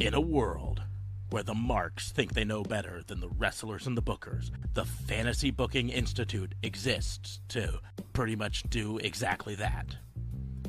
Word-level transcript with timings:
In 0.00 0.14
a 0.14 0.20
world 0.20 0.82
where 1.28 1.42
the 1.42 1.52
marks 1.52 2.10
think 2.10 2.32
they 2.32 2.42
know 2.42 2.62
better 2.62 3.02
than 3.06 3.20
the 3.20 3.28
wrestlers 3.28 3.86
and 3.86 3.98
the 3.98 4.02
bookers, 4.02 4.50
the 4.72 4.86
Fantasy 4.86 5.50
Booking 5.50 5.90
Institute 5.90 6.54
exists 6.62 7.40
to 7.48 7.80
pretty 8.14 8.34
much 8.34 8.62
do 8.70 8.96
exactly 8.96 9.54
that. 9.56 9.94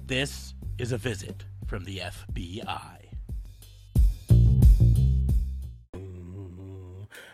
This 0.06 0.54
is 0.78 0.92
a 0.92 0.98
visit 0.98 1.46
from 1.66 1.86
the 1.86 2.00
FBI. 2.00 3.01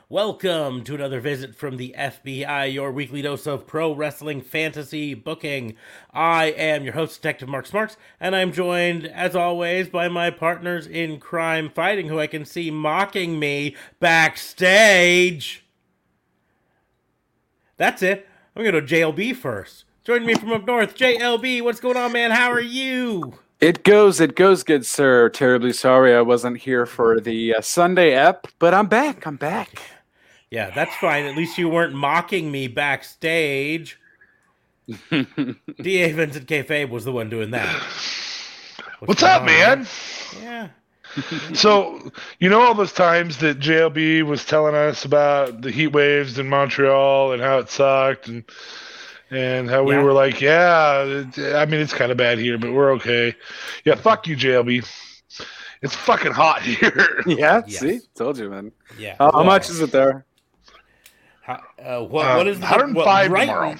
Welcome 0.09 0.85
to 0.85 0.95
another 0.95 1.19
visit 1.19 1.53
from 1.53 1.75
the 1.75 1.93
FBI, 1.97 2.71
your 2.73 2.93
weekly 2.93 3.21
dose 3.21 3.45
of 3.45 3.67
pro 3.67 3.93
wrestling 3.93 4.39
fantasy 4.39 5.13
booking. 5.13 5.75
I 6.13 6.45
am 6.45 6.85
your 6.85 6.93
host, 6.93 7.21
Detective 7.21 7.49
Mark 7.49 7.65
Smarks, 7.65 7.97
and 8.17 8.33
I'm 8.33 8.53
joined, 8.53 9.05
as 9.05 9.35
always, 9.35 9.89
by 9.89 10.07
my 10.07 10.29
partners 10.29 10.87
in 10.87 11.19
crime 11.19 11.69
fighting, 11.69 12.07
who 12.07 12.21
I 12.21 12.27
can 12.27 12.45
see 12.45 12.71
mocking 12.71 13.37
me 13.37 13.75
backstage. 13.99 15.65
That's 17.75 18.01
it. 18.01 18.29
I'm 18.55 18.63
going 18.63 18.75
to 18.75 18.81
JLB 18.81 19.35
first. 19.35 19.83
Joining 20.05 20.25
me 20.25 20.35
from 20.35 20.53
up 20.53 20.65
north, 20.65 20.95
JLB. 20.95 21.61
What's 21.61 21.81
going 21.81 21.97
on, 21.97 22.13
man? 22.13 22.31
How 22.31 22.49
are 22.49 22.61
you? 22.61 23.33
It 23.59 23.83
goes, 23.83 24.21
it 24.21 24.37
goes, 24.37 24.63
good 24.63 24.85
sir. 24.85 25.27
Terribly 25.27 25.73
sorry 25.73 26.15
I 26.15 26.21
wasn't 26.21 26.59
here 26.59 26.85
for 26.85 27.19
the 27.19 27.55
uh, 27.55 27.61
Sunday 27.61 28.13
ep, 28.13 28.47
but 28.57 28.73
I'm 28.73 28.87
back. 28.87 29.27
I'm 29.27 29.35
back. 29.35 29.81
Yeah, 30.51 30.71
that's 30.73 30.95
fine. 30.97 31.25
At 31.25 31.35
least 31.35 31.57
you 31.57 31.67
weren't 31.69 31.93
mocking 31.93 32.51
me 32.51 32.67
backstage. 32.67 33.99
D.A. 35.11 36.11
Vincent 36.13 36.47
Kayfabe 36.47 36.89
was 36.89 37.03
the 37.03 37.11
one 37.11 37.29
doing 37.29 37.51
that. 37.51 37.67
What's, 38.99 39.21
up, 39.23 39.43
man? 39.43 39.85
Yeah. 40.41 40.69
so, 41.53 42.11
you 42.39 42.49
know 42.49 42.61
all 42.61 42.73
those 42.73 42.93
times 42.93 43.37
that 43.39 43.59
JLB 43.59 44.23
was 44.23 44.45
telling 44.45 44.75
us 44.75 45.03
about 45.05 45.61
the 45.61 45.71
heat 45.71 45.87
waves 45.87 46.39
in 46.39 46.47
Montreal 46.47 47.33
and 47.33 47.41
how 47.41 47.57
it 47.59 47.69
sucked 47.69 48.27
and 48.27 48.43
and 49.29 49.69
how 49.69 49.83
we 49.83 49.93
Yeah. 49.95 50.03
were 50.03 50.13
like, 50.13 50.39
yeah, 50.39 51.23
I 51.55 51.65
mean 51.65 51.81
it's 51.81 51.93
kind 51.93 52.11
of 52.11 52.17
bad 52.17 52.37
here, 52.37 52.57
but 52.57 52.71
we're 52.71 52.91
okay. 52.93 53.35
Yeah, 53.83 53.95
fuck 53.95 54.25
you, 54.27 54.37
JLB. 54.37 54.87
It's 55.81 55.95
fucking 55.95 56.31
hot 56.31 56.61
here. 56.63 57.21
Yeah, 57.25 57.61
Yes. 57.67 57.79
see, 57.79 57.99
told 58.15 58.37
you, 58.37 58.49
man. 58.49 58.71
Yeah. 58.97 59.15
How, 59.19 59.31
how 59.33 59.43
much 59.43 59.69
is 59.69 59.81
it 59.81 59.91
there? 59.91 60.25
How, 61.47 61.61
uh, 61.81 62.03
what, 62.03 62.25
Uh, 62.25 62.35
what 62.35 62.47
is 62.47 62.57
the, 62.59 62.65
105 62.65 62.95
what, 62.95 63.33
right, 63.33 63.45
tomorrow. 63.45 63.75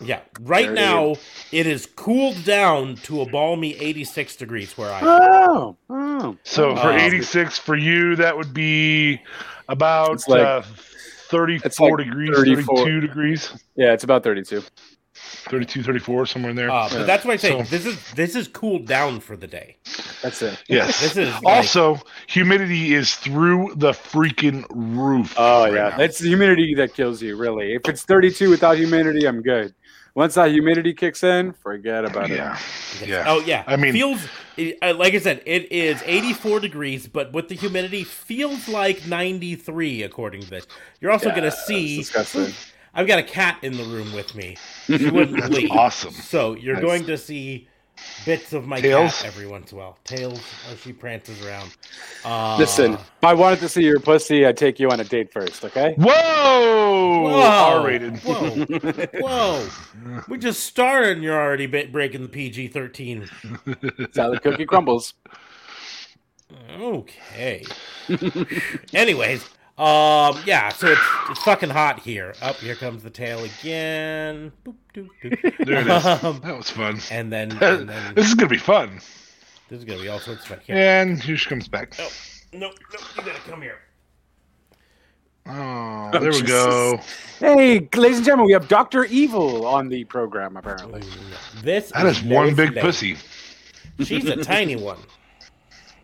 Yeah, 0.00 0.20
right 0.42 0.66
There 0.66 0.72
it 0.72 0.76
now 0.76 1.16
it 1.50 1.66
is 1.66 1.86
cooled 1.96 2.44
down 2.44 2.94
to 3.02 3.22
a 3.22 3.26
balmy 3.26 3.74
86 3.80 4.36
degrees 4.36 4.78
where 4.78 4.92
I 4.92 5.00
am. 5.00 5.06
Oh, 5.08 5.76
oh. 5.90 6.36
So 6.44 6.76
for 6.76 6.92
Um, 6.92 7.00
86 7.00 7.58
for 7.58 7.74
you, 7.74 8.14
that 8.14 8.36
would 8.36 8.54
be 8.54 9.20
about 9.68 10.12
It's 10.12 10.28
like- 10.28 10.46
uh, 10.46 10.62
34 11.30 11.66
it's 11.66 11.80
like 11.80 11.96
degrees, 11.96 12.30
34. 12.36 12.76
32 12.84 13.00
degrees, 13.00 13.52
Yeah, 13.74 13.92
it's 13.92 14.04
about 14.04 14.22
32. 14.22 14.62
32, 15.28 15.82
34, 15.82 16.26
somewhere 16.26 16.50
in 16.50 16.56
there. 16.56 16.70
Uh, 16.70 16.88
but 16.90 17.06
that's 17.06 17.24
why 17.24 17.32
I 17.34 17.36
say 17.36 17.50
So- 17.50 17.62
this 17.62 17.86
is 17.86 18.12
this 18.12 18.34
is 18.36 18.48
cooled 18.48 18.86
down 18.86 19.20
for 19.20 19.36
the 19.36 19.46
day. 19.46 19.76
That's 20.22 20.42
it. 20.42 20.62
yes. 20.68 21.00
This 21.00 21.16
is 21.16 21.32
like- 21.42 21.44
Also, 21.46 22.00
humidity 22.26 22.94
is 22.94 23.14
through 23.14 23.72
the 23.76 23.92
freaking 23.92 24.64
roof. 24.70 25.34
Oh, 25.36 25.64
right 25.64 25.74
yeah. 25.74 25.88
now. 25.96 26.02
It's 26.04 26.18
the 26.18 26.28
humidity 26.28 26.74
that 26.76 26.94
kills 26.94 27.22
you, 27.22 27.36
really. 27.36 27.74
If 27.74 27.88
it's 27.88 28.02
32 28.02 28.50
without 28.50 28.76
humidity, 28.76 29.26
I'm 29.26 29.42
good. 29.42 29.74
Once 30.14 30.34
that 30.34 30.50
humidity 30.50 30.92
kicks 30.94 31.22
in, 31.22 31.52
forget 31.52 32.04
about 32.04 32.28
it. 32.30 32.36
yeah, 32.36 32.58
yeah. 33.06 33.24
Oh 33.28 33.40
yeah. 33.40 33.62
I 33.68 33.76
mean- 33.76 33.92
feels 33.92 34.20
uh, 34.82 34.92
like 34.94 35.14
I 35.14 35.18
said, 35.18 35.40
it 35.46 35.70
is 35.70 36.02
84 36.04 36.58
degrees, 36.58 37.06
but 37.06 37.32
with 37.32 37.46
the 37.48 37.54
humidity, 37.54 38.02
feels 38.02 38.66
like 38.68 39.06
93 39.06 40.02
according 40.02 40.40
to 40.42 40.50
this. 40.50 40.66
You're 41.00 41.12
also 41.12 41.28
it. 41.28 41.36
gonna 41.36 41.46
Yeah, 41.46 41.50
see. 41.50 42.02
It's 42.94 42.96
disgusting. 42.96 43.00
I've 43.00 43.06
got 43.06 43.18
a 43.18 43.22
cat 43.22 43.58
in 43.62 43.76
the 43.76 43.84
room 43.84 44.12
with 44.12 44.34
me. 44.34 44.56
She 44.86 45.10
wouldn't 45.10 45.50
leave. 45.50 45.70
awesome. 45.70 46.12
So 46.14 46.54
you're 46.54 46.74
Nice. 46.76 46.82
going 46.84 47.04
to 47.06 47.18
see 47.18 47.68
bits 48.24 48.52
of 48.52 48.64
my 48.66 48.80
Tails? 48.80 49.16
cat 49.22 49.26
every 49.26 49.46
once 49.46 49.72
in 49.72 49.78
a 49.78 49.80
while. 49.80 49.98
Tails 50.04 50.40
as 50.70 50.80
she 50.80 50.92
prances 50.92 51.44
around. 51.44 51.76
Uh, 52.24 52.56
Listen, 52.56 52.94
if 52.94 53.24
I 53.24 53.34
wanted 53.34 53.58
to 53.60 53.68
see 53.68 53.82
your 53.82 53.98
pussy, 54.00 54.46
I'd 54.46 54.56
take 54.56 54.78
you 54.80 54.88
on 54.90 55.00
a 55.00 55.04
date 55.04 55.32
first, 55.32 55.64
okay? 55.64 55.94
Whoa! 55.98 57.22
Whoa! 57.22 57.40
R-rated. 57.42 58.18
Whoa! 58.18 58.50
Whoa! 59.20 59.68
We 60.28 60.38
just 60.38 60.60
started, 60.64 61.12
and 61.16 61.22
you're 61.24 61.38
already 61.40 61.66
ba- 61.66 61.88
breaking 61.90 62.22
the 62.22 62.28
PG-13. 62.28 64.14
Salad 64.14 64.42
cookie 64.42 64.64
crumbles. 64.66 65.14
Okay. 66.70 67.64
Anyways, 68.94 69.48
um, 69.78 70.42
yeah. 70.44 70.70
So 70.70 70.88
it's 70.88 71.00
it's 71.30 71.42
fucking 71.44 71.70
hot 71.70 72.00
here. 72.00 72.34
Up 72.42 72.56
here 72.56 72.74
comes 72.74 73.02
the 73.02 73.10
tail 73.10 73.44
again. 73.44 74.52
Boop, 74.64 74.74
doop, 74.94 75.08
doop. 75.22 75.66
There 75.66 75.80
it 75.80 75.86
is. 75.86 76.24
Um, 76.24 76.40
That 76.42 76.56
was 76.56 76.70
fun. 76.70 76.98
and 77.10 77.32
then, 77.32 77.52
and 77.62 77.88
then 77.88 78.14
this 78.14 78.26
is 78.26 78.34
gonna 78.34 78.48
be 78.48 78.58
fun. 78.58 78.96
this 79.68 79.78
is 79.78 79.84
gonna 79.84 80.00
be 80.02 80.08
all 80.08 80.18
sorts 80.18 80.42
of 80.42 80.48
fun. 80.48 80.60
Here. 80.66 80.76
And 80.76 81.22
here 81.22 81.36
she 81.36 81.48
comes 81.48 81.68
back. 81.68 81.94
Oh, 82.00 82.08
no, 82.52 82.58
no, 82.58 82.70
you 82.70 83.22
gotta 83.24 83.38
come 83.48 83.62
here. 83.62 83.78
Oh, 85.46 86.10
Oh, 86.12 86.18
there 86.18 86.30
we 86.30 86.42
go. 86.42 86.98
Hey, 87.38 87.88
ladies 87.94 88.16
and 88.18 88.24
gentlemen, 88.26 88.46
we 88.46 88.52
have 88.52 88.66
Dr. 88.68 89.04
Evil 89.04 89.66
on 89.66 89.88
the 89.88 90.04
program, 90.04 90.56
apparently. 90.56 91.02
This 91.62 91.90
That 91.92 92.06
is 92.06 92.22
one 92.22 92.54
big 92.54 92.74
Day. 92.74 92.80
pussy. 92.80 93.16
She's 94.02 94.26
a 94.26 94.36
tiny 94.42 94.76
one 94.76 94.98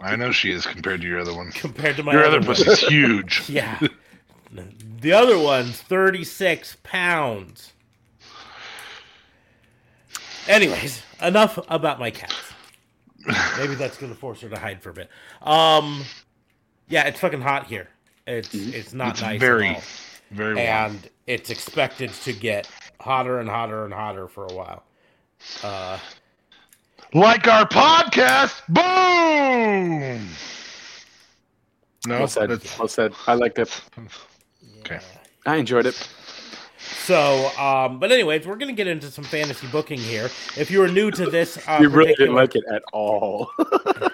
I 0.04 0.16
know 0.16 0.32
she 0.32 0.50
is 0.50 0.66
compared 0.66 1.00
to 1.00 1.06
your 1.06 1.20
other 1.20 1.34
one. 1.34 1.50
compared 1.53 1.97
to 1.97 2.03
my 2.03 2.12
Your 2.12 2.25
other 2.25 2.38
one. 2.38 2.47
pussy's 2.47 2.81
huge. 2.81 3.42
Yeah. 3.48 3.78
The 5.00 5.12
other 5.12 5.38
one's 5.38 5.81
36 5.81 6.76
pounds. 6.82 7.72
Anyways, 10.47 11.03
enough 11.22 11.59
about 11.69 11.98
my 11.98 12.10
cats. 12.10 12.34
Maybe 13.59 13.75
that's 13.75 13.97
going 13.97 14.12
to 14.12 14.19
force 14.19 14.41
her 14.42 14.48
to 14.50 14.59
hide 14.59 14.82
for 14.82 14.91
a 14.91 14.92
bit. 14.94 15.09
Um, 15.42 16.04
yeah, 16.88 17.06
it's 17.06 17.19
fucking 17.21 17.41
hot 17.41 17.66
here. 17.66 17.88
It's 18.26 18.54
it's 18.54 18.92
not 18.94 19.12
It's 19.12 19.22
nice 19.22 19.41
very, 19.41 19.69
at 19.71 19.76
all. 19.76 19.82
very 20.31 20.54
warm. 20.54 20.66
and 20.66 21.10
it's 21.26 21.50
expected 21.50 22.10
to 22.12 22.32
get 22.32 22.69
hotter 23.00 23.41
and 23.41 23.48
hotter 23.48 23.84
and 23.84 23.92
hotter 23.92 24.28
for 24.28 24.44
a 24.47 24.53
while. 24.54 24.84
Uh, 25.62 25.98
Like 27.14 27.47
our 27.47 27.66
podcast, 27.69 28.60
boom. 28.69 30.28
No, 32.06 32.19
Well 32.19 32.28
said. 32.28 32.50
that's 32.50 32.78
Well 32.78 32.88
said. 32.88 33.12
I 33.28 33.34
liked 33.34 33.58
it. 33.58 33.80
okay. 34.80 34.98
I 35.47 35.56
enjoyed 35.56 35.86
it. 35.86 36.08
so, 37.04 37.50
um, 37.58 37.98
but 38.00 38.10
anyways, 38.10 38.47
we're 38.47 38.56
going 38.56 38.69
to 38.69 38.74
get 38.76 38.88
into 38.88 39.10
some 39.12 39.24
fantasy 39.24 39.66
booking 39.69 39.98
here. 39.98 40.26
If 40.56 40.70
you 40.72 40.82
are 40.82 40.88
new 40.88 41.10
to 41.12 41.30
this, 41.30 41.56
uh, 41.69 41.78
You 41.80 41.88
really 41.88 42.14
didn't 42.14 42.34
like 42.34 42.56
it 42.56 42.64
at 42.72 42.82
all. 42.92 43.50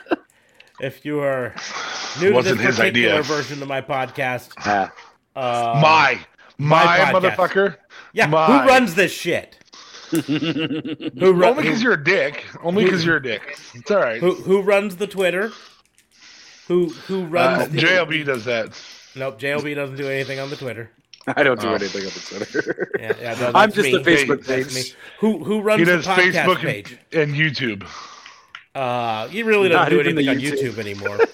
if 0.81 1.05
you 1.05 1.21
are 1.21 1.55
new 2.21 2.34
Wasn't 2.34 2.59
to 2.59 2.62
this 2.62 2.66
his 2.66 2.77
particular 2.77 3.15
idea. 3.19 3.22
version 3.22 3.62
of 3.62 3.69
my 3.69 3.81
podcast, 3.81 4.50
Ah, 4.59 4.93
uh, 5.37 5.81
my, 5.81 6.21
my 6.59 6.84
my, 6.84 6.97
podcast. 6.99 7.12
motherfucker. 7.34 7.77
yeah, 8.12 8.27
my. 8.27 8.47
who 8.62 8.69
runs 8.69 8.94
this 8.94 9.10
shit? 9.12 9.56
Who, 10.10 11.32
run, 11.32 11.50
Only 11.50 11.62
because 11.62 11.82
you're 11.82 11.93
a 11.94 12.04
dick. 12.04 12.44
Only 12.62 12.84
because 12.84 13.04
you're 13.04 13.16
a 13.16 13.22
dick. 13.22 13.59
It's 13.75 13.91
all 13.91 13.98
right. 13.98 14.21
who 14.21 14.34
who 14.34 14.60
runs 14.62 14.97
the 14.97 15.06
Twitter? 15.06 15.50
Who 16.69 16.88
who 16.88 17.25
runs? 17.25 17.62
Uh, 17.62 17.66
the, 17.66 17.78
JLB 17.78 18.25
does 18.25 18.44
that. 18.44 18.81
Nope, 19.16 19.41
JLB 19.41 19.75
doesn't 19.75 19.97
do 19.97 20.06
anything 20.09 20.38
on 20.38 20.50
the 20.50 20.56
Twitter. 20.56 20.91
I 21.26 21.43
don't 21.43 21.60
do 21.60 21.69
Oh. 21.69 21.75
anything 21.75 22.03
on 22.03 22.09
the 22.09 22.47
Twitter. 22.48 22.91
Yeah, 22.98 23.12
yeah, 23.21 23.41
no, 23.41 23.53
I'm 23.54 23.71
just 23.72 23.91
me. 23.91 23.93
the 23.97 24.10
Facebook 24.10 24.44
That's 24.47 24.72
page. 24.75 24.93
me. 24.93 24.98
Who 25.19 25.44
who 25.44 25.60
runs 25.60 25.81
He 25.81 25.84
the 25.84 25.98
podcast 25.98 26.32
Facebook 26.32 26.56
page? 26.59 26.98
and, 27.12 27.22
and 27.22 27.34
YouTube. 27.34 27.87
Uh, 28.74 29.28
you 29.33 29.45
really 29.45 29.68
don't 29.68 29.78
Not 29.78 29.91
do 29.91 30.01
even 30.01 30.15
the 30.15 30.28
anything 30.28 30.51
on 30.53 30.59
YouTube. 30.59 30.72
YouTube 30.74 30.78
anymore. 30.78 31.18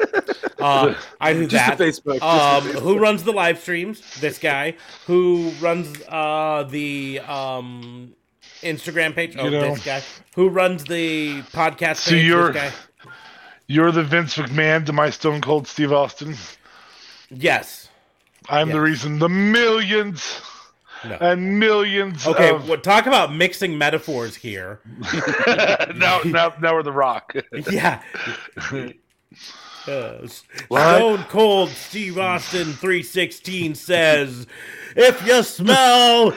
Uh, 0.58 0.94
I 1.20 1.34
do 1.34 1.46
Just 1.46 1.52
that. 1.67 1.76
the 1.79 1.84
Facebook. 1.84 2.22
Um, 2.22 2.62
just 2.64 2.75
the 2.76 2.81
who 2.81 2.99
runs 2.99 3.22
the 3.25 3.31
live 3.32 3.58
streams? 3.61 4.00
This 4.20 4.38
guy. 4.38 4.75
Who 5.06 5.50
runs 5.61 6.00
uh 6.08 6.67
the 6.69 7.20
um 7.20 8.14
Instagram 8.67 9.15
page? 9.15 9.35
Oh, 9.39 9.45
You 9.45 9.51
know- 9.51 9.75
this 9.75 9.85
guy. 9.85 10.03
Who 10.35 10.49
runs 10.49 10.85
the 10.85 11.43
podcast 11.53 11.97
So 11.97 12.11
page? 12.13 12.25
you're- 12.25 12.53
This 12.53 12.63
guy. 12.63 13.11
You're 13.69 13.91
the 13.91 14.05
Vince 14.05 14.37
McMahon 14.37 14.87
to 14.87 14.93
my 14.93 15.11
Stone 15.11 15.41
Cold 15.41 15.67
Steve 15.67 15.93
Austin. 15.93 16.37
Yes. 17.31 17.89
I'm 18.49 18.69
the 18.69 18.81
reason 18.81 19.19
the 19.19 19.29
millions 19.29 20.41
No. 21.05 21.17
and 21.21 21.59
millions 21.59 22.25
Okay. 22.27 22.51
of 22.51 22.69
Well, 22.69 22.79
talk 22.79 23.07
about 23.07 23.35
mixing 23.35 23.77
metaphors 23.77 24.37
here. 24.37 24.79
now, 25.97 26.21
now, 26.25 26.53
now 26.61 26.75
we're 26.75 26.85
the 26.85 26.93
Rock. 26.93 27.35
Yeah. 27.71 28.01
Uh, 29.89 30.27
Stone 30.27 31.23
Cold 31.29 31.69
Steve 31.71 32.19
Austin 32.19 32.65
316 32.73 33.77
says, 33.77 34.45
if 34.97 35.25
you 35.25 35.45
smell 35.45 36.33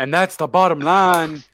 And 0.00 0.14
that's 0.14 0.36
the 0.36 0.46
bottom 0.46 0.80
line. 0.80 1.44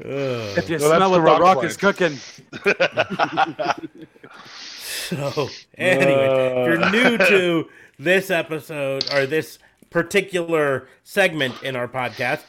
Ugh. 0.00 0.08
If 0.56 0.70
you 0.70 0.78
No, 0.78 0.88
that's 0.88 0.96
smell 0.96 1.10
the 1.10 1.20
what 1.20 1.36
the 1.36 1.44
rock 1.44 1.56
rock 1.56 1.64
is 1.64 1.76
cooking. 1.76 2.18
So, 5.08 5.48
anyway, 5.76 6.54
if 6.56 6.66
you're 6.66 6.90
new 6.90 7.18
to 7.18 7.68
this 7.98 8.30
episode 8.30 9.12
or 9.12 9.26
this 9.26 9.58
particular 9.90 10.88
segment 11.02 11.62
in 11.62 11.76
our 11.76 11.86
podcast, 11.86 12.44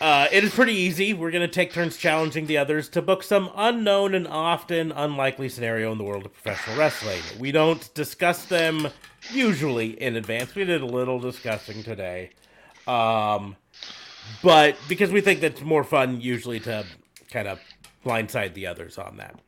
uh, 0.00 0.28
it 0.30 0.44
is 0.44 0.54
pretty 0.54 0.74
easy. 0.74 1.14
We're 1.14 1.32
going 1.32 1.48
to 1.48 1.52
take 1.52 1.72
turns 1.72 1.96
challenging 1.96 2.46
the 2.46 2.58
others 2.58 2.88
to 2.90 3.02
book 3.02 3.24
some 3.24 3.50
unknown 3.56 4.14
and 4.14 4.28
often 4.28 4.92
unlikely 4.92 5.48
scenario 5.48 5.90
in 5.90 5.98
the 5.98 6.04
world 6.04 6.26
of 6.26 6.32
professional 6.32 6.76
wrestling. 6.76 7.20
We 7.40 7.50
don't 7.50 7.92
discuss 7.94 8.44
them 8.44 8.88
usually 9.32 10.00
in 10.00 10.14
advance. 10.14 10.54
We 10.54 10.64
did 10.64 10.82
a 10.82 10.86
little 10.86 11.18
discussing 11.18 11.82
today. 11.82 12.30
Um, 12.86 13.56
but 14.42 14.76
because 14.88 15.10
we 15.10 15.20
think 15.20 15.40
that's 15.40 15.60
more 15.60 15.84
fun 15.84 16.20
usually 16.20 16.60
to 16.60 16.84
kind 17.30 17.48
of 17.48 17.60
blindside 18.04 18.54
the 18.54 18.66
others 18.66 18.98
on 18.98 19.16
that. 19.16 19.38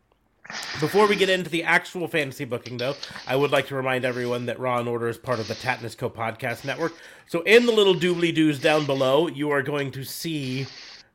Before 0.79 1.07
we 1.07 1.17
get 1.17 1.31
into 1.31 1.49
the 1.49 1.65
actual 1.65 2.07
fantasy 2.07 2.45
booking, 2.45 2.77
though, 2.77 2.95
I 3.27 3.35
would 3.35 3.51
like 3.51 3.69
to 3.69 3.75
remind 3.75 4.05
everyone 4.05 4.47
that 4.47 4.59
Raw 4.59 4.79
and 4.79 4.89
Order 4.89 5.09
is 5.09 5.17
part 5.17 5.41
of 5.41 5.49
the 5.49 5.55
Tatnus 5.55 5.97
Co 5.97 6.11
podcast 6.11 6.67
network. 6.67 6.93
So, 7.27 7.41
in 7.43 7.65
the 7.65 7.73
little 7.73 7.95
doobly 7.95 8.35
doos 8.35 8.61
down 8.61 8.85
below, 8.85 9.27
you 9.27 9.51
are 9.51 9.63
going 9.63 9.91
to 9.93 10.05
see 10.05 10.67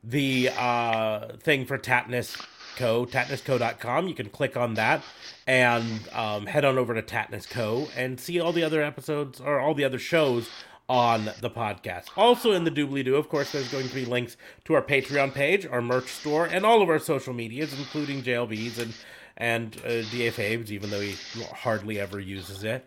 the 0.02 0.50
uh, 0.58 1.36
thing 1.36 1.64
for 1.64 1.78
Tatnus 1.78 2.44
Co, 2.76 3.06
tatnusco.com. 3.06 4.08
You 4.08 4.14
can 4.14 4.30
click 4.30 4.56
on 4.56 4.74
that 4.74 5.04
and 5.46 6.00
um, 6.12 6.46
head 6.46 6.64
on 6.64 6.76
over 6.76 6.94
to 6.94 7.02
Tatnus 7.02 7.48
Co 7.48 7.88
and 7.96 8.18
see 8.18 8.40
all 8.40 8.52
the 8.52 8.64
other 8.64 8.82
episodes 8.82 9.40
or 9.40 9.60
all 9.60 9.74
the 9.74 9.84
other 9.84 9.98
shows 9.98 10.48
on 10.90 11.30
the 11.40 11.48
podcast. 11.48 12.06
Also 12.16 12.50
in 12.50 12.64
the 12.64 12.70
doobly 12.70 13.04
doo, 13.04 13.14
of 13.14 13.28
course, 13.28 13.52
there's 13.52 13.70
going 13.70 13.88
to 13.88 13.94
be 13.94 14.04
links 14.04 14.36
to 14.64 14.74
our 14.74 14.82
Patreon 14.82 15.32
page, 15.32 15.64
our 15.64 15.80
merch 15.80 16.08
store, 16.08 16.46
and 16.46 16.66
all 16.66 16.82
of 16.82 16.88
our 16.88 16.98
social 16.98 17.32
medias, 17.32 17.72
including 17.78 18.22
JLBs 18.22 18.78
and 18.78 18.92
and 19.36 19.76
uh, 19.86 20.02
DA 20.10 20.56
even 20.68 20.90
though 20.90 21.00
he 21.00 21.14
hardly 21.54 22.00
ever 22.00 22.18
uses 22.18 22.64
it. 22.64 22.86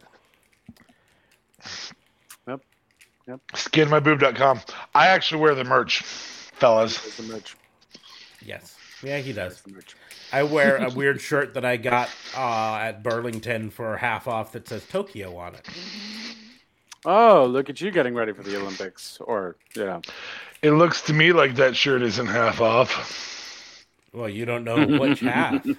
Yep. 2.46 2.62
Yep. 3.28 3.40
Skinmyboob.com. 3.54 4.60
I 4.94 5.08
actually 5.08 5.42
wear 5.42 5.56
the 5.56 5.64
merch, 5.64 6.04
fellas. 6.04 7.16
The 7.16 7.24
merch. 7.24 7.56
Yes. 8.46 8.76
Yeah, 9.02 9.20
he 9.20 9.32
does. 9.32 9.62
the 9.62 9.72
merch. 9.72 9.96
I 10.34 10.44
wear 10.44 10.76
a 10.76 10.90
weird 10.94 11.22
shirt 11.22 11.54
that 11.54 11.64
I 11.64 11.78
got 11.78 12.10
uh, 12.36 12.76
at 12.76 13.02
Burlington 13.02 13.70
for 13.70 13.96
half 13.96 14.28
off 14.28 14.52
that 14.52 14.68
says 14.68 14.86
Tokyo 14.86 15.38
on 15.38 15.56
it. 15.56 15.68
Oh, 17.06 17.46
look 17.46 17.70
at 17.70 17.82
you 17.82 17.92
getting 17.92 18.16
ready 18.16 18.32
for 18.34 18.44
the 18.44 18.56
Olympics. 18.60 19.20
Or, 19.22 19.56
yeah. 19.76 20.00
It 20.62 20.72
looks 20.72 21.02
to 21.04 21.14
me 21.14 21.34
like 21.34 21.56
that 21.56 21.76
shirt 21.76 22.02
isn't 22.02 22.28
half 22.28 22.62
off. 22.62 23.86
Well, 24.14 24.30
you 24.30 24.46
don't 24.46 24.64
know 24.64 24.86
which 25.00 25.20
half. 25.22 25.66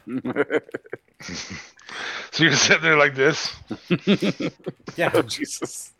So 2.32 2.42
you're 2.42 2.52
sitting 2.54 2.82
there 2.82 2.96
like 2.98 3.14
this. 3.14 3.54
Yeah, 4.96 5.10
Oh, 5.14 5.22
Jesus. 5.22 5.92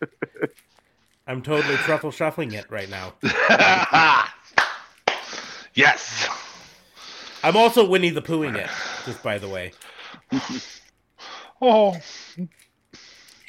I'm 1.26 1.42
totally 1.42 1.76
truffle 1.76 2.10
shuffling 2.10 2.52
it 2.52 2.64
right 2.70 2.88
now. 2.88 3.12
yes. 5.74 6.28
I'm 7.42 7.56
also 7.56 7.86
Winnie 7.86 8.10
the 8.10 8.22
Poohing 8.22 8.56
it, 8.56 8.70
just 9.04 9.22
by 9.22 9.36
the 9.38 9.48
way. 9.48 9.72
Oh, 11.60 11.96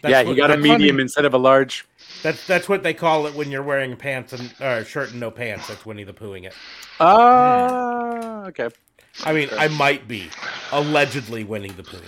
That's 0.03 0.11
yeah, 0.11 0.21
what- 0.23 0.35
you 0.35 0.35
got 0.35 0.51
a 0.51 0.57
medium 0.57 0.95
funny. 0.97 1.01
instead 1.01 1.25
of 1.25 1.33
a 1.33 1.37
large. 1.39 1.85
That's 2.21 2.45
that's 2.45 2.69
what 2.69 2.83
they 2.83 2.93
call 2.93 3.25
it 3.25 3.33
when 3.33 3.49
you're 3.49 3.63
wearing 3.63 3.95
pants 3.97 4.33
and 4.33 4.53
uh, 4.61 4.83
shirt 4.83 5.11
and 5.11 5.19
no 5.19 5.31
pants. 5.31 5.67
That's 5.67 5.85
Winnie 5.85 6.03
the 6.03 6.13
Poohing 6.13 6.45
it. 6.45 6.53
Ah, 6.99 8.45
okay. 8.47 8.69
I 9.25 9.33
mean, 9.33 9.49
I 9.57 9.67
might 9.69 10.07
be 10.07 10.29
allegedly 10.71 11.43
Winnie 11.43 11.69
the 11.71 11.83
Poohing 11.83 12.03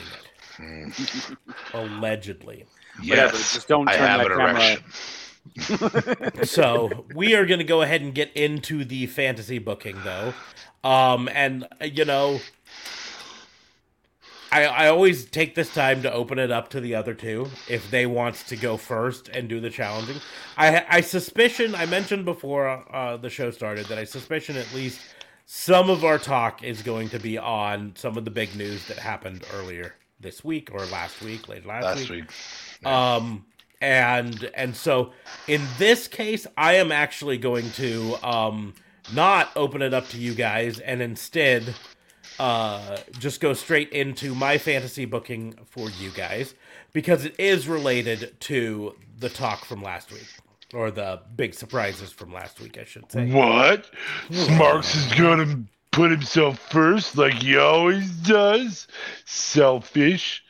it. 0.59 1.37
allegedly. 1.73 2.65
Whatever, 2.99 3.35
yes. 3.37 3.53
just 3.53 3.67
don't 3.67 3.87
I 3.89 3.97
turn 3.97 4.07
have 4.07 4.19
that 4.21 4.31
an 4.31 4.37
camera- 4.37 4.61
erection. 4.61 4.83
So 6.45 7.05
we 7.13 7.35
are 7.35 7.45
going 7.45 7.59
to 7.59 7.65
go 7.65 7.81
ahead 7.81 8.01
and 8.01 8.13
get 8.15 8.31
into 8.33 8.83
the 8.83 9.05
fantasy 9.07 9.59
booking, 9.59 9.97
though. 10.03 10.33
Um, 10.83 11.29
and 11.33 11.67
uh, 11.81 11.85
you 11.85 12.05
know, 12.05 12.39
I 14.55 14.85
I 14.85 14.87
always 14.87 15.25
take 15.25 15.55
this 15.55 15.73
time 15.73 16.01
to 16.03 16.13
open 16.13 16.39
it 16.39 16.49
up 16.49 16.69
to 16.69 16.79
the 16.79 16.95
other 16.95 17.13
two 17.13 17.47
if 17.67 17.91
they 17.91 18.05
want 18.05 18.35
to 18.47 18.55
go 18.55 18.77
first 18.77 19.27
and 19.29 19.49
do 19.49 19.59
the 19.59 19.69
challenging. 19.69 20.17
I 20.57 20.85
I 20.89 21.01
suspicion 21.01 21.75
I 21.75 21.85
mentioned 21.85 22.23
before 22.23 22.85
uh, 22.93 23.17
the 23.17 23.29
show 23.29 23.51
started 23.51 23.87
that 23.87 23.97
I 23.97 24.05
suspicion 24.05 24.55
at 24.55 24.73
least 24.73 25.01
some 25.45 25.89
of 25.89 26.05
our 26.05 26.17
talk 26.17 26.63
is 26.63 26.81
going 26.81 27.09
to 27.09 27.19
be 27.19 27.37
on 27.37 27.93
some 27.95 28.17
of 28.17 28.23
the 28.25 28.31
big 28.31 28.55
news 28.55 28.87
that 28.87 28.97
happened 28.97 29.43
earlier 29.53 29.93
this 30.19 30.43
week 30.43 30.69
or 30.71 30.79
last 30.85 31.21
week, 31.21 31.47
late 31.49 31.65
last, 31.65 31.83
Last 31.83 32.09
week. 32.09 32.23
week. 32.81 32.87
Um, 32.87 33.45
and 33.81 34.49
and 34.55 34.73
so 34.75 35.11
in 35.47 35.61
this 35.77 36.07
case, 36.07 36.47
I 36.57 36.75
am 36.75 36.93
actually 36.93 37.37
going 37.37 37.69
to 37.71 38.15
um 38.25 38.73
not 39.13 39.51
open 39.57 39.81
it 39.81 39.93
up 39.93 40.07
to 40.09 40.17
you 40.17 40.33
guys, 40.33 40.79
and 40.79 41.01
instead 41.01 41.75
uh 42.39 42.97
just 43.19 43.39
go 43.39 43.53
straight 43.53 43.89
into 43.91 44.35
my 44.35 44.57
fantasy 44.57 45.05
booking 45.05 45.55
for 45.65 45.89
you 45.89 46.09
guys 46.11 46.53
because 46.93 47.25
it 47.25 47.35
is 47.39 47.67
related 47.67 48.39
to 48.41 48.95
the 49.19 49.29
talk 49.29 49.65
from 49.65 49.81
last 49.81 50.11
week 50.11 50.27
or 50.73 50.91
the 50.91 51.21
big 51.35 51.53
surprises 51.53 52.11
from 52.11 52.33
last 52.33 52.59
week, 52.59 52.77
I 52.77 52.83
should 52.83 53.09
say. 53.11 53.31
What? 53.31 53.89
Marks 54.57 54.95
is 54.95 55.13
gonna 55.13 55.63
put 55.91 56.11
himself 56.11 56.59
first 56.69 57.17
like 57.17 57.33
he 57.33 57.57
always 57.57 58.09
does? 58.11 58.87
Selfish. 59.25 60.43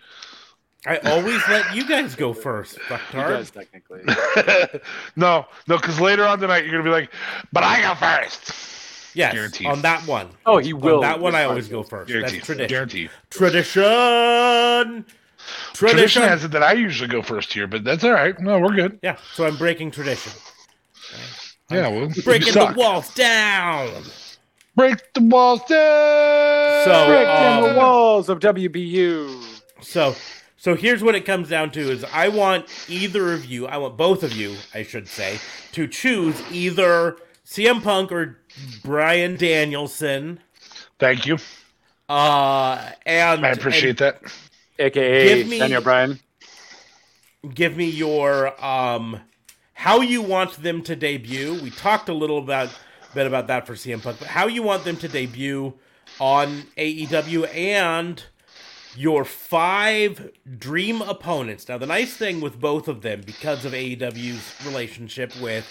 I 0.87 0.97
always 0.97 1.41
let 1.49 1.75
you 1.75 1.87
guys 1.87 2.15
go 2.15 2.33
first, 2.33 2.77
He 3.11 3.17
does, 3.17 3.49
technically. 3.49 4.01
no, 5.15 5.45
no, 5.67 5.77
because 5.77 5.99
later 5.99 6.25
on 6.25 6.39
tonight 6.39 6.63
you're 6.63 6.71
gonna 6.71 6.83
be 6.83 6.89
like, 6.91 7.11
but 7.51 7.63
I 7.63 7.81
go 7.81 7.95
first. 7.95 8.51
Yes, 9.15 9.33
Guaranteed. 9.33 9.67
on 9.67 9.81
that 9.81 10.05
one. 10.07 10.29
Oh, 10.45 10.57
he 10.57 10.73
will. 10.73 10.95
On 10.95 11.01
that 11.01 11.19
one, 11.19 11.33
I 11.35 11.45
always 11.45 11.67
go 11.67 11.83
first. 11.83 12.09
Guaranteed. 12.09 12.39
That's 12.39 12.45
tradition. 12.45 12.69
Guaranteed. 12.69 13.09
Tradition. 13.29 15.05
Tradition 15.73 15.87
Tradition. 15.97 16.21
has 16.23 16.43
it 16.43 16.51
that 16.51 16.63
I 16.63 16.73
usually 16.73 17.07
go 17.07 17.21
first 17.21 17.53
here, 17.53 17.67
but 17.67 17.83
that's 17.83 18.03
all 18.03 18.11
right. 18.11 18.37
No, 18.39 18.59
we're 18.59 18.73
good. 18.75 18.99
Yeah, 19.03 19.17
so 19.33 19.45
I'm 19.45 19.57
breaking 19.57 19.91
tradition. 19.91 20.31
Yeah, 21.69 21.87
well, 21.89 22.11
Breaking 22.23 22.53
the 22.53 22.73
walls 22.77 23.13
down. 23.13 24.03
Break 24.75 25.13
the 25.13 25.21
walls 25.21 25.61
down. 25.67 26.85
So, 26.85 27.07
Breaking 27.07 27.63
um, 27.67 27.73
the 27.73 27.79
walls 27.79 28.29
of 28.29 28.39
WBU. 28.39 29.41
So, 29.81 30.15
so 30.57 30.75
here's 30.75 31.03
what 31.03 31.15
it 31.15 31.25
comes 31.25 31.49
down 31.49 31.71
to: 31.71 31.79
is 31.79 32.03
I 32.11 32.27
want 32.27 32.65
either 32.89 33.33
of 33.33 33.45
you, 33.45 33.67
I 33.67 33.77
want 33.77 33.97
both 33.97 34.23
of 34.23 34.33
you, 34.33 34.55
I 34.73 34.83
should 34.83 35.07
say, 35.07 35.39
to 35.73 35.87
choose 35.87 36.41
either 36.51 37.17
CM 37.45 37.83
Punk 37.83 38.11
or 38.11 38.39
Bryan 38.83 39.35
Danielson. 39.37 40.39
Thank 40.99 41.25
you. 41.25 41.37
Uh, 42.07 42.91
and 43.05 43.45
I 43.45 43.49
appreciate 43.49 43.97
that. 43.97 44.21
AKA 44.77 45.37
Give 45.39 45.47
me- 45.47 45.59
Daniel 45.59 45.81
Bryan. 45.81 46.19
give 47.53 47.77
me 47.77 47.85
your 47.85 48.63
um 48.63 49.21
how 49.73 50.01
you 50.01 50.21
want 50.21 50.61
them 50.63 50.81
to 50.83 50.95
debut. 50.95 51.59
We 51.61 51.69
talked 51.69 52.09
a 52.09 52.13
little 52.13 52.37
about 52.39 52.69
bit 53.13 53.27
about 53.27 53.47
that 53.47 53.65
for 53.67 53.73
CM 53.73 54.01
Punk, 54.03 54.19
but 54.19 54.27
how 54.27 54.47
you 54.47 54.63
want 54.63 54.83
them 54.83 54.97
to 54.97 55.07
debut 55.07 55.73
on 56.19 56.63
AEW 56.77 57.47
and 57.53 58.23
your 58.95 59.25
five 59.25 60.31
dream 60.57 61.01
opponents. 61.01 61.67
Now, 61.67 61.77
the 61.77 61.85
nice 61.85 62.15
thing 62.15 62.39
with 62.41 62.59
both 62.59 62.87
of 62.87 63.01
them, 63.01 63.21
because 63.25 63.65
of 63.65 63.73
AEW's 63.73 64.65
relationship 64.65 65.35
with 65.41 65.65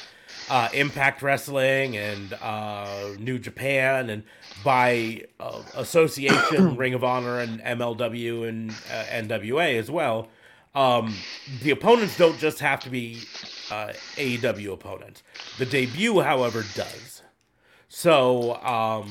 uh, 0.48 0.68
Impact 0.72 1.22
Wrestling 1.22 1.96
and 1.96 2.32
uh, 2.34 3.10
New 3.18 3.38
Japan, 3.38 4.10
and 4.10 4.22
by 4.62 5.22
uh, 5.40 5.62
association, 5.76 6.76
Ring 6.76 6.94
of 6.94 7.04
Honor 7.04 7.40
and 7.40 7.60
MLW 7.60 8.48
and 8.48 8.70
uh, 8.70 9.04
NWA 9.10 9.78
as 9.78 9.90
well, 9.90 10.28
um, 10.74 11.14
the 11.62 11.70
opponents 11.70 12.16
don't 12.16 12.38
just 12.38 12.60
have 12.60 12.80
to 12.80 12.90
be 12.90 13.22
uh, 13.70 13.92
AEW 14.16 14.72
opponents. 14.72 15.22
The 15.58 15.66
debut, 15.66 16.20
however, 16.20 16.64
does. 16.74 17.22
So, 17.88 18.56
um, 18.62 19.08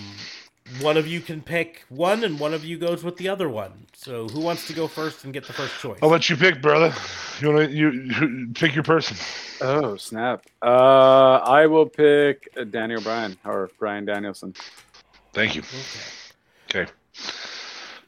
one 0.81 0.97
of 0.97 1.07
you 1.07 1.21
can 1.21 1.41
pick 1.41 1.83
one, 1.89 2.23
and 2.23 2.39
one 2.39 2.53
of 2.53 2.65
you 2.65 2.77
goes 2.77 3.03
with 3.03 3.17
the 3.17 3.29
other 3.29 3.47
one. 3.47 3.87
So, 4.03 4.27
who 4.27 4.41
wants 4.41 4.67
to 4.67 4.74
go 4.74 4.89
first 4.89 5.24
and 5.24 5.33
get 5.33 5.48
the 5.48 5.53
first 5.53 5.79
choice? 5.79 5.98
I'll 6.01 6.10
let 6.10 6.29
you 6.29 6.36
pick, 6.36 6.62
brother. 6.62 6.93
You 7.39 7.53
want 7.53 7.69
to 7.69 7.74
you, 7.74 7.91
you 7.91 8.50
pick 8.53 8.75
your 8.75 8.83
person? 8.83 9.15
Oh 9.62 9.95
snap! 9.95 10.45
Uh, 10.62 11.38
I 11.38 11.67
will 11.67 11.86
pick 11.86 12.50
uh, 12.57 12.65
Daniel 12.65 13.00
Bryan 13.00 13.38
or 13.45 13.69
Bryan 13.79 14.03
Danielson. 14.03 14.55
Thank 15.31 15.55
you. 15.55 15.62
Okay. 16.67 16.81
Okay. 16.81 16.91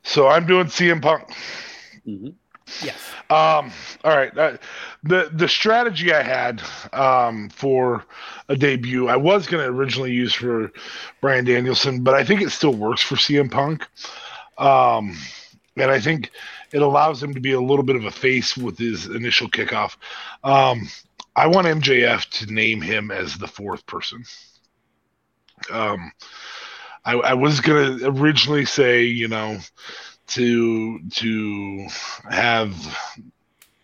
So 0.04 0.28
I'm 0.28 0.46
doing 0.46 0.66
CM 0.66 1.02
Punk. 1.02 1.32
hmm 2.04 2.32
Yes. 2.84 3.00
Um, 3.30 3.72
all 4.04 4.18
right. 4.18 4.38
Uh, 4.38 4.58
the 5.04 5.30
the 5.32 5.48
strategy 5.48 6.14
I 6.14 6.24
had 6.24 6.62
um, 6.92 7.48
for 7.48 8.04
a 8.50 8.58
debut, 8.58 9.08
I 9.08 9.16
was 9.16 9.48
going 9.48 9.64
to 9.64 9.70
originally 9.70 10.12
use 10.12 10.34
for 10.34 10.74
Bryan 11.22 11.46
Danielson, 11.46 12.04
but 12.04 12.16
I 12.16 12.26
think 12.26 12.42
it 12.42 12.50
still 12.50 12.74
works 12.74 13.02
for 13.02 13.16
CM 13.16 13.50
Punk. 13.50 13.88
Um, 14.58 15.16
and 15.78 15.92
I 15.92 16.00
think 16.00 16.32
it 16.72 16.82
allows 16.82 17.22
him 17.22 17.34
to 17.34 17.40
be 17.40 17.54
a 17.54 17.62
little 17.62 17.84
bit 17.84 17.96
of 17.96 18.06
a 18.06 18.12
face 18.12 18.56
with 18.56 18.78
his 18.78 19.08
initial 19.08 19.50
kickoff. 19.50 19.98
Um, 20.44 20.88
I 21.36 21.48
want 21.48 21.68
MJF 21.68 22.30
to 22.40 22.54
name 22.54 22.82
him 22.82 23.12
as 23.12 23.38
the 23.38 23.48
fourth 23.48 23.86
person. 23.86 24.24
Um, 25.72 26.12
I, 27.04 27.14
I 27.14 27.34
was 27.34 27.60
gonna 27.60 27.98
originally 28.04 28.66
say, 28.66 29.04
you 29.04 29.28
know, 29.28 29.60
to 30.28 31.00
to 31.10 31.88
have 32.30 32.74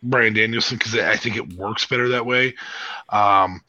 Bryan 0.03 0.33
Danielson 0.33 0.77
because 0.77 0.95
I 0.95 1.15
think 1.15 1.35
it 1.35 1.53
works 1.53 1.85
better 1.85 2.09
that 2.09 2.25
way. 2.25 2.55
Um, 3.09 3.61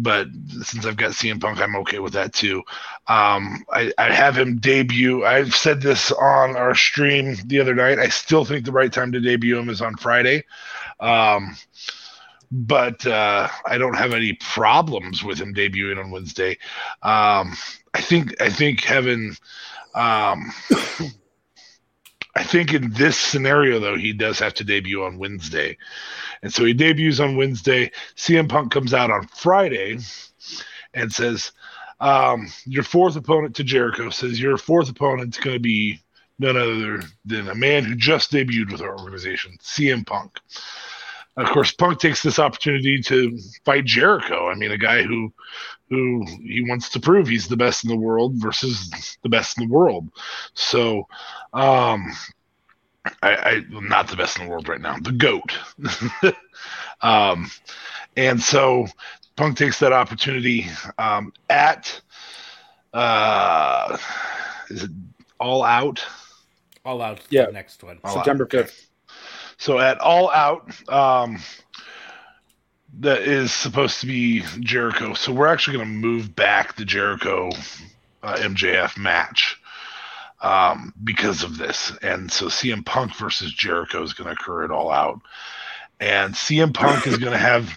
but 0.00 0.28
since 0.62 0.86
I've 0.86 0.96
got 0.96 1.10
CM 1.10 1.40
Punk, 1.40 1.60
I'm 1.60 1.74
okay 1.76 1.98
with 1.98 2.12
that 2.12 2.32
too. 2.32 2.58
Um, 3.08 3.64
I, 3.72 3.92
I, 3.98 4.12
have 4.12 4.38
him 4.38 4.58
debut. 4.58 5.24
I've 5.24 5.54
said 5.54 5.80
this 5.80 6.12
on 6.12 6.56
our 6.56 6.74
stream 6.76 7.36
the 7.46 7.58
other 7.58 7.74
night. 7.74 7.98
I 7.98 8.08
still 8.08 8.44
think 8.44 8.64
the 8.64 8.72
right 8.72 8.92
time 8.92 9.10
to 9.12 9.20
debut 9.20 9.58
him 9.58 9.68
is 9.68 9.82
on 9.82 9.96
Friday. 9.96 10.44
Um, 11.00 11.56
but 12.52 13.04
uh, 13.06 13.48
I 13.66 13.76
don't 13.76 13.96
have 13.96 14.12
any 14.12 14.34
problems 14.34 15.24
with 15.24 15.40
him 15.40 15.52
debuting 15.52 16.02
on 16.02 16.12
Wednesday. 16.12 16.52
Um, 17.02 17.56
I 17.92 18.00
think 18.00 18.40
I 18.40 18.50
think 18.50 18.82
having 18.84 19.36
um, 19.94 20.52
I 22.34 22.42
think 22.42 22.72
in 22.72 22.92
this 22.92 23.18
scenario, 23.18 23.80
though, 23.80 23.96
he 23.96 24.12
does 24.12 24.38
have 24.38 24.54
to 24.54 24.64
debut 24.64 25.02
on 25.02 25.18
Wednesday. 25.18 25.76
And 26.42 26.52
so 26.52 26.64
he 26.64 26.72
debuts 26.72 27.20
on 27.20 27.36
Wednesday. 27.36 27.90
CM 28.16 28.48
Punk 28.48 28.72
comes 28.72 28.94
out 28.94 29.10
on 29.10 29.26
Friday 29.28 29.98
and 30.94 31.12
says, 31.12 31.52
um, 32.00 32.48
Your 32.64 32.84
fourth 32.84 33.16
opponent 33.16 33.56
to 33.56 33.64
Jericho 33.64 34.10
says, 34.10 34.40
Your 34.40 34.56
fourth 34.56 34.88
opponent's 34.88 35.38
going 35.38 35.56
to 35.56 35.60
be 35.60 36.00
none 36.38 36.56
other 36.56 37.02
than 37.24 37.48
a 37.48 37.54
man 37.54 37.84
who 37.84 37.96
just 37.96 38.30
debuted 38.30 38.70
with 38.70 38.82
our 38.82 38.96
organization, 38.98 39.56
CM 39.60 40.06
Punk. 40.06 40.38
Of 41.38 41.46
course, 41.50 41.70
Punk 41.70 42.00
takes 42.00 42.20
this 42.20 42.40
opportunity 42.40 43.00
to 43.02 43.38
fight 43.64 43.84
Jericho. 43.84 44.48
I 44.48 44.56
mean, 44.56 44.72
a 44.72 44.78
guy 44.78 45.02
who 45.04 45.32
who 45.88 46.26
he 46.42 46.64
wants 46.68 46.88
to 46.90 47.00
prove 47.00 47.28
he's 47.28 47.46
the 47.46 47.56
best 47.56 47.84
in 47.84 47.90
the 47.90 47.96
world 47.96 48.34
versus 48.34 49.16
the 49.22 49.28
best 49.28 49.56
in 49.56 49.68
the 49.68 49.72
world. 49.72 50.08
So, 50.54 51.06
um, 51.54 52.12
I, 53.22 53.36
I 53.36 53.62
not 53.70 54.08
the 54.08 54.16
best 54.16 54.38
in 54.38 54.44
the 54.44 54.50
world 54.50 54.68
right 54.68 54.80
now, 54.80 54.96
the 55.00 55.12
goat. 55.12 55.56
um, 57.02 57.48
and 58.16 58.42
so 58.42 58.88
Punk 59.36 59.56
takes 59.56 59.78
that 59.78 59.92
opportunity 59.92 60.66
um, 60.98 61.32
at 61.48 62.00
uh, 62.92 63.96
is 64.70 64.82
it 64.82 64.90
all 65.38 65.62
out? 65.62 66.04
All 66.84 67.00
out. 67.00 67.20
Yeah. 67.30 67.46
next 67.52 67.84
one. 67.84 68.00
All 68.02 68.14
September 68.14 68.44
fifth. 68.46 68.87
So 69.58 69.80
at 69.80 69.98
all 69.98 70.30
out, 70.30 70.70
um, 70.88 71.38
that 73.00 73.22
is 73.22 73.52
supposed 73.52 74.00
to 74.00 74.06
be 74.06 74.42
Jericho. 74.60 75.14
So 75.14 75.32
we're 75.32 75.48
actually 75.48 75.78
going 75.78 75.88
to 75.88 75.94
move 76.08 76.34
back 76.34 76.76
the 76.76 76.84
Jericho 76.84 77.50
uh, 78.22 78.36
MJF 78.36 78.96
match 78.96 79.60
um, 80.40 80.94
because 81.02 81.42
of 81.42 81.58
this. 81.58 81.92
And 82.02 82.30
so 82.30 82.46
CM 82.46 82.84
Punk 82.84 83.16
versus 83.16 83.52
Jericho 83.52 84.02
is 84.02 84.12
going 84.12 84.26
to 84.26 84.40
occur 84.40 84.64
at 84.64 84.70
all 84.70 84.90
out. 84.90 85.20
And 86.00 86.32
CM 86.34 86.72
Punk 86.72 87.08
is 87.08 87.18
going 87.18 87.32
to 87.32 87.38
have, 87.38 87.76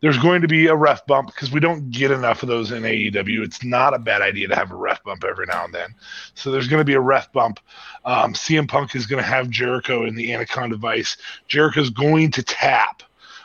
there's 0.00 0.18
going 0.18 0.42
to 0.42 0.48
be 0.48 0.66
a 0.66 0.76
ref 0.76 1.06
bump 1.06 1.28
because 1.28 1.50
we 1.50 1.60
don't 1.60 1.90
get 1.90 2.10
enough 2.10 2.42
of 2.42 2.48
those 2.48 2.70
in 2.70 2.82
AEW. 2.82 3.42
It's 3.42 3.64
not 3.64 3.94
a 3.94 3.98
bad 3.98 4.20
idea 4.20 4.48
to 4.48 4.54
have 4.54 4.72
a 4.72 4.76
ref 4.76 5.02
bump 5.04 5.24
every 5.24 5.46
now 5.46 5.64
and 5.64 5.72
then. 5.72 5.94
So 6.34 6.50
there's 6.50 6.68
going 6.68 6.80
to 6.80 6.84
be 6.84 6.94
a 6.94 7.00
ref 7.00 7.32
bump. 7.32 7.60
Um, 8.04 8.34
CM 8.34 8.68
Punk 8.68 8.94
is 8.94 9.06
going 9.06 9.22
to 9.22 9.28
have 9.28 9.48
Jericho 9.48 10.04
in 10.04 10.14
the 10.14 10.34
Anaconda 10.34 10.76
Vice. 10.76 11.16
Jericho's 11.48 11.90
going 11.90 12.30
to 12.32 12.42
tap 12.42 13.02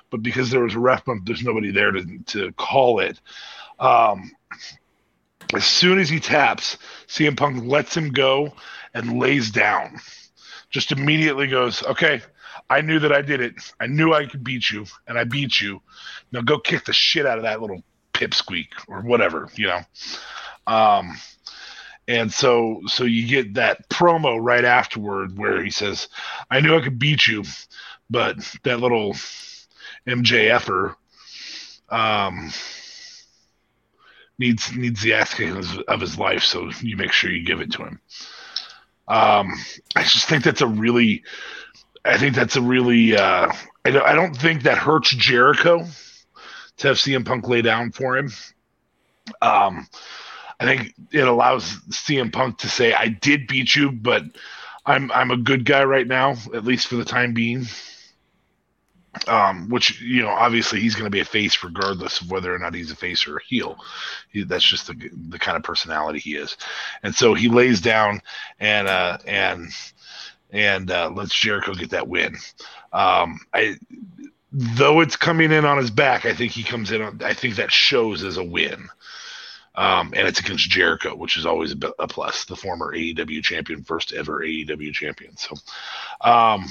but 0.10 0.24
because 0.24 0.50
there 0.50 0.64
was 0.64 0.76
a 0.76 0.80
ref 0.80 1.06
bump, 1.06 1.26
there's 1.26 1.44
nobody 1.44 1.72
there 1.72 1.92
to, 1.92 2.20
to 2.28 2.52
call 2.54 3.00
it. 3.00 3.20
Um, 3.80 4.32
as 5.54 5.66
soon 5.66 6.00
as 6.00 6.10
he 6.10 6.20
taps, 6.20 6.78
CM 7.08 7.38
Punk 7.38 7.66
lets 7.66 7.96
him 7.96 8.12
go 8.12 8.54
and 8.94 9.20
lays 9.20 9.52
down. 9.52 10.00
Just 10.70 10.92
immediately 10.92 11.48
goes, 11.48 11.84
okay, 11.84 12.22
I 12.70 12.82
knew 12.82 13.00
that 13.00 13.14
I 13.14 13.22
did 13.22 13.42
it. 13.42 13.54
I 13.80 13.88
knew 13.88 14.14
I 14.14 14.26
could 14.26 14.44
beat 14.44 14.70
you, 14.70 14.86
and 15.08 15.18
I 15.18 15.24
beat 15.24 15.62
you. 15.62 15.82
Now 16.32 16.42
go 16.42 16.60
kick 16.60 16.86
the 16.86 16.94
shit 16.94 17.26
out 17.26 17.38
of 17.38 17.44
that 17.44 17.62
little 17.62 17.84
pipsqueak 18.14 18.68
or 18.88 19.02
whatever, 19.02 19.50
you 19.56 19.68
know. 19.68 19.80
Um, 20.66 21.18
and 22.08 22.32
so 22.32 22.82
so 22.88 23.04
you 23.04 23.28
get 23.28 23.54
that 23.56 23.90
promo 23.90 24.38
right 24.42 24.66
afterward 24.66 25.38
where 25.38 25.64
he 25.64 25.70
says, 25.70 26.10
"I 26.50 26.60
knew 26.60 26.76
I 26.76 26.82
could 26.82 27.00
beat 27.00 27.28
you, 27.28 27.44
but 28.10 28.38
that 28.64 28.80
little 28.80 29.16
MJFer 30.08 30.96
um, 31.90 32.52
needs 34.40 34.76
needs 34.76 35.02
the 35.02 35.14
ass 35.14 35.40
of 35.88 36.02
his 36.02 36.18
life, 36.18 36.44
so 36.44 36.70
you 36.82 36.98
make 36.98 37.12
sure 37.12 37.32
you 37.32 37.46
give 37.46 37.62
it 37.62 37.72
to 37.74 37.84
him. 37.84 38.00
Um, 39.08 39.54
I 39.96 40.04
just 40.04 40.28
think 40.28 40.44
that's 40.44 40.62
a 40.62 40.68
really, 40.68 41.24
I 42.08 42.18
think 42.18 42.36
that's 42.36 42.56
a 42.56 42.62
really, 42.62 43.16
uh, 43.16 43.52
I 43.86 43.92
don't, 43.92 44.06
I 44.06 44.14
don't 44.14 44.36
think 44.36 44.64
that 44.64 44.78
hurts 44.78 45.12
Jericho 45.12 45.86
to 46.78 46.88
have 46.88 46.98
CM 46.98 47.26
Punk 47.26 47.48
lay 47.48 47.62
down 47.62 47.92
for 47.92 48.18
him. 48.18 48.32
Um, 49.42 49.88
I 50.60 50.66
think 50.66 50.94
it 51.12 51.28
allows 51.28 51.64
CM 51.90 52.32
Punk 52.32 52.60
to 52.60 52.70
say, 52.70 52.94
"I 52.94 53.10
did 53.10 53.48
beat 53.48 53.76
you, 53.76 53.92
but 53.92 54.24
I'm 54.86 55.12
I'm 55.12 55.32
a 55.32 55.38
good 55.38 55.66
guy 55.66 55.84
right 55.84 56.08
now, 56.08 56.36
at 56.54 56.64
least 56.64 56.88
for 56.88 56.96
the 56.96 57.06
time 57.06 57.34
being." 57.34 57.66
um, 59.28 59.70
which 59.70 60.02
you 60.02 60.22
know 60.22 60.30
obviously 60.30 60.80
he's 60.80 60.96
going 60.96 61.06
to 61.06 61.12
be 61.12 61.20
a 61.20 61.26
face 61.26 61.64
regardless 61.64 62.22
of 62.22 62.30
whether 62.30 62.54
or 62.54 62.60
not 62.60 62.74
he's 62.76 62.92
a 62.92 62.96
face 62.96 63.28
or 63.28 63.38
a 63.38 63.44
heel. 63.44 63.78
He, 64.30 64.44
that's 64.44 64.66
just 64.66 64.88
the 64.88 65.10
the 65.30 65.40
kind 65.40 65.58
of 65.58 65.64
personality 65.64 66.20
he 66.20 66.36
is, 66.36 66.58
and 67.04 67.16
so 67.16 67.34
he 67.34 67.50
lays 67.50 67.82
down 67.82 68.22
and 68.60 68.88
uh, 68.88 69.18
and 69.26 69.70
and 70.52 70.90
uh, 70.92 71.10
lets 71.14 71.38
Jericho 71.38 71.74
get 71.74 71.92
that 71.92 72.08
win. 72.08 72.38
Um, 72.94 73.40
I 73.54 73.78
though 74.52 75.02
it's 75.02 75.16
coming 75.16 75.52
in 75.52 75.66
on 75.66 75.78
his 75.78 75.92
back, 75.92 76.26
I 76.26 76.34
think 76.34 76.52
he 76.52 76.64
comes 76.64 76.92
in. 76.92 77.02
On, 77.02 77.22
I 77.24 77.34
think 77.34 77.56
that 77.56 77.72
shows 77.72 78.24
as 78.24 78.38
a 78.38 78.44
win. 78.44 78.88
Um, 79.76 80.14
and 80.16 80.28
it's 80.28 80.40
against 80.40 80.70
Jericho, 80.72 81.16
which 81.16 81.38
is 81.38 81.46
always 81.46 81.72
a, 82.00 82.08
plus. 82.08 82.46
The 82.46 82.56
former 82.56 82.96
AEW 82.96 83.44
champion, 83.44 83.84
first 83.84 84.12
ever 84.12 84.42
AEW 84.42 84.92
champion. 84.92 85.38
So, 85.38 85.56
um, 86.22 86.66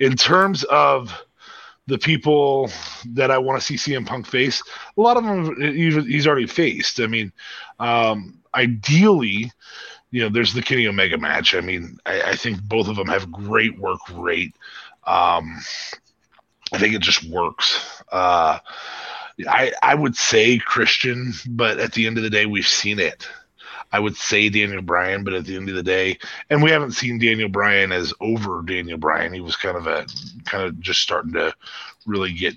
in 0.00 0.16
terms 0.16 0.64
of 0.64 1.16
the 1.88 1.98
people 1.98 2.70
that 3.06 3.30
I 3.30 3.38
want 3.38 3.60
to 3.60 3.66
see 3.66 3.92
CM 3.92 4.06
Punk 4.06 4.26
face. 4.26 4.62
A 4.96 5.00
lot 5.00 5.16
of 5.16 5.24
them 5.24 5.56
he's 5.58 6.26
already 6.26 6.46
faced. 6.46 7.00
I 7.00 7.06
mean, 7.06 7.32
um, 7.80 8.38
ideally, 8.54 9.50
you 10.10 10.22
know, 10.22 10.28
there's 10.28 10.54
the 10.54 10.62
Kenny 10.62 10.86
Omega 10.86 11.18
match. 11.18 11.54
I 11.54 11.60
mean, 11.60 11.98
I, 12.06 12.22
I 12.22 12.36
think 12.36 12.62
both 12.62 12.88
of 12.88 12.96
them 12.96 13.08
have 13.08 13.30
great 13.30 13.78
work 13.78 14.00
rate. 14.14 14.54
Um, 15.06 15.58
I 16.72 16.78
think 16.78 16.94
it 16.94 17.02
just 17.02 17.24
works. 17.24 18.02
Uh, 18.10 18.58
I 19.46 19.72
I 19.82 19.94
would 19.94 20.16
say 20.16 20.58
Christian, 20.58 21.32
but 21.48 21.78
at 21.78 21.92
the 21.92 22.06
end 22.06 22.16
of 22.16 22.24
the 22.24 22.30
day, 22.30 22.46
we've 22.46 22.66
seen 22.66 22.98
it. 22.98 23.26
I 23.90 24.00
would 24.00 24.16
say 24.16 24.48
Daniel 24.50 24.82
Bryan, 24.82 25.24
but 25.24 25.32
at 25.32 25.46
the 25.46 25.56
end 25.56 25.68
of 25.70 25.74
the 25.74 25.82
day, 25.82 26.18
and 26.50 26.62
we 26.62 26.70
haven't 26.70 26.92
seen 26.92 27.18
Daniel 27.18 27.48
Bryan 27.48 27.90
as 27.90 28.12
over 28.20 28.62
Daniel 28.62 28.98
Bryan. 28.98 29.32
He 29.32 29.40
was 29.40 29.56
kind 29.56 29.76
of 29.76 29.86
a 29.86 30.06
kind 30.44 30.64
of 30.64 30.78
just 30.80 31.00
starting 31.00 31.32
to 31.34 31.54
really 32.06 32.32
get 32.32 32.54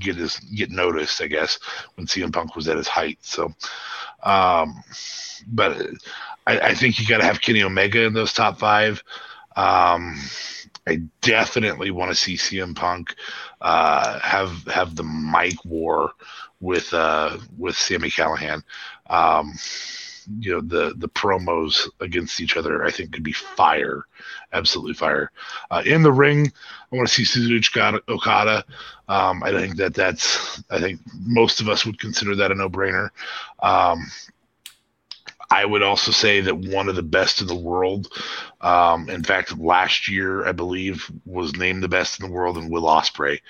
get 0.00 0.16
his 0.16 0.38
get 0.38 0.70
noticed, 0.70 1.20
I 1.20 1.26
guess, 1.26 1.58
when 1.96 2.06
CM 2.06 2.32
Punk 2.32 2.56
was 2.56 2.68
at 2.68 2.76
his 2.76 2.88
height. 2.88 3.18
So, 3.20 3.52
um, 4.22 4.82
but 5.48 5.76
I, 6.48 6.68
I 6.70 6.74
think 6.74 6.98
you 6.98 7.06
got 7.06 7.18
to 7.18 7.26
have 7.26 7.40
Kenny 7.40 7.62
Omega 7.62 8.04
in 8.04 8.14
those 8.14 8.32
top 8.32 8.58
five. 8.58 9.02
Um, 9.54 10.18
I 10.86 11.02
definitely 11.20 11.90
want 11.90 12.10
to 12.10 12.14
see 12.14 12.36
CM 12.36 12.74
Punk 12.74 13.14
uh, 13.60 14.18
have 14.20 14.64
have 14.66 14.96
the 14.96 15.04
mic 15.04 15.62
war 15.64 16.12
with 16.60 16.92
uh, 16.94 17.36
with 17.58 17.76
Sami 17.76 18.08
Callihan. 18.08 18.62
Um, 19.08 19.52
you 20.40 20.52
know 20.52 20.60
the 20.60 20.94
the 20.98 21.08
promos 21.08 21.88
against 22.00 22.40
each 22.40 22.56
other 22.56 22.84
i 22.84 22.90
think 22.90 23.12
could 23.12 23.22
be 23.22 23.32
fire 23.32 24.04
absolutely 24.52 24.92
fire 24.92 25.30
uh, 25.70 25.82
in 25.86 26.02
the 26.02 26.12
ring 26.12 26.52
i 26.92 26.96
want 26.96 27.08
to 27.08 27.14
see 27.14 27.24
suzuki 27.24 27.80
okada 28.08 28.62
um, 29.08 29.42
i 29.42 29.50
think 29.50 29.76
that 29.76 29.94
that's 29.94 30.62
i 30.70 30.78
think 30.78 31.00
most 31.20 31.60
of 31.60 31.68
us 31.70 31.86
would 31.86 31.98
consider 31.98 32.36
that 32.36 32.52
a 32.52 32.54
no-brainer 32.54 33.08
um, 33.62 34.06
I 35.50 35.64
would 35.64 35.82
also 35.82 36.12
say 36.12 36.42
that 36.42 36.58
one 36.58 36.88
of 36.88 36.96
the 36.96 37.02
best 37.02 37.40
in 37.40 37.46
the 37.46 37.54
world. 37.54 38.12
Um, 38.60 39.08
in 39.08 39.22
fact, 39.22 39.58
last 39.58 40.08
year 40.08 40.46
I 40.46 40.52
believe 40.52 41.10
was 41.24 41.56
named 41.56 41.82
the 41.82 41.88
best 41.88 42.20
in 42.20 42.26
the 42.26 42.32
world 42.32 42.58
in 42.58 42.68
Will 42.68 42.82
Ospreay. 42.82 43.40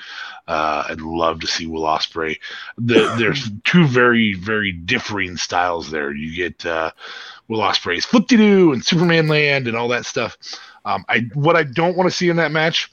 Uh, 0.46 0.84
I'd 0.88 1.00
love 1.00 1.40
to 1.40 1.46
see 1.46 1.66
Will 1.66 1.82
Ospreay. 1.82 2.38
The, 2.76 3.14
there's 3.18 3.50
two 3.64 3.86
very 3.86 4.34
very 4.34 4.72
differing 4.72 5.36
styles 5.36 5.90
there. 5.90 6.12
You 6.12 6.36
get 6.36 6.64
uh, 6.64 6.92
Will 7.48 7.60
Ospreay's 7.60 8.04
flip 8.04 8.28
doo 8.28 8.72
and 8.72 8.84
Superman 8.84 9.26
Land 9.26 9.66
and 9.66 9.76
all 9.76 9.88
that 9.88 10.06
stuff. 10.06 10.36
Um, 10.84 11.04
I 11.08 11.28
what 11.34 11.56
I 11.56 11.64
don't 11.64 11.96
want 11.96 12.08
to 12.08 12.16
see 12.16 12.28
in 12.28 12.36
that 12.36 12.52
match 12.52 12.92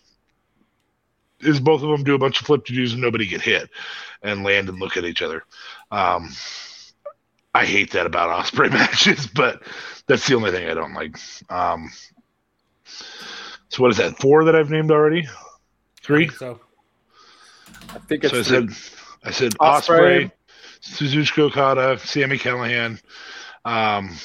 is 1.41 1.59
both 1.59 1.83
of 1.83 1.89
them 1.89 2.03
do 2.03 2.15
a 2.15 2.19
bunch 2.19 2.39
of 2.39 2.47
flip 2.47 2.65
to 2.65 2.74
dos 2.74 2.93
and 2.93 3.01
nobody 3.01 3.27
get 3.27 3.41
hit 3.41 3.69
and 4.24 4.43
land 4.43 4.69
and 4.69 4.79
look 4.79 4.97
at 4.97 5.05
each 5.05 5.21
other. 5.21 5.43
Um, 5.91 6.31
I 7.55 7.65
hate 7.65 7.91
that 7.91 8.05
about 8.05 8.45
Ospreay 8.45 8.69
matches, 8.74 9.27
but 9.27 9.63
that's 10.07 10.27
the 10.27 10.35
only 10.35 10.51
thing 10.51 10.69
I 10.69 10.74
don't 10.74 10.93
like. 10.93 11.17
Um, 11.50 11.89
so 13.69 13.81
what 13.81 13.91
is 13.91 13.97
that? 13.97 14.17
Four 14.19 14.43
that 14.45 14.55
I've 14.55 14.69
named 14.69 14.91
already? 14.91 15.27
Three. 16.03 16.29
So 16.29 16.59
I 17.89 17.97
think 18.00 18.24
it's 18.24 18.31
So 18.33 18.39
I 18.39 18.41
the- 18.65 18.74
said, 18.74 18.93
I 19.24 19.31
said 19.31 19.51
Ospreay. 19.53 20.25
Ospreay, 20.25 20.31
Suzuki 20.81 21.41
Okada, 21.41 21.97
Sami 21.97 22.38
Callihan, 22.38 23.01
um, 23.63 24.15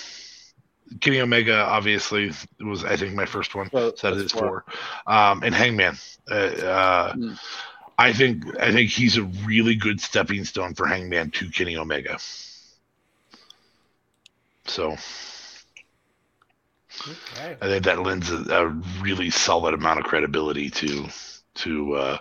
Kenny 1.00 1.20
Omega. 1.20 1.54
Obviously, 1.64 2.32
was 2.60 2.84
I 2.84 2.96
think 2.96 3.14
my 3.14 3.24
first 3.26 3.54
one. 3.54 3.70
well, 3.72 3.96
So 3.96 4.10
that's 4.14 4.26
is 4.26 4.32
four. 4.32 4.64
Um, 5.06 5.42
and 5.42 5.54
Hangman. 5.54 5.96
Uh, 6.30 6.34
uh, 6.34 7.12
Hmm. 7.14 7.32
I 7.98 8.12
think 8.14 8.44
I 8.58 8.72
think 8.72 8.90
he's 8.90 9.16
a 9.18 9.22
really 9.46 9.74
good 9.74 10.00
stepping 10.00 10.44
stone 10.44 10.74
for 10.74 10.86
Hangman 10.86 11.30
to 11.32 11.48
Kenny 11.50 11.76
Omega. 11.76 12.18
So 14.70 14.92
okay. 17.08 17.56
I 17.60 17.66
think 17.66 17.84
that 17.84 18.02
lends 18.02 18.30
a, 18.30 18.36
a 18.50 18.66
really 19.02 19.30
solid 19.30 19.74
amount 19.74 19.98
of 20.00 20.04
credibility 20.06 20.70
to 20.70 21.06
to 21.56 21.94
uh, 21.94 22.18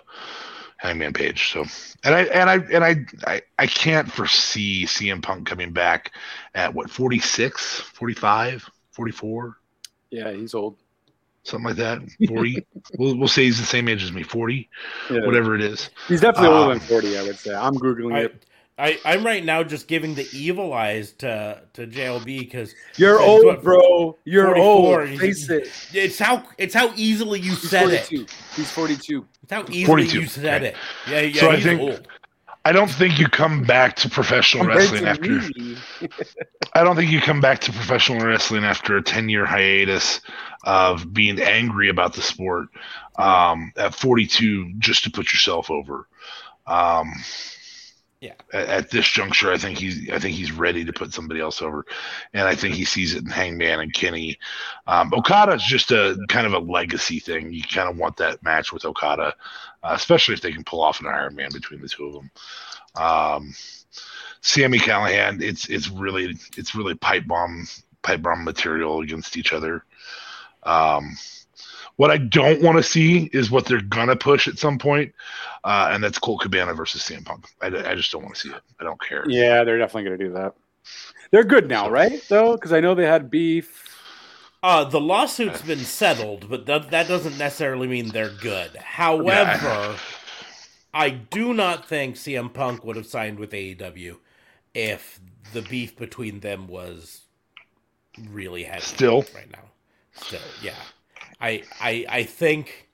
Hangman 0.78 1.12
Page. 1.12 1.52
So 1.52 1.64
and 2.04 2.14
I 2.14 2.22
and 2.24 2.50
I 2.50 2.54
and 2.72 2.84
I, 2.84 2.96
I 3.26 3.42
I 3.58 3.66
can't 3.66 4.10
foresee 4.10 4.84
CM 4.86 5.22
Punk 5.22 5.46
coming 5.46 5.72
back 5.72 6.12
at 6.54 6.74
what 6.74 6.90
46, 6.90 7.80
45, 7.80 8.68
44, 8.92 9.56
yeah, 10.10 10.32
he's 10.32 10.54
old. 10.54 10.76
something 11.44 11.68
like 11.68 11.76
that. 11.76 12.00
40. 12.28 12.66
we'll 12.98 13.16
we'll 13.16 13.28
say 13.28 13.44
he's 13.44 13.60
the 13.60 13.66
same 13.66 13.88
age 13.88 14.02
as 14.02 14.12
me, 14.12 14.22
40, 14.24 14.68
Yeah. 15.10 15.24
whatever 15.26 15.54
it 15.54 15.62
is. 15.62 15.90
He's 16.08 16.20
definitely 16.20 16.48
older 16.48 16.72
Um, 16.72 16.78
than 16.78 16.80
forty. 16.80 17.16
I 17.18 17.22
would 17.22 17.38
say. 17.38 17.54
I'm 17.54 17.74
googling 17.74 18.14
I, 18.14 18.20
it. 18.22 18.44
I, 18.80 18.98
I'm 19.04 19.24
right 19.24 19.44
now 19.44 19.62
just 19.62 19.88
giving 19.88 20.14
the 20.14 20.26
evil 20.32 20.72
eyes 20.72 21.12
to 21.14 21.62
to 21.74 21.86
JLB 21.86 22.40
because 22.40 22.74
You're 22.96 23.20
old, 23.20 23.44
what, 23.44 23.62
bro. 23.62 24.16
You're 24.24 24.54
44, 24.54 25.00
old. 25.02 25.18
Face 25.18 25.50
it. 25.50 25.70
it's 25.92 26.18
how 26.18 26.44
it's 26.56 26.74
how 26.74 26.90
easily 26.96 27.40
you 27.40 27.50
He's 27.50 27.68
said 27.68 27.90
it. 27.90 28.06
He's 28.08 28.70
42. 28.70 29.26
It's 29.42 29.52
how 29.52 29.62
easily 29.64 29.84
42, 29.84 30.20
you 30.20 30.26
said 30.26 30.62
okay. 30.62 30.68
it. 30.68 30.76
Yeah, 31.10 31.20
yeah. 31.20 31.40
So 31.40 31.50
I 31.50 31.60
think- 31.60 31.80
old. 31.80 32.08
I 32.66 32.72
don't 32.72 32.90
think 32.90 33.18
you 33.18 33.26
come 33.26 33.64
back 33.64 33.96
to 33.96 34.10
professional 34.10 34.66
wrestling 34.66 35.06
after 35.06 35.40
I 36.74 36.84
don't 36.84 36.94
think 36.94 37.10
you 37.10 37.18
come 37.18 37.40
back 37.40 37.60
to 37.62 37.72
professional 37.72 38.20
wrestling 38.20 38.64
after 38.64 38.98
a 38.98 39.02
10 39.02 39.30
year 39.30 39.46
hiatus 39.46 40.20
of 40.64 41.12
being 41.14 41.40
angry 41.40 41.88
about 41.88 42.12
the 42.12 42.20
sport 42.20 42.68
um, 43.18 43.72
at 43.78 43.94
42 43.94 44.74
just 44.78 45.04
to 45.04 45.10
put 45.10 45.32
yourself 45.32 45.70
over. 45.70 46.06
Um, 46.66 47.10
Yeah. 48.20 48.34
At, 48.52 48.68
at 48.68 48.90
this 48.90 49.06
juncture, 49.06 49.50
I 49.50 49.56
think 49.56 49.78
he's 49.78 50.10
I 50.10 50.18
think 50.18 50.36
he's 50.36 50.52
ready 50.52 50.84
to 50.84 50.92
put 50.92 51.14
somebody 51.14 51.40
else 51.40 51.62
over, 51.62 51.86
and 52.34 52.46
I 52.46 52.54
think 52.54 52.74
he 52.74 52.84
sees 52.84 53.14
it 53.14 53.24
in 53.24 53.30
Hangman 53.30 53.80
and 53.80 53.94
Kenny. 53.94 54.38
Um, 54.86 55.12
Okada 55.14 55.52
is 55.54 55.62
just 55.62 55.90
a 55.90 56.18
kind 56.28 56.46
of 56.46 56.52
a 56.52 56.58
legacy 56.58 57.18
thing. 57.18 57.50
You 57.50 57.62
kind 57.62 57.88
of 57.88 57.96
want 57.96 58.18
that 58.18 58.42
match 58.42 58.72
with 58.74 58.84
Okada, 58.84 59.34
uh, 59.82 59.92
especially 59.92 60.34
if 60.34 60.42
they 60.42 60.52
can 60.52 60.64
pull 60.64 60.82
off 60.82 61.00
an 61.00 61.06
Iron 61.06 61.34
Man 61.34 61.48
between 61.50 61.80
the 61.80 61.88
two 61.88 62.06
of 62.06 62.12
them. 62.12 62.30
Um, 62.94 63.54
Sami 64.42 64.78
Callihan, 64.78 65.40
it's 65.42 65.70
it's 65.70 65.88
really 65.88 66.36
it's 66.58 66.74
really 66.74 66.94
pipe 66.94 67.26
bomb 67.26 67.66
pipe 68.02 68.20
bomb 68.20 68.44
material 68.44 69.00
against 69.00 69.38
each 69.38 69.54
other. 69.54 69.84
Um, 70.62 71.16
what 71.96 72.10
I 72.10 72.16
don't 72.16 72.62
want 72.62 72.76
to 72.78 72.82
see 72.82 73.30
is 73.32 73.50
what 73.50 73.66
they're 73.66 73.80
gonna 73.80 74.16
push 74.16 74.48
at 74.48 74.58
some 74.58 74.78
point, 74.78 75.12
uh, 75.64 75.90
and 75.92 76.02
that's 76.02 76.18
Colt 76.18 76.40
Cabana 76.42 76.74
versus 76.74 77.02
CM 77.02 77.24
Punk. 77.24 77.46
I, 77.60 77.66
I 77.66 77.94
just 77.94 78.10
don't 78.12 78.22
want 78.22 78.34
to 78.34 78.40
see 78.40 78.50
it. 78.50 78.62
I 78.80 78.84
don't 78.84 79.00
care. 79.00 79.24
yeah, 79.28 79.64
they're 79.64 79.78
definitely 79.78 80.04
going 80.04 80.18
to 80.18 80.24
do 80.24 80.32
that. 80.32 80.54
They're 81.30 81.44
good 81.44 81.68
now, 81.68 81.90
right? 81.90 82.22
Though, 82.28 82.54
because 82.54 82.72
I 82.72 82.80
know 82.80 82.94
they 82.94 83.06
had 83.06 83.30
beef. 83.30 83.86
Uh, 84.62 84.84
the 84.84 85.00
lawsuit's 85.00 85.62
been 85.62 85.78
settled, 85.78 86.48
but 86.50 86.66
th- 86.66 86.88
that 86.88 87.08
doesn't 87.08 87.38
necessarily 87.38 87.88
mean 87.88 88.08
they're 88.08 88.28
good. 88.28 88.76
However, 88.76 89.96
I 90.92 91.10
do 91.10 91.54
not 91.54 91.88
think 91.88 92.16
CM 92.16 92.52
Punk 92.52 92.84
would 92.84 92.96
have 92.96 93.06
signed 93.06 93.38
with 93.38 93.52
AEW 93.52 94.16
if 94.74 95.20
the 95.52 95.62
beef 95.62 95.96
between 95.96 96.40
them 96.40 96.66
was 96.66 97.22
really 98.28 98.64
heavy. 98.64 98.82
Still? 98.82 99.24
right 99.34 99.50
now. 99.50 99.64
Still, 100.12 100.40
yeah. 100.62 100.74
I 101.40 101.62
I 101.80 102.06
I 102.08 102.22
think 102.24 102.88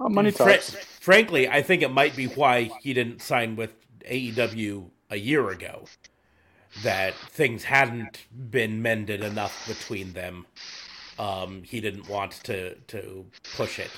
Oh, 0.00 0.08
money 0.08 0.32
Fra- 0.32 0.54
talks. 0.56 0.74
frankly, 1.00 1.48
I 1.48 1.62
think 1.62 1.82
it 1.82 1.90
might 1.92 2.16
be 2.16 2.26
why 2.26 2.70
he 2.82 2.92
didn't 2.92 3.22
sign 3.22 3.54
with 3.54 3.72
AEW 4.10 4.90
a 5.10 5.16
year 5.16 5.48
ago. 5.50 5.84
That 6.82 7.14
things 7.14 7.64
hadn't 7.64 8.26
been 8.50 8.80
mended 8.82 9.22
enough 9.22 9.66
between 9.68 10.12
them. 10.14 10.46
Um, 11.18 11.62
he 11.62 11.80
didn't 11.80 12.08
want 12.08 12.32
to 12.44 12.74
to 12.74 13.26
push 13.56 13.78
it, 13.78 13.90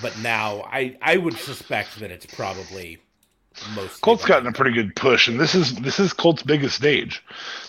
but 0.00 0.16
now 0.20 0.62
I 0.62 0.96
I 1.02 1.16
would 1.16 1.36
suspect 1.36 1.98
that 1.98 2.10
it's 2.12 2.26
probably 2.26 2.98
most. 3.74 4.00
Colt's 4.00 4.24
gotten 4.24 4.46
a 4.46 4.52
pretty 4.52 4.72
good 4.72 4.94
push, 4.96 5.26
and 5.28 5.38
this 5.40 5.54
is 5.54 5.74
this 5.74 5.98
is 5.98 6.12
Colt's 6.12 6.44
biggest 6.44 6.76
stage. 6.76 7.22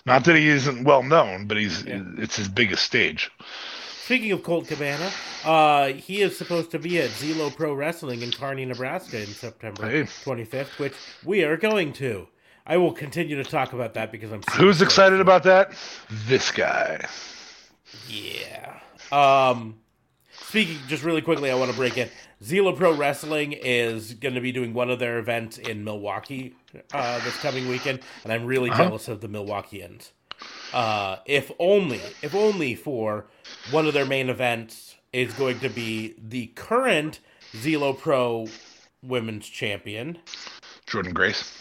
Not 0.06 0.24
that 0.26 0.36
he 0.36 0.48
isn't 0.48 0.84
well 0.86 1.04
known, 1.04 1.48
but 1.48 1.58
he's 1.58 1.84
Yeah. 1.84 2.04
it's 2.20 2.36
his 2.36 2.48
biggest 2.48 2.84
stage. 2.86 3.32
Speaking 4.06 4.32
of 4.34 4.44
Colt 4.44 4.68
Cabana, 4.68 5.10
uh, 5.46 5.88
he 5.94 6.22
is 6.22 6.38
supposed 6.38 6.72
to 6.72 6.80
be 6.80 7.00
at 7.00 7.10
Zelo 7.12 7.56
Pro 7.56 7.74
Wrestling 7.74 8.22
in 8.22 8.32
Kearney, 8.32 8.66
Nebraska 8.66 9.20
in 9.22 9.28
September 9.28 9.90
Hey. 9.90 10.02
25th, 10.04 10.78
which 10.78 10.94
we 11.24 11.44
are 11.44 11.56
going 11.56 11.94
to. 11.94 12.28
I 12.66 12.78
will 12.78 12.92
continue 12.92 13.36
to 13.42 13.44
talk 13.50 13.72
about 13.72 13.94
that 13.94 14.12
because 14.12 14.32
I'm 14.32 14.42
Who's 14.58 14.82
excited 14.82 15.22
about 15.22 15.44
that? 15.44 15.72
This 16.28 16.52
guy. 16.52 17.06
Yeah. 18.10 18.80
Um, 19.12 19.80
speaking 20.32 20.78
just 20.88 21.04
really 21.04 21.22
quickly, 21.22 21.50
I 21.50 21.56
want 21.56 21.72
to 21.72 21.78
break 21.78 21.98
in. 21.98 22.10
Zelo 22.44 22.76
Pro 22.76 22.94
Wrestling 22.94 23.54
is 23.54 24.14
going 24.16 24.36
to 24.36 24.42
be 24.42 24.52
doing 24.52 24.74
one 24.74 24.90
of 24.90 25.00
their 25.00 25.18
events 25.20 25.58
in 25.58 25.84
Milwaukee 25.86 26.56
uh, 26.94 27.24
this 27.24 27.38
coming 27.38 27.70
weekend, 27.70 28.02
and 28.26 28.34
I'm 28.34 28.46
really 28.46 28.70
Uh-huh. 28.70 28.84
jealous 28.84 29.08
of 29.08 29.22
the 29.22 29.28
Milwaukeeans. 29.30 30.12
Uh, 30.74 31.18
if 31.26 31.52
only, 31.58 32.02
if 32.22 32.36
only 32.36 32.76
for 32.76 33.28
one 33.72 33.86
of 33.86 33.94
their 33.94 34.06
main 34.06 34.30
events 34.30 34.96
is 35.12 35.34
going 35.34 35.60
to 35.60 35.70
be 35.70 36.16
the 36.18 36.48
current 36.48 37.20
Zelo 37.54 37.98
Pro 37.98 38.48
Women's 39.02 39.48
Champion 39.48 40.18
Jordan 40.88 41.14
Grace. 41.14 41.52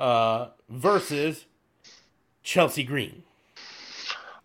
uh, 0.00 0.48
versus 0.68 1.44
Chelsea 2.42 2.82
Green. 2.84 3.22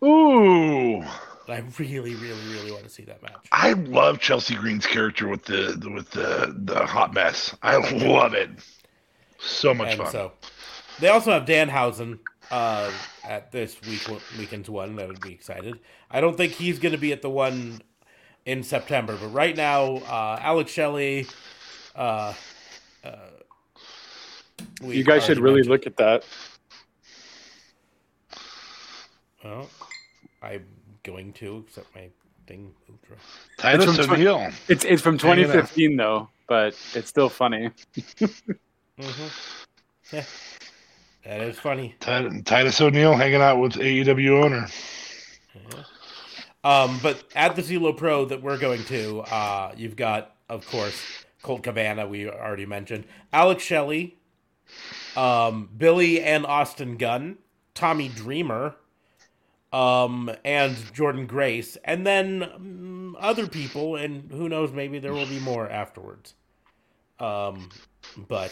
Ooh. 0.03 1.01
I 1.47 1.63
really, 1.77 2.15
really, 2.15 2.47
really 2.51 2.71
want 2.71 2.83
to 2.85 2.89
see 2.89 3.03
that 3.03 3.21
match. 3.21 3.33
I 3.51 3.73
love 3.73 4.19
Chelsea 4.19 4.55
Green's 4.55 4.85
character 4.87 5.27
with 5.27 5.45
the 5.45 5.79
with 5.93 6.09
the 6.09 6.55
the 6.57 6.85
hot 6.87 7.13
mess. 7.13 7.55
I 7.61 7.77
love 7.77 8.33
it. 8.33 8.49
So 9.39 9.73
much 9.73 9.89
and 9.89 9.97
fun. 9.99 10.11
so 10.11 10.31
they 10.99 11.07
also 11.09 11.31
have 11.31 11.45
Danhausen 11.45 12.17
uh, 12.51 12.91
at 13.27 13.51
this 13.51 13.79
week 13.81 14.07
weekend's 14.37 14.69
one. 14.69 14.95
That 14.95 15.07
would 15.07 15.21
be 15.21 15.33
excited. 15.33 15.79
I 16.11 16.21
don't 16.21 16.37
think 16.37 16.53
he's 16.53 16.79
going 16.79 16.91
to 16.93 16.97
be 16.97 17.11
at 17.11 17.21
the 17.21 17.29
one 17.29 17.81
in 18.45 18.63
September, 18.63 19.17
but 19.19 19.27
right 19.29 19.55
now, 19.55 19.95
uh, 19.97 20.39
Alex 20.41 20.71
Shelley. 20.71 21.27
Uh, 21.95 22.33
uh, 23.03 23.15
You 24.81 25.03
guys 25.03 25.25
should 25.25 25.39
really 25.39 25.55
mentioned- 25.57 25.71
look 25.71 25.87
at 25.87 25.97
that. 25.97 26.23
Well, 29.43 29.69
I'm 30.41 30.65
going 31.03 31.33
to, 31.33 31.63
except 31.67 31.93
my 31.95 32.09
thing 32.47 32.73
moved. 32.89 33.03
Titus 33.57 33.85
That's 33.85 34.07
from 34.07 34.15
O'Neil. 34.15 34.51
It's 34.67 34.83
it's 34.85 35.01
from 35.01 35.17
2015 35.17 35.95
though, 35.95 36.29
but 36.47 36.75
it's 36.93 37.09
still 37.09 37.29
funny. 37.29 37.69
Mhm. 38.97 39.29
Yeah, 40.13 40.23
that 41.25 41.41
is 41.41 41.57
funny. 41.59 41.95
Tit- 41.99 42.45
Titus 42.45 42.79
O'Neil 42.79 43.15
hanging 43.15 43.41
out 43.41 43.59
with 43.59 43.73
AEW 43.73 44.43
owner. 44.43 44.67
Um, 46.63 46.99
but 47.03 47.23
at 47.35 47.55
the 47.55 47.61
Zelo 47.61 47.95
Pro 47.95 48.25
that 48.25 48.41
we're 48.41 48.57
going 48.57 48.83
to, 48.85 49.19
uh, 49.21 49.71
you've 49.77 49.95
got, 49.95 50.35
of 50.49 50.67
course, 50.67 50.99
Colt 51.43 51.61
Cabana, 51.61 52.07
we 52.07 52.27
already 52.27 52.65
mentioned, 52.65 53.05
Alex 53.31 53.63
Shelley, 53.63 54.17
um, 55.15 55.69
Billy 55.77 56.21
and 56.21 56.43
Austin 56.45 56.97
Gunn, 56.97 57.37
Tommy 57.75 58.07
Dreamer, 58.07 58.75
um, 59.71 60.31
and 60.43 60.75
Jordan 60.91 61.27
Grace, 61.27 61.77
and 61.83 62.05
then 62.07 62.41
um, 62.41 63.17
other 63.19 63.45
people, 63.45 63.95
and 63.95 64.31
who 64.31 64.49
knows, 64.49 64.71
maybe 64.71 64.97
there 64.97 65.13
will 65.13 65.27
be 65.27 65.39
more 65.39 65.69
afterwards. 65.69 66.33
Um, 67.19 67.69
but 68.27 68.51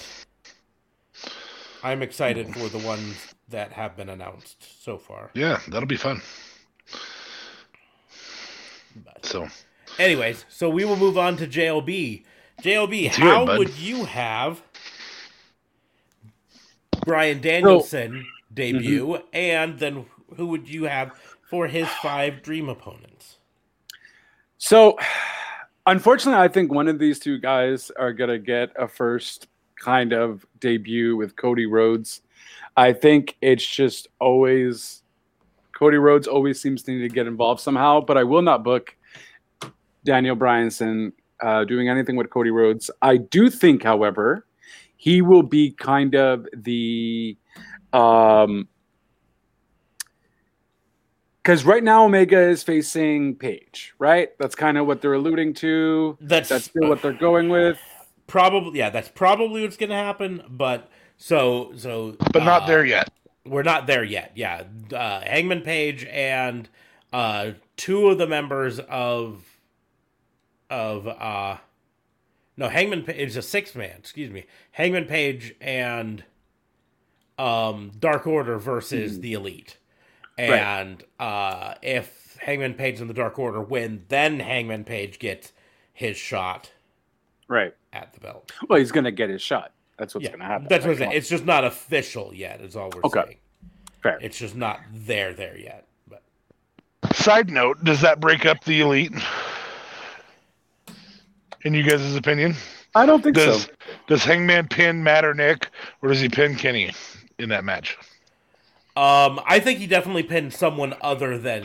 I'm 1.84 2.02
excited 2.02 2.54
for 2.54 2.70
the 2.70 2.80
ones 2.80 3.34
that 3.50 3.72
have 3.74 3.96
been 3.98 4.10
announced 4.10 4.84
so 4.84 4.98
far. 4.98 5.30
Yeah, 5.34 5.60
that'll 5.68 5.88
be 5.88 5.98
fun. 5.98 6.22
But- 9.04 9.26
So 9.26 9.48
Anyways, 10.00 10.46
so 10.50 10.70
we 10.70 10.86
will 10.86 10.96
move 10.96 11.18
on 11.18 11.38
to 11.38 11.46
JLB. 11.48 12.24
JLB, 12.62 13.04
Let's 13.06 13.18
hear 13.18 13.28
it, 13.28 13.32
how 13.32 13.58
would 13.58 13.78
you 13.78 14.06
have 14.06 14.62
Bryan 17.06 17.42
Danielson 17.42 18.26
debut, 18.54 19.06
Mm-hmm. 19.08 19.26
and 19.34 19.78
then 19.80 20.06
who 20.38 20.48
would 20.48 20.68
you 20.70 20.86
have 20.86 21.12
for 21.44 21.68
his 21.68 21.88
five 22.02 22.42
dream 22.42 22.70
opponents? 22.70 23.38
So, 24.58 24.98
unfortunately, 25.86 26.42
I 26.42 26.48
think 26.48 26.72
one 26.72 26.88
of 26.88 26.98
these 26.98 27.20
two 27.20 27.38
guys 27.40 27.92
are 27.92 28.14
going 28.14 28.30
to 28.30 28.40
get 28.40 28.70
a 28.78 28.88
first 28.88 29.48
kind 29.84 30.14
of 30.14 30.46
debut 30.60 31.16
with 31.18 31.36
Cody 31.36 31.66
Rhodes. 31.66 32.22
I 32.78 32.94
think 32.94 33.36
it's 33.42 33.66
just 33.66 34.08
always 34.20 35.04
Cody 35.78 35.98
Rhodes 35.98 36.28
always 36.28 36.62
seems 36.62 36.84
to 36.84 36.92
need 36.92 37.02
to 37.02 37.10
get 37.10 37.28
involved 37.28 37.60
somehow, 37.62 38.00
but 38.00 38.18
I 38.18 38.24
will 38.24 38.42
not 38.42 38.64
book 38.64 38.96
Daniel 40.06 40.36
Bryanson 40.36 41.12
uh, 41.42 41.66
doing 41.66 41.90
anything 41.90 42.16
with 42.16 42.30
Cody 42.30 42.52
Rhodes. 42.52 42.90
I 43.02 43.18
do 43.18 43.50
think, 43.50 43.84
however, 43.84 44.46
he 44.96 45.22
will 45.22 45.44
be 45.44 45.72
kind 45.72 46.16
of 46.16 46.48
the 46.56 47.38
um 47.92 48.68
because 51.44 51.66
right 51.66 51.84
now 51.84 52.06
Omega 52.06 52.40
is 52.40 52.64
facing 52.64 53.36
Page, 53.36 53.94
right? 54.00 54.30
That's 54.40 54.56
kind 54.56 54.78
of 54.78 54.88
what 54.88 55.02
they're 55.02 55.14
alluding 55.14 55.56
to. 55.56 56.18
That's, 56.22 56.48
That's 56.48 56.66
still 56.66 56.88
what 56.88 57.02
they're 57.02 57.12
going 57.12 57.50
with. 57.50 57.78
Probably 58.28 58.80
yeah. 58.80 58.90
That's 58.90 59.10
probably 59.10 59.62
what's 59.64 59.78
going 59.78 59.90
to 59.90 59.96
happen. 59.96 60.44
But 60.50 60.90
so 61.18 61.74
so, 61.76 62.16
But 62.32 62.44
not 62.44 62.64
uh, 62.64 62.68
there 62.68 62.86
yet. 62.86 63.10
We're 63.46 63.64
not 63.64 63.88
there 63.88 64.04
yet. 64.04 64.32
Yeah, 64.36 64.64
uh, 64.92 65.22
Hangman 65.22 65.62
Page 65.62 66.06
and 66.06 66.70
uh, 67.12 67.52
two 67.76 68.08
of 68.08 68.18
the 68.18 68.28
members 68.28 68.80
of 68.80 69.44
of 70.70 71.08
uh, 71.08 71.58
no 72.58 72.70
Hangman 72.70 73.04
Page 73.04 73.30
is 73.30 73.38
a 73.38 73.42
six 73.42 73.76
man. 73.76 73.96
Excuse 73.98 74.32
me, 74.32 74.46
Hangman 74.72 75.06
Page 75.06 75.56
and 75.60 76.24
um, 77.38 77.92
Dark 78.00 78.28
Order 78.28 78.58
versus 78.58 79.20
the 79.20 79.34
Elite. 79.34 79.78
Hmm. 80.40 80.50
Right. 80.50 80.60
And 80.60 81.04
uh, 81.20 81.76
if 81.82 82.38
Hangman 82.42 82.74
Page 82.74 83.00
and 83.02 83.10
the 83.10 83.14
Dark 83.14 83.38
Order 83.38 83.62
win, 83.62 84.06
then 84.08 84.40
Hangman 84.40 84.84
Page 84.84 85.20
gets 85.20 85.52
his 85.94 86.18
shot 86.18 86.72
Right. 87.48 87.74
At 87.94 88.14
the 88.14 88.20
belt. 88.20 88.52
Well, 88.68 88.80
he's 88.80 88.92
going 88.92 89.04
to 89.06 89.12
get 89.12 89.30
his 89.30 89.42
shot. 89.42 89.72
That's 89.98 90.14
what's 90.16 90.24
yeah, 90.24 90.32
going 90.32 90.40
to 90.40 90.46
happen. 90.46 90.68
that's 90.70 90.86
what 90.86 90.92
I'm 90.94 90.98
saying. 90.98 91.12
It's 91.14 91.30
just 91.30 91.46
not 91.46 91.64
official 91.64 92.34
yet. 92.34 92.62
Is 92.62 92.76
all 92.76 92.90
we're 92.94 93.02
Okay. 93.04 93.22
saying. 93.26 93.38
on. 93.64 94.02
fair. 94.02 94.18
It's 94.22 94.38
just 94.38 94.56
not 94.56 94.80
there 94.92 95.34
there 95.34 95.58
yet. 95.58 95.86
But 96.08 96.24
Side 97.16 97.50
note: 97.50 97.84
Does 97.84 98.02
that 98.02 98.20
break 98.20 98.46
up 98.46 98.64
the 98.66 98.82
elite? 98.82 99.14
In 101.66 101.74
you 101.74 101.84
guys' 101.84 102.16
opinion, 102.16 102.56
I 102.94 103.06
don't 103.06 103.24
think 103.24 103.36
does 103.36 103.64
so. 103.64 103.72
does 104.08 104.24
Hangman 104.26 104.68
pin 104.68 105.02
Matt 105.04 105.24
or 105.24 105.34
Nick, 105.34 105.70
or 106.02 106.10
does 106.10 106.20
he 106.20 106.28
pin 106.28 106.56
Kenny 106.56 106.92
in 107.40 107.50
that 107.50 107.64
match? 107.64 107.98
um, 108.98 109.40
I 109.46 109.60
think 109.62 109.80
he 109.80 109.88
definitely 109.88 110.24
pinned 110.24 110.54
someone 110.54 110.94
other 111.02 111.38
than 111.38 111.64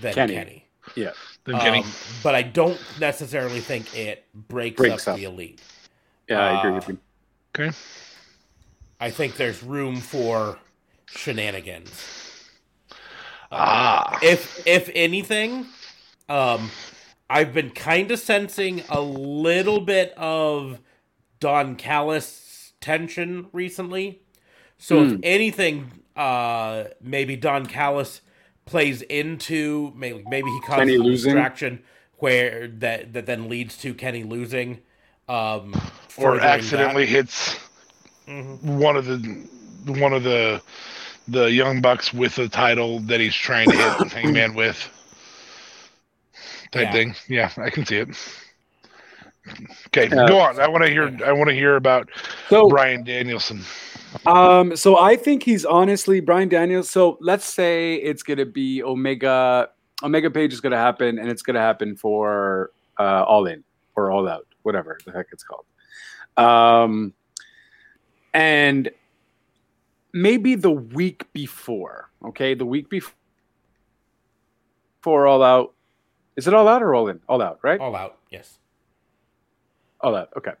than 0.00 0.14
Kenny. 0.14 0.34
Kenny. 0.34 0.68
Yeah. 0.94 1.10
Then 1.44 1.58
Kenny. 1.58 1.80
Um, 1.80 1.92
but 2.22 2.34
I 2.34 2.42
don't 2.42 2.80
necessarily 3.00 3.60
think 3.60 3.96
it 3.96 4.24
breaks, 4.34 4.76
Breaks 4.76 5.08
up, 5.08 5.14
up. 5.14 5.18
the 5.18 5.24
elite. 5.24 5.60
Yeah, 6.28 6.38
I 6.40 6.58
agree 6.58 6.70
uh, 6.70 6.74
with 6.74 6.88
you. 6.88 6.98
okay. 7.54 7.76
I 9.00 9.10
think 9.10 9.36
there's 9.36 9.62
room 9.62 9.96
for 9.96 10.58
shenanigans. 11.08 11.90
Ah. 13.50 14.18
If 14.22 14.64
if 14.66 14.88
anything, 14.94 15.66
um, 16.28 16.70
I've 17.28 17.52
been 17.52 17.70
kind 17.70 18.10
of 18.10 18.18
sensing 18.20 18.82
a 18.88 19.00
little 19.00 19.80
bit 19.80 20.14
of 20.16 20.78
Don 21.40 21.74
Callis 21.74 22.72
tension 22.80 23.48
recently. 23.52 24.22
So 24.78 25.02
if 25.04 25.20
anything, 25.22 25.90
uh, 26.16 26.84
maybe 27.00 27.36
Don 27.36 27.66
Callis 27.66 28.20
plays 28.72 29.02
into 29.02 29.92
maybe 29.94 30.24
maybe 30.28 30.50
he 30.50 30.60
causes 30.62 30.78
Kenny 30.80 30.94
a 30.96 30.98
losing? 30.98 31.34
distraction 31.34 31.82
where 32.16 32.66
that 32.68 33.12
that 33.12 33.26
then 33.26 33.48
leads 33.48 33.76
to 33.78 33.94
Kenny 33.94 34.24
losing, 34.24 34.78
um, 35.28 35.72
or 36.16 36.32
furthering 36.38 36.40
accidentally 36.40 37.06
hits 37.06 37.56
Mhm. 38.26 38.60
one 38.62 38.96
of 38.96 39.04
the 39.06 39.18
one 40.00 40.12
of 40.12 40.22
the 40.24 40.60
the 41.28 41.50
young 41.52 41.80
bucks 41.80 42.12
with 42.14 42.34
the 42.36 42.48
title 42.48 42.98
that 43.00 43.20
he's 43.20 43.34
trying 43.34 43.68
to 43.70 43.76
hit 43.76 44.12
Hangman 44.12 44.54
with. 44.54 44.88
Type 46.72 46.84
Yeah. 46.86 46.92
thing. 46.92 47.14
Yeah, 47.28 47.50
I 47.58 47.68
can 47.70 47.84
see 47.84 47.98
it. 47.98 48.08
Okay, 49.88 50.08
Yeah. 50.14 50.26
go 50.26 50.38
on. 50.40 50.58
I 50.60 50.66
want 50.68 50.84
to 50.84 50.90
hear. 50.90 51.14
I 51.26 51.32
want 51.32 51.48
to 51.50 51.54
hear 51.54 51.76
about 51.76 52.08
So, 52.48 52.68
Bryan 52.68 53.04
Danielson. 53.04 53.62
Um, 54.26 54.76
so 54.76 54.98
I 54.98 55.16
think 55.16 55.42
he's 55.42 55.64
honestly 55.64 56.20
Brian 56.20 56.48
Daniels. 56.48 56.90
So 56.90 57.18
let's 57.20 57.44
say 57.44 57.96
it's 57.96 58.22
gonna 58.22 58.46
be 58.46 58.82
Omega. 58.82 59.70
Omega 60.02 60.30
Page 60.30 60.52
is 60.52 60.60
gonna 60.60 60.76
happen, 60.76 61.18
and 61.18 61.28
it's 61.28 61.42
gonna 61.42 61.60
happen 61.60 61.96
for 61.96 62.70
uh, 62.98 63.24
All 63.24 63.46
In 63.46 63.62
or 63.96 64.10
All 64.10 64.28
Out, 64.28 64.46
whatever 64.62 64.98
the 65.04 65.12
heck 65.12 65.26
it's 65.32 65.44
called. 65.44 65.64
Um, 66.36 67.12
and 68.34 68.90
maybe 70.12 70.54
the 70.54 70.70
week 70.70 71.30
before. 71.32 72.10
Okay, 72.24 72.54
the 72.54 72.66
week 72.66 72.88
before. 72.88 73.14
For 75.00 75.26
All 75.26 75.42
Out, 75.42 75.74
is 76.36 76.46
it 76.46 76.54
All 76.54 76.68
Out 76.68 76.80
or 76.82 76.94
All 76.94 77.08
In? 77.08 77.20
All 77.28 77.42
Out, 77.42 77.58
right? 77.62 77.80
all 77.80 77.94
out. 77.96 78.18
Yes. 78.30 78.58
All 80.00 80.14
out. 80.14 80.28
Okay. 80.36 80.52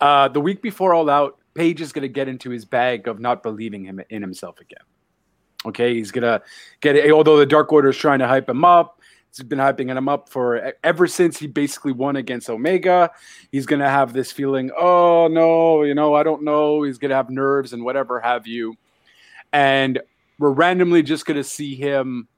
Uh, 0.00 0.28
the 0.28 0.40
week 0.40 0.60
before 0.60 0.92
All 0.92 1.08
Out, 1.08 1.37
Page 1.58 1.80
is 1.80 1.92
going 1.92 2.02
to 2.02 2.08
get 2.08 2.28
into 2.28 2.50
his 2.50 2.64
bag 2.64 3.08
of 3.08 3.18
not 3.18 3.42
believing 3.42 3.84
him 3.84 4.00
in 4.10 4.22
himself 4.22 4.60
again. 4.60 4.84
Okay, 5.66 5.94
he's 5.94 6.12
gonna 6.12 6.40
get 6.80 6.94
it. 6.94 7.10
Although 7.10 7.36
the 7.36 7.44
Dark 7.44 7.72
Order 7.72 7.88
is 7.88 7.96
trying 7.96 8.20
to 8.20 8.28
hype 8.28 8.48
him 8.48 8.64
up, 8.64 9.00
he's 9.30 9.44
been 9.44 9.58
hyping 9.58 9.88
him 9.88 10.08
up 10.08 10.28
for 10.28 10.72
ever 10.84 11.08
since 11.08 11.36
he 11.36 11.48
basically 11.48 11.90
won 11.90 12.14
against 12.14 12.48
Omega. 12.48 13.10
He's 13.50 13.66
gonna 13.66 13.90
have 13.90 14.12
this 14.12 14.30
feeling, 14.30 14.70
oh 14.78 15.26
no, 15.28 15.82
you 15.82 15.96
know, 15.96 16.14
I 16.14 16.22
don't 16.22 16.44
know. 16.44 16.84
He's 16.84 16.96
gonna 16.96 17.16
have 17.16 17.28
nerves 17.28 17.72
and 17.72 17.82
whatever 17.84 18.20
have 18.20 18.46
you, 18.46 18.76
and 19.52 20.00
we're 20.38 20.52
randomly 20.52 21.02
just 21.02 21.26
gonna 21.26 21.42
see 21.42 21.74
him. 21.74 22.28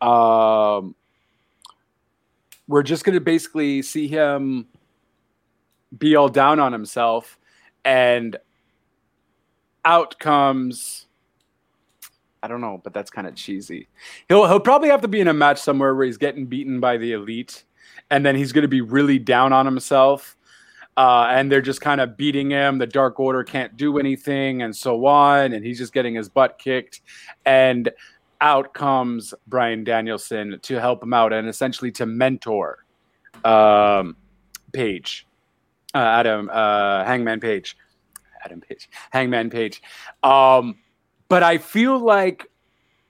Um, 0.00 0.94
we're 2.66 2.82
just 2.82 3.04
going 3.04 3.14
to 3.14 3.20
basically 3.20 3.82
see 3.82 4.08
him 4.08 4.66
be 5.96 6.16
all 6.16 6.28
down 6.28 6.58
on 6.58 6.72
himself 6.72 7.38
and 7.84 8.36
out 9.84 10.18
comes 10.18 11.06
I 12.44 12.48
don't 12.48 12.60
know, 12.60 12.80
but 12.82 12.92
that's 12.92 13.08
kind 13.08 13.28
of 13.28 13.36
cheesy. 13.36 13.88
He'll 14.28 14.46
he'll 14.48 14.60
probably 14.60 14.88
have 14.88 15.02
to 15.02 15.08
be 15.08 15.20
in 15.20 15.28
a 15.28 15.34
match 15.34 15.58
somewhere 15.58 15.94
where 15.94 16.06
he's 16.06 16.16
getting 16.16 16.46
beaten 16.46 16.80
by 16.80 16.96
the 16.96 17.12
elite 17.12 17.64
and 18.10 18.26
then 18.26 18.36
he's 18.36 18.52
going 18.52 18.62
to 18.62 18.68
be 18.68 18.80
really 18.80 19.18
down 19.18 19.52
on 19.52 19.64
himself. 19.64 20.36
Uh, 20.96 21.26
and 21.30 21.50
they're 21.50 21.62
just 21.62 21.80
kind 21.80 22.02
of 22.02 22.18
beating 22.18 22.50
him. 22.50 22.76
The 22.76 22.86
Dark 22.86 23.18
Order 23.18 23.42
can't 23.44 23.74
do 23.78 23.98
anything, 23.98 24.60
and 24.60 24.76
so 24.76 25.06
on. 25.06 25.54
And 25.54 25.64
he's 25.64 25.78
just 25.78 25.94
getting 25.94 26.14
his 26.14 26.28
butt 26.28 26.58
kicked. 26.58 27.00
And 27.46 27.90
out 28.42 28.74
comes 28.74 29.32
Bryan 29.46 29.84
Danielson 29.84 30.58
to 30.60 30.80
help 30.80 31.02
him 31.02 31.14
out 31.14 31.32
and 31.32 31.48
essentially 31.48 31.90
to 31.92 32.04
mentor 32.04 32.84
um, 33.44 34.16
Page, 34.72 35.26
uh, 35.94 35.98
Adam, 35.98 36.50
uh, 36.52 37.04
Hangman 37.04 37.40
Page, 37.40 37.76
Adam 38.44 38.60
Page, 38.60 38.88
Hangman 39.10 39.50
Page. 39.50 39.82
Um, 40.22 40.76
but 41.28 41.42
I 41.42 41.58
feel 41.58 41.98
like 41.98 42.46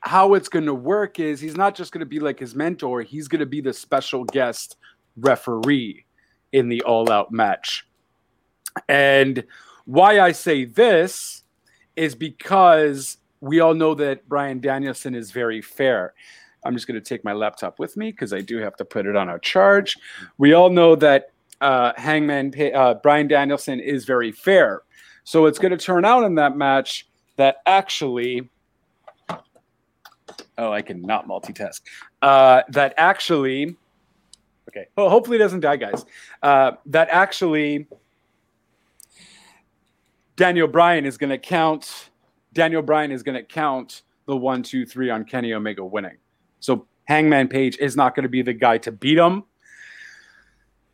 how 0.01 0.35
it's 0.35 0.49
going 0.49 0.67
to 0.67 0.75
work 0.75 1.21
is 1.21 1.41
he's 1.41 1.57
not 1.57 1.75
just 1.75 1.93
going 1.93 2.01
to 2.01 2.07
be 2.07 2.21
like 2.21 2.39
his 2.39 2.55
mentor, 2.55 3.03
he's 3.03 3.29
going 3.29 3.41
to 3.41 3.47
be 3.47 3.61
the 3.61 3.73
special 3.73 4.25
guest 4.25 4.77
referee 5.17 6.05
in 6.53 6.69
the 6.69 6.83
all 6.83 7.11
out 7.11 7.33
match. 7.33 7.87
And 8.89 9.45
why 9.85 10.21
I 10.21 10.33
say 10.33 10.65
this 10.65 11.45
is 11.97 12.15
because 12.15 13.19
we 13.41 13.61
all 13.61 13.75
know 13.75 13.95
that 13.95 14.29
Bryan 14.29 14.61
Danielson 14.61 15.15
is 15.15 15.31
very 15.31 15.61
fair. 15.61 16.15
I'm 16.65 16.75
just 16.75 16.87
going 16.87 17.01
to 17.01 17.07
take 17.07 17.25
my 17.25 17.33
laptop 17.33 17.79
with 17.79 17.97
me 17.97 18.13
because 18.13 18.33
I 18.33 18.41
do 18.41 18.59
have 18.59 18.77
to 18.77 18.85
put 18.85 19.07
it 19.07 19.17
on 19.17 19.29
a 19.29 19.39
charge. 19.41 19.97
We 20.39 20.53
all 20.53 20.71
know 20.71 20.95
that 20.97 21.32
uh, 21.63 21.93
Hangman 21.97 22.53
uh, 22.75 22.95
Bryan 22.95 23.29
Danielson 23.29 23.81
is 23.81 24.05
very 24.05 24.33
fair. 24.33 24.83
So 25.25 25.47
it's 25.47 25.59
going 25.59 25.71
to 25.71 25.79
turn 25.79 26.05
out 26.05 26.25
in 26.25 26.35
that 26.35 26.57
match 26.57 27.09
that 27.37 27.59
actually, 27.65 28.51
oh, 30.59 30.73
I 30.73 30.83
cannot 30.83 31.29
multitask. 31.29 31.81
Uh, 32.21 32.63
that 32.71 32.95
actually, 32.97 33.77
okay. 34.69 34.89
Well, 34.97 35.09
hopefully 35.09 35.37
it 35.37 35.41
doesn't 35.41 35.61
die, 35.61 35.77
guys. 35.77 36.05
Uh, 36.43 36.73
that 36.87 37.09
actually, 37.11 37.87
Daniel 40.37 40.67
Bryan 40.67 41.07
is 41.07 41.17
going 41.17 41.31
to 41.31 41.39
count. 41.39 42.11
Daniel 42.53 42.83
Bryan 42.83 43.13
is 43.13 43.23
going 43.23 43.37
to 43.37 43.45
count 43.45 44.03
the 44.27 44.37
one, 44.37 44.63
two, 44.63 44.85
three 44.85 45.11
on 45.11 45.25
Kenny 45.25 45.53
Omega 45.53 45.85
winning. 45.85 46.17
So 46.59 46.87
Hangman 47.05 47.49
Page 47.49 47.79
is 47.79 47.97
not 47.97 48.17
going 48.17 48.25
to 48.25 48.29
be 48.29 48.43
the 48.43 48.53
guy 48.53 48.79
to 48.79 48.91
beat 48.91 49.19
him. 49.19 49.45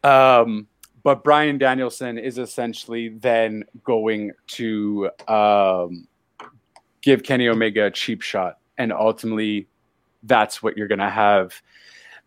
Um, 0.04 0.66
but 1.02 1.24
Bryan 1.24 1.58
Danielson 1.58 2.18
is 2.18 2.38
essentially 2.38 3.08
then 3.08 3.64
going 3.84 4.32
to 4.48 5.10
um, 5.26 6.06
give 7.02 7.22
Kenny 7.22 7.48
Omega 7.48 7.86
a 7.86 7.90
cheap 7.90 8.22
shot, 8.22 8.58
and 8.76 8.92
ultimately, 8.92 9.68
that's 10.24 10.62
what 10.62 10.76
you're 10.76 10.88
going 10.88 10.98
to 10.98 11.10
have 11.10 11.60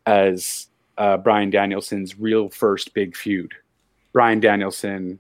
as 0.06 0.68
uh, 0.98 1.18
Bryan 1.18 1.50
Danielson's 1.50 2.18
real 2.20 2.50
first 2.50 2.94
big 2.94 3.16
feud. 3.16 3.54
Bryan 4.14 4.40
Danielson 4.40 5.20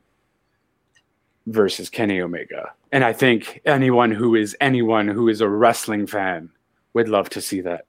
versus 1.48 1.90
Kenny 1.90 2.22
Omega. 2.22 2.72
And 2.92 3.04
I 3.04 3.14
think 3.14 3.62
anyone 3.66 4.12
who 4.12 4.36
is 4.36 4.56
anyone 4.60 5.08
who 5.08 5.28
is 5.30 5.42
a 5.42 5.50
wrestling 5.50 6.08
fan 6.08 6.50
would 6.94 7.08
love 7.08 7.30
to 7.32 7.42
see 7.42 7.62
that. 7.62 7.86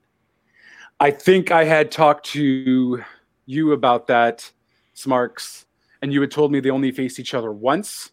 I 1.01 1.11
think 1.11 1.51
I 1.51 1.65
had 1.65 1.91
talked 1.91 2.27
to 2.27 3.03
you 3.47 3.73
about 3.73 4.07
that, 4.09 4.51
Smarks, 4.95 5.67
and 6.01 6.13
you 6.13 6.21
had 6.21 6.31
told 6.31 6.53
me 6.53 6.61
they 6.61 6.71
only 6.71 6.93
faced 6.93 7.19
each 7.19 7.35
other 7.35 7.53
once. 7.53 8.13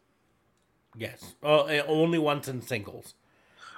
Yes, 0.97 1.35
uh, 1.43 1.63
only 1.87 2.19
once 2.19 2.47
in 2.47 2.61
singles. 2.61 3.15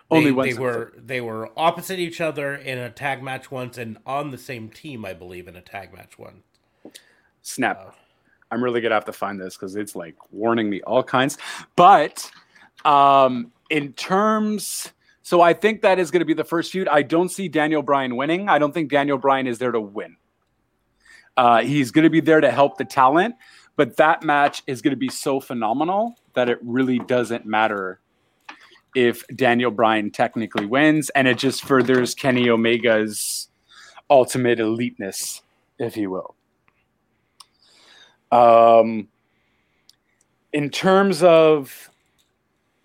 Only 0.10 0.26
they, 0.26 0.32
once 0.32 0.54
they 0.54 0.60
were 0.60 0.94
they 0.98 1.22
were 1.22 1.50
opposite 1.56 2.00
each 2.00 2.20
other 2.20 2.56
in 2.56 2.78
a 2.78 2.90
tag 2.90 3.24
match 3.24 3.50
once, 3.52 3.78
and 3.78 3.98
on 4.06 4.32
the 4.32 4.38
same 4.38 4.70
team, 4.70 5.06
I 5.06 5.14
believe, 5.14 5.48
in 5.48 5.56
a 5.56 5.62
tag 5.62 5.94
match 5.94 6.18
once. 6.18 6.44
Snap. 7.42 7.80
Uh, 7.80 7.92
I'm 8.52 8.62
really 8.62 8.82
gonna 8.82 8.96
have 8.96 9.06
to 9.06 9.14
find 9.14 9.40
this 9.40 9.56
because 9.56 9.76
it's 9.76 9.96
like 9.96 10.16
warning 10.32 10.70
me 10.70 10.82
all 10.82 11.04
kinds. 11.04 11.38
But 11.76 12.30
um, 12.84 13.52
in 13.70 13.94
terms, 13.94 14.92
so 15.24 15.42
I 15.42 15.54
think 15.54 15.82
that 15.82 16.00
is 16.00 16.12
going 16.12 16.20
to 16.20 16.26
be 16.26 16.34
the 16.34 16.44
first 16.44 16.72
feud. 16.72 16.88
I 16.88 17.04
don't 17.04 17.30
see 17.30 17.48
Daniel 17.48 17.82
Bryan 17.82 18.16
winning. 18.16 18.50
I 18.50 18.60
don't 18.60 18.74
think 18.74 18.92
Daniel 18.92 19.18
Bryan 19.18 19.48
is 19.48 19.60
there 19.60 19.72
to 19.72 19.80
win. 19.80 20.18
Uh, 21.38 21.62
he's 21.62 21.92
going 21.92 22.04
to 22.04 22.10
be 22.10 22.20
there 22.20 22.42
to 22.42 22.52
help 22.52 22.78
the 22.78 22.86
talent, 22.86 23.36
but 23.76 23.98
that 23.98 24.24
match 24.24 24.64
is 24.68 24.82
going 24.82 24.92
to 24.92 24.98
be 24.98 25.10
so 25.10 25.40
phenomenal 25.40 26.16
that 26.34 26.50
it 26.50 26.60
really 26.62 27.00
doesn't 27.00 27.46
matter 27.46 28.00
if 28.96 29.26
Daniel 29.28 29.72
Bryan 29.72 30.12
technically 30.12 30.66
wins, 30.66 31.10
and 31.12 31.28
it 31.28 31.38
just 31.38 31.64
furthers 31.64 32.14
Kenny 32.14 32.50
Omega's 32.50 33.48
ultimate 34.10 34.60
eliteness, 34.60 35.42
if 35.80 35.96
you 35.96 36.10
will. 36.10 36.36
Um, 38.32 39.08
in 40.54 40.70
terms 40.70 41.24
of 41.24 41.90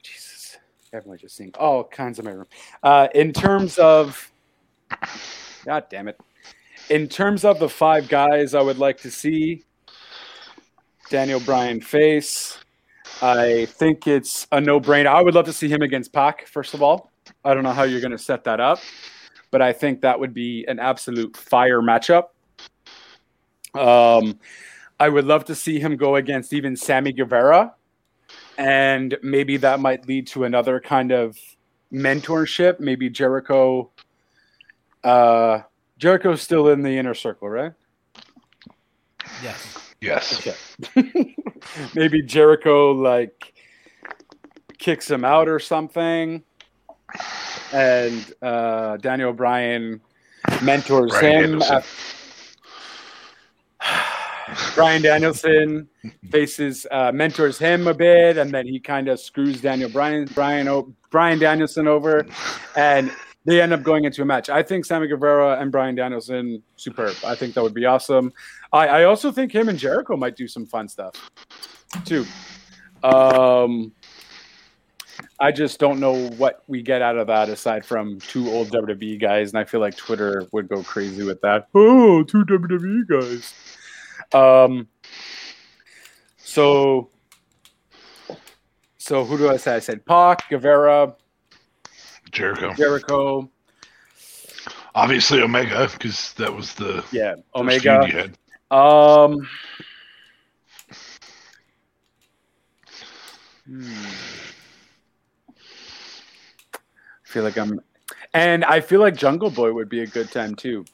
Jesus, 0.03 0.57
everyone 0.93 1.19
just 1.19 1.37
seeing 1.37 1.53
all 1.59 1.85
kinds 1.85 2.19
of 2.19 2.25
my 2.25 2.33
room. 2.33 2.47
Uh, 2.83 3.09
in 3.15 3.33
terms 3.33 3.79
of, 3.79 4.31
God 5.65 5.87
damn 5.91 6.09
it. 6.09 6.19
In 6.89 7.09
terms 7.09 7.45
of 7.45 7.59
the 7.59 7.69
five 7.69 8.09
guys 8.09 8.55
I 8.55 8.63
would 8.63 8.79
like 8.79 8.99
to 8.99 9.11
see, 9.11 9.65
Daniel 11.11 11.41
Bryan 11.41 11.81
face. 11.81 12.59
I 13.23 13.67
think 13.67 14.07
it's 14.07 14.47
a 14.53 14.61
no-brainer. 14.61 15.07
I 15.07 15.23
would 15.23 15.35
love 15.35 15.47
to 15.47 15.53
see 15.53 15.69
him 15.69 15.83
against 15.83 16.13
Pac. 16.13 16.47
First 16.47 16.75
of 16.75 16.83
all, 16.83 17.11
I 17.45 17.55
don't 17.55 17.63
know 17.63 17.73
how 17.73 17.85
you're 17.85 18.01
going 18.01 18.13
to 18.13 18.19
set 18.19 18.45
that 18.45 18.61
up, 18.61 18.79
but 19.51 19.63
I 19.63 19.73
think 19.73 20.01
that 20.03 20.19
would 20.19 20.35
be 20.35 20.65
an 20.67 20.79
absolute 20.79 21.37
fire 21.37 21.81
matchup. 21.81 22.29
Um, 23.75 24.39
I 24.99 25.09
would 25.09 25.25
love 25.25 25.45
to 25.47 25.55
see 25.55 25.79
him 25.79 25.97
go 25.97 26.17
against 26.17 26.53
even 26.53 26.77
Sammy 26.77 27.13
Guevara, 27.13 27.75
and 28.59 29.17
maybe 29.23 29.57
that 29.59 29.81
might 29.81 30.07
lead 30.07 30.27
to 30.29 30.45
another 30.45 30.81
kind 30.81 31.13
of 31.13 31.39
mentorship. 31.93 32.81
Maybe 32.81 33.09
Jericho. 33.09 33.91
Uh, 35.05 35.61
Jericho's 35.99 36.43
still 36.43 36.69
in 36.69 36.83
the 36.83 36.97
inner 36.99 37.15
circle, 37.15 37.49
right? 37.49 37.73
yes. 39.43 39.93
Yes. 40.01 40.47
Okay. 40.87 41.35
maybe 41.95 42.23
Jericho 42.23 42.93
like 42.93 43.55
kicks 44.79 45.11
him 45.11 45.25
out 45.25 45.49
or 45.49 45.59
something, 45.59 46.43
and 47.73 48.35
uh, 48.43 48.99
Daniel 48.99 49.33
Bryan 49.33 50.01
mentors 50.63 51.11
Bryan 51.13 51.33
him. 51.55 51.59
Danielson. 51.61 51.77
af- 51.77 52.57
Bryan 54.75 55.03
Danielson 55.03 55.89
faces 56.31 56.87
uh, 56.91 57.11
mentors 57.13 57.59
him 57.59 57.87
a 57.89 57.95
bit, 57.95 58.37
and 58.37 58.51
then 58.53 58.67
he 58.67 58.79
kind 58.79 59.09
of 59.09 59.19
screws 59.19 59.61
Daniel 59.63 59.89
Bryan 59.91 60.27
Brian 60.35 60.69
o- 60.69 60.93
Bryan 61.11 61.39
Danielson 61.39 61.89
over, 61.89 62.27
and 62.77 63.11
they 63.47 63.63
end 63.63 63.73
up 63.73 63.83
going 63.83 64.05
into 64.05 64.23
a 64.23 64.25
match. 64.25 64.51
I 64.51 64.63
think 64.63 64.85
Sammy 64.85 65.07
Guevara 65.07 65.59
and 65.61 65.71
Bryan 65.71 65.95
Danielson 65.95 66.63
superb. 66.75 67.15
I 67.25 67.37
think 67.37 67.55
that 67.55 67.63
would 67.63 67.75
be 67.75 67.87
awesome. 67.87 68.33
I, 68.73 68.89
I 68.89 69.05
also 69.05 69.31
think 69.31 69.53
him 69.53 69.69
and 69.69 69.79
Jericho 69.79 70.17
might 70.17 70.37
do 70.37 70.49
some 70.49 70.67
fun 70.67 70.89
stuff 70.89 71.31
too. 72.05 72.27
Um, 73.05 73.93
I 75.39 75.53
just 75.53 75.79
don't 75.79 76.01
know 76.01 76.29
what 76.31 76.65
we 76.67 76.83
get 76.83 77.03
out 77.03 77.17
of 77.17 77.29
that 77.29 77.49
aside 77.49 77.85
from 77.85 78.19
two 78.19 78.51
old 78.51 78.69
WWE 78.71 79.21
guys, 79.21 79.51
and 79.51 79.59
I 79.59 79.65
feel 79.65 79.81
like 79.81 79.97
Twitter 79.97 80.47
would 80.53 80.69
go 80.69 80.83
crazy 80.83 81.23
with 81.23 81.41
that. 81.43 81.69
Oh, 81.75 82.25
two 82.25 82.45
WWE 82.45 83.07
guys. 83.07 83.55
Um, 84.35 84.89
so, 86.39 87.11
so 88.99 89.25
who 89.25 89.39
do 89.39 89.49
I 89.51 89.57
say? 89.57 89.77
I 89.77 89.79
said 89.79 90.05
Pac, 90.05 90.49
Guevara, 90.49 91.15
Jericho. 92.31 92.75
Jericho, 92.75 93.51
Obviously 94.97 95.43
Omega, 95.43 95.91
because 95.93 96.33
that 96.35 96.53
was 96.53 96.73
the 96.75 97.05
yeah, 97.13 97.35
first 97.35 97.45
Omega. 97.55 98.01
feud 98.01 98.13
you 98.13 98.19
had. 98.19 98.39
Um, 98.71 99.47
hmm. 103.67 103.93
I 105.51 107.29
feel 107.29 107.43
like 107.43 107.59
I'm, 107.59 107.79
and 108.33 108.65
I 108.65 108.81
feel 108.81 109.01
like 109.01 109.17
Jungle 109.17 109.51
Boy 109.51 109.71
would 109.71 109.91
be 109.91 110.01
a 110.01 110.07
good 110.07 110.33
time 110.33 110.55
too. 110.55 110.87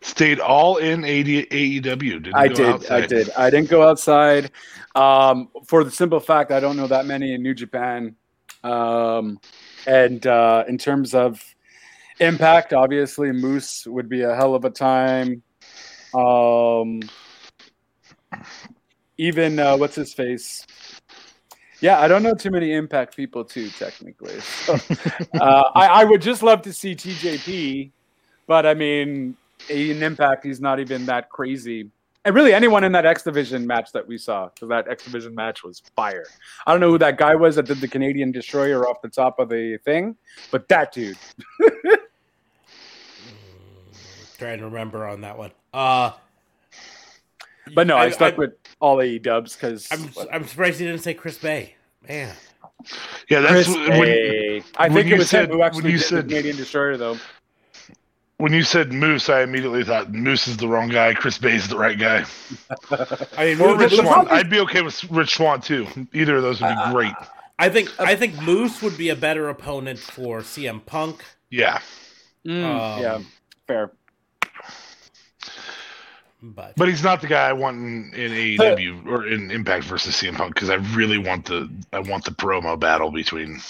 Stayed 0.00 0.40
all 0.40 0.78
in 0.78 1.02
AEW. 1.02 1.82
Didn't 1.82 2.34
I 2.34 2.48
go 2.48 2.78
did, 2.78 2.90
I 2.90 3.06
did. 3.06 3.30
I 3.36 3.50
didn't 3.50 3.68
go 3.68 3.86
outside, 3.86 4.50
um, 4.94 5.50
for 5.66 5.84
the 5.84 5.90
simple 5.90 6.20
fact 6.20 6.52
I 6.52 6.60
don't 6.60 6.78
know 6.78 6.86
that 6.86 7.04
many 7.04 7.34
in 7.34 7.42
New 7.42 7.52
Japan. 7.52 8.16
Um, 8.64 9.38
and 9.86 10.26
uh, 10.26 10.64
in 10.68 10.78
terms 10.78 11.14
of 11.14 11.42
impact, 12.20 12.72
obviously 12.72 13.32
Moose 13.32 13.86
would 13.86 14.08
be 14.08 14.22
a 14.22 14.34
hell 14.34 14.54
of 14.54 14.64
a 14.64 14.70
time. 14.70 15.42
Um, 16.14 17.00
even 19.16 19.58
uh, 19.58 19.76
what's 19.76 19.94
his 19.94 20.14
face? 20.14 20.66
Yeah, 21.80 22.00
I 22.00 22.08
don't 22.08 22.22
know 22.22 22.34
too 22.34 22.50
many 22.50 22.72
impact 22.72 23.16
people 23.16 23.44
too, 23.44 23.68
technically. 23.70 24.38
So, 24.40 24.74
uh, 25.40 25.70
I, 25.74 25.86
I 25.86 26.04
would 26.04 26.20
just 26.20 26.42
love 26.42 26.62
to 26.62 26.72
see 26.72 26.94
TJP, 26.94 27.90
but 28.46 28.66
I 28.66 28.74
mean, 28.74 29.36
in 29.70 30.02
impact, 30.02 30.44
he's 30.44 30.60
not 30.60 30.80
even 30.80 31.06
that 31.06 31.30
crazy. 31.30 31.90
And 32.28 32.34
really, 32.34 32.52
anyone 32.52 32.84
in 32.84 32.92
that 32.92 33.06
X 33.06 33.22
Division 33.22 33.66
match 33.66 33.90
that 33.92 34.06
we 34.06 34.18
saw, 34.18 34.50
because 34.50 34.68
that 34.68 34.86
X 34.86 35.02
Division 35.02 35.34
match 35.34 35.64
was 35.64 35.80
fire. 35.96 36.26
I 36.66 36.72
don't 36.72 36.80
know 36.80 36.90
who 36.90 36.98
that 36.98 37.16
guy 37.16 37.34
was 37.34 37.56
that 37.56 37.62
did 37.64 37.78
the 37.80 37.88
Canadian 37.88 38.32
Destroyer 38.32 38.86
off 38.86 39.00
the 39.00 39.08
top 39.08 39.38
of 39.38 39.48
the 39.48 39.78
thing, 39.82 40.14
but 40.50 40.68
that 40.68 40.92
dude. 40.92 41.16
Trying 44.36 44.58
to 44.58 44.66
remember 44.66 45.06
on 45.06 45.22
that 45.22 45.38
one. 45.38 45.52
Uh, 45.72 46.10
But 47.74 47.86
no, 47.86 47.96
I, 47.96 48.04
I- 48.04 48.10
stuck 48.10 48.34
I- 48.34 48.36
with 48.36 48.52
all 48.78 49.00
AE 49.00 49.20
dubs 49.20 49.56
because 49.56 49.88
I'm 49.90 50.10
I'm 50.30 50.46
surprised 50.46 50.80
you 50.80 50.86
didn't 50.88 51.02
say 51.02 51.14
Chris 51.14 51.38
Bey. 51.38 51.76
Man, 52.06 52.34
Yeah, 53.30 53.40
that's 53.40 53.52
Chris 53.64 53.68
when, 53.74 53.88
Bey. 54.02 54.62
I 54.76 54.88
when 54.88 54.92
think 54.96 55.06
you 55.08 55.14
it 55.14 55.18
was 55.20 55.30
said- 55.30 55.46
him 55.46 55.52
who 55.52 55.58
when 55.60 55.66
actually 55.66 55.92
you 55.92 55.98
did 55.98 56.04
said- 56.06 56.24
the 56.26 56.28
Canadian 56.28 56.56
Destroyer, 56.58 56.98
though. 56.98 57.16
When 58.38 58.52
you 58.52 58.62
said 58.62 58.92
Moose, 58.92 59.28
I 59.28 59.42
immediately 59.42 59.82
thought 59.82 60.12
Moose 60.12 60.46
is 60.46 60.56
the 60.56 60.68
wrong 60.68 60.88
guy. 60.88 61.12
Chris 61.12 61.38
Bey's 61.38 61.66
the 61.68 61.76
right 61.76 61.98
guy. 61.98 62.24
I 63.36 63.44
mean, 63.46 63.60
Or 63.60 63.76
Rich 63.76 63.90
the 63.90 63.96
Swann. 63.96 64.06
problem 64.06 64.34
is- 64.34 64.38
I'd 64.44 64.50
be 64.50 64.60
okay 64.60 64.80
with 64.82 65.02
Rich 65.10 65.34
Swann 65.36 65.60
too. 65.60 65.86
Either 66.12 66.36
of 66.36 66.42
those 66.42 66.60
would 66.60 66.68
be 66.68 66.92
great. 66.92 67.14
I 67.58 67.68
think 67.68 67.90
I 68.00 68.14
think 68.14 68.40
Moose 68.40 68.80
would 68.82 68.96
be 68.96 69.08
a 69.08 69.16
better 69.16 69.48
opponent 69.48 69.98
for 69.98 70.42
CM 70.42 70.80
Punk. 70.86 71.24
Yeah, 71.50 71.80
Mm, 72.46 72.64
Um, 72.64 73.02
yeah, 73.02 73.18
fair. 73.66 73.90
But, 76.40 76.74
but 76.76 76.86
he's 76.86 77.02
not 77.02 77.20
the 77.20 77.26
guy 77.26 77.48
I 77.48 77.52
want 77.52 77.78
in, 77.78 78.12
in 78.14 78.30
AEW 78.30 79.06
or 79.08 79.26
in 79.26 79.50
Impact 79.50 79.84
versus 79.84 80.14
CM 80.14 80.36
Punk 80.36 80.54
because 80.54 80.70
I 80.70 80.76
really 80.94 81.18
want 81.18 81.46
the 81.46 81.68
I 81.92 81.98
want 81.98 82.24
the 82.24 82.30
promo 82.30 82.78
battle 82.78 83.10
between 83.10 83.60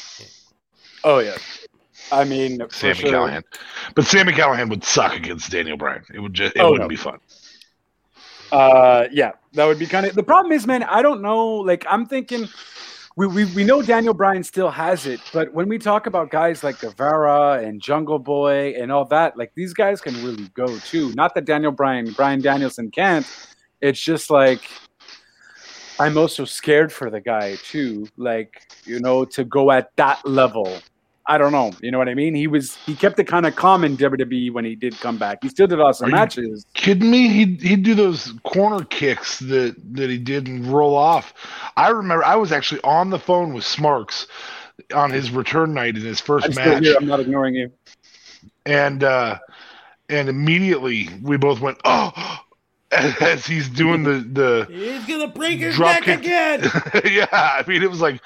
Oh 1.04 1.20
yeah. 1.20 1.36
I 2.10 2.24
mean, 2.24 2.60
Sammy 2.70 2.94
sure. 2.94 3.10
Callahan. 3.10 3.42
But 3.94 4.06
Sami 4.06 4.32
Callihan 4.32 4.68
would 4.70 4.84
suck 4.84 5.14
against 5.14 5.50
Daniel 5.50 5.76
Bryan. 5.76 6.04
It 6.12 6.20
would 6.20 6.34
just 6.34 6.56
it 6.56 6.60
Oh, 6.60 6.72
wouldn't 6.72 6.82
no. 6.84 6.88
be 6.88 6.96
fun. 6.96 7.18
Uh, 8.50 9.06
yeah, 9.12 9.32
that 9.52 9.66
would 9.66 9.78
be 9.78 9.86
kind 9.86 10.06
of 10.06 10.14
the 10.14 10.22
problem. 10.22 10.52
Is, 10.52 10.66
man, 10.66 10.82
I 10.82 11.02
don't 11.02 11.20
know. 11.20 11.46
Like, 11.56 11.84
I'm 11.88 12.06
thinking 12.06 12.48
we, 13.16 13.26
we 13.26 13.44
we 13.46 13.64
know 13.64 13.82
Daniel 13.82 14.14
Bryan 14.14 14.42
still 14.42 14.70
has 14.70 15.04
it, 15.06 15.20
but 15.32 15.52
when 15.52 15.68
we 15.68 15.76
talk 15.78 16.06
about 16.06 16.30
guys 16.30 16.62
like 16.64 16.80
Guevara 16.80 17.62
and 17.62 17.80
Jungle 17.80 18.18
Boy 18.18 18.74
and 18.80 18.90
all 18.90 19.04
that, 19.06 19.36
like 19.36 19.52
these 19.54 19.74
guys 19.74 20.00
can 20.00 20.14
really 20.24 20.48
go 20.54 20.78
too. 20.78 21.12
Not 21.14 21.34
that 21.34 21.44
Daniel 21.44 21.72
Bryan, 21.72 22.12
Bryan 22.12 22.40
Danielson 22.40 22.90
can't. 22.90 23.26
It's 23.82 24.00
just 24.00 24.30
like 24.30 24.62
I'm 25.98 26.16
also 26.16 26.44
scared 26.44 26.92
for 26.92 27.10
the 27.10 27.20
guy 27.20 27.56
too. 27.56 28.06
Like 28.16 28.62
you 28.84 29.00
know, 29.00 29.24
to 29.26 29.44
go 29.44 29.70
at 29.72 29.94
that 29.96 30.26
level. 30.26 30.78
I 31.30 31.36
don't 31.38 31.52
know. 31.52 31.72
You 31.82 31.90
know 31.90 31.98
what 31.98 32.08
I 32.08 32.14
mean? 32.14 32.34
He 32.34 32.46
was 32.46 32.74
he 32.86 32.94
kept 32.96 33.18
it 33.18 33.24
kind 33.24 33.44
of 33.46 33.54
calm 33.54 33.84
in 33.84 33.96
WWE 33.96 34.50
when 34.52 34.64
he 34.64 34.74
did 34.74 34.98
come 34.98 35.18
back. 35.18 35.38
He 35.42 35.48
still 35.50 35.66
did 35.66 35.78
awesome 35.78 36.06
Are 36.06 36.08
you- 36.08 36.14
matches. 36.16 36.66
kidding 36.74 37.10
me? 37.10 37.28
He'd 37.28 37.60
he'd 37.62 37.82
do 37.82 37.94
those 37.94 38.32
corner 38.44 38.82
kicks 38.84 39.38
that 39.40 39.76
that 39.94 40.08
he 40.10 40.16
did 40.18 40.48
and 40.48 40.66
roll 40.66 40.96
off. 40.96 41.34
I 41.76 41.90
remember 41.90 42.24
I 42.24 42.36
was 42.36 42.50
actually 42.50 42.80
on 42.82 43.10
the 43.10 43.18
phone 43.18 43.52
with 43.52 43.64
Smarks 43.64 44.26
on 44.94 45.10
his 45.10 45.30
return 45.30 45.74
night 45.74 45.96
in 45.96 46.02
his 46.02 46.20
1st 46.20 46.44
I'm 46.46 46.52
still 46.52 46.64
match, 46.74 46.84
here. 46.84 46.96
I'm 46.98 47.06
not 47.06 47.20
ignoring 47.20 47.54
you. 47.56 47.70
and 48.64 49.04
uh, 49.04 49.38
and 50.08 50.28
immediately 50.30 51.08
we 51.22 51.36
both 51.36 51.60
went 51.60 51.78
oh 51.84 52.38
as 52.90 53.44
he's 53.44 53.68
doing 53.68 54.02
the 54.02 54.20
the 54.32 54.66
He's 54.70 55.04
gonna 55.06 55.28
break 55.28 55.58
his 55.58 55.78
neck 55.78 56.04
kick. 56.04 56.20
again. 56.20 56.62
yeah. 57.04 57.26
I 57.32 57.62
mean 57.66 57.82
it 57.82 57.90
was 57.90 58.00
like 58.00 58.22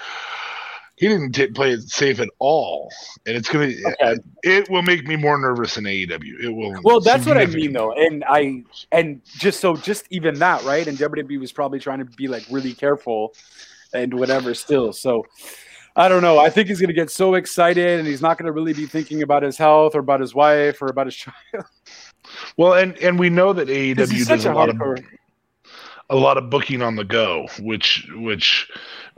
he 1.03 1.09
didn't 1.09 1.33
t- 1.33 1.49
play 1.49 1.73
it 1.73 1.83
safe 1.83 2.21
at 2.21 2.29
all, 2.39 2.89
and 3.27 3.37
it's 3.37 3.49
gonna 3.49 3.73
Okay. 4.01 4.15
it 4.45 4.71
will 4.71 4.83
make 4.83 5.05
me 5.05 5.17
more 5.17 5.37
nervous 5.37 5.77
in 5.77 5.83
AEW. 5.83 6.41
It 6.41 6.49
will. 6.49 6.81
Well, 6.85 7.01
that's 7.01 7.27
what 7.27 7.37
I 7.37 7.47
mean, 7.47 7.73
though, 7.73 7.91
and 7.93 8.23
I 8.29 8.63
and 8.93 9.21
just 9.27 9.59
so 9.59 9.75
just 9.75 10.07
even 10.11 10.39
that, 10.39 10.63
right? 10.63 10.87
And 10.87 10.97
WWE 10.97 11.41
was 11.41 11.51
probably 11.51 11.81
trying 11.81 11.99
to 11.99 12.05
be 12.05 12.29
like 12.29 12.45
really 12.53 12.73
careful 12.73 13.35
and 13.93 14.15
whatever. 14.15 14.55
Still, 14.55 14.93
so 14.93 15.27
I 15.97 16.09
don't 16.09 16.23
know. 16.23 16.39
I 16.39 16.51
think 16.51 16.69
he's 16.69 16.81
gonna 16.81 16.93
get 16.93 17.11
so 17.11 17.35
excited, 17.35 17.99
and 17.99 18.07
he's 18.07 18.23
not 18.23 18.39
gonna 18.39 18.53
really 18.53 18.73
be 18.73 18.87
thinking 18.87 19.23
about 19.23 19.43
his 19.43 19.59
health 19.59 19.97
or 19.97 19.99
about 19.99 20.21
his 20.21 20.37
wife 20.37 20.81
or 20.81 20.87
about 20.87 21.07
his 21.07 21.17
child. 21.25 21.65
Well, 22.57 22.75
and 22.75 22.97
and 22.99 23.19
we 23.19 23.29
know 23.29 23.53
that 23.53 23.67
AEW 23.67 23.97
does 23.97 24.45
a 24.47 24.53
a 24.53 24.55
lot 24.55 24.69
of. 24.69 24.81
A 26.13 26.17
lot 26.17 26.37
of 26.39 26.51
booking 26.51 26.83
on 26.83 26.95
the 26.97 27.05
go, 27.05 27.49
which 27.61 28.07
which 28.15 28.69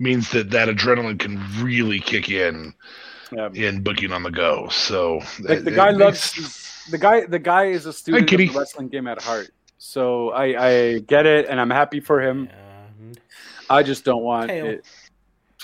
means 0.00 0.30
that 0.30 0.50
that 0.50 0.68
adrenaline 0.68 1.18
can 1.18 1.42
really 1.62 2.00
kick 2.00 2.30
in 2.30 2.72
Yeah. 3.32 3.48
in 3.52 3.82
booking 3.82 4.12
on 4.12 4.22
the 4.22 4.30
go. 4.30 4.68
So 4.70 5.16
Like 5.40 5.64
the 5.64 5.72
it- 5.72 5.76
guy 5.76 5.88
it 5.90 5.96
loves 5.96 6.36
makes- 6.38 6.90
the 6.90 6.98
guy. 6.98 7.26
The 7.26 7.38
guy 7.38 7.64
is 7.66 7.86
a 7.86 7.92
student 7.92 8.24
of 8.24 8.28
Kitty. 8.30 8.48
the 8.48 8.58
wrestling 8.58 8.88
game 8.88 9.06
at 9.08 9.20
heart. 9.22 9.50
So 9.78 10.30
I, 10.30 10.44
I 10.68 10.98
get 11.00 11.26
it, 11.26 11.46
and 11.48 11.60
I'm 11.60 11.70
happy 11.70 12.00
for 12.00 12.20
him. 12.22 12.48
And 13.00 13.20
I 13.68 13.82
just 13.82 14.04
don't 14.04 14.22
want 14.22 14.48
Tail. 14.50 14.66
it. 14.66 14.86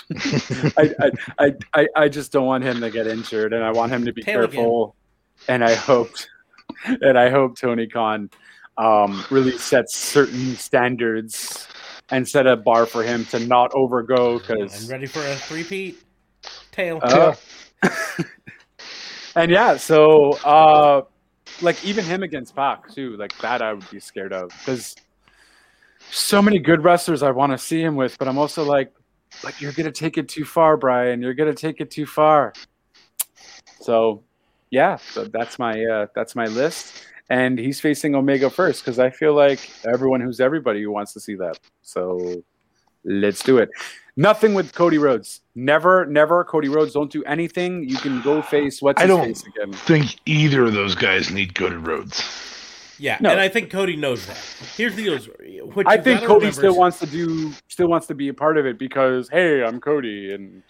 I, 0.77 0.93
I, 0.99 1.11
I, 1.47 1.53
I, 1.73 1.87
I 2.03 2.09
just 2.09 2.31
don't 2.31 2.45
want 2.45 2.63
him 2.63 2.81
to 2.81 2.89
get 2.91 3.07
injured, 3.07 3.53
and 3.53 3.63
I 3.63 3.71
want 3.71 3.91
him 3.91 4.05
to 4.05 4.13
be 4.13 4.21
Tail 4.21 4.43
again. 4.43 4.51
careful. 4.51 4.95
And 5.47 5.63
I 5.63 5.73
hoped, 5.73 6.27
and 6.85 7.17
I 7.17 7.29
hope 7.29 7.57
Tony 7.57 7.87
Khan 7.87 8.29
um, 8.81 9.23
really 9.29 9.57
sets 9.57 9.95
certain 9.95 10.55
standards 10.55 11.67
and 12.09 12.27
set 12.27 12.47
a 12.47 12.57
bar 12.57 12.85
for 12.85 13.03
him 13.03 13.25
to 13.25 13.39
not 13.39 13.71
overgo. 13.71 14.33
I'm 14.33 14.37
Because 14.39 14.89
ready 14.89 15.05
for 15.05 15.19
a 15.25 15.35
three-peat. 15.35 16.03
Tail. 16.71 16.99
uh, 17.03 17.35
and 19.35 19.51
yeah, 19.51 19.77
so 19.77 20.31
uh, 20.43 21.03
like 21.61 21.83
even 21.85 22.03
him 22.03 22.23
against 22.23 22.55
Pac 22.55 22.91
too, 22.91 23.15
like 23.17 23.37
that 23.39 23.61
I 23.61 23.73
would 23.73 23.89
be 23.91 23.99
scared 23.99 24.33
of 24.33 24.49
because 24.49 24.95
so 26.09 26.41
many 26.41 26.57
good 26.57 26.83
wrestlers 26.83 27.21
I 27.21 27.31
want 27.31 27.51
to 27.51 27.57
see 27.57 27.81
him 27.81 27.95
with, 27.95 28.17
but 28.17 28.27
I'm 28.27 28.37
also 28.37 28.63
like, 28.63 28.91
like 29.43 29.61
you're 29.61 29.73
gonna 29.73 29.91
take 29.91 30.17
it 30.17 30.27
too 30.27 30.43
far, 30.45 30.75
Bryan. 30.77 31.21
You're 31.21 31.35
gonna 31.35 31.53
take 31.53 31.81
it 31.81 31.91
too 31.91 32.05
far. 32.05 32.53
So, 33.79 34.23
yeah, 34.71 34.95
so 34.95 35.25
that's 35.25 35.59
my 35.59 35.83
uh, 35.85 36.07
that's 36.15 36.35
my 36.35 36.45
list, 36.45 37.05
and 37.31 37.57
he's 37.57 37.79
facing 37.79 38.13
Omega 38.15 38.49
first 38.49 38.83
because 38.83 38.99
I 38.99 39.09
feel 39.09 39.33
like 39.33 39.59
everyone 39.85 40.19
who's 40.21 40.39
everybody 40.39 40.81
who 40.83 40.91
wants 40.91 41.13
to 41.13 41.19
see 41.19 41.35
that. 41.35 41.59
So, 41.81 42.43
let's 43.03 43.41
do 43.43 43.57
it. 43.57 43.69
Nothing 44.17 44.53
with 44.53 44.73
Cody 44.73 44.97
Rhodes. 44.97 45.39
Never, 45.55 46.05
never. 46.05 46.43
Cody 46.43 46.67
Rhodes 46.67 46.93
don't 46.93 47.09
do 47.11 47.23
anything. 47.23 47.87
You 47.89 47.95
can 47.97 48.21
go 48.21 48.41
face 48.41 48.81
what's 48.81 49.01
I 49.01 49.05
his 49.05 49.09
don't- 49.15 49.25
face 49.25 49.43
again. 49.47 49.73
I 49.73 49.77
think 49.77 50.05
either 50.25 50.65
of 50.65 50.73
those 50.73 50.95
guys 50.95 51.31
need 51.31 51.55
Cody 51.55 51.77
Rhodes. 51.77 52.21
yeah, 52.99 53.17
no. 53.21 53.29
and 53.31 53.39
I 53.39 53.47
think 53.47 53.71
Cody 53.71 53.95
knows 53.95 54.25
that. 54.27 54.37
Here's 54.75 54.95
the 54.95 55.03
deal: 55.03 55.13
is- 55.15 55.29
I 55.87 55.97
think 55.97 56.21
Cody 56.23 56.51
still 56.51 56.73
is- 56.73 56.77
wants 56.77 56.99
to 56.99 57.07
do, 57.07 57.53
still 57.69 57.87
wants 57.87 58.07
to 58.07 58.15
be 58.15 58.27
a 58.27 58.33
part 58.33 58.57
of 58.57 58.65
it 58.65 58.77
because 58.77 59.29
hey, 59.29 59.63
I'm 59.63 59.79
Cody 59.79 60.33
and 60.33 60.61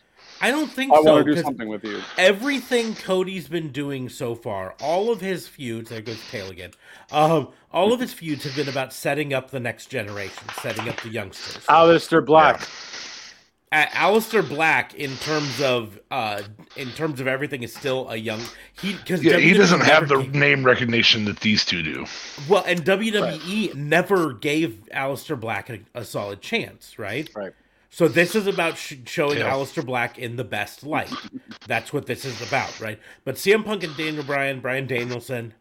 I 0.42 0.52
don't 0.52 0.72
think 0.72 0.92
so. 0.94 1.00
I 1.00 1.04
so. 1.04 1.14
want 1.14 1.26
to 1.26 1.32
do 1.32 1.36
'cause 1.36 1.44
something 1.46 1.68
with 1.70 1.84
you. 1.84 2.02
everything 2.18 2.96
Cody's 2.96 3.48
been 3.48 3.70
doing 3.72 4.10
so 4.10 4.36
far, 4.36 4.76
all 4.82 5.12
of 5.12 5.22
his 5.22 5.48
feuds, 5.48 5.90
there 5.90 6.02
goes 6.02 6.20
Tail 6.30 6.50
again. 6.50 6.72
Um, 7.12 7.50
all 7.72 7.94
of 7.94 8.00
his 8.00 8.14
feuds 8.14 8.44
have 8.44 8.56
been 8.56 8.68
about 8.70 8.92
setting 8.94 9.34
up 9.34 9.52
the 9.52 9.60
next 9.60 9.88
generation, 9.88 10.44
setting 10.62 10.90
up 10.90 11.00
the 11.02 11.10
youngsters. 11.10 11.64
Aleister 11.68 12.26
Black. 12.26 12.68
A- 13.74 13.86
Aleister 13.94 14.46
Black, 14.46 14.94
in 14.96 15.16
terms 15.18 15.62
of 15.62 15.98
uh, 16.12 16.42
in 16.76 16.90
terms 16.92 17.22
of 17.22 17.28
everything, 17.28 17.64
is 17.64 17.74
still 17.74 18.10
a 18.10 18.18
young 18.18 18.42
he 18.82 18.94
because 18.96 19.24
Yeah, 19.24 19.38
he 19.38 19.54
doesn't 19.54 19.80
have 19.80 20.10
the 20.10 20.24
name 20.34 20.66
recognition 20.66 21.24
that 21.26 21.40
these 21.40 21.64
two 21.64 21.82
do. 21.82 22.06
well, 22.50 22.66
and 22.68 22.84
WWE 22.84 23.74
never 23.76 24.34
gave 24.34 24.78
Aleister 24.94 25.40
Black 25.40 25.70
a, 25.70 25.80
a 25.94 26.04
solid 26.04 26.42
chance, 26.42 27.00
right? 27.00 27.30
Right. 27.34 27.54
So 27.94 28.08
this 28.08 28.36
is 28.36 28.48
about 28.48 28.78
sh- 28.78 28.96
showing 29.06 29.40
Yeah. 29.40 29.52
Aleister 29.52 29.86
Black 29.86 30.18
in 30.18 30.38
the 30.38 30.46
best 30.46 30.84
light. 30.84 31.12
That's 31.68 31.92
what 31.92 32.06
this 32.06 32.24
is 32.24 32.42
about, 32.48 32.80
right? 32.80 32.98
But 33.26 33.36
CM 33.36 33.66
Punk 33.66 33.84
and 33.84 33.96
Daniel 33.98 34.24
Bryan, 34.24 34.62
Brian 34.62 34.88
Danielson, 34.88 35.54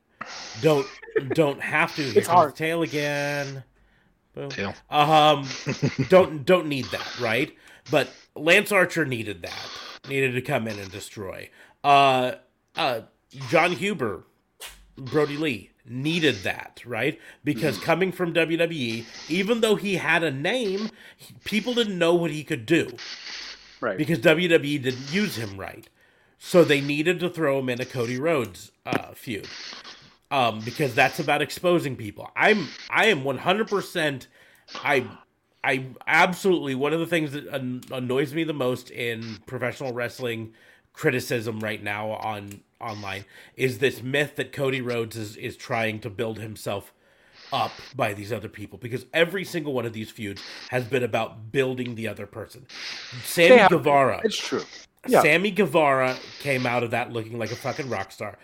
don't 0.63 0.87
don't 1.35 1.61
have 1.61 1.95
to. 1.97 2.03
Here 2.03 2.13
It's 2.19 2.29
hard. 2.29 2.55
Tail 2.55 2.83
again. 2.83 3.65
Boom. 4.35 4.49
Tail. 4.49 4.75
Um, 4.89 5.49
don't 6.09 6.47
don't 6.47 6.69
need 6.69 6.85
that, 6.87 7.19
right? 7.21 7.53
But 7.91 8.09
Lance 8.37 8.71
Archer 8.71 9.05
needed 9.05 9.43
that. 9.43 9.69
Needed 10.09 10.33
to 10.33 10.41
come 10.43 10.69
in 10.69 10.79
and 10.79 10.91
destroy. 10.91 11.51
Uh, 11.83 12.33
uh, 12.77 13.01
Jon 13.49 13.73
Huber, 13.73 14.25
Brodie 14.97 15.37
Lee 15.37 15.71
needed 15.91 16.37
that, 16.45 16.81
right? 16.87 17.19
Because 17.45 17.79
coming 17.79 18.13
from 18.13 18.33
WWE, 18.33 19.05
even 19.29 19.61
though 19.61 19.75
he 19.75 19.97
had 19.97 20.23
a 20.23 20.31
name, 20.31 20.91
he- 21.17 21.35
people 21.45 21.75
didn't 21.75 21.99
know 21.99 22.15
what 22.15 22.31
he 22.31 22.45
could 22.45 22.65
do 22.67 22.97
Right. 23.81 23.99
because 23.99 24.19
WWE 24.21 24.79
didn't 24.83 25.13
use 25.13 25.37
him 25.37 25.57
right. 25.59 25.89
So 26.39 26.65
they 26.65 26.81
needed 26.81 27.21
to 27.21 27.29
throw 27.29 27.59
him 27.59 27.69
in 27.69 27.81
a 27.81 27.85
Cody 27.85 28.19
Rhodes 28.19 28.73
uh, 28.87 29.13
feud. 29.13 29.47
Um, 30.31 30.61
because 30.61 30.95
that's 30.95 31.19
about 31.19 31.43
exposing 31.43 31.97
people. 31.97 32.31
I'm 32.37 32.69
I 32.89 33.07
am 33.07 33.25
100% 33.25 34.27
I 34.85 35.05
I 35.65 35.87
absolutely 36.07 36.75
one 36.77 36.93
of 36.93 37.01
the 37.01 37.07
things 37.07 37.33
that 37.33 37.47
an- 37.49 37.83
annoys 37.91 38.33
me 38.33 38.45
the 38.45 38.53
most 38.55 38.91
in 38.91 39.39
professional 39.47 39.93
wrestling 39.93 40.55
criticism 40.93 41.59
right 41.61 41.83
now 41.83 42.11
on 42.11 42.61
online 42.81 43.25
is 43.57 43.79
this 43.79 44.03
myth 44.03 44.37
that 44.37 44.53
Cody 44.53 44.81
Rhodes 44.81 45.17
is 45.17 45.37
is 45.37 45.57
trying 45.57 46.01
to 46.01 46.11
build 46.11 46.39
himself 46.39 46.93
up 47.53 47.73
by 47.95 48.15
these 48.15 48.33
other 48.33 48.49
people 48.49 48.79
because 48.79 49.07
every 49.13 49.45
single 49.45 49.73
one 49.73 49.85
of 49.85 49.93
these 49.93 50.11
feuds 50.11 50.43
has 50.71 50.85
been 50.85 51.03
about 51.03 51.53
building 51.53 51.95
the 51.95 52.07
other 52.07 52.27
person. 52.27 52.67
Sammy 53.25 53.69
Guevara 53.69 54.21
It's 54.25 54.37
true. 54.37 54.63
Yeah. 55.09 55.23
Sammy 55.23 55.51
Guevara 55.51 56.17
came 56.41 56.67
out 56.67 56.83
of 56.83 56.91
that 56.91 57.13
looking 57.13 57.39
like 57.39 57.51
a 57.51 57.57
fucking 57.57 57.89
rock 57.89 58.13
star. 58.13 58.39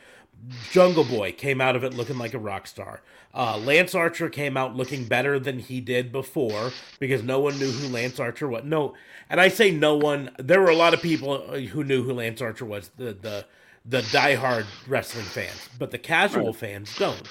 Jungle 0.70 1.04
Boy 1.04 1.32
came 1.32 1.60
out 1.60 1.76
of 1.76 1.84
it 1.84 1.94
looking 1.94 2.18
like 2.18 2.34
a 2.34 2.38
rock 2.38 2.66
star. 2.66 3.02
Uh, 3.34 3.58
Lance 3.58 3.94
Archer 3.94 4.28
came 4.28 4.56
out 4.56 4.76
looking 4.76 5.04
better 5.04 5.38
than 5.38 5.58
he 5.58 5.80
did 5.80 6.12
before 6.12 6.72
because 6.98 7.22
no 7.22 7.40
one 7.40 7.58
knew 7.58 7.70
who 7.70 7.88
Lance 7.88 8.18
Archer 8.18 8.48
was. 8.48 8.64
No, 8.64 8.94
and 9.28 9.40
I 9.40 9.48
say 9.48 9.70
no 9.70 9.96
one. 9.96 10.30
There 10.38 10.60
were 10.60 10.70
a 10.70 10.76
lot 10.76 10.94
of 10.94 11.02
people 11.02 11.38
who 11.38 11.84
knew 11.84 12.02
who 12.02 12.14
Lance 12.14 12.40
Archer 12.40 12.64
was. 12.64 12.90
The 12.96 13.12
the 13.12 13.44
the 13.88 14.02
diehard 14.02 14.66
wrestling 14.88 15.24
fans, 15.24 15.68
but 15.78 15.90
the 15.90 15.98
casual 15.98 16.52
fans 16.52 16.96
don't. 16.98 17.22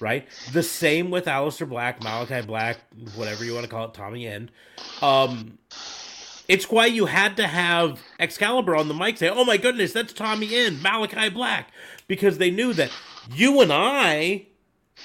Right. 0.00 0.26
The 0.52 0.64
same 0.64 1.10
with 1.10 1.26
Aleister 1.26 1.68
Black, 1.68 2.02
Malachi 2.02 2.44
Black, 2.44 2.78
whatever 3.14 3.44
you 3.44 3.54
want 3.54 3.64
to 3.64 3.70
call 3.70 3.84
it, 3.84 3.94
Tommy 3.94 4.26
End. 4.26 4.50
Um, 5.00 5.58
it's 6.48 6.68
why 6.68 6.86
you 6.86 7.06
had 7.06 7.36
to 7.36 7.46
have 7.46 8.00
Excalibur 8.18 8.74
on 8.74 8.88
the 8.88 8.94
mic 8.94 9.16
say, 9.16 9.28
"Oh 9.28 9.44
my 9.44 9.56
goodness, 9.56 9.92
that's 9.92 10.12
Tommy 10.12 10.56
End, 10.56 10.82
Malachi 10.82 11.28
Black," 11.28 11.70
because 12.08 12.38
they 12.38 12.50
knew 12.50 12.72
that 12.72 12.90
you 13.32 13.60
and 13.60 13.72
I 13.72 14.46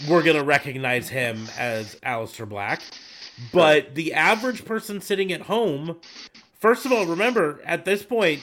were 0.10 0.24
gonna 0.24 0.44
recognize 0.44 1.10
him 1.10 1.48
as 1.58 1.96
Aleister 1.98 2.50
Black, 2.50 2.82
but 3.54 3.94
the 3.94 4.14
average 4.14 4.66
person 4.66 5.00
sitting 5.00 5.32
at 5.32 5.42
home, 5.42 5.98
first 6.60 6.86
of 6.88 6.92
all, 6.92 7.06
remember 7.06 7.62
at 7.66 7.86
this 7.86 8.02
point, 8.02 8.42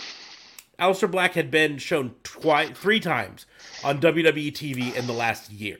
Aleister 0.78 1.10
Black 1.10 1.34
had 1.34 1.50
been 1.50 1.78
shown 1.78 2.14
twice, 2.22 2.70
three 2.70 3.00
times 3.00 3.46
on 3.82 4.00
WWE 4.00 4.52
TV 4.52 4.94
in 4.94 5.06
the 5.06 5.12
last 5.12 5.50
year, 5.50 5.78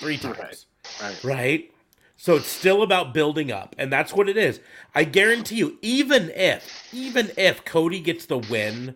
three 0.00 0.18
times 0.18 0.66
Right. 1.02 1.24
right? 1.24 1.72
So 2.16 2.36
it's 2.36 2.48
still 2.48 2.82
about 2.82 3.12
building 3.12 3.52
up, 3.52 3.74
and 3.78 3.92
that's 3.92 4.12
what 4.14 4.28
it 4.28 4.36
is. 4.38 4.60
I 4.94 5.04
guarantee 5.04 5.56
you, 5.56 5.78
even 5.82 6.30
if, 6.30 6.88
even 6.92 7.30
if 7.36 7.64
Cody 7.64 8.00
gets 8.00 8.26
the 8.26 8.38
win 8.38 8.94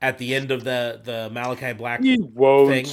at 0.00 0.18
the 0.18 0.34
end 0.34 0.50
of 0.50 0.64
the 0.64 1.00
the 1.04 1.28
Malachi 1.30 1.74
Black 1.74 2.00
thing, 2.68 2.86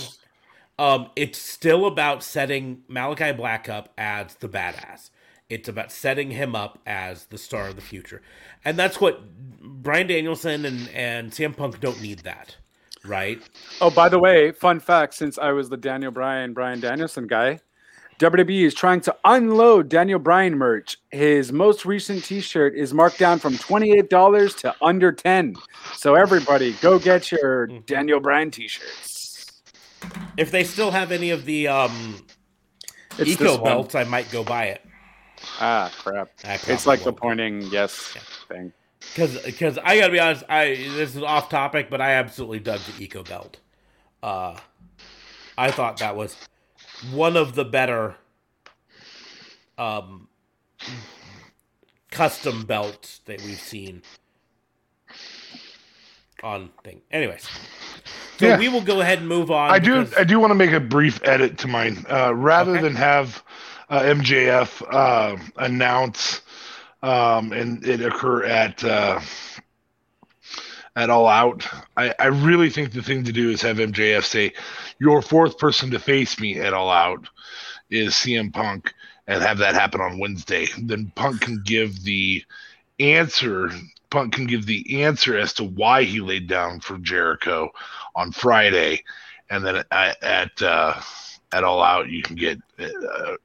um, 0.77 1.09
it's 1.15 1.39
still 1.39 1.85
about 1.85 2.23
setting 2.23 2.83
Malachi 2.87 3.31
Black 3.31 3.69
up 3.69 3.93
as 3.97 4.35
the 4.35 4.49
badass. 4.49 5.09
It's 5.49 5.67
about 5.67 5.91
setting 5.91 6.31
him 6.31 6.55
up 6.55 6.77
as 6.85 7.25
the 7.25 7.37
star 7.37 7.69
of 7.69 7.75
the 7.75 7.81
future, 7.81 8.21
and 8.63 8.77
that's 8.77 9.01
what 9.01 9.21
Bryan 9.61 10.07
Danielson 10.07 10.65
and 10.65 10.89
and 10.89 11.31
CM 11.31 11.57
Punk 11.57 11.79
don't 11.79 12.01
need 12.01 12.19
that, 12.19 12.55
right? 13.03 13.41
Oh, 13.81 13.89
by 13.89 14.09
the 14.09 14.19
way, 14.19 14.51
fun 14.51 14.79
fact: 14.79 15.15
since 15.15 15.37
I 15.39 15.51
was 15.51 15.69
the 15.69 15.77
Daniel 15.77 16.11
Bryan 16.11 16.53
Brian 16.53 16.79
Danielson 16.79 17.25
guy, 17.25 17.61
WWE 18.19 18.65
is 18.65 18.73
trying 18.73 18.99
to 19.01 19.15
unload 19.23 19.87
Daniel 19.87 20.19
Bryan 20.19 20.55
merch. 20.55 20.97
His 21.09 21.53
most 21.53 21.85
recent 21.85 22.23
T-shirt 22.25 22.75
is 22.75 22.93
marked 22.93 23.17
down 23.17 23.39
from 23.39 23.57
twenty 23.57 23.93
eight 23.97 24.09
dollars 24.09 24.53
to 24.55 24.75
under 24.81 25.11
ten. 25.11 25.55
So 25.93 26.15
everybody, 26.15 26.73
go 26.73 26.99
get 26.99 27.31
your 27.31 27.67
Daniel 27.67 28.19
Bryan 28.19 28.51
T-shirts. 28.51 29.61
If 30.37 30.51
they 30.51 30.63
still 30.63 30.91
have 30.91 31.11
any 31.11 31.31
of 31.31 31.45
the 31.45 31.69
um, 31.69 32.23
It's 33.17 33.31
eco 33.31 33.57
belts, 33.63 33.95
I 33.95 34.03
might 34.03 34.29
go 34.31 34.43
buy 34.43 34.65
it. 34.65 34.85
Ah, 35.59 35.91
crap! 35.97 36.29
It's 36.43 36.85
like 36.85 36.99
the 37.03 37.11
probably 37.13 37.43
won't. 37.45 37.61
pointing 37.61 37.61
yes 37.71 38.15
thing. 38.47 38.71
Because 38.99 39.41
because 39.43 39.77
I 39.77 39.97
gotta 39.97 40.11
be 40.11 40.19
honest, 40.19 40.43
I 40.49 40.67
this 40.75 41.15
is 41.15 41.23
off 41.23 41.49
topic, 41.49 41.89
but 41.89 42.01
I 42.01 42.11
absolutely 42.13 42.59
dug 42.59 42.79
the 42.81 43.03
eco 43.03 43.23
belt. 43.23 43.57
Uh, 44.21 44.57
I 45.57 45.71
thought 45.71 45.97
that 45.97 46.15
was 46.15 46.35
one 47.11 47.37
of 47.37 47.55
the 47.55 47.63
better 47.65 48.15
um 49.77 50.27
custom 52.11 52.65
belts 52.65 53.19
that 53.25 53.41
we've 53.43 53.59
seen 53.59 54.01
on 56.43 56.69
thing. 56.83 57.01
Anyways, 57.11 57.47
so 58.37 58.47
Yeah. 58.47 58.57
we 58.57 58.69
will 58.69 58.81
go 58.81 59.01
ahead 59.01 59.19
and 59.19 59.27
move 59.27 59.51
on. 59.51 59.71
I 59.71 59.79
do. 59.79 59.99
because- 60.03 60.17
I 60.17 60.23
do 60.23 60.39
want 60.39 60.51
to 60.51 60.55
make 60.55 60.71
a 60.71 60.79
brief 60.79 61.19
edit 61.23 61.57
to 61.59 61.67
mine, 61.67 62.05
uh, 62.09 62.33
rather 62.33 62.73
Okay. 62.73 62.81
than 62.81 62.95
have 62.95 63.43
uh, 63.89 64.01
MJF 64.01 64.83
uh, 64.89 65.37
announce 65.57 66.41
um, 67.01 67.53
and 67.53 67.85
it 67.85 68.01
occur 68.01 68.43
at 68.43 68.83
uh, 68.83 69.19
at 70.95 71.09
All 71.09 71.27
Out. 71.27 71.67
I, 71.95 72.13
I 72.19 72.25
really 72.27 72.69
think 72.69 72.91
the 72.91 73.01
thing 73.01 73.23
to 73.23 73.31
do 73.31 73.49
is 73.49 73.61
have 73.61 73.77
MJF 73.77 74.23
say, 74.23 74.53
"Your 74.99 75.21
fourth 75.21 75.57
person 75.57 75.91
to 75.91 75.99
face 75.99 76.39
me 76.39 76.59
at 76.59 76.73
All 76.73 76.89
Out 76.89 77.29
is 77.89 78.13
CM 78.13 78.53
Punk," 78.53 78.93
and 79.27 79.41
have 79.41 79.59
that 79.59 79.75
happen 79.75 80.01
on 80.01 80.19
Wednesday. 80.19 80.67
Then 80.77 81.11
Punk 81.15 81.41
can 81.41 81.61
give 81.65 82.03
the 82.03 82.43
answer. 82.99 83.71
Punk 84.09 84.33
can 84.33 84.47
give 84.47 84.65
the 84.65 85.03
answer 85.03 85.37
as 85.37 85.53
to 85.53 85.63
why 85.63 86.03
he 86.03 86.19
laid 86.19 86.47
down 86.47 86.79
for 86.79 86.97
Jericho 86.97 87.69
on 88.15 88.31
Friday, 88.31 89.03
and 89.49 89.65
then 89.65 89.83
at 89.91 90.23
at, 90.23 90.61
uh, 90.61 90.99
at 91.51 91.63
All 91.63 91.81
Out 91.81 92.09
you 92.09 92.21
can 92.21 92.35
get 92.35 92.57
uh, 92.79 92.83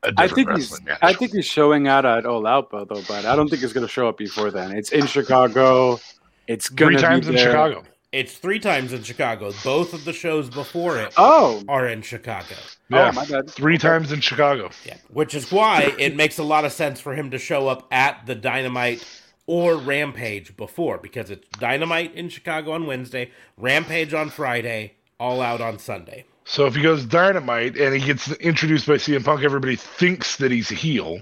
a 0.03 0.13
different 0.13 0.19
I 0.19 0.29
think 0.29 0.51
he's. 0.51 0.71
wrestling 0.71 0.85
match. 0.85 0.99
I 1.03 1.13
think 1.15 1.33
he's 1.33 1.47
showing 1.47 1.89
out 1.89 2.05
at 2.05 2.27
All 2.27 2.47
Out 2.47 2.71
though, 2.71 2.85
but 2.85 3.25
I 3.25 3.35
don't 3.37 3.49
think 3.49 3.63
he's 3.63 3.73
going 3.73 3.87
to 3.87 3.93
show 3.93 4.09
up 4.09 4.19
before 4.19 4.51
then. 4.51 4.77
It's 4.77 4.93
in 4.93 5.07
Chicago. 5.07 5.99
It's 6.47 6.69
three 6.69 6.97
gonna 6.97 6.99
times 6.99 7.29
in 7.29 7.35
there. 7.35 7.47
Chicago. 7.51 7.85
it's 8.13 8.37
three 8.37 8.59
times 8.61 8.93
in 8.93 9.03
Chicago. 9.03 9.53
Both 9.65 9.95
of 9.95 10.05
the 10.05 10.13
shows 10.13 10.51
before 10.51 10.99
it 10.99 11.13
Oh, 11.17 11.63
are 11.69 11.89
in 11.89 12.03
Chicago. 12.03 12.55
Yeah, 12.91 13.09
oh 13.09 13.13
my 13.13 13.25
bad. 13.27 13.49
three 13.51 13.79
times 13.79 14.13
in 14.13 14.21
Chicago. 14.21 14.69
Yeah, 14.85 14.99
which 15.09 15.35
is 15.35 15.51
why 15.51 15.95
it 15.99 16.15
makes 16.15 16.39
a 16.39 16.43
lot 16.45 16.67
of 16.67 16.73
sense 16.73 17.01
for 17.01 17.15
him 17.15 17.31
to 17.31 17.39
show 17.39 17.69
up 17.69 17.89
at 17.91 18.27
the 18.27 18.35
Dynamite 18.35 19.03
or 19.47 19.77
Rampage 19.77 20.55
before, 20.57 20.99
because 20.99 21.31
it's 21.31 21.49
Dynamite 21.59 22.15
in 22.15 22.29
Chicago 22.29 22.73
on 22.73 22.87
Wednesday, 22.87 23.31
Rampage 23.57 24.13
on 24.15 24.29
Friday, 24.31 24.95
All 25.19 25.41
Out 25.41 25.61
on 25.63 25.79
Sunday. 25.79 26.25
So 26.45 26.66
if 26.66 26.74
he 26.74 26.82
goes 26.82 27.05
Dynamite 27.07 27.76
and 27.76 27.95
he 27.95 28.05
gets 28.05 28.30
introduced 28.32 28.86
by 28.86 28.95
CM 28.95 29.24
Punk, 29.24 29.42
everybody 29.42 29.76
thinks 29.76 30.36
that 30.36 30.51
he's 30.51 30.70
a 30.70 30.74
heel. 30.74 31.20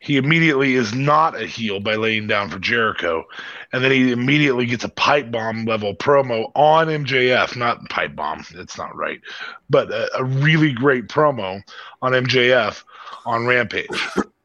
He 0.00 0.16
immediately 0.16 0.74
is 0.74 0.94
not 0.94 1.40
a 1.40 1.46
heel 1.46 1.78
by 1.78 1.94
laying 1.96 2.26
down 2.26 2.48
for 2.48 2.58
Jericho, 2.58 3.24
and 3.72 3.84
then 3.84 3.90
he 3.92 4.12
immediately 4.12 4.64
gets 4.64 4.82
a 4.82 4.88
pipe 4.88 5.30
bomb 5.30 5.66
level 5.66 5.94
promo 5.94 6.50
on 6.54 6.86
MJF. 6.86 7.54
Not 7.54 7.86
pipe 7.90 8.16
bomb, 8.16 8.42
that's 8.54 8.78
not 8.78 8.96
right, 8.96 9.20
but 9.68 9.90
a, 9.92 10.10
a 10.16 10.24
really 10.24 10.72
great 10.72 11.06
promo 11.08 11.60
on 12.00 12.12
MJF 12.12 12.82
on 13.26 13.46
Rampage. 13.46 13.88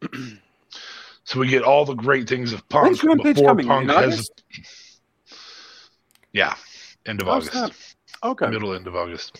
so 1.24 1.40
we 1.40 1.48
get 1.48 1.64
all 1.64 1.86
the 1.86 1.94
great 1.96 2.28
things 2.28 2.52
of 2.52 2.68
Punk 2.68 2.88
When's 2.88 3.04
Rampage 3.06 3.36
before 3.38 3.50
coming? 3.52 3.68
Punk 3.68 3.90
has. 3.92 4.30
Yeah, 6.34 6.54
end 7.06 7.22
of 7.22 7.30
Oh, 7.30 7.32
August, 7.32 7.54
snap. 7.54 7.72
Okay. 8.24 8.48
middle 8.48 8.74
end 8.74 8.88
of 8.88 8.96
August. 8.96 9.40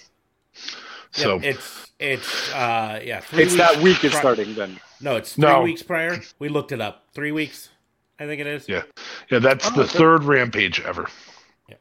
Yeah, 1.16 1.24
So 1.24 1.40
it's 1.42 1.92
it's 2.00 2.54
uh 2.54 3.00
yeah, 3.04 3.20
three 3.22 3.44
It's 3.44 3.56
that 3.58 3.78
week 3.82 4.04
it's 4.04 4.14
pri- 4.14 4.20
starting 4.22 4.56
then. 4.56 4.80
No, 5.02 5.16
it's 5.16 5.34
three 5.34 5.44
No. 5.44 5.62
weeks 5.62 5.84
prior. 5.84 6.20
We 6.40 6.50
looked 6.50 6.72
it 6.72 6.82
up. 6.82 7.06
Three 7.14 7.32
weeks, 7.32 7.70
I 8.20 8.26
think 8.26 8.42
it 8.42 8.48
is. 8.48 8.68
Yeah. 8.68 8.84
Yeah, 9.30 9.40
that's 9.40 9.68
Oh, 9.68 9.72
the 9.76 9.84
okay. 9.84 9.98
third 9.98 10.24
rampage 10.24 10.82
ever. 10.82 11.08
Yeah. 11.70 11.76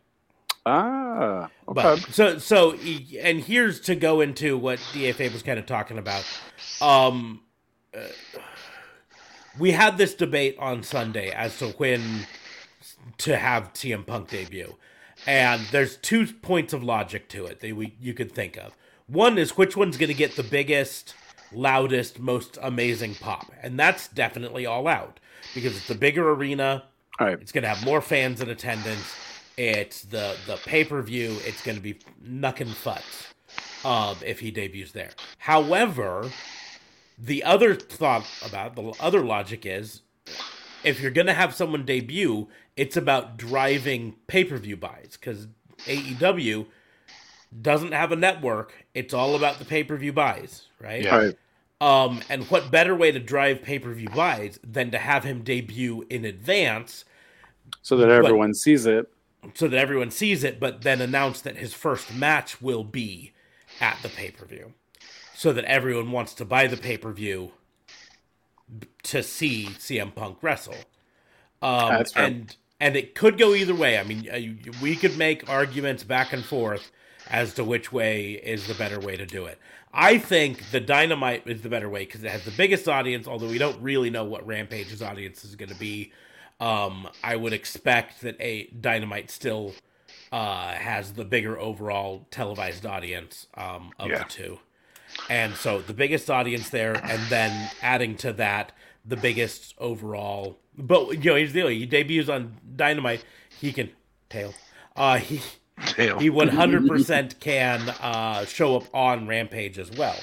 Ah, 0.66 1.51
okay. 1.68 1.74
But 1.74 1.97
so 2.12 2.38
so 2.38 2.74
e- 2.76 3.18
and 3.20 3.40
here's 3.40 3.80
to 3.80 3.95
go 3.97 4.20
into 4.20 4.57
what 4.57 4.78
DFA 4.92 5.32
was 5.32 5.42
kind 5.42 5.59
of 5.59 5.66
talking 5.66 5.99
about. 5.99 6.24
Um 6.80 7.40
uh, 7.97 8.01
we 9.59 9.70
had 9.72 9.99
this 9.99 10.14
debate 10.14 10.57
on 10.59 10.82
Sunday 10.82 11.30
as 11.30 11.59
to 11.59 11.68
when 11.70 12.26
to 13.18 13.36
have 13.36 13.72
CM 13.74 14.05
Punk 14.07 14.28
debut. 14.28 14.74
And 15.27 15.62
there's 15.70 15.97
two 15.97 16.27
points 16.27 16.72
of 16.72 16.83
logic 16.85 17.29
to 17.31 17.47
it 17.47 17.61
that 17.61 17.75
we 17.77 17.95
you 18.01 18.14
could 18.14 18.33
think 18.33 18.57
of. 18.57 18.77
One 19.07 19.39
is 19.39 19.57
which 19.57 19.77
one's 19.77 19.97
going 19.97 20.09
to 20.09 20.14
get 20.14 20.37
the 20.37 20.43
biggest, 20.43 21.14
loudest, 21.53 22.18
most 22.18 22.59
amazing 22.62 23.14
pop. 23.16 23.51
And 23.62 23.79
that's 23.79 24.09
definitely 24.09 24.66
all 24.66 24.87
out 24.89 25.20
because 25.55 25.77
it's 25.77 25.89
the 25.89 25.95
bigger 25.95 26.31
arena, 26.31 26.85
All 27.18 27.27
right. 27.27 27.39
it's 27.41 27.53
going 27.53 27.62
to 27.62 27.68
have 27.68 27.85
more 27.85 28.01
fans 28.01 28.41
in 28.41 28.49
attendance. 28.51 29.14
It's 29.57 30.03
the 30.03 30.37
the 30.47 30.57
pay 30.57 30.85
per 30.85 31.01
view. 31.03 31.37
It's 31.45 31.62
going 31.62 31.77
to 31.77 31.83
be 31.83 31.99
knuckin' 32.27 32.68
futz 32.75 33.33
um, 33.87 34.16
if 34.25 34.41
he 34.41 34.51
debuts 34.51 34.93
there. 34.93 35.11
However, 35.39 36.31
the 37.18 37.45
other 37.45 37.75
thought 37.75 38.27
about 38.45 38.75
the 38.75 38.93
other 39.01 39.20
logic 39.25 39.64
is 39.64 40.03
if 40.83 41.01
you're 41.01 41.12
going 41.12 41.29
to 41.29 41.35
have 41.35 41.55
someone 41.55 41.85
debut, 41.85 42.49
it's 42.77 42.97
about 42.97 43.37
driving 43.37 44.16
pay 44.27 44.45
per 44.45 44.57
view 44.59 44.77
buys 44.77 45.16
because 45.20 45.49
AEW 45.87 46.66
doesn't 47.62 47.93
have 47.93 48.12
a 48.12 48.16
network. 48.16 48.87
It's 48.95 49.14
all 49.14 49.35
about 49.37 49.59
the 49.59 49.64
pay 49.64 49.85
per 49.85 49.97
view 49.97 50.12
buys, 50.12 50.68
right? 50.81 51.03
Yeah. 51.03 51.16
Right. 51.16 51.37
Um, 51.81 52.22
and 52.31 52.45
what 52.45 52.70
better 52.70 52.95
way 52.95 53.12
to 53.12 53.18
drive 53.20 53.62
pay 53.62 53.79
per 53.79 53.93
view 53.93 54.09
buys 54.09 54.59
than 54.64 54.91
to 54.93 54.99
have 54.99 55.25
him 55.25 55.43
debut 55.43 56.05
in 56.09 56.25
advance 56.25 57.05
So 57.83 57.97
that 57.99 58.11
everyone 58.11 58.55
sees 58.55 58.87
it. 58.87 59.07
so 59.55 59.68
that 59.68 59.77
everyone 59.79 60.11
sees 60.11 60.45
it, 60.45 60.59
but 60.59 60.83
then 60.83 61.01
announce 61.01 61.41
that 61.43 61.57
his 61.59 61.75
first 61.75 62.14
match 62.14 62.62
will 62.62 62.85
be 62.85 63.33
at 63.81 63.99
the 64.03 64.09
pay 64.09 64.31
per 64.31 64.47
view, 64.47 64.72
so 65.35 65.53
that 65.53 65.64
everyone 65.64 66.11
wants 66.12 66.33
to 66.35 66.45
buy 66.45 66.66
the 66.66 66.77
pay 66.77 66.97
per 66.97 67.12
view 67.12 67.53
to 69.03 69.22
see 69.22 69.66
CM 69.79 70.14
Punk 70.14 70.39
wrestle. 70.43 70.77
Um, 71.61 72.05
and 72.16 72.57
and 72.85 72.97
it 72.97 73.14
could 73.14 73.39
go 73.39 73.55
either 73.55 73.74
way. 73.74 73.97
I 73.99 74.03
mean, 74.05 74.28
uh, 74.30 74.68
we 74.82 74.95
could 74.95 75.16
make 75.16 75.49
arguments 75.49 76.05
back 76.05 76.35
and 76.35 76.45
forth 76.45 76.91
as 77.30 77.55
to 77.55 77.64
which 77.64 77.91
way 77.91 78.32
is 78.32 78.66
the 78.66 78.74
better 78.74 79.01
way 79.01 79.16
to 79.16 79.24
do 79.24 79.47
it. 79.47 79.59
I 79.91 80.18
think 80.18 80.70
the 80.70 80.80
Dynamite 80.80 81.47
is 81.47 81.62
the 81.62 81.70
better 81.70 81.89
way 81.89 82.05
because 82.05 82.22
it 82.22 82.30
has 82.30 82.45
the 82.45 82.51
biggest 82.51 82.87
audience. 82.87 83.26
Although 83.26 83.49
we 83.49 83.57
don't 83.57 83.80
really 83.80 84.11
know 84.11 84.24
what 84.24 84.47
Rampage's 84.47 85.01
audience 85.01 85.47
is 85.47 85.57
going 85.57 85.70
to 85.70 85.78
be, 85.78 86.12
um, 86.61 87.09
I 87.22 87.37
would 87.37 87.55
expect 87.55 88.20
that 88.20 88.37
a 88.39 88.66
Dynamite 88.66 89.30
still 89.30 89.72
uh, 90.30 90.72
has 90.74 91.14
the 91.14 91.24
bigger 91.24 91.59
overall 91.59 92.26
televised 92.30 92.85
audience 92.85 93.47
um, 93.55 93.93
of 93.99 94.11
Yeah. 94.11 94.18
the 94.18 94.24
two. 94.24 94.59
And 95.30 95.55
so 95.55 95.80
the 95.80 95.95
biggest 95.95 96.28
audience 96.30 96.68
there, 96.68 96.97
and 97.03 97.22
then 97.30 97.70
adding 97.80 98.16
to 98.18 98.32
that 98.35 98.72
the 99.05 99.16
biggest 99.16 99.74
overall. 99.78 100.59
But 100.76 101.24
you 101.24 101.30
know, 101.30 101.36
he's 101.36 101.52
the 101.52 101.61
deal. 101.61 101.68
He 101.68 101.86
debuts 101.86 102.28
on 102.28 102.57
Dynamite. 102.76 103.24
He 103.61 103.72
can 103.72 103.90
tail. 104.28 104.55
Uh, 104.96 105.18
he 105.18 105.40
Damn. 105.96 106.20
he 106.20 106.30
one 106.30 106.48
hundred 106.48 106.86
percent 106.88 107.40
can 107.40 107.88
uh, 108.00 108.44
show 108.44 108.76
up 108.76 108.84
on 108.94 109.26
Rampage 109.26 109.78
as 109.78 109.90
well. 109.90 110.16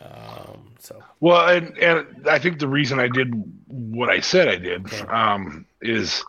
Um, 0.00 0.72
so 0.78 1.02
Well, 1.20 1.48
and 1.48 1.76
and 1.78 2.28
I 2.28 2.38
think 2.38 2.58
the 2.58 2.68
reason 2.68 2.98
I 2.98 3.08
did 3.08 3.34
what 3.66 4.08
I 4.08 4.20
said 4.20 4.48
I 4.48 4.56
did 4.56 4.92
um, 5.08 5.66
is 5.82 6.24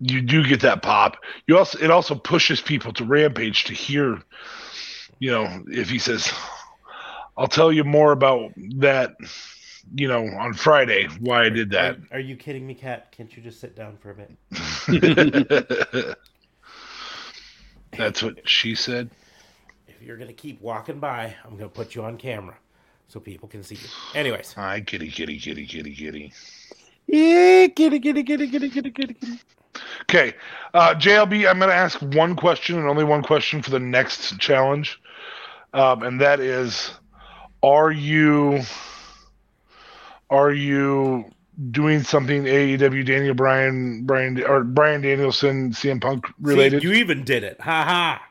you 0.00 0.20
do 0.20 0.46
get 0.46 0.60
that 0.60 0.82
pop. 0.82 1.16
You 1.46 1.56
also 1.56 1.78
it 1.78 1.90
also 1.90 2.14
pushes 2.14 2.60
people 2.60 2.92
to 2.94 3.04
Rampage 3.04 3.64
to 3.64 3.72
hear, 3.72 4.20
you 5.18 5.30
know, 5.30 5.64
if 5.68 5.88
he 5.88 5.98
says, 5.98 6.30
"I'll 7.36 7.46
tell 7.48 7.72
you 7.72 7.84
more 7.84 8.12
about 8.12 8.52
that 8.78 9.14
you 9.94 10.08
know, 10.08 10.26
on 10.26 10.52
Friday 10.54 11.08
why 11.20 11.44
I 11.44 11.48
did 11.48 11.70
that. 11.70 11.98
Are, 12.10 12.16
are 12.16 12.20
you 12.20 12.36
kidding 12.36 12.66
me, 12.66 12.74
Cat? 12.74 13.12
Can't 13.12 13.34
you 13.36 13.42
just 13.42 13.60
sit 13.60 13.76
down 13.76 13.96
for 13.96 14.10
a 14.10 14.14
bit? 14.14 14.30
That's 17.96 18.22
what 18.22 18.48
she 18.48 18.74
said. 18.74 19.10
If 19.88 20.02
you're 20.02 20.16
gonna 20.16 20.32
keep 20.32 20.60
walking 20.60 20.98
by, 20.98 21.34
I'm 21.44 21.56
gonna 21.56 21.68
put 21.68 21.94
you 21.94 22.02
on 22.02 22.16
camera 22.18 22.56
so 23.08 23.20
people 23.20 23.48
can 23.48 23.62
see 23.62 23.76
you. 23.76 23.88
Anyways, 24.14 24.52
Hi, 24.54 24.80
kitty, 24.80 25.10
kitty, 25.10 25.38
kitty, 25.38 25.66
kitty, 25.66 25.94
kitty. 25.94 26.32
Yeah, 27.06 27.68
kitty, 27.68 28.00
kitty, 28.00 28.22
kitty, 28.24 28.50
kitty, 28.50 28.70
kitty, 28.70 28.90
kitty, 28.90 29.14
kitty. 29.14 29.40
Okay, 30.02 30.34
uh, 30.74 30.94
JLB, 30.94 31.48
I'm 31.48 31.58
going 31.58 31.68
to 31.68 31.74
ask 31.74 32.00
one 32.00 32.34
question 32.34 32.78
and 32.78 32.88
only 32.88 33.04
one 33.04 33.22
question 33.22 33.62
for 33.62 33.70
the 33.70 33.78
next 33.78 34.38
challenge, 34.38 35.00
um, 35.74 36.02
and 36.02 36.20
that 36.20 36.40
is: 36.40 36.92
Are 37.62 37.90
you 37.90 38.62
are 40.30 40.52
you 40.52 41.30
doing 41.70 42.02
something 42.02 42.44
AEW 42.44 43.04
Daniel 43.06 43.34
Bryan 43.34 44.04
Brian 44.04 44.42
or 44.44 44.62
Bryan 44.64 45.00
Danielson 45.02 45.70
CM 45.72 46.00
Punk 46.00 46.26
related? 46.40 46.82
See, 46.82 46.88
you 46.88 46.94
even 46.94 47.24
did 47.24 47.44
it. 47.44 47.60
Ha 47.60 47.84
ha. 47.84 48.22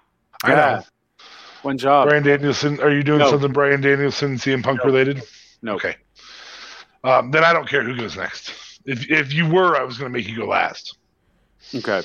I 0.44 0.56
know. 0.56 0.84
One 1.64 1.78
job. 1.78 2.08
Bryan 2.08 2.24
Danielson, 2.24 2.80
are 2.82 2.92
you 2.92 3.02
doing 3.02 3.20
No. 3.20 3.30
something 3.32 3.52
Bryan 3.52 3.82
Danielson 3.82 4.36
CM 4.36 4.62
Punk 4.64 4.80
No. 4.80 4.86
related? 4.86 5.24
No. 5.62 5.76
Okay. 5.76 5.96
Um, 7.04 7.32
then 7.32 7.44
I 7.44 7.54
don't 7.54 7.68
care 7.68 7.84
who 7.84 7.96
goes 7.96 8.16
next. 8.16 8.52
If 8.86 9.10
if 9.10 9.34
you 9.34 9.48
were, 9.50 9.76
I 9.76 9.84
was 9.84 9.98
going 9.98 10.12
to 10.12 10.16
make 10.18 10.28
you 10.28 10.36
go 10.38 10.46
last. 10.46 10.98
Okay. 11.74 12.02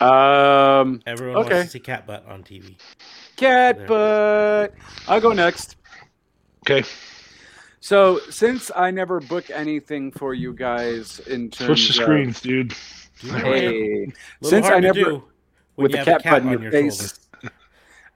Um, 0.00 1.00
Everyone 1.06 1.36
Okay. 1.44 1.54
wants 1.54 1.72
to 1.72 1.78
see 1.78 1.80
cat 1.80 2.06
butt 2.06 2.26
on 2.26 2.42
TV. 2.42 2.76
cat 3.36 3.86
butt. 3.86 4.74
I'll 5.08 5.20
go 5.20 5.32
next. 5.32 5.76
Okay. 6.66 6.88
So, 7.84 8.18
since 8.30 8.70
I 8.74 8.90
never 8.90 9.20
book 9.20 9.50
anything 9.50 10.10
for 10.10 10.32
you 10.32 10.54
guys 10.54 11.18
in 11.18 11.50
terms 11.50 11.82
Switch 11.82 11.94
the 11.94 12.02
of 12.02 12.06
screens, 12.06 12.40
dude. 12.40 12.72
Hey. 12.72 13.28
it. 13.28 13.42
Hey, 13.42 14.12
Little 14.40 14.48
since 14.48 14.66
I 14.68 14.80
never 14.80 15.20
with 15.76 15.92
the 15.92 15.98
have 15.98 16.08
a 16.08 16.18
cat, 16.18 16.24
butt 16.24 16.42
in 16.44 16.48
on 16.48 16.52
your 16.54 16.62
your 16.62 16.72
face. 16.72 17.20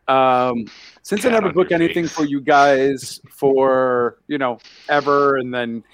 Um, 0.09 0.65
since 1.03 1.27
I 1.27 1.29
never 1.29 1.53
book 1.53 1.71
anything 1.71 2.05
face. 2.05 2.15
for 2.15 2.25
you 2.25 2.41
guys 2.41 3.21
for 3.31 4.17
you 4.27 4.39
know 4.39 4.59
ever, 4.89 5.37
and 5.37 5.53
then 5.53 5.85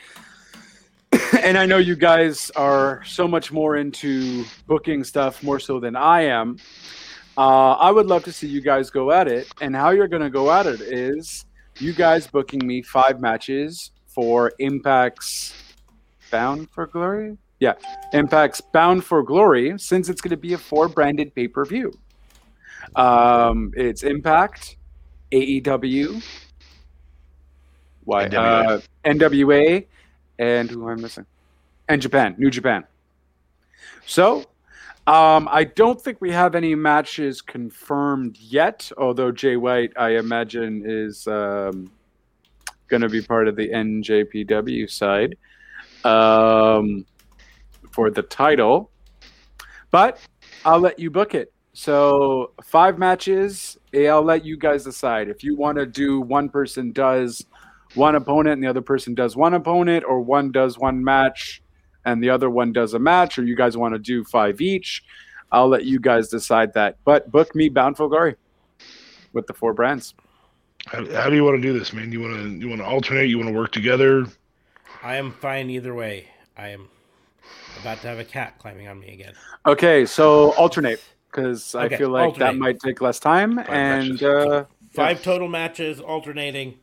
and 1.42 1.58
I 1.58 1.66
know 1.66 1.78
you 1.78 1.96
guys 1.96 2.52
are 2.54 3.02
so 3.04 3.26
much 3.26 3.50
more 3.50 3.74
into 3.74 4.44
booking 4.68 5.02
stuff 5.02 5.42
more 5.42 5.58
so 5.58 5.80
than 5.80 5.96
I 5.96 6.26
am. 6.26 6.58
Uh, 7.36 7.72
I 7.72 7.90
would 7.90 8.06
love 8.06 8.22
to 8.22 8.32
see 8.32 8.46
you 8.46 8.60
guys 8.60 8.90
go 8.90 9.10
at 9.10 9.26
it, 9.26 9.48
and 9.60 9.74
how 9.74 9.90
you're 9.90 10.06
going 10.06 10.22
to 10.22 10.30
go 10.30 10.52
at 10.52 10.66
it 10.66 10.80
is 10.80 11.44
you 11.78 11.92
guys 11.92 12.26
booking 12.26 12.66
me 12.66 12.82
five 12.82 13.20
matches 13.20 13.90
for 14.06 14.52
Impact's 14.58 15.54
Bound 16.30 16.70
for 16.70 16.86
Glory. 16.86 17.36
Yeah, 17.60 17.74
Impact's 18.12 18.60
Bound 18.60 19.04
for 19.04 19.22
Glory, 19.22 19.78
since 19.78 20.08
it's 20.08 20.20
going 20.20 20.30
to 20.30 20.36
be 20.36 20.52
a 20.52 20.58
four 20.58 20.88
branded 20.88 21.34
pay 21.34 21.48
per 21.48 21.64
view. 21.64 21.92
Um, 22.96 23.72
it's 23.76 24.02
Impact, 24.02 24.76
AEW, 25.32 26.22
why, 28.04 28.28
NWA. 28.28 28.66
uh, 28.66 28.80
NWA, 29.04 29.86
and 30.38 30.70
who 30.70 30.88
am 30.88 30.98
I 30.98 31.00
missing? 31.00 31.26
And 31.88 32.00
Japan, 32.00 32.34
New 32.38 32.50
Japan. 32.50 32.84
So, 34.06 34.44
um, 35.06 35.48
I 35.50 35.64
don't 35.64 36.00
think 36.00 36.20
we 36.20 36.30
have 36.30 36.54
any 36.54 36.74
matches 36.74 37.42
confirmed 37.42 38.38
yet. 38.38 38.90
Although 38.96 39.32
Jay 39.32 39.56
White, 39.56 39.92
I 39.96 40.16
imagine, 40.16 40.82
is 40.86 41.26
um, 41.26 41.90
going 42.88 43.02
to 43.02 43.10
be 43.10 43.20
part 43.20 43.46
of 43.46 43.56
the 43.56 43.68
NJPW 43.68 44.90
side 44.90 45.36
um, 46.04 47.04
for 47.92 48.10
the 48.10 48.22
title. 48.22 48.90
But 49.90 50.18
I'll 50.64 50.80
let 50.80 50.98
you 50.98 51.10
book 51.10 51.34
it. 51.34 51.52
So 51.74 52.52
five 52.62 52.98
matches. 52.98 53.76
I'll 53.94 54.22
let 54.22 54.44
you 54.44 54.56
guys 54.56 54.84
decide 54.84 55.28
if 55.28 55.44
you 55.44 55.54
want 55.54 55.76
to 55.76 55.86
do 55.86 56.20
one 56.20 56.48
person 56.48 56.92
does 56.92 57.44
one 57.94 58.14
opponent 58.14 58.54
and 58.54 58.62
the 58.62 58.68
other 58.68 58.80
person 58.80 59.14
does 59.14 59.36
one 59.36 59.54
opponent, 59.54 60.04
or 60.08 60.20
one 60.20 60.50
does 60.50 60.78
one 60.78 61.04
match 61.04 61.62
and 62.04 62.22
the 62.22 62.30
other 62.30 62.50
one 62.50 62.72
does 62.72 62.94
a 62.94 62.98
match, 62.98 63.38
or 63.38 63.44
you 63.44 63.56
guys 63.56 63.76
want 63.76 63.94
to 63.94 63.98
do 63.98 64.24
five 64.24 64.60
each. 64.60 65.04
I'll 65.52 65.68
let 65.68 65.84
you 65.84 66.00
guys 66.00 66.28
decide 66.28 66.74
that. 66.74 66.96
But 67.04 67.30
book 67.30 67.54
me 67.54 67.68
Bound 67.68 67.96
for 67.96 68.08
Glory 68.08 68.36
with 69.32 69.46
the 69.46 69.54
four 69.54 69.72
brands. 69.72 70.14
How, 70.86 71.04
how 71.12 71.30
do 71.30 71.36
you 71.36 71.44
want 71.44 71.56
to 71.56 71.62
do 71.62 71.76
this, 71.78 71.92
man? 71.92 72.12
You 72.12 72.20
want 72.20 72.34
to 72.34 72.48
you 72.48 72.68
want 72.68 72.80
to 72.80 72.86
alternate? 72.86 73.26
You 73.26 73.38
want 73.38 73.48
to 73.50 73.54
work 73.54 73.72
together? 73.72 74.26
I 75.02 75.16
am 75.16 75.32
fine 75.32 75.70
either 75.70 75.94
way. 75.94 76.26
I 76.56 76.68
am 76.68 76.88
about 77.80 78.00
to 78.02 78.08
have 78.08 78.18
a 78.18 78.24
cat 78.24 78.58
climbing 78.58 78.88
on 78.88 79.00
me 79.00 79.12
again. 79.12 79.34
Okay, 79.66 80.06
so 80.06 80.52
alternate 80.52 81.02
because 81.30 81.74
I 81.74 81.88
feel 81.88 82.10
like 82.10 82.36
that 82.36 82.56
might 82.56 82.80
take 82.80 83.00
less 83.00 83.18
time. 83.18 83.58
and 83.58 84.22
uh, 84.22 84.64
Five 84.92 85.22
total 85.22 85.48
matches, 85.48 86.00
alternating, 86.00 86.78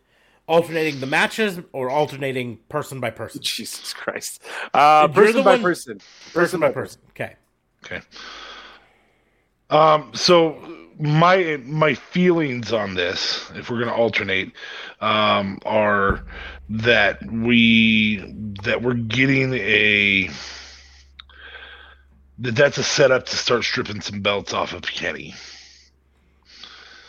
alternating 0.51 0.99
the 0.99 1.05
matches 1.07 1.59
or 1.71 1.89
alternating 1.89 2.57
person 2.69 2.99
by 2.99 3.09
person. 3.09 3.41
Jesus 3.43 3.93
Christ, 3.93 4.41
uh, 4.73 5.07
You're 5.13 5.25
person 5.25 5.37
the 5.37 5.43
by 5.43 5.51
one- 5.51 5.61
person, 5.61 6.01
Person 6.33 6.59
by 6.59 6.71
person. 6.71 7.01
Okay. 7.11 7.35
Okay. 7.85 8.01
Um. 9.69 10.11
So 10.13 10.57
my 10.99 11.57
my 11.63 11.93
feelings 11.93 12.73
on 12.73 12.93
this, 12.93 13.49
if 13.55 13.69
we're 13.69 13.77
going 13.77 13.89
to 13.89 13.95
alternate, 13.95 14.51
um, 14.99 15.59
are 15.65 16.23
that 16.69 17.23
we 17.31 18.17
that 18.63 18.81
we're 18.81 18.93
getting 18.93 19.53
a 19.53 20.29
that 22.39 22.55
that's 22.55 22.77
a 22.77 22.83
setup 22.83 23.25
to 23.27 23.35
start 23.37 23.63
stripping 23.63 24.01
some 24.01 24.19
belts 24.21 24.53
off 24.53 24.73
of 24.73 24.81
Kenny. 24.83 25.33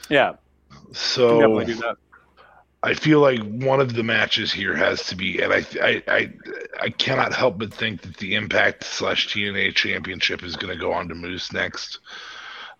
Yeah, 0.09 0.34
can 0.70 0.95
So 0.95 1.40
definitely 1.40 1.64
do 1.66 1.74
that. 1.76 1.97
I 2.84 2.94
feel 2.94 3.20
like 3.20 3.40
one 3.40 3.80
of 3.80 3.94
the 3.94 4.02
matches 4.02 4.52
here 4.52 4.74
has 4.74 5.06
to 5.06 5.16
be, 5.16 5.40
and 5.40 5.52
I, 5.52 5.64
I, 5.80 6.02
I, 6.08 6.32
I 6.80 6.88
cannot 6.90 7.32
help 7.32 7.58
but 7.58 7.72
think 7.72 8.02
that 8.02 8.16
the 8.16 8.34
Impact 8.34 8.82
slash 8.82 9.28
TNA 9.28 9.76
Championship 9.76 10.42
is 10.42 10.56
going 10.56 10.72
to 10.72 10.80
go 10.80 10.92
on 10.92 11.08
to 11.08 11.14
Moose 11.14 11.52
next. 11.52 12.00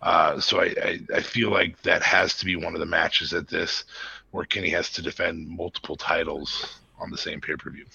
Uh, 0.01 0.41
so 0.41 0.59
I, 0.59 0.75
I, 0.83 0.99
I 1.15 1.21
feel 1.21 1.51
like 1.51 1.81
that 1.83 2.03
has 2.03 2.35
to 2.35 2.45
be 2.45 2.57
one 2.57 2.73
of 2.73 2.81
the 2.81 2.85
matches 2.85 3.33
at 3.33 3.47
this, 3.47 3.85
where 4.31 4.43
Kenny 4.43 4.69
has 4.71 4.89
to 4.91 5.01
defend 5.01 5.47
multiple 5.47 5.95
titles 5.95 6.79
on 6.99 7.09
the 7.09 7.17
same 7.17 7.39
pay 7.39 7.55
per 7.55 7.69
view. 7.69 7.85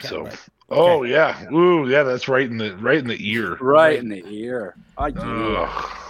So, 0.00 0.24
right. 0.24 0.38
oh 0.68 1.02
yeah, 1.04 1.50
ooh 1.50 1.88
yeah, 1.88 2.02
that's 2.02 2.28
right 2.28 2.46
in 2.46 2.56
the 2.56 2.74
right 2.76 2.98
in 2.98 3.06
the 3.06 3.30
ear. 3.30 3.56
Right 3.56 3.98
in 3.98 4.08
the 4.08 4.24
ear. 4.26 4.74
I 4.96 5.10
do. 5.10 5.20
Ugh. 5.20 6.09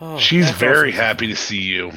Oh, 0.00 0.18
She's 0.18 0.50
very 0.50 0.90
awesome. 0.90 1.00
happy 1.00 1.26
to 1.28 1.36
see 1.36 1.60
you. 1.60 1.92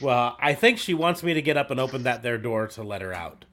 Well, 0.00 0.36
I 0.40 0.54
think 0.54 0.78
she 0.78 0.94
wants 0.94 1.22
me 1.22 1.34
to 1.34 1.42
get 1.42 1.56
up 1.56 1.70
and 1.70 1.78
open 1.80 2.02
that 2.04 2.22
their 2.22 2.38
door 2.38 2.66
to 2.68 2.82
let 2.82 3.02
her 3.02 3.12
out. 3.12 3.44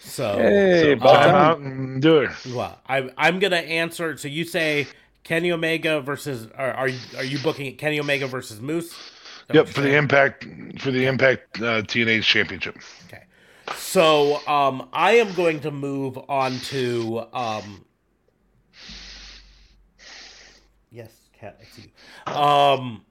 So, 0.00 0.38
Hey, 0.38 0.96
so, 0.98 1.06
um, 1.08 1.34
out 1.34 1.58
and 1.58 2.00
do 2.00 2.18
it. 2.18 2.30
well, 2.54 2.78
I, 2.88 3.10
I'm 3.16 3.38
gonna 3.40 3.56
answer. 3.56 4.16
So 4.16 4.28
you 4.28 4.44
say 4.44 4.86
Kenny 5.24 5.50
Omega 5.50 6.00
versus? 6.00 6.48
Are 6.56 6.72
are 6.72 6.88
you, 6.88 6.98
are 7.16 7.24
you 7.24 7.38
booking 7.40 7.66
it 7.66 7.72
Kenny 7.78 7.98
Omega 7.98 8.26
versus 8.28 8.60
Moose? 8.60 8.94
Yep, 9.52 9.68
for 9.68 9.80
you're 9.80 9.90
the 9.90 9.96
impact 9.96 10.46
for 10.80 10.90
the 10.90 11.06
impact 11.06 11.58
uh, 11.60 11.82
TNA 11.82 12.22
championship. 12.22 12.76
Okay. 13.08 13.24
So 13.76 14.46
um, 14.46 14.88
I 14.92 15.12
am 15.16 15.32
going 15.34 15.60
to 15.60 15.70
move 15.72 16.18
on 16.28 16.58
to 16.70 17.24
um. 17.32 17.84
Yes, 20.90 21.10
cat. 21.32 21.58
I 21.60 21.64
see. 21.64 21.92
you. 22.28 22.32
Um, 22.32 23.04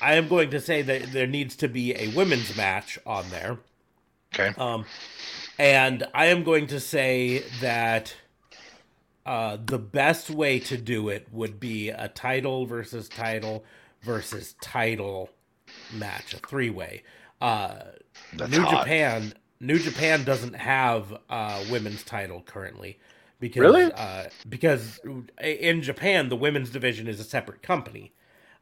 I 0.00 0.14
am 0.14 0.28
going 0.28 0.50
to 0.50 0.60
say 0.60 0.82
that 0.82 1.12
there 1.12 1.26
needs 1.26 1.56
to 1.56 1.68
be 1.68 1.94
a 1.94 2.08
women's 2.08 2.56
match 2.56 2.98
on 3.04 3.28
there. 3.30 3.58
Okay. 4.34 4.54
Um, 4.58 4.84
and 5.58 6.06
I 6.14 6.26
am 6.26 6.44
going 6.44 6.66
to 6.68 6.78
say 6.80 7.42
that 7.60 8.14
uh, 9.26 9.58
the 9.64 9.78
best 9.78 10.30
way 10.30 10.58
to 10.60 10.76
do 10.76 11.08
it 11.08 11.26
would 11.32 11.58
be 11.58 11.88
a 11.88 12.08
title 12.08 12.64
versus 12.66 13.08
title 13.08 13.64
versus 14.02 14.54
title 14.60 15.30
match, 15.92 16.32
a 16.34 16.38
three 16.38 16.70
way. 16.70 17.02
Uh, 17.40 17.78
That's 18.34 18.50
New 18.52 18.62
hot. 18.62 18.80
Japan, 18.84 19.32
New 19.60 19.78
Japan 19.78 20.24
doesn't 20.24 20.54
have 20.54 21.12
a 21.28 21.64
women's 21.70 22.04
title 22.04 22.42
currently 22.42 22.98
because 23.40 23.60
Really? 23.60 23.90
uh, 23.92 24.24
because 24.48 25.00
in 25.42 25.82
Japan 25.82 26.28
the 26.28 26.36
women's 26.36 26.70
division 26.70 27.08
is 27.08 27.18
a 27.18 27.24
separate 27.24 27.62
company. 27.62 28.12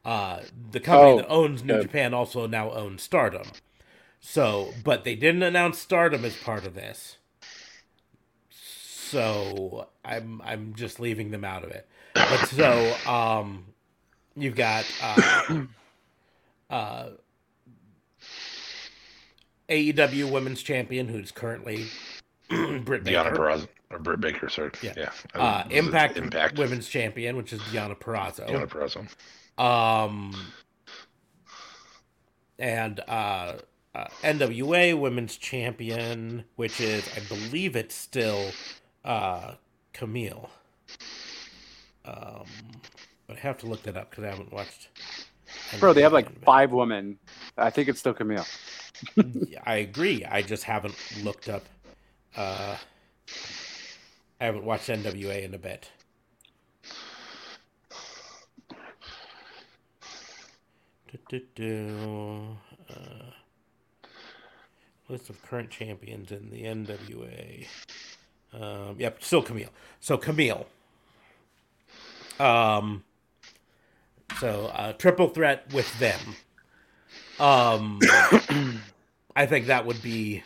Uh, 0.07 0.39
the 0.71 0.79
company 0.79 1.11
Oh, 1.11 1.17
that 1.17 1.27
owns 1.27 1.63
New. 1.65 1.81
Japan 1.81 2.13
also 2.13 2.47
now 2.47 2.71
owns 2.71 3.03
Stardom. 3.03 3.45
So, 4.21 4.73
but 4.85 5.03
they 5.03 5.15
didn't 5.15 5.43
announce 5.43 5.79
Stardom 5.79 6.23
as 6.23 6.33
part 6.37 6.65
of 6.65 6.73
this. 6.75 7.17
So 8.49 9.87
I'm 10.05 10.41
I'm 10.43 10.73
just 10.75 11.01
leaving 11.01 11.31
them 11.31 11.43
out 11.43 11.63
of 11.65 11.71
it. 11.71 11.87
But 12.13 12.45
so 12.47 12.95
um, 13.05 13.65
you've 14.35 14.55
got 14.55 14.85
uh, 15.03 15.63
uh, 16.69 17.09
AEW 19.69 20.31
Women's 20.31 20.63
Champion, 20.63 21.09
who's 21.09 21.31
currently 21.31 21.85
Britt 22.49 23.03
Deonna 23.03 23.03
Baker. 23.03 23.35
Purrazzo 23.35 23.67
or 23.91 23.99
Britt 23.99 24.19
Baker, 24.21 24.49
sorry. 24.49 24.71
Yeah. 24.81 24.93
Yeah. 24.97 25.11
Uh, 25.35 25.63
Impact, 25.69 26.17
Impact. 26.17 26.57
Women's 26.57 26.87
Champion, 26.87 27.35
which 27.37 27.53
is 27.53 27.59
Deonna 27.63 27.97
Purrazzo. 27.97 28.47
Deonna 28.47 28.67
Purrazzo. 28.67 29.07
Um, 29.57 30.35
and 32.59 32.99
uh, 33.07 33.53
uh, 33.95 34.07
NWA 34.23 34.99
Women's 34.99 35.37
Champion, 35.37 36.45
which 36.55 36.79
is, 36.79 37.07
I 37.15 37.19
believe 37.21 37.75
it's 37.75 37.95
still 37.95 38.51
uh, 39.03 39.53
Kamille. 39.93 40.49
Um, 42.05 42.45
but 43.27 43.37
I 43.37 43.39
have 43.39 43.57
to 43.59 43.67
look 43.67 43.83
that 43.83 43.97
up 43.97 44.09
because 44.09 44.23
I 44.23 44.27
haven't 44.27 44.53
watched. 44.53 44.89
Bro, 45.79 45.93
they 45.93 46.01
have 46.01 46.13
like 46.13 46.43
five 46.43 46.71
women. 46.71 47.17
I 47.57 47.69
think 47.69 47.89
it's 47.89 47.99
still 47.99 48.13
Kamille. 48.13 48.47
I 49.65 49.75
agree. 49.75 50.23
I 50.25 50.41
just 50.41 50.63
haven't 50.63 50.95
looked 51.23 51.49
up. 51.49 51.65
Uh, 52.35 52.77
I 54.39 54.45
haven't 54.45 54.63
watched 54.63 54.89
NWA 54.89 55.43
in 55.43 55.53
a 55.53 55.57
bit. 55.57 55.89
Uh, 62.89 63.31
list 65.09 65.29
of 65.29 65.41
current 65.41 65.69
champions 65.69 66.31
in 66.31 66.49
the 66.49 66.63
NWA. 66.63 67.67
Um, 68.53 68.95
yep, 68.99 69.23
still 69.23 69.43
Kamille. 69.43 69.69
So 69.99 70.17
Kamille. 70.17 70.65
Um. 72.39 73.03
So 74.39 74.67
uh, 74.67 74.93
triple 74.93 75.29
threat 75.29 75.71
with 75.73 75.97
them. 75.99 76.19
Um. 77.39 77.99
I 79.35 79.45
think 79.45 79.67
that 79.67 79.85
would 79.85 80.01
be 80.01 80.43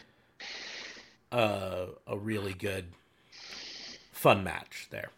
a, 1.32 1.88
a 2.06 2.18
really 2.18 2.54
good, 2.54 2.88
fun 4.12 4.44
match 4.44 4.88
there. 4.92 5.12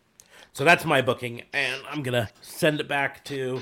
So 0.53 0.63
that's 0.63 0.85
my 0.85 1.01
booking, 1.01 1.41
and 1.51 1.81
I'm 1.89 2.03
gonna 2.03 2.29
send 2.41 2.79
it 2.79 2.87
back 2.87 3.23
to 3.25 3.61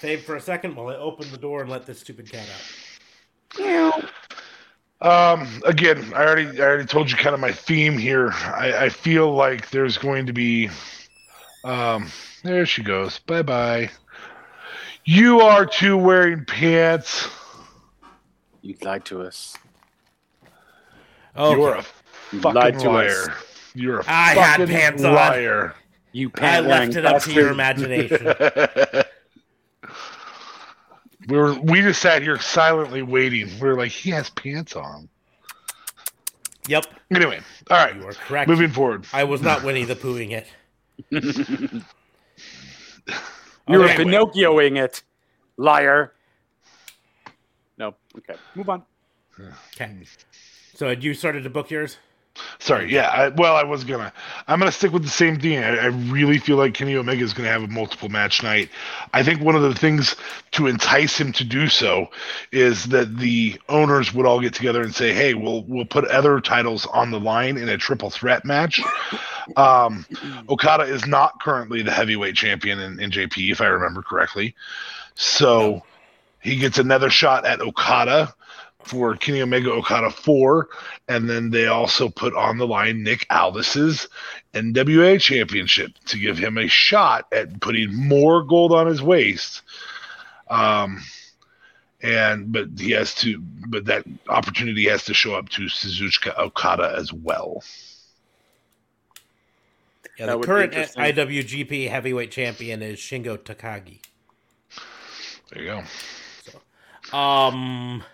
Fave 0.00 0.20
for 0.22 0.36
a 0.36 0.40
second 0.40 0.74
while 0.76 0.88
I 0.88 0.96
open 0.96 1.30
the 1.30 1.36
door 1.36 1.60
and 1.60 1.70
let 1.70 1.84
this 1.86 2.00
stupid 2.00 2.30
cat 2.30 2.46
out. 3.58 4.04
Um, 5.02 5.62
again, 5.64 6.12
I 6.14 6.24
already 6.24 6.60
I 6.60 6.64
already 6.64 6.84
told 6.86 7.10
you 7.10 7.16
kind 7.16 7.34
of 7.34 7.40
my 7.40 7.52
theme 7.52 7.96
here. 7.98 8.30
I, 8.32 8.84
I 8.84 8.88
feel 8.90 9.32
like 9.32 9.70
there's 9.70 9.96
going 9.98 10.26
to 10.26 10.32
be 10.32 10.68
um 11.64 12.08
there 12.44 12.64
she 12.66 12.82
goes. 12.82 13.18
Bye 13.20 13.42
bye. 13.42 13.90
You 15.04 15.40
are 15.40 15.64
two 15.66 15.96
wearing 15.96 16.44
pants. 16.44 17.28
You 18.62 18.76
lied 18.82 19.04
to 19.06 19.22
us. 19.22 19.56
Oh, 21.34 21.52
You're 21.56 21.74
a 21.76 21.84
You 22.32 22.40
fucking 22.40 22.54
lied 22.60 22.78
to 22.80 22.90
us. 22.90 23.26
liar. 23.28 23.36
You're 23.74 24.00
a 24.00 24.04
I 24.06 24.34
had 24.34 24.58
fucking 24.58 24.66
pants 24.74 25.04
on. 25.04 25.14
liar. 25.14 25.74
You 26.12 26.30
I 26.36 26.60
left 26.60 26.96
it 26.96 27.06
up 27.06 27.22
to 27.22 27.32
your 27.32 27.50
imagination. 27.50 28.34
we 31.28 31.36
were 31.36 31.54
we 31.60 31.80
just 31.82 32.00
sat 32.00 32.22
here 32.22 32.38
silently 32.38 33.02
waiting. 33.02 33.48
We 33.60 33.68
were 33.68 33.76
like, 33.76 33.90
he 33.92 34.10
has 34.10 34.30
pants 34.30 34.74
on. 34.76 35.08
yep, 36.66 36.86
Anyway, 37.10 37.40
all 37.70 37.76
right. 37.76 37.96
you 37.96 38.06
are 38.06 38.12
correct. 38.12 38.48
Moving 38.48 38.70
forward. 38.70 39.06
I 39.12 39.24
was 39.24 39.42
not 39.42 39.62
Winnie 39.64 39.84
the 39.84 39.96
Poohing 39.96 40.30
it. 40.32 40.46
You 43.68 43.78
were 43.78 43.84
Okay. 43.84 43.96
Pinocchioing 44.04 44.76
it, 44.82 45.02
liar. 45.56 46.12
No. 47.78 47.94
Okay. 48.18 48.34
Move 48.54 48.68
on. 48.68 48.82
Okay. 49.74 49.96
So 50.74 50.88
had 50.88 51.04
you 51.04 51.14
started 51.14 51.44
to 51.44 51.50
book 51.50 51.70
yours? 51.70 51.98
Sorry, 52.58 52.92
yeah. 52.92 53.08
I, 53.08 53.28
well, 53.28 53.56
I 53.56 53.64
was 53.64 53.84
gonna. 53.84 54.12
I'm 54.46 54.58
gonna 54.58 54.72
stick 54.72 54.92
with 54.92 55.02
the 55.02 55.08
same 55.08 55.38
thing. 55.40 55.58
I, 55.58 55.76
I 55.76 55.86
really 55.86 56.38
feel 56.38 56.56
like 56.56 56.74
Kenny 56.74 56.94
Omega 56.94 57.22
is 57.22 57.32
gonna 57.32 57.48
have 57.48 57.62
a 57.62 57.68
multiple 57.68 58.08
match 58.08 58.42
night. 58.42 58.70
I 59.12 59.22
think 59.22 59.40
one 59.40 59.56
of 59.56 59.62
the 59.62 59.74
things 59.74 60.14
to 60.52 60.66
entice 60.66 61.18
him 61.18 61.32
to 61.32 61.44
do 61.44 61.68
so 61.68 62.08
is 62.52 62.84
that 62.86 63.18
the 63.18 63.60
owners 63.68 64.14
would 64.14 64.26
all 64.26 64.40
get 64.40 64.54
together 64.54 64.82
and 64.82 64.94
say, 64.94 65.12
"Hey, 65.12 65.34
we'll 65.34 65.64
we'll 65.64 65.84
put 65.84 66.04
other 66.06 66.40
titles 66.40 66.86
on 66.86 67.10
the 67.10 67.20
line 67.20 67.56
in 67.56 67.68
a 67.68 67.76
triple 67.76 68.10
threat 68.10 68.44
match." 68.44 68.80
Um, 69.56 70.06
Okada 70.48 70.84
is 70.84 71.06
not 71.06 71.40
currently 71.40 71.82
the 71.82 71.90
heavyweight 71.90 72.36
champion 72.36 72.78
in, 72.78 73.00
in 73.00 73.10
JP, 73.10 73.50
if 73.50 73.60
I 73.60 73.66
remember 73.66 74.02
correctly. 74.02 74.54
So 75.14 75.82
he 76.40 76.56
gets 76.56 76.78
another 76.78 77.10
shot 77.10 77.44
at 77.44 77.60
Okada 77.60 78.34
for 78.84 79.16
Kenny 79.16 79.42
Omega 79.42 79.70
Okada 79.70 80.10
4. 80.10 80.68
And 81.08 81.28
then 81.28 81.50
they 81.50 81.66
also 81.66 82.08
put 82.08 82.34
on 82.34 82.58
the 82.58 82.66
line 82.66 83.02
Nick 83.02 83.26
Aldis's 83.30 84.08
NWA 84.54 85.20
championship 85.20 85.92
to 86.06 86.18
give 86.18 86.38
him 86.38 86.58
a 86.58 86.68
shot 86.68 87.26
at 87.32 87.60
putting 87.60 87.94
more 87.94 88.42
gold 88.42 88.72
on 88.72 88.86
his 88.86 89.02
waist. 89.02 89.62
Um, 90.48 91.00
and 92.02 92.50
but 92.50 92.68
he 92.78 92.92
has 92.92 93.14
to, 93.16 93.38
but 93.68 93.84
that 93.84 94.04
opportunity 94.28 94.88
has 94.88 95.04
to 95.04 95.14
show 95.14 95.34
up 95.34 95.48
to 95.50 95.62
Kazuchika 95.62 96.36
Okada 96.38 96.94
as 96.96 97.12
well. 97.12 97.62
Yeah, 100.18 100.26
the 100.26 100.38
current 100.40 100.74
interesting. 100.74 101.02
IWGP 101.02 101.88
Heavyweight 101.88 102.30
Champion 102.30 102.82
is 102.82 102.98
Shingo 102.98 103.38
Takagi. 103.38 104.00
There 105.50 105.62
you 105.62 105.68
go. 105.68 105.82
So, 106.42 107.16
Um, 107.16 108.04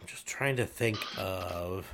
I'm 0.00 0.06
just 0.06 0.25
trying 0.36 0.56
to 0.56 0.66
think 0.66 0.98
of. 1.16 1.86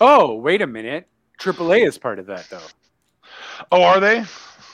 Oh, 0.00 0.34
wait 0.36 0.62
a 0.62 0.66
minute. 0.66 1.08
AAA 1.38 1.86
is 1.86 1.98
part 1.98 2.18
of 2.18 2.26
that, 2.26 2.48
though. 2.48 2.60
Oh, 3.70 3.82
are 3.82 4.00
they? 4.00 4.24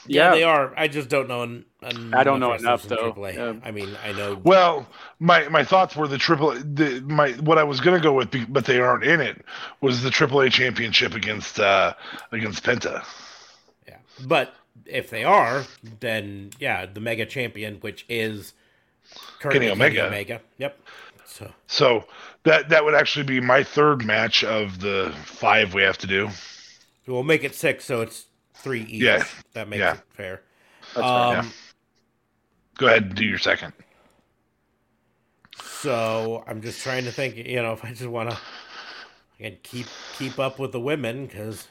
Yeah, 0.07 0.31
they 0.31 0.43
are. 0.43 0.73
I 0.77 0.87
just 0.87 1.09
don't 1.09 1.27
know. 1.27 1.43
En- 1.43 1.65
en- 1.83 2.13
I 2.13 2.23
don't 2.23 2.39
know 2.39 2.53
enough, 2.53 2.83
though. 2.83 3.13
AAA. 3.13 3.35
Yeah. 3.35 3.53
I 3.63 3.71
mean, 3.71 3.95
I 4.03 4.13
know. 4.13 4.39
Well, 4.43 4.87
my 5.19 5.47
my 5.49 5.63
thoughts 5.63 5.95
were 5.95 6.07
the 6.07 6.17
triple. 6.17 6.51
The, 6.51 7.01
my 7.01 7.31
what 7.33 7.57
I 7.57 7.63
was 7.63 7.79
gonna 7.81 7.99
go 7.99 8.13
with, 8.13 8.31
but 8.51 8.65
they 8.65 8.79
aren't 8.79 9.03
in 9.03 9.21
it. 9.21 9.45
Was 9.81 10.01
the 10.01 10.09
AAA 10.09 10.51
championship 10.51 11.13
against 11.13 11.59
uh 11.59 11.93
against 12.31 12.63
Penta? 12.63 13.05
Yeah, 13.87 13.97
but 14.25 14.55
if 14.85 15.09
they 15.09 15.23
are, 15.23 15.65
then 15.99 16.51
yeah, 16.59 16.85
the 16.85 16.99
Mega 16.99 17.25
Champion, 17.25 17.75
which 17.81 18.05
is 18.09 18.53
currently 19.39 19.59
Kenny 19.61 19.71
Omega. 19.71 19.95
Kenny 19.95 20.07
Omega. 20.07 20.41
Yep. 20.57 20.79
So 21.25 21.51
So 21.67 22.05
that 22.43 22.69
that 22.69 22.83
would 22.83 22.93
actually 22.93 23.23
be 23.23 23.39
my 23.39 23.63
third 23.63 24.05
match 24.05 24.43
of 24.43 24.79
the 24.79 25.13
five 25.23 25.73
we 25.73 25.81
have 25.81 25.97
to 25.99 26.07
do. 26.07 26.29
we'll 27.07 27.23
make 27.23 27.43
it 27.43 27.55
six, 27.55 27.85
so 27.85 28.01
it's 28.01 28.25
three 28.53 28.81
each. 28.83 29.01
Yeah. 29.03 29.23
That 29.53 29.69
makes 29.69 29.79
Yeah. 29.79 29.93
it 29.93 30.01
fair. 30.11 30.41
That's 30.93 30.97
um, 30.97 31.03
right. 31.05 31.43
yeah. 31.43 31.49
Go 32.77 32.87
ahead 32.87 33.03
and 33.03 33.15
do 33.15 33.25
your 33.25 33.37
second. 33.37 33.73
So 35.63 36.43
I'm 36.47 36.61
just 36.61 36.81
trying 36.81 37.05
to 37.05 37.11
think. 37.11 37.35
You 37.37 37.61
know, 37.61 37.73
if 37.73 37.83
I 37.85 37.89
just 37.89 38.07
want 38.07 38.29
to 38.31 38.37
again 39.39 39.57
keep 39.63 39.87
keep 40.17 40.37
up 40.39 40.59
with 40.59 40.71
the 40.71 40.79
women 40.79 41.25
because. 41.27 41.67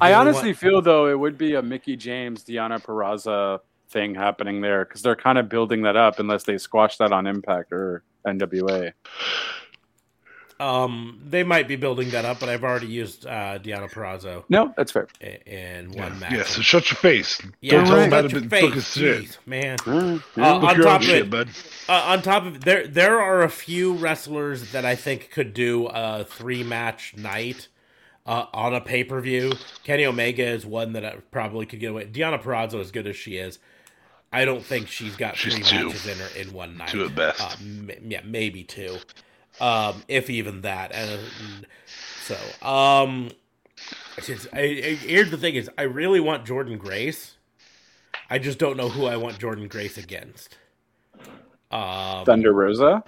I 0.00 0.14
honestly 0.14 0.52
feel 0.52 0.82
though 0.82 1.08
it 1.08 1.18
would 1.18 1.38
be 1.38 1.54
a 1.54 1.62
Mickie 1.62 1.96
James, 1.96 2.44
Deonna 2.44 2.82
Purrazzo 2.82 3.60
thing 3.88 4.14
happening 4.14 4.60
there 4.60 4.84
because 4.84 5.02
they're 5.02 5.14
kind 5.16 5.38
of 5.38 5.48
building 5.48 5.82
that 5.82 5.96
up 5.96 6.18
unless 6.18 6.42
they 6.42 6.58
squash 6.58 6.96
that 6.98 7.12
on 7.12 7.26
Impact 7.26 7.72
or 7.72 8.02
NWA. 8.26 8.92
Um, 10.58 11.20
they 11.22 11.42
might 11.42 11.68
be 11.68 11.76
building 11.76 12.08
that 12.10 12.24
up, 12.24 12.40
but 12.40 12.48
I've 12.48 12.64
already 12.64 12.86
used 12.86 13.26
uh, 13.26 13.58
Deonna 13.58 13.90
Purrazzo 13.92 14.42
No, 14.48 14.72
that's 14.74 14.90
fair. 14.90 15.06
i- 15.20 15.38
in 15.46 15.90
one 15.92 16.14
Yeah, 16.14 16.18
match. 16.18 16.32
yeah, 16.32 16.42
so 16.44 16.62
shut 16.62 16.90
your 16.90 16.96
face. 16.96 17.38
Yeah, 17.60 17.72
Don't 17.72 17.84
tell 17.86 17.96
shut 17.96 18.04
him 18.06 18.10
how 18.12 18.20
your 18.40 18.40
face, 18.48 18.60
book 18.62 18.74
his 18.74 18.90
shit. 18.90 19.22
jeez, 19.24 19.36
man. 19.44 19.76
Mm, 19.80 20.16
Uh, 20.16 20.20
yeah. 20.36 20.52
Book 20.54 20.62
on 20.70 20.76
top 20.80 21.00
of 21.02 21.06
shit, 21.06 21.16
it, 21.18 21.30
bud. 21.30 21.50
Uh, 21.90 21.92
on 22.06 22.22
top 22.22 22.46
of 22.46 22.56
it, 22.56 22.64
there, 22.64 22.86
there 22.86 23.20
are 23.20 23.42
a 23.42 23.50
few 23.50 23.92
wrestlers 23.92 24.72
that 24.72 24.86
I 24.86 24.94
think 24.94 25.30
could 25.30 25.52
do 25.52 25.88
a 25.88 26.24
three 26.24 26.62
match 26.64 27.14
night 27.18 27.68
uh, 28.26 28.46
on 28.52 28.74
a 28.74 28.80
pay 28.80 29.04
per 29.04 29.20
view. 29.20 29.52
Kenny 29.84 30.04
Omega 30.04 30.44
is 30.44 30.66
one 30.66 30.92
that 30.94 31.04
I 31.04 31.16
probably 31.30 31.66
could 31.66 31.80
get 31.80 31.90
away. 31.90 32.06
Deonna 32.06 32.42
Purrazzo, 32.42 32.80
as 32.80 32.90
good 32.90 33.06
as 33.06 33.16
she 33.16 33.36
is, 33.36 33.58
I 34.32 34.44
don't 34.44 34.62
think 34.62 34.88
she's 34.88 35.16
got 35.16 35.36
She's 35.36 35.54
three 35.54 35.62
two. 35.62 35.86
matches 35.86 36.06
in 36.06 36.18
her 36.18 36.28
in 36.38 36.52
one 36.52 36.76
night. 36.76 36.88
Two 36.88 37.04
at 37.04 37.14
best. 37.14 37.40
Uh, 37.40 37.54
m- 37.60 37.90
yeah, 38.08 38.20
maybe 38.24 38.64
two, 38.64 38.98
um, 39.60 40.02
if 40.08 40.28
even 40.28 40.62
that. 40.62 40.92
And 40.92 41.66
so, 42.22 42.36
um, 42.66 43.30
since 44.20 44.46
I, 44.52 44.58
I, 44.60 44.64
here's 45.00 45.30
the 45.30 45.36
thing: 45.38 45.54
is 45.54 45.70
I 45.78 45.82
really 45.82 46.20
want 46.20 46.44
Jordynne 46.44 46.78
Grace. 46.78 47.34
I 48.28 48.40
just 48.40 48.58
don't 48.58 48.76
know 48.76 48.88
who 48.88 49.06
I 49.06 49.16
want 49.16 49.38
Jordynne 49.38 49.68
Grace 49.68 49.96
against. 49.96 50.56
Um, 51.70 52.24
Thunder 52.24 52.52
Rosa. 52.52 53.04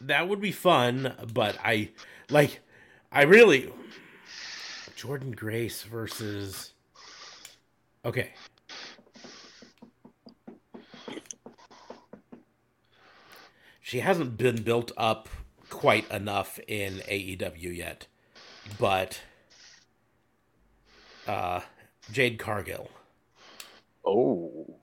That 0.00 0.28
would 0.28 0.40
be 0.40 0.52
fun, 0.52 1.14
but 1.32 1.56
I 1.64 1.90
like 2.30 2.60
I 3.10 3.22
really 3.22 3.72
Jordynne 4.96 5.34
Grace 5.34 5.82
versus 5.82 6.72
Okay. 8.04 8.30
She 13.80 14.00
hasn't 14.00 14.36
been 14.36 14.62
built 14.62 14.92
up 14.96 15.28
quite 15.70 16.10
enough 16.10 16.58
in 16.68 16.98
AEW 17.08 17.76
yet, 17.76 18.06
but 18.78 19.20
uh 21.26 21.60
Jade 22.12 22.38
Cargill. 22.38 22.90
Oh. 24.04 24.78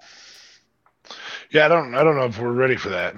Yeah, 1.52 1.66
I 1.66 1.68
don't. 1.68 1.96
I 1.96 2.04
don't 2.04 2.16
know 2.16 2.26
if 2.26 2.40
we're 2.40 2.52
ready 2.52 2.76
for 2.76 2.90
that. 2.90 3.16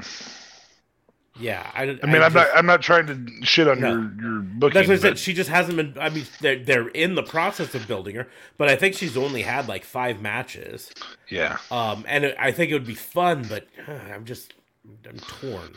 Yeah, 1.40 1.70
I, 1.74 1.84
I 1.84 2.06
mean, 2.06 2.22
I 2.22 2.26
am 2.26 2.34
not. 2.34 2.48
I'm 2.56 2.66
not 2.66 2.82
trying 2.82 3.08
to 3.08 3.46
shit 3.46 3.68
on 3.68 3.80
No. 3.80 3.92
your 3.92 4.02
your 4.22 4.40
booking. 4.42 4.74
That's 4.74 4.88
what 4.88 4.98
I 4.98 5.02
said. 5.02 5.20
She 5.20 5.34
just 5.34 5.50
hasn't 5.50 5.78
been. 5.78 5.96
I 6.00 6.10
mean, 6.10 6.26
they're 6.42 6.58
they're 6.64 6.88
in 6.90 7.16
the 7.16 7.24
process 7.24 7.76
of 7.76 7.88
building 7.88 8.16
her, 8.16 8.28
but 8.58 8.70
I 8.70 8.76
think 8.76 8.96
she's 8.96 9.16
only 9.18 9.42
had 9.44 9.68
like 9.68 9.84
five 9.84 10.22
matches. 10.22 10.92
yeah, 11.30 11.58
Um, 11.72 12.06
and 12.08 12.26
it, 12.26 12.36
I 12.40 12.52
think 12.52 12.72
it 12.72 12.74
would 12.74 12.88
be 12.88 12.96
fun, 12.96 13.46
but 13.48 13.68
uh, 13.88 13.92
I'm 14.14 14.26
just 14.26 14.54
I'm 15.08 15.20
torn. 15.20 15.74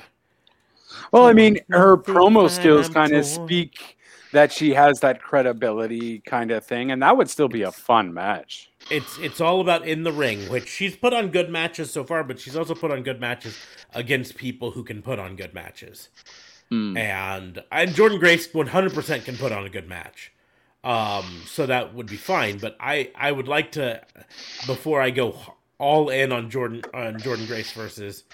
Well, 1.12 1.26
I 1.26 1.32
mean, 1.32 1.58
her 1.70 1.96
promo 1.96 2.48
skills 2.50 2.88
kind 2.88 3.12
of 3.12 3.24
speak 3.24 3.96
that 4.32 4.52
she 4.52 4.72
has 4.74 5.00
that 5.00 5.20
credibility 5.22 6.20
kind 6.20 6.50
of 6.50 6.64
thing, 6.64 6.90
and 6.90 7.02
that 7.02 7.16
would 7.16 7.28
still 7.28 7.48
be 7.48 7.62
a 7.62 7.72
fun 7.72 8.14
match. 8.14 8.69
It's 8.90 9.18
it's 9.18 9.40
all 9.40 9.60
about 9.60 9.86
in 9.86 10.02
the 10.02 10.12
ring, 10.12 10.48
which 10.48 10.68
she's 10.68 10.96
put 10.96 11.12
on 11.12 11.30
good 11.30 11.50
matches 11.50 11.90
so 11.90 12.04
far, 12.04 12.24
but 12.24 12.40
she's 12.40 12.56
also 12.56 12.74
put 12.74 12.90
on 12.90 13.02
good 13.02 13.20
matches 13.20 13.56
against 13.94 14.36
people 14.36 14.72
who 14.72 14.82
can 14.82 15.02
put 15.02 15.18
on 15.18 15.36
good 15.36 15.54
matches. 15.54 16.08
Hmm. 16.68 16.96
And 16.96 17.62
and 17.70 17.90
Jordynne 17.90 18.20
Grace 18.20 18.48
100% 18.48 19.24
can 19.24 19.36
put 19.36 19.52
on 19.52 19.64
a 19.64 19.70
good 19.70 19.88
match. 19.88 20.32
Um, 20.82 21.42
so 21.46 21.66
that 21.66 21.94
would 21.94 22.06
be 22.06 22.16
fine, 22.16 22.58
but 22.58 22.76
I 22.80 23.10
I 23.14 23.32
would 23.32 23.48
like 23.48 23.72
to 23.72 24.02
before 24.66 25.00
I 25.00 25.10
go 25.10 25.36
all 25.78 26.08
in 26.10 26.32
on 26.32 26.50
Jordynne 26.50 26.84
on 26.94 27.18
Jordynne 27.20 27.46
Grace 27.46 27.72
versus 27.72 28.24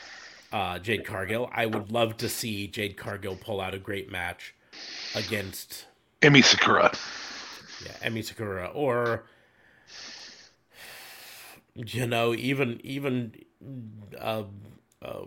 uh, 0.52 0.78
Jade 0.78 1.04
Cargill, 1.04 1.50
I 1.52 1.66
would 1.66 1.90
love 1.90 2.16
to 2.18 2.28
see 2.28 2.66
Jade 2.66 2.96
Cargill 2.96 3.36
pull 3.36 3.60
out 3.60 3.74
a 3.74 3.78
great 3.78 4.10
match 4.10 4.54
against 5.14 5.86
Emi 6.22 6.44
Sakura. 6.44 6.92
yeah, 7.84 8.08
Emi 8.08 8.24
Sakura 8.24 8.66
or 8.74 9.24
you 11.76 12.06
know 12.06 12.34
even 12.34 12.80
even 12.82 13.34
uh, 14.18 14.44
uh, 15.02 15.24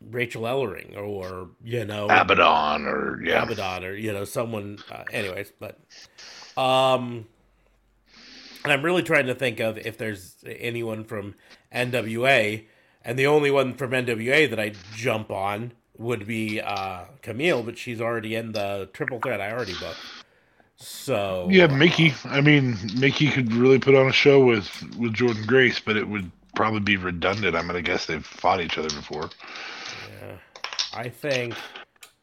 Rachel 0.00 0.42
Ellering 0.42 0.96
or 0.96 1.50
you 1.62 1.84
know 1.84 2.06
Abaddon, 2.08 2.86
or 2.86 3.22
yeah, 3.22 3.42
Abaddon 3.42 3.84
or 3.84 3.94
you 3.94 4.12
know 4.12 4.24
someone 4.24 4.78
uh, 4.90 5.04
anyways 5.12 5.52
but 5.58 5.78
um 6.56 7.26
and 8.64 8.72
I'm 8.72 8.82
really 8.82 9.02
trying 9.02 9.26
to 9.26 9.34
think 9.34 9.60
of 9.60 9.78
if 9.78 9.96
there's 9.96 10.36
anyone 10.46 11.04
from 11.04 11.34
NWA 11.74 12.66
and 13.04 13.18
the 13.18 13.26
only 13.26 13.50
one 13.50 13.74
from 13.74 13.92
NWA 13.92 14.50
that 14.50 14.60
I 14.60 14.72
jump 14.94 15.30
on 15.30 15.72
would 15.96 16.26
be 16.26 16.60
uh 16.60 17.04
Kamille 17.22 17.64
but 17.64 17.78
she's 17.78 18.00
already 18.00 18.34
in 18.34 18.52
the 18.52 18.88
triple 18.92 19.20
threat 19.20 19.40
I 19.40 19.52
already 19.52 19.74
booked 19.74 19.98
so 20.80 21.46
yeah. 21.50 21.66
Mickie. 21.66 22.14
I 22.24 22.40
mean, 22.40 22.76
Mickie 22.98 23.30
could 23.30 23.52
really 23.52 23.78
put 23.78 23.94
on 23.94 24.08
a 24.08 24.12
show 24.12 24.44
with 24.44 24.68
with 24.98 25.14
Jordynne 25.14 25.46
Grace, 25.46 25.78
but 25.78 25.96
it 25.96 26.08
would 26.08 26.30
probably 26.56 26.80
be 26.80 26.96
redundant. 26.96 27.54
I'm 27.54 27.66
gonna 27.66 27.82
guess 27.82 28.06
they've 28.06 28.24
fought 28.24 28.60
each 28.60 28.76
other 28.78 28.88
before. 28.88 29.30
yeah, 30.20 30.36
I 30.94 31.08
think 31.08 31.54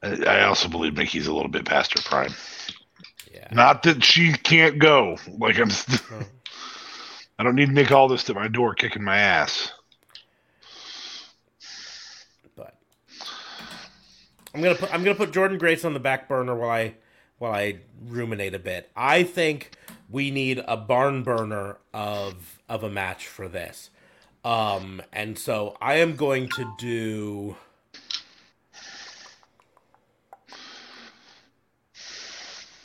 I, 0.03 0.23
I 0.25 0.43
also 0.45 0.67
believe 0.67 0.95
Mickie's 0.95 1.27
a 1.27 1.33
little 1.33 1.51
bit 1.51 1.65
past 1.65 1.97
her 1.97 2.01
prime. 2.03 2.33
yeah 3.33 3.47
Not 3.51 3.83
that 3.83 4.03
she 4.03 4.33
can't 4.33 4.79
go. 4.79 5.17
Like 5.37 5.57
I'm. 5.59 5.69
St- 5.69 6.01
Oh. 6.11 6.21
I 7.39 7.43
don't 7.43 7.53
need 7.53 7.69
Nick 7.69 7.91
Aldis 7.91 8.27
at 8.31 8.35
my 8.35 8.47
door 8.47 8.73
kicking 8.73 9.03
my 9.03 9.17
ass. 9.17 9.71
but 12.55 12.75
I'm 14.55 14.61
gonna 14.63 14.73
put 14.75 14.91
I'm 14.91 15.03
gonna 15.03 15.15
put 15.15 15.31
Jordynne 15.31 15.59
Grace 15.59 15.85
on 15.85 15.93
the 15.93 15.99
back 15.99 16.27
burner 16.27 16.55
while 16.55 16.71
I 16.71 16.95
while 17.37 17.53
I 17.53 17.79
ruminate 18.05 18.53
a 18.53 18.59
bit. 18.59 18.89
I 18.95 19.23
think 19.23 19.71
we 20.09 20.31
need 20.31 20.63
a 20.67 20.77
barn 20.77 21.23
burner 21.23 21.77
of 21.93 22.61
of 22.69 22.83
a 22.83 22.89
match 22.89 23.27
for 23.27 23.47
this, 23.47 23.89
um, 24.43 25.01
and 25.13 25.37
so 25.37 25.77
I 25.81 25.95
am 25.95 26.15
going 26.15 26.49
to 26.49 26.73
do. 26.77 27.55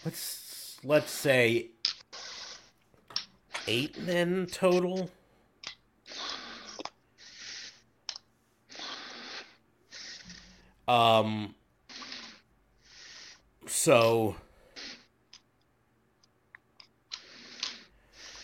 Let's 0.05 0.78
let's 0.84 1.11
say 1.11 1.68
eight 3.66 4.00
men 4.03 4.46
total. 4.50 5.11
Um. 10.88 11.55
So 13.75 14.37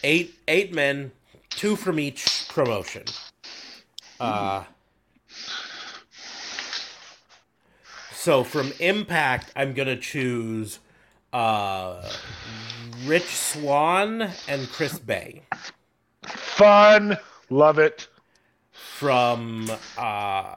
eight 0.03 0.35
eight 0.49 0.75
men, 0.75 1.13
two 1.51 1.77
from 1.77 2.01
each 2.01 2.49
promotion. 2.49 3.05
Uh. 4.19 4.65
So 8.13 8.43
from 8.43 8.73
Impact, 8.81 9.53
I'm 9.55 9.75
gonna 9.75 9.99
choose 9.99 10.79
uh, 11.35 12.11
Rich 13.05 13.29
Swann 13.29 14.31
and 14.49 14.67
Chris 14.71 14.99
Bey. 14.99 15.43
Fun, 16.25 17.19
love 17.51 17.79
it. 17.79 18.09
From 18.73 19.71
uh, 19.99 20.57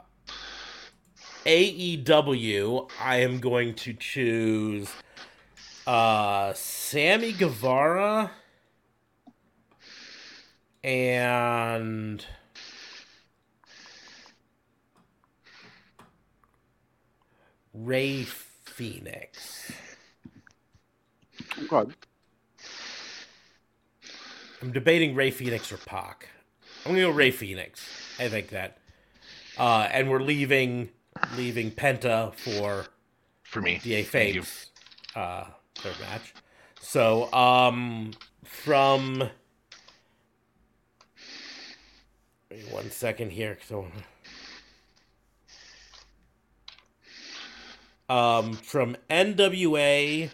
AEW, 1.46 2.90
I 3.02 3.18
am 3.18 3.40
going 3.40 3.74
to 3.76 3.94
choose 3.94 4.90
uh, 5.88 6.54
Sammy 6.54 7.34
Guevara 7.34 8.32
and 10.84 12.24
Rey 17.74 18.24
Fenix. 18.24 19.72
Okay. 21.72 21.92
I'm 24.62 24.72
debating 24.72 25.16
Rey 25.16 25.32
Fenix 25.32 25.72
or 25.72 25.78
Pac. 25.78 26.30
I'm 26.86 26.92
gonna 26.92 27.06
go 27.06 27.10
Rey 27.10 27.32
Fenix. 27.32 27.84
I 28.20 28.30
think 28.30 28.50
that, 28.50 28.78
uh, 29.58 29.88
and 29.92 30.10
we're 30.10 30.22
leaving 30.22 30.90
leaving 31.36 31.72
Penta 31.72 32.34
for 32.36 32.88
For 33.44 33.62
me, 33.62 33.80
DA. 33.82 34.04
Fates 34.04 34.72
uh, 35.16 35.46
third 35.76 35.96
match. 36.00 36.34
So 36.80 37.32
um, 37.34 38.12
from 38.44 39.30
wait 42.50 42.72
one 42.72 42.90
second 42.92 43.32
here. 43.32 43.58
So 43.68 43.88
um, 48.10 48.54
from 48.54 48.98
NWA, 49.10 50.30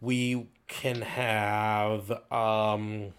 we 0.00 0.46
can 0.68 1.02
have 1.02 2.10
um. 2.30 3.12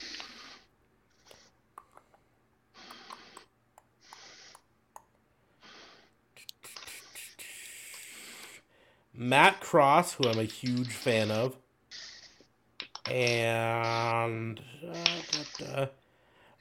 Matt 9.15 9.59
Cross, 9.59 10.13
who 10.13 10.27
I'm 10.29 10.39
a 10.39 10.43
huge 10.43 10.91
fan 10.93 11.29
of, 11.31 11.55
and 13.09 14.61
uh, 14.87 14.93
da, 15.31 15.87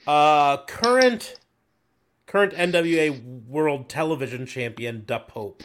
da, 0.07 0.11
uh, 0.11 0.57
current 0.67 1.37
current 2.27 2.53
NWA 2.55 3.47
World 3.47 3.89
Television 3.89 4.47
Champion 4.47 5.05
Da 5.07 5.19
Pope, 5.19 5.63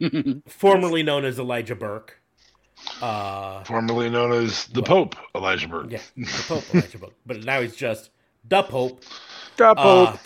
formerly 0.48 1.02
known 1.02 1.24
as 1.24 1.38
Elijah 1.38 1.74
Burke. 1.76 2.18
Uh, 3.00 3.62
formerly 3.64 4.10
known 4.10 4.32
as 4.32 4.66
the 4.66 4.80
What? 4.80 4.88
Pope, 4.88 5.16
Elijah 5.34 5.68
Burke. 5.68 5.92
yeah, 5.92 6.00
the 6.16 6.44
Pope 6.48 6.64
Elijah 6.74 6.98
Burke, 6.98 7.14
but 7.26 7.44
now 7.44 7.60
he's 7.60 7.76
just 7.76 8.10
Da 8.46 8.62
Pope. 8.62 9.02
Drop 9.56 9.76
Uh, 9.78 10.06
hope. 10.06 10.20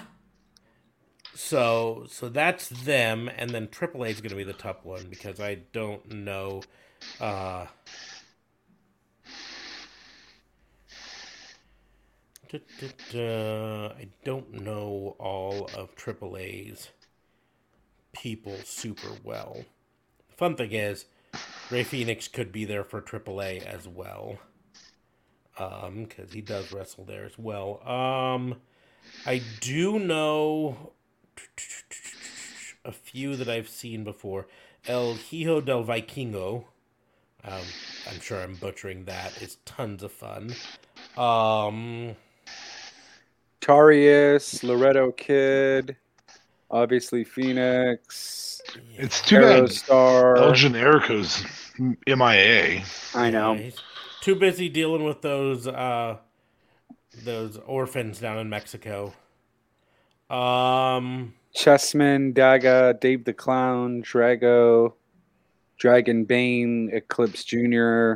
So 1.37 2.07
so 2.09 2.31
that's 2.31 2.71
them, 2.71 3.31
and 3.37 3.51
then 3.51 3.69
AAA 3.69 4.09
is 4.09 4.21
going 4.23 4.31
to 4.31 4.37
be 4.37 4.43
the 4.43 4.55
top 4.55 4.87
one 4.87 5.07
because 5.11 5.39
I 5.39 5.57
don't 5.73 6.11
know. 6.11 6.63
Uh, 7.21 7.67
duh, 12.49 12.59
duh, 12.81 12.89
duh, 13.13 13.89
I 13.99 14.09
don't 14.25 14.63
know 14.63 15.15
all 15.19 15.69
of 15.77 15.95
AAA's 15.95 16.89
people 18.15 18.57
super 18.65 19.11
well. 19.23 19.59
Fun 20.39 20.57
thing 20.57 20.73
is, 20.73 21.05
Rey 21.71 21.85
Fenix 21.85 22.29
could 22.29 22.51
be 22.51 22.65
there 22.65 22.83
for 22.83 23.03
AAA 23.03 23.63
as 23.63 23.87
well. 23.87 24.39
Um, 25.59 26.05
because 26.05 26.33
he 26.33 26.41
does 26.41 26.73
wrestle 26.73 27.05
there 27.05 27.27
as 27.27 27.39
well. 27.39 27.87
Um, 27.87 28.57
I 29.27 29.43
do 29.61 29.99
know 29.99 30.93
a 32.85 32.93
few 32.93 33.37
that 33.37 33.49
I've 33.49 33.69
seen 33.69 34.05
before. 34.05 34.47
El 34.87 35.15
Hijo 35.15 35.61
del 35.61 35.85
Vikingo. 35.85 36.65
Um, 37.45 37.63
I'm 38.11 38.21
sure 38.21 38.41
I'm 38.41 38.55
butchering 38.55 39.05
that. 39.05 39.41
It's 39.41 39.59
tons 39.65 40.03
of 40.03 40.13
fun. 40.13 40.55
Um, 41.17 42.17
Taurus, 43.61 44.63
Laredo 44.63 45.13
Kid, 45.13 45.97
obviously 46.71 47.25
Fenix, 47.25 48.61
It's 48.97 49.21
too 49.23 49.41
bad 49.41 49.73
El 49.89 50.53
Generico's 50.53 51.45
MIA. 51.79 52.85
I 53.15 53.31
know. 53.31 53.55
Yeah, 53.55 53.63
he's 53.63 53.81
too 54.21 54.35
busy 54.35 54.69
dealing 54.69 55.05
with 55.05 55.23
those 55.23 55.67
uh 55.67 56.19
those 57.25 57.57
orphans 57.59 58.21
down 58.21 58.39
in 58.39 58.49
Mexico. 58.49 59.15
Um 60.31 61.35
Chessman, 61.55 62.35
Daga, 62.35 62.99
Dave 63.01 63.25
the 63.25 63.33
Clown, 63.33 64.03
Drago, 64.03 64.93
Dragon 65.79 66.25
Bane, 66.25 66.91
Eclipse 66.93 67.45
Jr. 67.45 68.15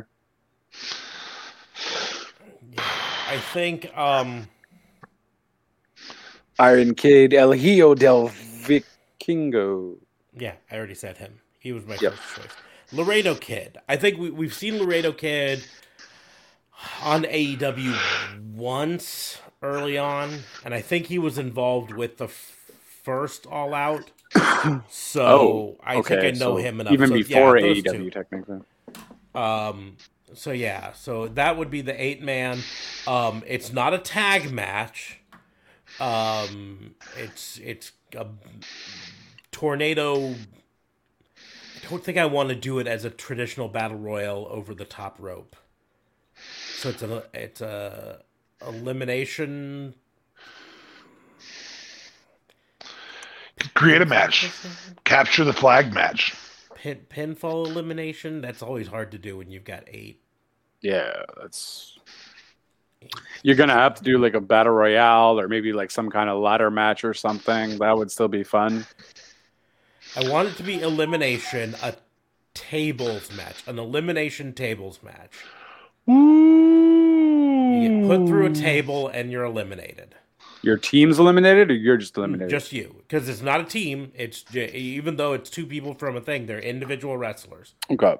I 2.77 3.37
think 3.53 3.95
um 3.97 4.47
Iron 6.59 6.93
Kid, 6.93 7.33
El 7.33 7.51
Hijo 7.53 7.95
del 7.95 8.29
Vikingo. 8.29 9.97
yeah, 10.37 10.53
I 10.69 10.75
already 10.77 10.93
said 10.95 11.17
him. 11.17 11.39
He 11.59 11.71
was 11.71 11.85
my 11.85 11.97
Yep. 12.01 12.13
first 12.13 12.35
choice. 12.35 12.55
Laredo 12.93 13.35
Kid. 13.35 13.77
I 13.87 13.95
think 13.95 14.17
we 14.19 14.29
we've 14.29 14.53
seen 14.53 14.77
Laredo 14.77 15.11
Kid 15.13 15.63
on 17.03 17.23
AEW 17.23 17.95
once 18.53 19.39
early 19.61 19.97
on, 19.97 20.45
and 20.63 20.73
I 20.73 20.81
think 20.81 21.07
he 21.07 21.19
was 21.19 21.37
involved 21.37 21.91
with 21.91 22.17
the 22.17 22.25
f- 22.25 22.71
first 23.03 23.45
All 23.47 23.73
Out. 23.73 24.11
So 24.89 25.77
I 25.83 25.99
think 26.01 26.23
I 26.23 26.31
know 26.31 26.55
so 26.55 26.57
him 26.57 26.79
enough. 26.81 26.93
Even 26.93 27.07
So, 27.07 27.13
before 27.13 27.57
those 27.59 27.83
AEW, 27.83 27.83
two. 27.83 28.11
technically. 28.11 28.61
Um, 29.33 29.97
so 30.33 30.51
yeah, 30.51 30.93
so 30.93 31.27
that 31.29 31.57
would 31.57 31.69
be 31.69 31.81
the 31.81 32.01
eight 32.01 32.21
man. 32.21 32.65
Um, 33.07 33.43
it's 33.47 33.71
not 33.71 33.93
a 33.93 33.97
tag 33.97 34.51
match. 34.51 35.19
Um, 35.99 36.95
it's 37.17 37.59
it's 37.63 37.91
a 38.15 38.27
tornado. 39.51 40.35
I 41.83 41.89
don't 41.89 42.03
think 42.03 42.17
I 42.17 42.25
want 42.25 42.49
to 42.49 42.55
do 42.55 42.79
it 42.79 42.87
as 42.87 43.05
a 43.05 43.09
traditional 43.09 43.67
battle 43.67 43.97
royal 43.97 44.47
over 44.49 44.73
the 44.73 44.85
top 44.85 45.17
rope. 45.19 45.55
So 46.77 46.89
it's 46.89 47.01
a 47.03 47.23
it's 47.33 47.61
a 47.61 48.21
elimination. 48.67 49.95
Create 53.73 54.01
a 54.01 54.05
match. 54.05 54.49
Capture 55.03 55.43
the 55.43 55.53
flag 55.53 55.93
match. 55.93 56.35
Pin, 56.75 57.05
pinfall 57.09 57.67
elimination. 57.67 58.41
That's 58.41 58.61
always 58.61 58.87
hard 58.87 59.11
to 59.11 59.17
do 59.17 59.37
when 59.37 59.51
you've 59.51 59.65
got 59.65 59.83
eight. 59.87 60.21
Yeah, 60.81 61.11
that's. 61.39 61.99
You're 63.43 63.55
gonna 63.55 63.73
have 63.73 63.95
to 63.95 64.03
do 64.03 64.17
like 64.17 64.33
a 64.33 64.41
battle 64.41 64.73
royale 64.73 65.39
or 65.39 65.47
maybe 65.47 65.73
like 65.73 65.91
some 65.91 66.09
kind 66.09 66.29
of 66.29 66.39
ladder 66.39 66.69
match 66.69 67.03
or 67.03 67.13
something. 67.13 67.77
That 67.79 67.97
would 67.97 68.11
still 68.11 68.27
be 68.27 68.43
fun. 68.43 68.85
I 70.15 70.29
want 70.29 70.49
it 70.49 70.57
to 70.57 70.63
be 70.63 70.81
elimination, 70.81 71.75
a 71.81 71.95
tables 72.53 73.31
match, 73.35 73.63
an 73.67 73.79
elimination 73.79 74.53
tables 74.53 74.99
match. 75.03 75.45
You 77.81 78.01
get 78.01 78.07
put 78.07 78.27
through 78.27 78.45
a 78.47 78.51
table 78.51 79.07
and 79.07 79.31
you're 79.31 79.43
eliminated. 79.43 80.15
Your 80.63 80.77
team's 80.77 81.17
eliminated, 81.17 81.71
or 81.71 81.73
you're 81.73 81.97
just 81.97 82.15
eliminated. 82.17 82.49
Just 82.51 82.71
you, 82.71 82.95
because 83.07 83.27
it's 83.27 83.41
not 83.41 83.61
a 83.61 83.63
team. 83.63 84.11
It's 84.15 84.45
even 84.55 85.15
though 85.15 85.33
it's 85.33 85.49
two 85.49 85.65
people 85.65 85.95
from 85.95 86.15
a 86.15 86.21
thing, 86.21 86.45
they're 86.45 86.59
individual 86.59 87.17
wrestlers. 87.17 87.73
okay. 87.89 88.17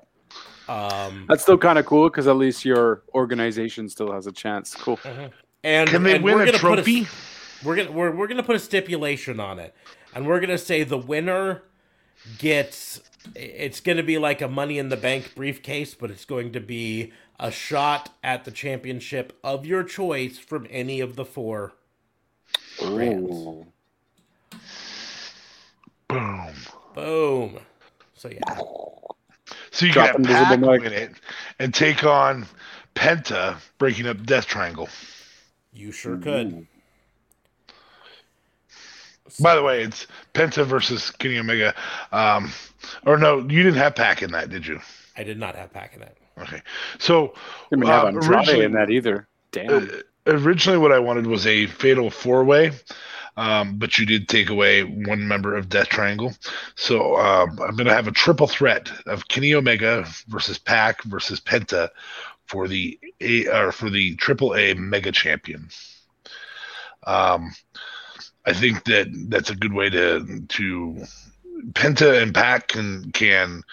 Um, 0.70 1.26
That's 1.28 1.44
still 1.44 1.58
kind 1.58 1.78
of 1.78 1.86
cool 1.86 2.10
because 2.10 2.28
at 2.28 2.38
least 2.38 2.64
your 2.64 3.04
organization 3.14 3.90
still 3.90 4.12
has 4.14 4.26
a 4.28 4.32
chance. 4.32 4.74
Cool. 4.74 4.98
and 5.64 5.90
Can 5.90 6.04
they 6.04 6.16
and 6.16 6.24
win 6.24 6.36
we're 6.36 6.44
a 6.44 6.46
gonna 6.46 6.58
trophy? 6.58 7.08
we're 7.64 7.76
gonna 7.76 7.92
we're, 7.92 8.12
we're 8.12 8.28
gonna 8.28 8.42
put 8.42 8.56
a 8.56 8.60
stipulation 8.60 9.40
on 9.40 9.60
it, 9.60 9.76
and 10.16 10.26
we're 10.26 10.40
gonna 10.40 10.58
say 10.58 10.84
the 10.84 10.98
winner 10.98 11.64
gets. 12.38 13.02
It's 13.36 13.80
gonna 13.80 14.04
be 14.04 14.18
like 14.18 14.42
a 14.42 14.48
Money 14.48 14.78
in 14.78 14.90
the 14.90 14.98
Bank 14.98 15.34
briefcase, 15.36 15.94
but 15.96 16.12
it's 16.12 16.26
going 16.26 16.52
to 16.54 16.60
be 16.60 17.14
a 17.40 17.52
shot 17.52 18.10
at 18.24 18.46
the 18.46 18.52
championship 18.52 19.38
of 19.44 19.66
your 19.66 19.84
choice 19.84 20.38
from 20.38 20.68
any 20.70 21.00
of 21.00 21.16
the 21.16 21.26
four. 21.26 21.74
Brands. 22.80 23.48
Boom. 26.08 26.54
Boom. 26.94 27.60
So 28.14 28.30
yeah, 28.30 28.60
So 29.72 29.86
you 29.86 29.92
Drop 29.92 30.12
can 30.12 30.16
have 30.16 30.16
invisible 30.16 30.58
Pac 30.58 30.82
win 30.82 30.94
it 30.94 31.12
and 31.60 31.74
take 31.74 32.04
on 32.04 32.46
Penta, 32.96 33.58
breaking 33.78 34.08
up 34.08 34.24
Death 34.26 34.46
Triangle. 34.48 34.90
you 35.74 35.92
sure 35.92 36.18
could. 36.18 36.68
By 39.40 39.56
the 39.56 39.64
way, 39.64 39.84
it's 39.84 40.08
Penta 40.34 40.66
versus 40.66 41.12
Kenny 41.12 41.38
Omega. 41.38 41.74
Um, 42.12 42.52
or 43.06 43.18
no, 43.18 43.40
you 43.40 43.64
didn't 43.64 43.76
have 43.76 43.96
Pac 43.96 44.22
in 44.22 44.32
that, 44.32 44.50
did 44.50 44.66
you? 44.66 44.80
I 45.18 45.24
did 45.24 45.40
not 45.40 45.56
have 45.56 45.72
Pac 45.74 45.94
in 45.94 46.00
that. 46.02 46.18
Okay. 46.40 46.62
So 47.00 47.34
Didn't 47.70 47.86
have 47.86 48.04
uh, 48.04 48.08
Andrade 48.08 48.30
originally, 48.30 48.66
in 48.66 48.72
that 48.74 48.90
either. 48.90 49.28
Damn. 49.52 49.70
uh, 49.74 49.88
originally, 50.28 50.80
what 50.80 50.92
I 50.92 51.00
wanted 51.00 51.28
was 51.28 51.46
a 51.46 51.68
fatal 51.68 52.10
four 52.10 52.44
way. 52.44 52.72
Um, 53.38 53.78
but 53.78 53.98
you 53.98 54.06
did 54.06 54.28
take 54.28 54.50
away 54.50 54.84
one 54.84 55.26
member 55.26 55.56
of 55.56 55.70
Death 55.70 55.88
Triangle. 55.88 56.34
So 56.76 57.18
um, 57.18 57.52
I'm 57.62 57.76
going 57.76 57.88
to 57.88 57.94
have 57.94 58.08
a 58.08 58.12
triple 58.12 58.48
threat 58.48 58.92
of 59.06 59.28
Kenny 59.30 59.54
Omega 59.56 60.06
versus 60.28 60.60
Pac 60.60 61.02
versus 61.04 61.40
Penta 61.40 61.90
for 62.46 62.68
the 62.68 63.00
A 63.22 63.48
or 63.48 63.72
for 63.72 63.90
the 63.90 64.16
Triple 64.18 64.54
A 64.56 64.74
Mega 64.74 65.12
Champion. 65.12 65.70
Um, 67.08 67.54
I 68.46 68.54
think 68.54 68.86
that 68.86 69.08
that's 69.30 69.50
a 69.50 69.56
good 69.56 69.74
way 69.74 69.90
to 69.90 70.42
to 70.48 71.04
Penta 71.74 72.22
and 72.22 72.34
Pac 72.34 72.70
can 72.70 73.12
can 73.12 73.64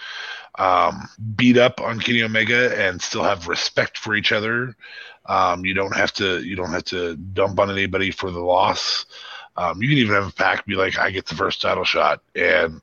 um, 0.59 1.09
beat 1.37 1.57
up 1.57 1.81
on 1.81 2.01
Kenny 2.01 2.23
Omega 2.23 2.77
and 2.79 3.01
still 3.01 3.23
have 3.23 3.49
respect 3.49 3.97
for 3.97 4.15
each 4.15 4.33
other. 4.33 4.77
Um, 5.27 5.65
you 5.65 5.75
don't 5.75 5.97
have 5.97 6.13
to 6.15 6.43
you 6.43 6.57
don't 6.57 6.73
have 6.73 6.85
to 6.85 7.17
dump 7.17 7.59
on 7.61 7.71
anybody 7.71 8.11
for 8.11 8.31
the 8.31 8.41
loss. 8.41 9.07
Um, 9.57 9.83
you 9.83 9.89
can 9.89 9.99
even 9.99 10.15
have 10.15 10.29
a 10.29 10.33
Pac 10.33 10.67
be 10.67 10.77
like, 10.77 10.99
I 10.99 11.11
get 11.11 11.27
the 11.27 11.35
first 11.35 11.61
title 11.61 11.85
shot, 11.85 12.23
and 12.37 12.81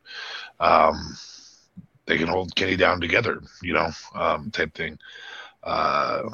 um, 0.59 1.15
they 2.05 2.17
can 2.17 2.27
hold 2.27 2.55
Kenny 2.55 2.75
down 2.75 2.99
together, 2.99 3.41
you 3.61 3.73
know, 3.73 3.91
um, 4.13 4.51
type 4.51 4.73
thing. 4.73 4.99
Uh, 5.63 6.29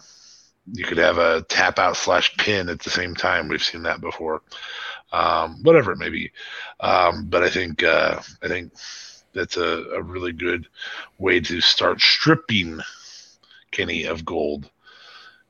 you 0.74 0.84
could 0.84 0.98
have 0.98 1.18
a 1.18 1.44
tap 1.44 1.80
out 1.80 1.96
slash 1.96 2.36
pin 2.38 2.70
at 2.70 2.80
the 2.80 2.90
same 2.90 3.16
time. 3.16 3.48
We've 3.48 3.64
seen 3.64 3.84
that 3.84 4.02
before. 4.02 4.42
Um, 5.14 5.62
whatever 5.64 5.92
it 5.92 5.98
may 5.98 6.10
be, 6.10 6.32
um, 6.80 7.26
but 7.26 7.44
I 7.44 7.50
think 7.50 7.84
uh, 7.84 8.22
I 8.42 8.48
think 8.48 8.72
that's 9.34 9.58
a, 9.58 9.84
a 9.94 10.02
really 10.02 10.32
good 10.32 10.68
way 11.18 11.40
to 11.42 11.60
start 11.60 12.00
stripping 12.00 12.80
Kenny 13.72 14.06
of 14.06 14.24
gold. 14.24 14.70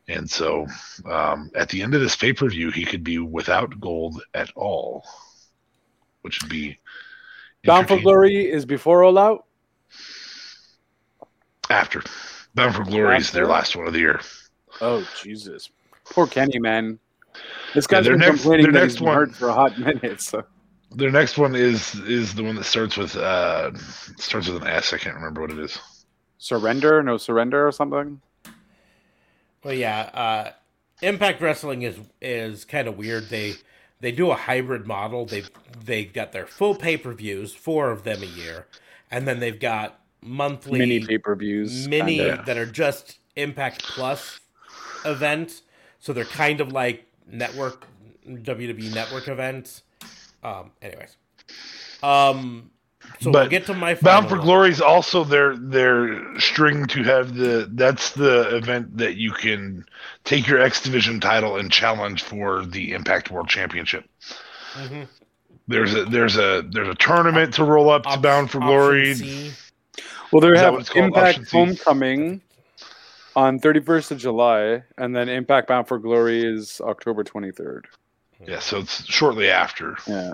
And 0.07 0.29
so 0.29 0.65
um, 1.05 1.51
at 1.55 1.69
the 1.69 1.83
end 1.83 1.93
of 1.93 2.01
this 2.01 2.15
pay 2.15 2.33
per 2.33 2.49
view, 2.49 2.71
he 2.71 2.85
could 2.85 3.03
be 3.03 3.19
without 3.19 3.79
gold 3.79 4.21
at 4.33 4.51
all, 4.55 5.05
which 6.21 6.41
would 6.41 6.49
be 6.49 6.79
Bound 7.63 7.87
for. 7.87 7.99
Glory 7.99 8.49
is 8.49 8.65
before 8.65 9.03
All 9.03 9.17
Out. 9.17 9.45
after. 11.69 12.01
Bound 12.55 12.75
for 12.75 12.83
Glory 12.83 13.17
is 13.17 13.31
their 13.31 13.47
last 13.47 13.75
one 13.75 13.87
of 13.87 13.93
the 13.93 13.99
year. 13.99 14.19
Oh 14.81 15.07
Jesus, 15.21 15.69
poor 16.05 16.27
Kenny, 16.27 16.59
man. 16.59 16.99
This 17.73 17.87
guy's 17.87 18.05
their 18.05 18.13
been 18.13 18.19
next- 18.27 18.41
complaining 18.41 18.65
their 18.65 18.73
that 18.73 18.79
next 18.81 18.93
he's 18.93 18.99
been 18.99 19.07
one- 19.07 19.15
hurt 19.17 19.35
for 19.35 19.49
a 19.49 19.53
hot 19.53 19.77
minute. 19.79 20.21
So 20.21 20.43
Their 20.93 21.11
next 21.11 21.37
one 21.37 21.55
is 21.55 21.95
is 21.95 22.33
the 22.35 22.43
one 22.43 22.55
that 22.55 22.65
starts 22.65 22.97
with 22.97 23.15
uh 23.15 23.71
starts 24.17 24.47
with 24.49 24.61
an 24.61 24.67
S. 24.67 24.93
I 24.93 24.97
can't 24.97 25.15
remember 25.15 25.41
what 25.41 25.51
it 25.51 25.59
is. 25.59 25.79
surrender, 26.37 27.01
no 27.03 27.17
surrender, 27.17 27.65
or 27.67 27.71
something. 27.71 28.19
Well, 29.63 29.73
yeah. 29.73 30.01
Uh, 30.13 30.51
Impact 31.01 31.41
Wrestling 31.41 31.81
is 31.83 31.95
is 32.21 32.65
kind 32.65 32.87
of 32.87 32.97
weird. 32.97 33.29
They 33.29 33.53
they 34.01 34.11
do 34.11 34.31
a 34.31 34.35
hybrid 34.35 34.85
model. 34.85 35.25
They 35.25 35.43
they 35.83 36.05
got 36.05 36.31
their 36.31 36.45
full 36.45 36.75
pay 36.75 36.97
per 36.97 37.13
views, 37.13 37.53
four 37.53 37.89
of 37.91 38.03
them 38.03 38.21
a 38.21 38.25
year, 38.27 38.67
and 39.09 39.27
then 39.27 39.39
they've 39.39 39.59
got 39.59 39.99
monthly 40.21 40.79
Mini 40.79 41.05
pay 41.05 41.17
per 41.17 41.35
views. 41.35 41.87
mini 41.87 42.17
kinda. 42.17 42.43
that 42.45 42.57
are 42.57 42.65
just 42.67 43.17
Impact 43.35 43.83
Plus 43.83 44.39
events. 45.05 45.61
So 45.99 46.13
they're 46.13 46.25
kind 46.25 46.59
of 46.61 46.71
like 46.71 47.07
network 47.27 47.87
WWE 48.27 48.93
network 48.93 49.27
events. 49.27 49.83
Um, 50.43 50.71
anyways, 50.81 51.17
um, 52.03 52.71
So 53.19 53.31
But 53.31 53.41
we'll 53.41 53.49
get 53.49 53.65
to 53.67 53.73
my 53.73 53.95
Bound 53.95 54.29
for. 54.29 54.37
Glory 54.37 54.69
is 54.69 54.81
also 54.81 55.23
their 55.23 55.55
their 55.57 56.39
string 56.39 56.85
to 56.87 57.03
have 57.03 57.35
the 57.35 57.69
that's 57.73 58.11
the 58.11 58.55
event 58.55 58.97
that 58.97 59.15
you 59.17 59.31
can 59.31 59.85
take 60.23 60.47
your 60.47 60.59
X 60.59 60.81
Division 60.81 61.19
title 61.19 61.57
and 61.57 61.71
challenge 61.71 62.23
for 62.23 62.65
the 62.65 62.93
Impact 62.93 63.29
World 63.31 63.49
Championship. 63.49 64.05
Mhm. 64.75 65.07
There's 65.67 65.93
a 65.93 66.05
there's 66.05 66.37
a 66.37 66.63
there's 66.71 66.87
a 66.87 66.95
tournament 66.95 67.53
to 67.55 67.63
roll 67.63 67.89
up 67.89 68.03
to 68.03 68.09
Op- 68.09 68.21
Bound 68.21 68.49
for 68.51 68.59
Glory. 68.59 69.13
C. 69.15 69.51
Well, 70.31 70.41
they 70.41 70.49
Is 70.49 70.59
have 70.59 70.73
what 70.73 70.81
it's 70.81 70.89
called? 70.89 71.05
Impact 71.05 71.27
Option 71.39 71.45
C? 71.45 71.57
Homecoming 71.57 72.41
on 73.35 73.59
31st 73.59 74.11
of 74.11 74.17
July, 74.17 74.83
and 74.97 75.15
then 75.15 75.29
Impact 75.29 75.67
Bound 75.67 75.87
for 75.87 75.99
Glory 75.99 76.43
is 76.43 76.81
October 76.81 77.23
23rd. 77.23 77.85
Yeah, 78.45 78.59
so 78.59 78.79
it's 78.79 79.05
shortly 79.05 79.49
after. 79.49 79.97
Yeah. 80.07 80.33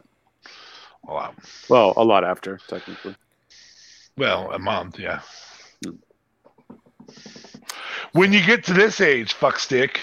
All 1.08 1.20
out. 1.20 1.36
Well, 1.70 1.94
a 1.98 2.04
lot 2.04 2.24
after, 2.24 2.60
technically. 2.68 3.16
Well, 4.18 4.52
a 4.52 4.60
month, 4.60 5.00
yeah. 5.00 5.22
When 8.14 8.34
you 8.34 8.46
get 8.46 8.64
to 8.66 8.74
this 8.74 9.00
age, 9.00 9.34
fuck 9.34 9.60
stick, 9.60 10.00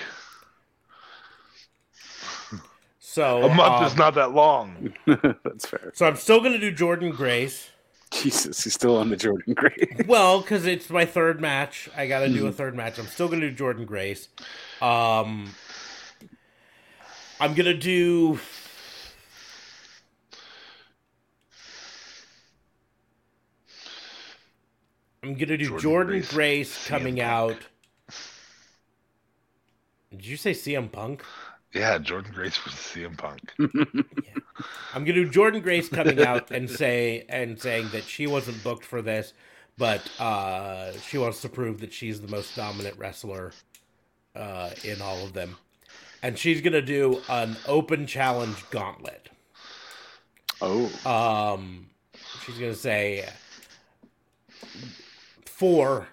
So 3.15 3.45
a 3.45 3.55
month 3.55 3.75
um, 3.75 3.85
is 3.85 3.97
not 3.97 4.15
that 4.17 4.33
long. 4.33 4.93
That's 5.07 5.67
fair. 5.67 5.93
So 5.95 6.05
I'm 6.05 6.17
still 6.17 6.41
gonna 6.41 6.59
do 6.59 6.75
Jordynne 6.75 7.15
Grace. 7.15 7.71
Jesus, 8.23 8.65
he's 8.65 8.75
still 8.75 8.97
on 8.97 9.11
the 9.11 9.17
Jordan 9.17 9.55
Gray. 9.55 9.77
Well, 10.07 10.41
because 10.41 10.67
it's 10.67 10.89
my 10.91 11.05
third 11.05 11.41
match, 11.41 11.89
I 11.97 12.07
got 12.07 12.21
to 12.21 12.29
do 12.29 12.47
a 12.47 12.51
Hmm. 12.51 12.57
third 12.57 12.75
match. 12.77 12.99
I'm 12.99 13.07
still 13.07 13.29
gonna 13.29 13.51
do 13.51 13.55
Jordynne 13.65 13.87
Grace. 13.87 14.29
Um, 14.81 15.55
I'm 17.41 17.55
gonna 17.55 17.75
do. 17.75 18.39
I'm 25.23 25.35
gonna 25.35 25.57
do 25.57 25.67
Jordan 25.67 25.81
Jordan, 25.81 26.13
Grace, 26.21 26.33
Grace, 26.33 26.89
coming 26.89 27.21
out. 27.21 27.57
Did 30.11 30.27
you 30.27 30.37
say 30.37 30.53
CM 30.53 30.91
Punk? 30.93 31.25
Yeah, 31.75 31.99
Jordynne 31.99 32.33
Grace 32.33 32.65
was 32.65 32.73
CM 32.75 33.19
Punk. 33.19 33.53
I'm 34.95 35.05
gonna 35.05 35.13
do 35.13 35.29
Jordynne 35.29 35.63
Grace 35.63 35.89
coming 35.89 36.23
out 36.23 36.53
and 36.53 36.71
say 36.71 37.25
and 37.29 37.61
saying 37.61 37.89
that 37.91 38.05
she 38.05 38.29
wasn't 38.29 38.63
booked 38.63 38.85
for 38.85 39.03
this, 39.03 39.35
but 39.77 40.09
uh, 40.21 40.93
she 40.93 41.19
wants 41.19 41.43
to 41.43 41.49
prove 41.49 41.81
that 41.81 41.93
she's 41.93 42.21
the 42.21 42.29
most 42.29 42.55
dominant 42.55 42.97
wrestler 42.97 43.53
uh, 44.37 44.71
in 44.85 45.03
all 45.03 45.25
of 45.25 45.33
them, 45.33 45.57
and 46.23 46.39
she's 46.39 46.61
gonna 46.61 46.81
do 46.81 47.21
an 47.29 47.57
open 47.67 48.07
challenge 48.07 48.71
gauntlet. 48.71 49.31
oh. 50.63 50.87
Um, 51.05 51.91
she's 52.45 52.57
gonna 52.57 52.75
say 52.77 53.29
four, 55.45 56.07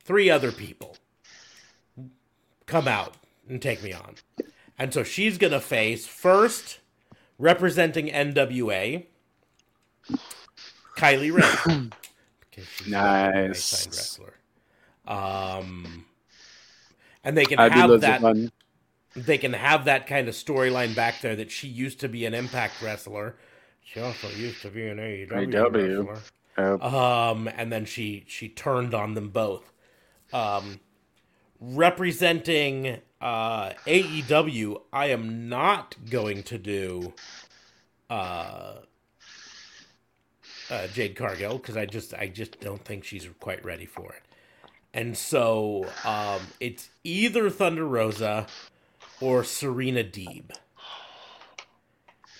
three 0.00 0.28
other 0.28 0.52
people 0.52 0.98
come 2.66 2.86
out 2.86 3.14
and 3.48 3.62
take 3.62 3.82
me 3.82 3.94
on, 3.94 4.16
and 4.78 4.92
so 4.94 5.02
she's 5.02 5.38
gonna 5.38 5.60
face 5.60 6.06
first 6.06 6.78
representing 7.38 8.06
NWA, 8.08 9.06
Kylie 10.96 11.32
Rae, 11.32 11.88
because 12.50 12.68
she's 12.68 12.86
a 12.86 12.90
Nice. 12.90 13.86
wrestler. 13.86 14.34
Um, 15.06 16.04
and 17.24 17.36
they 17.36 17.44
can 17.44 17.56
That'd 17.56 17.72
have 17.72 18.00
that 18.02 18.50
they 19.16 19.38
can 19.38 19.52
have 19.52 19.86
that 19.86 20.06
kind 20.06 20.28
of 20.28 20.34
storyline 20.34 20.94
back 20.94 21.20
there 21.20 21.34
that 21.36 21.50
she 21.50 21.66
used 21.68 22.00
to 22.00 22.08
be 22.08 22.24
an 22.26 22.34
Impact 22.34 22.80
wrestler. 22.82 23.36
She 23.82 24.00
also 24.00 24.28
used 24.30 24.62
to 24.62 24.68
be 24.70 24.86
an 24.86 24.98
AEW, 24.98 26.06
wrestler. 26.06 26.82
Um, 26.84 27.48
and 27.56 27.72
then 27.72 27.84
she 27.84 28.24
she 28.26 28.48
turned 28.48 28.94
on 28.94 29.14
them 29.14 29.30
both. 29.30 29.72
Um, 30.32 30.80
representing 31.60 33.00
uh, 33.20 33.70
AEW, 33.86 34.80
I 34.92 35.06
am 35.06 35.48
not 35.48 35.96
going 36.08 36.42
to 36.44 36.58
do 36.58 37.12
uh, 38.08 38.74
uh, 40.70 40.86
Jade 40.88 41.16
Cargill 41.16 41.58
because 41.58 41.76
I 41.76 41.86
just 41.86 42.14
I 42.14 42.28
just 42.28 42.60
don't 42.60 42.84
think 42.84 43.04
she's 43.04 43.28
quite 43.40 43.64
ready 43.64 43.86
for 43.86 44.12
it. 44.12 44.22
And 44.94 45.16
so 45.16 45.86
um, 46.04 46.40
it's 46.60 46.90
either 47.04 47.50
Thunder 47.50 47.86
Rosa 47.86 48.46
or 49.20 49.44
Serena 49.44 50.02
Deeb. 50.04 50.50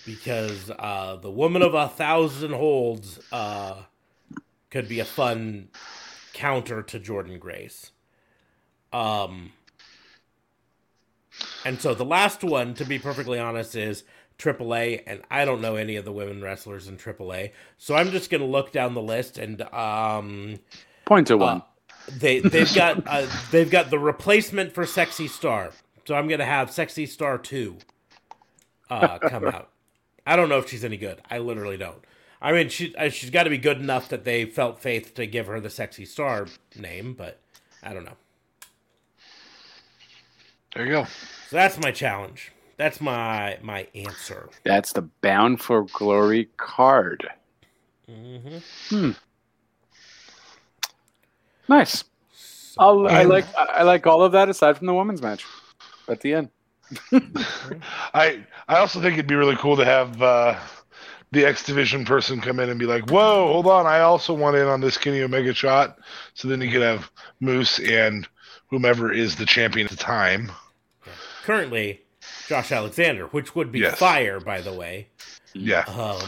Because 0.05 0.71
uh, 0.79 1.17
the 1.17 1.29
woman 1.29 1.61
of 1.61 1.73
a 1.75 1.87
thousand 1.87 2.53
holds 2.53 3.19
uh, 3.31 3.83
could 4.71 4.87
be 4.87 4.99
a 4.99 5.05
fun 5.05 5.69
counter 6.33 6.81
to 6.81 6.99
Jordynne 6.99 7.39
Grace. 7.39 7.91
Um, 8.91 9.51
and 11.65 11.81
so 11.81 11.93
the 11.93 12.05
last 12.05 12.43
one, 12.43 12.73
to 12.75 12.85
be 12.85 12.99
perfectly 12.99 13.39
honest, 13.39 13.75
is 13.75 14.03
AAA, 14.37 15.03
and 15.05 15.21
I 15.29 15.45
don't 15.45 15.61
know 15.61 15.75
any 15.75 15.95
of 15.97 16.05
the 16.05 16.11
women 16.11 16.41
wrestlers 16.41 16.87
in 16.87 16.97
AAA, 16.97 17.51
so 17.77 17.95
I'm 17.95 18.11
just 18.11 18.29
gonna 18.29 18.45
look 18.45 18.71
down 18.71 18.93
the 18.93 19.01
list 19.01 19.37
and 19.37 19.61
um, 19.73 20.59
point 21.05 21.27
to 21.27 21.37
one. 21.37 21.57
uh, 21.57 21.61
they 22.17 22.39
they've 22.39 22.73
got 22.73 23.03
uh, 23.05 23.27
they've 23.51 23.69
got 23.69 23.89
the 23.89 23.99
replacement 23.99 24.73
for 24.73 24.85
Sexy 24.85 25.27
Star, 25.27 25.71
so 26.05 26.15
I'm 26.15 26.27
gonna 26.27 26.45
have 26.45 26.71
Sexy 26.71 27.05
Star 27.05 27.37
two 27.37 27.77
uh, 28.89 29.19
come 29.19 29.45
out. 29.53 29.69
I 30.25 30.35
don't 30.35 30.49
know 30.49 30.59
if 30.59 30.69
she's 30.69 30.85
any 30.85 30.97
good. 30.97 31.21
I 31.29 31.39
literally 31.39 31.77
don't. 31.77 32.03
I 32.41 32.53
mean, 32.53 32.69
she 32.69 32.95
uh, 32.95 33.09
she's 33.09 33.29
got 33.31 33.43
to 33.43 33.49
be 33.49 33.57
good 33.57 33.79
enough 33.79 34.07
that 34.09 34.23
they 34.23 34.45
felt 34.45 34.79
faith 34.79 35.13
to 35.15 35.25
give 35.27 35.47
her 35.47 35.59
the 35.59 35.69
Sexy 35.69 36.05
Star 36.05 36.47
name, 36.77 37.13
but 37.13 37.39
I 37.83 37.93
don't 37.93 38.05
know. 38.05 38.15
There 40.75 40.85
you 40.85 40.91
go. 40.91 41.07
So 41.49 41.55
that's 41.55 41.79
my 41.79 41.91
challenge. 41.91 42.51
That's 42.77 43.01
my 43.01 43.57
my 43.63 43.87
answer. 43.95 44.49
That's 44.63 44.93
the 44.93 45.01
Bound 45.01 45.59
for 45.59 45.85
Glory 45.85 46.47
card. 46.57 47.27
hmm 48.07 49.11
Nice. 51.67 52.03
I'll, 52.77 53.07
I 53.07 53.23
like 53.23 53.47
I 53.57 53.81
like 53.81 54.05
all 54.05 54.21
of 54.21 54.31
that 54.33 54.47
aside 54.47 54.77
from 54.77 54.85
the 54.85 54.93
women's 54.93 55.23
match 55.23 55.43
at 56.07 56.21
the 56.21 56.35
end. 56.35 56.49
I 58.13 58.45
I 58.67 58.77
also 58.77 59.01
think 59.01 59.13
it'd 59.13 59.25
be 59.25 59.33
really 59.33 59.55
cool 59.55 59.75
to 59.75 59.85
have 59.85 60.21
uh, 60.21 60.55
the 61.31 61.45
X 61.45 61.63
Division 61.63 62.05
person 62.05 62.41
come 62.41 62.59
in 62.59 62.69
and 62.69 62.79
be 62.79 62.85
like, 62.85 63.09
"Whoa, 63.09 63.47
hold 63.51 63.65
on! 63.65 63.87
I 63.87 64.01
also 64.01 64.35
want 64.35 64.55
in 64.55 64.67
on 64.67 64.81
this 64.81 64.99
Kenny 64.99 65.21
Omega 65.23 65.53
shot." 65.55 65.97
So 66.35 66.47
then 66.47 66.61
you 66.61 66.71
could 66.71 66.83
have 66.83 67.11
Moose 67.39 67.79
and 67.79 68.27
whomever 68.69 69.11
is 69.11 69.35
the 69.35 69.47
champion 69.47 69.85
at 69.87 69.91
the 69.91 69.97
time. 69.97 70.51
Currently, 71.59 71.99
Josh 72.47 72.71
Alexander, 72.71 73.25
which 73.27 73.55
would 73.55 73.71
be 73.71 73.79
Yes. 73.79 73.97
fire, 73.97 74.39
by 74.39 74.61
the 74.61 74.71
way. 74.71 75.07
Yeah, 75.53 75.83
Um, 75.87 76.21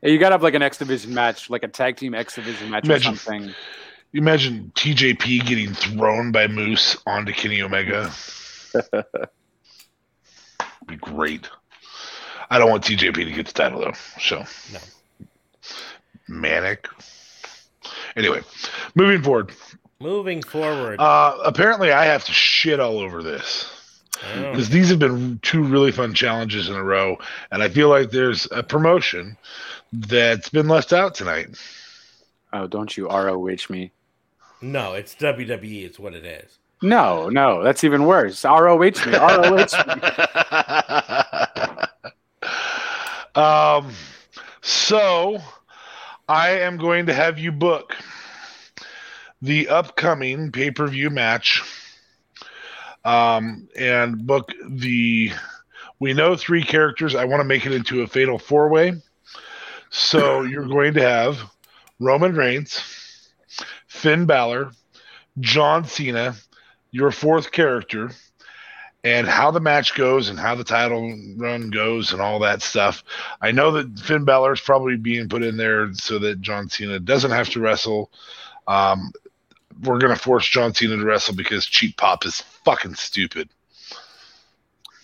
Yeah, 0.00 0.10
you 0.10 0.18
gotta 0.18 0.32
have 0.34 0.42
like 0.42 0.54
an 0.54 0.62
X 0.62 0.78
Division 0.78 1.12
match, 1.12 1.50
like 1.50 1.62
a 1.64 1.68
tag 1.68 1.96
team 1.96 2.14
X 2.14 2.36
Division 2.36 2.70
match 2.70 2.84
Imagine- 2.86 3.12
or 3.12 3.16
something. 3.18 3.54
you 4.12 4.22
imagine 4.22 4.72
TJP 4.74 5.40
getting 5.44 5.74
thrown 5.74 6.32
by 6.32 6.46
Moose 6.46 6.96
onto 7.06 7.30
Kenny 7.32 7.60
Omega. 7.60 8.10
be 10.86 10.96
great. 10.96 11.50
I 12.48 12.58
don't 12.58 12.70
want 12.70 12.84
TJP 12.84 13.16
to 13.26 13.30
get 13.30 13.46
the 13.48 13.52
title 13.52 13.80
though. 13.80 13.92
So 14.18 14.46
no. 14.72 14.78
manic. 16.26 16.88
Anyway, 18.16 18.40
moving 18.94 19.22
forward. 19.22 19.52
Moving 20.00 20.42
forward. 20.42 21.00
Uh, 21.00 21.36
apparently, 21.44 21.92
I 21.92 22.06
have 22.06 22.24
to 22.24 22.32
shit 22.32 22.80
all 22.80 22.98
over 22.98 23.22
this. 23.22 23.68
Oh. 24.24 24.50
because 24.50 24.68
these 24.68 24.88
have 24.90 24.98
been 24.98 25.38
two 25.42 25.62
really 25.62 25.92
fun 25.92 26.12
challenges 26.14 26.68
in 26.68 26.74
a 26.74 26.82
row, 26.82 27.16
and 27.50 27.62
I 27.62 27.68
feel 27.68 27.88
like 27.88 28.10
there's 28.10 28.48
a 28.50 28.62
promotion 28.62 29.36
that's 29.92 30.48
been 30.48 30.68
left 30.68 30.92
out 30.92 31.14
tonight. 31.14 31.56
Oh, 32.52 32.66
don't 32.66 32.96
you 32.96 33.08
ROH 33.08 33.68
me? 33.70 33.92
No, 34.60 34.94
it's 34.94 35.14
WWE. 35.14 35.84
It's 35.84 35.98
what 35.98 36.14
it 36.14 36.24
is. 36.24 36.58
No, 36.82 37.28
no, 37.28 37.62
that's 37.62 37.84
even 37.84 38.04
worse. 38.04 38.44
ROH 38.44 38.78
me. 38.78 39.16
ROH 39.16 39.66
me. 39.86 40.02
um, 43.42 43.92
so 44.62 45.38
I 46.28 46.50
am 46.50 46.76
going 46.76 47.06
to 47.06 47.14
have 47.14 47.38
you 47.38 47.52
book 47.52 47.96
the 49.42 49.68
upcoming 49.68 50.52
pay 50.52 50.70
per 50.70 50.86
view 50.86 51.10
match, 51.10 51.62
um, 53.04 53.68
and 53.76 54.26
book 54.26 54.52
the. 54.68 55.32
We 56.00 56.12
know 56.12 56.36
three 56.36 56.62
characters. 56.62 57.16
I 57.16 57.24
want 57.24 57.40
to 57.40 57.44
make 57.44 57.66
it 57.66 57.72
into 57.72 58.02
a 58.02 58.06
fatal 58.06 58.38
four 58.38 58.68
way. 58.68 58.92
So 59.90 60.42
you're 60.42 60.68
going 60.68 60.94
to 60.94 61.02
have 61.02 61.40
Roman 61.98 62.34
Reigns, 62.34 63.30
Finn 63.88 64.26
Balor, 64.26 64.70
John 65.40 65.84
Cena, 65.84 66.34
your 66.90 67.10
fourth 67.10 67.50
character, 67.50 68.10
and 69.04 69.26
how 69.26 69.50
the 69.50 69.60
match 69.60 69.94
goes 69.94 70.28
and 70.28 70.38
how 70.38 70.54
the 70.54 70.64
title 70.64 71.16
run 71.36 71.70
goes 71.70 72.12
and 72.12 72.20
all 72.20 72.38
that 72.40 72.62
stuff. 72.62 73.02
I 73.40 73.52
know 73.52 73.70
that 73.72 73.98
Finn 73.98 74.24
Balor 74.24 74.54
is 74.54 74.60
probably 74.60 74.96
being 74.96 75.28
put 75.28 75.42
in 75.42 75.56
there 75.56 75.92
so 75.94 76.18
that 76.20 76.40
John 76.40 76.68
Cena 76.68 76.98
doesn't 76.98 77.30
have 77.30 77.48
to 77.50 77.60
wrestle. 77.60 78.10
Um, 78.66 79.12
we're 79.82 79.98
gonna 79.98 80.16
force 80.16 80.46
John 80.48 80.74
Cena 80.74 80.96
to 80.96 81.04
wrestle 81.04 81.34
because 81.34 81.66
cheap 81.66 81.96
pop 81.96 82.24
is 82.26 82.40
fucking 82.64 82.94
stupid. 82.94 83.48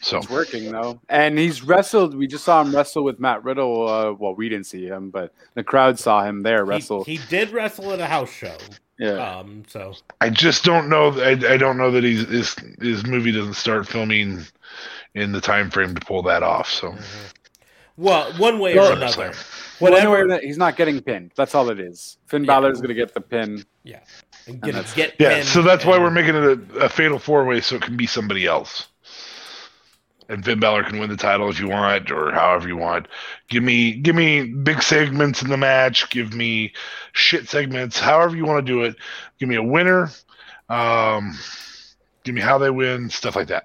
So 0.01 0.19
It's 0.19 0.29
working 0.29 0.71
though, 0.71 1.01
and 1.09 1.39
he's 1.39 1.63
wrestled. 1.63 2.15
We 2.15 2.27
just 2.27 2.45
saw 2.45 2.61
him 2.61 2.75
wrestle 2.77 3.05
with 3.05 3.19
Matt 3.19 3.43
Riddle. 3.43 3.89
Uh, 3.89 4.13
well, 4.13 4.35
we 4.35 4.51
didn't 4.51 4.67
see 4.67 4.85
him, 4.87 5.09
but 5.11 5.33
the 5.55 5.65
crowd 5.65 5.99
saw 5.99 6.23
him 6.25 6.43
there 6.43 6.63
He, 6.65 6.69
wrestle. 6.71 7.05
he 7.05 7.19
did 7.31 7.51
wrestle 7.53 7.91
at 7.93 8.01
a 8.01 8.07
house 8.07 8.31
show. 8.31 8.55
yeah, 8.99 9.39
Um, 9.39 9.63
so 9.67 9.95
I 10.21 10.29
just 10.29 10.63
don't 10.63 10.91
know. 10.91 11.09
I, 11.23 11.31
I 11.31 11.57
don't 11.57 11.79
know 11.79 11.91
that 11.91 12.05
he's 12.05 12.29
his 12.29 12.55
his 12.83 13.07
movie 13.07 13.33
doesn't 13.33 13.55
start 13.55 13.89
filming 13.89 14.45
in 15.15 15.33
the 15.33 15.41
time 15.41 15.71
frame 15.71 15.95
to 15.95 16.01
pull 16.05 16.23
that 16.25 16.43
off. 16.43 16.69
So 16.71 16.95
well, 17.97 18.31
one 18.35 18.59
way 18.59 18.77
or 18.77 18.93
another, 18.93 19.33
Well, 19.81 19.93
whatever. 19.93 20.19
anyway, 20.25 20.41
he's 20.45 20.59
not 20.59 20.77
getting 20.77 21.01
pinned. 21.01 21.31
That's 21.35 21.55
all 21.55 21.71
it 21.71 21.81
is. 21.81 22.19
Finn 22.27 22.45
Yeah. 22.45 22.61
is 22.67 22.81
gonna 22.83 22.93
get 22.93 23.15
the 23.15 23.21
pin. 23.23 23.65
yeah, 23.85 24.01
and 24.47 24.61
get, 24.61 24.75
that's- 24.75 24.95
get 24.95 25.15
yeah, 25.19 25.43
so 25.43 25.63
that's 25.63 25.85
why 25.85 25.99
we're 25.99 26.11
making 26.11 26.35
it 26.35 26.45
a, 26.45 26.85
a 26.85 26.89
fatal 26.89 27.19
four 27.19 27.45
way, 27.45 27.61
so 27.61 27.77
it 27.77 27.83
can 27.83 27.97
be 27.97 28.07
somebody 28.07 28.47
else. 28.47 28.89
And 30.29 30.43
Finn 30.43 30.59
Balor 30.59 30.85
can 30.85 30.99
win 30.99 31.11
the 31.11 31.19
title 31.19 31.51
if 31.51 31.61
you 31.61 31.69
want, 31.69 32.11
or 32.11 32.33
however 32.33 32.67
you 32.67 32.79
want. 32.79 33.09
Give 33.51 33.63
me, 33.63 33.93
give 33.93 34.15
me 34.17 34.47
big 34.47 34.83
segments 34.83 35.43
in 35.43 35.51
the 35.51 35.59
match. 35.59 36.09
Give 36.09 36.33
me 36.33 36.73
shit 37.13 37.47
segments, 37.47 37.99
however 37.99 38.35
you 38.35 38.47
want 38.47 38.65
to 38.67 38.73
do 38.73 38.85
it. 38.85 38.97
Give 39.39 39.51
me 39.51 39.57
a 39.57 39.63
winner. 39.63 40.11
Um, 40.71 41.37
give 42.25 42.35
me 42.35 42.41
how 42.41 42.57
they 42.57 42.71
win, 42.71 43.11
stuff 43.11 43.37
like 43.37 43.49
that. 43.49 43.65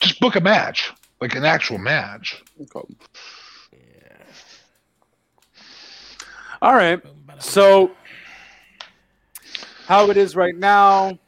Just 0.00 0.18
book 0.18 0.36
a 0.36 0.40
match, 0.40 0.90
like 1.20 1.34
an 1.34 1.44
actual 1.44 1.76
match. 1.76 2.42
All 6.62 6.74
right. 6.74 7.02
So, 7.38 7.90
how 9.90 10.08
it 10.08 10.16
is 10.16 10.36
right 10.36 10.54
now, 10.54 11.18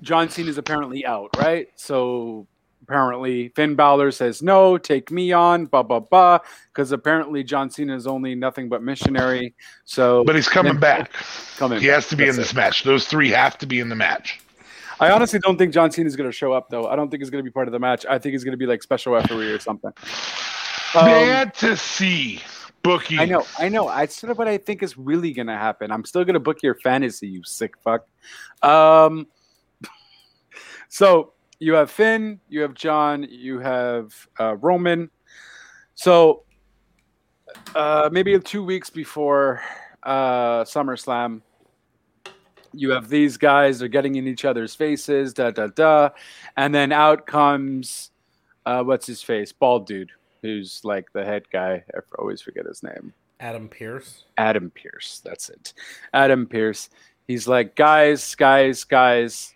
John 0.00 0.30
Cena 0.30 0.48
is 0.48 0.56
apparently 0.56 1.04
out, 1.04 1.28
right? 1.36 1.68
So, 1.76 2.46
apparently, 2.82 3.48
Finn 3.50 3.74
Balor 3.74 4.10
says, 4.10 4.40
no, 4.40 4.78
take 4.78 5.10
me 5.10 5.32
on, 5.32 5.66
blah, 5.66 5.82
blah, 5.82 6.00
blah, 6.00 6.38
because 6.72 6.92
apparently 6.92 7.44
John 7.44 7.68
Cena 7.68 7.94
is 7.94 8.06
only 8.06 8.34
nothing 8.34 8.70
but 8.70 8.82
missionary. 8.82 9.52
So, 9.84 10.24
But 10.24 10.34
he's 10.34 10.48
coming 10.48 10.80
back. 10.80 11.12
coming 11.58 11.78
He 11.78 11.88
has 11.88 12.08
to 12.08 12.16
be 12.16 12.26
in 12.26 12.36
this 12.36 12.52
it. 12.52 12.56
match. 12.56 12.84
Those 12.84 13.06
three 13.06 13.28
have 13.32 13.58
to 13.58 13.66
be 13.66 13.80
in 13.80 13.90
the 13.90 13.96
match. 13.96 14.40
I 14.98 15.10
honestly 15.10 15.38
don't 15.38 15.58
think 15.58 15.74
John 15.74 15.90
Cena 15.90 16.06
is 16.06 16.16
going 16.16 16.30
to 16.30 16.34
show 16.34 16.54
up, 16.54 16.70
though. 16.70 16.86
I 16.86 16.96
don't 16.96 17.10
think 17.10 17.20
he's 17.22 17.28
going 17.28 17.44
to 17.44 17.48
be 17.50 17.52
part 17.52 17.68
of 17.68 17.72
the 17.72 17.78
match. 17.78 18.06
I 18.08 18.18
think 18.18 18.32
he's 18.32 18.44
going 18.44 18.52
to 18.52 18.56
be 18.58 18.64
like 18.64 18.82
special 18.82 19.12
referee 19.12 19.50
or 19.52 19.60
something. 19.60 19.92
Um, 20.94 21.04
Fantasy 21.04 22.40
booking. 22.86 23.18
I 23.18 23.24
know, 23.24 23.44
I 23.58 23.68
know. 23.68 23.88
I 23.88 24.06
sort 24.06 24.30
of 24.30 24.38
what 24.38 24.48
I 24.48 24.58
think 24.58 24.82
is 24.82 24.96
really 24.96 25.32
gonna 25.32 25.56
happen. 25.56 25.90
I'm 25.90 26.04
still 26.04 26.24
gonna 26.24 26.40
book 26.40 26.62
your 26.62 26.74
fantasy, 26.76 27.28
you 27.28 27.42
sick 27.44 27.74
fuck. 27.82 28.06
Um, 28.62 29.26
so 30.88 31.32
you 31.58 31.74
have 31.74 31.90
Finn, 31.90 32.40
you 32.48 32.60
have 32.62 32.74
John, 32.74 33.26
you 33.28 33.58
have 33.58 34.14
uh, 34.38 34.56
Roman. 34.56 35.10
So 35.94 36.44
uh, 37.74 38.08
maybe 38.12 38.38
two 38.40 38.64
weeks 38.64 38.90
before 38.90 39.62
uh, 40.02 40.64
SummerSlam, 40.64 41.40
you 42.72 42.90
have 42.90 43.08
these 43.08 43.36
guys 43.36 43.78
They're 43.78 43.88
getting 43.88 44.16
in 44.16 44.26
each 44.26 44.44
other's 44.44 44.74
faces, 44.74 45.32
da 45.32 45.50
da 45.50 45.68
da, 45.68 46.10
and 46.56 46.74
then 46.74 46.92
out 46.92 47.26
comes 47.26 48.10
uh, 48.66 48.82
what's 48.82 49.06
his 49.06 49.22
face, 49.22 49.52
bald 49.52 49.86
dude, 49.86 50.10
who's 50.46 50.80
like 50.84 51.12
the 51.12 51.24
head 51.24 51.44
guy. 51.52 51.84
I 51.94 51.98
always 52.18 52.40
forget 52.40 52.66
his 52.66 52.82
name. 52.82 53.12
Adam 53.40 53.68
Pearce. 53.68 54.24
Adam 54.38 54.70
Pearce. 54.70 55.20
That's 55.24 55.50
it. 55.50 55.74
Adam 56.14 56.46
Pearce. 56.46 56.88
He's 57.28 57.46
like, 57.48 57.74
guys, 57.74 58.34
guys, 58.34 58.84
guys, 58.84 59.52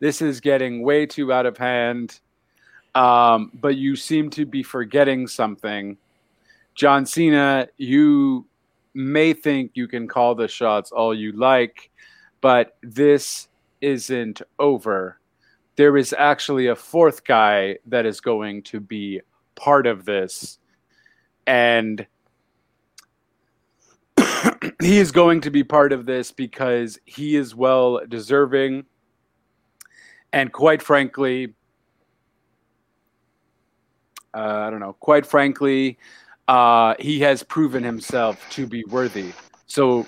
this 0.00 0.20
is 0.20 0.40
getting 0.40 0.82
way 0.82 1.06
too 1.06 1.32
out 1.32 1.46
of 1.46 1.56
hand. 1.56 2.20
Um, 2.94 3.50
but 3.54 3.76
you 3.76 3.96
seem 3.96 4.30
to 4.30 4.44
be 4.44 4.62
forgetting 4.62 5.26
something. 5.26 5.96
John 6.74 7.06
Cena, 7.06 7.68
you 7.76 8.46
may 8.94 9.32
think 9.32 9.72
you 9.74 9.88
can 9.88 10.06
call 10.06 10.34
the 10.34 10.48
shots 10.48 10.92
all 10.92 11.14
you 11.14 11.32
like, 11.32 11.90
but 12.40 12.76
this 12.82 13.48
isn't 13.80 14.42
over. 14.58 15.18
There 15.76 15.96
is 15.96 16.14
actually 16.16 16.68
a 16.68 16.76
fourth 16.76 17.24
guy 17.24 17.78
that 17.86 18.06
is 18.06 18.20
going 18.20 18.62
to 18.64 18.80
be 18.80 19.20
part 19.54 19.86
of 19.86 20.04
this. 20.04 20.58
And 21.46 22.06
he 24.80 24.98
is 24.98 25.12
going 25.12 25.40
to 25.42 25.50
be 25.50 25.64
part 25.64 25.92
of 25.92 26.06
this 26.06 26.30
because 26.32 26.98
he 27.04 27.36
is 27.36 27.54
well 27.54 28.00
deserving. 28.08 28.84
And 30.32 30.52
quite 30.52 30.82
frankly, 30.82 31.54
uh, 34.34 34.64
I 34.66 34.70
don't 34.70 34.80
know, 34.80 34.94
quite 34.94 35.26
frankly, 35.26 35.98
uh, 36.48 36.94
he 36.98 37.20
has 37.20 37.42
proven 37.42 37.82
himself 37.84 38.44
to 38.50 38.66
be 38.66 38.84
worthy. 38.88 39.32
So 39.66 40.06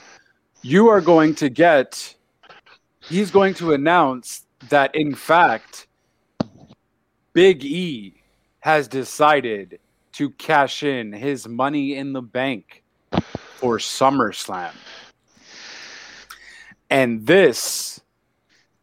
you 0.63 0.89
are 0.89 1.01
going 1.01 1.35
to 1.37 1.49
get, 1.49 2.15
he's 3.01 3.31
going 3.31 3.55
to 3.55 3.73
announce 3.73 4.47
that, 4.69 4.95
in 4.95 5.15
fact, 5.15 5.87
Big 7.33 7.65
E 7.65 8.16
has 8.67 8.89
decided 8.89 9.79
to 10.11 10.29
cash 10.29 10.83
in 10.83 11.13
his 11.13 11.47
money 11.47 11.95
in 11.95 12.13
the 12.13 12.21
bank 12.21 12.83
for 13.59 13.79
SummerSlam. 13.79 14.73
And 16.91 17.25
this 17.25 18.01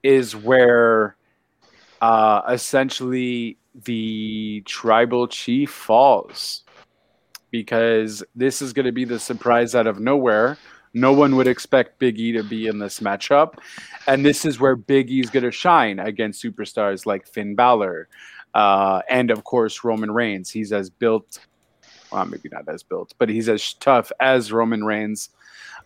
is 0.02 0.38
where 0.38 1.18
uh, 2.02 2.44
essentially 2.48 3.58
the 3.84 4.64
tribal 4.66 5.28
chief 5.28 5.72
falls 5.72 6.64
because 7.52 8.24
this 8.34 8.62
is 8.62 8.72
going 8.72 8.86
to 8.86 8.94
be 8.94 9.04
the 9.04 9.20
surprise 9.20 9.76
out 9.76 9.86
of 9.86 10.00
nowhere. 10.00 10.58
No 10.94 11.12
one 11.12 11.36
would 11.36 11.48
expect 11.48 12.00
Big 12.00 12.18
E 12.22 12.32
to 12.32 12.44
be 12.44 12.68
in 12.68 12.80
this 12.80 13.02
matchup. 13.02 13.56
And 14.08 14.26
this 14.26 14.46
is 14.46 14.62
where 14.62 14.78
Big 14.78 15.12
E 15.12 15.20
is 15.20 15.30
going 15.30 15.44
to 15.44 15.52
shine 15.52 16.00
against 16.00 16.42
superstars 16.42 17.06
like 17.06 17.28
Finn 17.28 17.54
Balor 17.54 18.08
uh, 18.54 19.02
and, 19.10 19.32
of 19.32 19.44
course, 19.44 19.84
Roman 19.84 20.12
Reigns. 20.12 20.50
He's 20.50 20.72
as 20.72 20.90
built, 20.90 21.40
well, 22.12 22.26
maybe 22.26 22.50
not 22.52 22.68
as 22.68 22.84
built, 22.84 23.14
but 23.18 23.30
he's 23.30 23.50
as 23.50 23.74
tough 23.74 24.12
as 24.20 24.52
Roman 24.52 24.84
Reigns. 24.84 25.30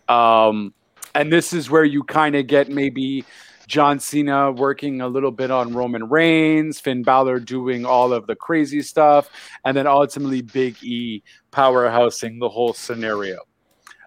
Um, 0.08 0.74
and 1.14 1.32
this 1.32 1.52
is 1.52 1.70
where 1.70 1.84
you 1.84 2.02
kind 2.04 2.36
of 2.36 2.46
get 2.46 2.68
maybe 2.68 3.24
John 3.66 4.00
Cena 4.00 4.50
working 4.50 5.00
a 5.02 5.08
little 5.08 5.30
bit 5.30 5.50
on 5.50 5.74
Roman 5.74 6.08
Reigns, 6.08 6.80
Finn 6.80 7.02
Balor 7.02 7.40
doing 7.40 7.84
all 7.84 8.12
of 8.12 8.26
the 8.26 8.34
crazy 8.34 8.80
stuff, 8.80 9.28
and 9.64 9.76
then 9.76 9.86
ultimately 9.86 10.40
Big 10.40 10.82
E 10.82 11.22
powerhousing 11.52 12.40
the 12.40 12.48
whole 12.48 12.72
scenario. 12.72 13.40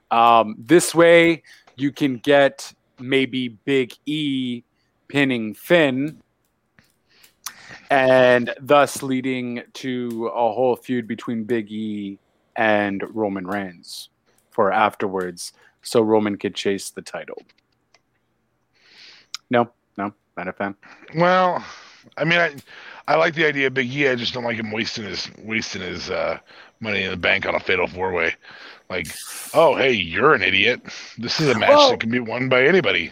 Um, 0.10 0.56
this 0.58 0.96
way, 0.96 1.44
you 1.76 1.92
can 1.92 2.18
get 2.18 2.74
maybe 3.00 3.50
Big 3.50 3.94
E 4.06 4.64
pinning 5.08 5.54
Finn, 5.54 6.21
and 7.90 8.54
thus 8.60 9.02
leading 9.04 9.64
to 9.74 10.28
a 10.28 10.54
whole 10.54 10.76
feud 10.76 11.08
between 11.08 11.44
Big 11.44 11.72
E 11.72 12.20
and 12.56 13.04
Roman 13.16 13.48
Reigns 13.48 14.10
for 14.50 14.72
afterwards, 14.72 15.54
so 15.82 16.02
Roman 16.02 16.38
could 16.38 16.56
chase 16.56 16.90
the 16.90 17.02
title. 17.02 17.42
No, 19.50 19.70
no, 19.98 20.14
not 20.38 20.48
a 20.48 20.54
fan. 20.54 20.76
Well, 21.16 21.64
I 22.18 22.24
mean, 22.24 22.40
I 22.40 22.56
I 23.08 23.16
like 23.16 23.36
the 23.36 23.46
idea 23.46 23.68
of 23.68 23.74
Big 23.74 23.94
E. 23.94 24.08
I 24.08 24.16
just 24.16 24.34
don't 24.34 24.44
like 24.44 24.58
him 24.58 24.72
wasting 24.72 25.06
his 25.06 25.30
wasting 25.40 25.82
his 25.82 26.10
uh, 26.10 26.40
money 26.80 27.04
in 27.04 27.12
the 27.12 27.18
bank 27.18 27.46
on 27.46 27.56
a 27.56 27.60
fatal 27.60 27.88
four 27.88 28.12
way. 28.12 28.36
Like, 28.90 29.08
oh 29.54 29.76
hey, 29.76 29.92
you're 29.92 30.34
an 30.34 30.42
idiot. 30.42 30.82
This 31.18 31.40
is 31.40 31.50
a 31.50 31.58
match 31.58 31.70
Well- 31.70 31.92
that 31.92 32.00
can 32.00 32.12
be 32.12 32.20
won 32.20 32.50
by 32.50 32.66
anybody. 32.66 33.12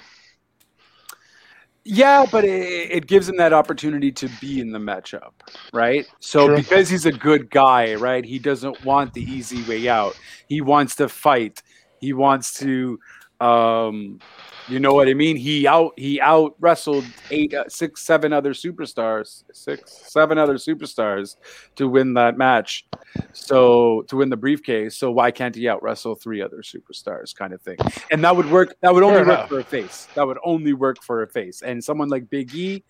Yeah, 1.92 2.28
but 2.32 2.46
it, 2.46 2.92
it 2.92 3.08
gives 3.08 3.28
him 3.28 3.38
that 3.38 3.52
opportunity 3.52 4.12
to 4.12 4.30
be 4.40 4.62
in 4.62 4.72
the 4.72 4.78
matchup, 4.78 5.32
right? 5.74 6.06
So 6.20 6.46
True. 6.46 6.56
because 6.56 6.88
he's 6.88 7.08
a 7.08 7.12
good 7.12 7.50
guy, 7.50 7.96
right? 7.96 8.24
He 8.24 8.38
doesn't 8.38 8.86
want 8.86 9.16
the 9.16 9.24
easy 9.24 9.64
way 9.64 9.90
out. 9.90 10.16
He 10.48 10.62
wants 10.62 10.96
to 10.98 11.10
fight. 11.10 11.64
He 12.00 12.14
wants 12.14 12.54
to, 12.60 13.00
um, 13.40 14.20
you 14.68 14.80
know 14.80 14.94
what 14.94 15.08
I 15.08 15.14
mean? 15.14 15.36
He 15.36 15.66
out 15.66 15.94
he 15.98 16.22
out 16.22 16.56
wrestled 16.60 17.06
eight, 17.32 17.54
uh, 17.54 17.68
six, 17.68 18.04
seven 18.04 18.32
other 18.32 18.54
superstars, 18.54 19.44
six, 19.52 19.92
seven 19.92 20.38
other 20.38 20.56
superstars 20.56 21.38
to 21.76 21.88
win 21.88 22.14
that 22.14 22.38
match. 22.38 22.86
So 23.34 24.04
to 24.10 24.18
win 24.18 24.30
the 24.30 24.38
briefcase. 24.38 24.96
So 24.96 25.10
why 25.12 25.32
can't 25.32 25.56
he 25.56 25.68
out 25.68 25.82
wrestle 25.82 26.16
three 26.16 26.42
other 26.42 26.62
superstars, 26.62 27.36
kind 27.36 27.54
of 27.54 27.62
thing? 27.62 27.78
And 28.12 28.24
that 28.24 28.36
would 28.36 28.50
work. 28.52 28.76
That 28.82 28.94
would 28.94 29.04
only 29.04 29.18
Fair 29.20 29.26
work 29.28 29.38
enough. 29.40 29.50
for 29.50 29.60
a 29.60 29.64
face. 29.64 30.08
That 30.14 30.28
would 30.28 30.38
only 30.44 30.74
work 30.74 31.02
for 31.02 31.24
a 31.24 31.28
face. 31.28 31.64
And 31.64 31.84
someone 31.84 32.10
like 32.10 32.30
Big 32.30 32.54
E 32.54 32.84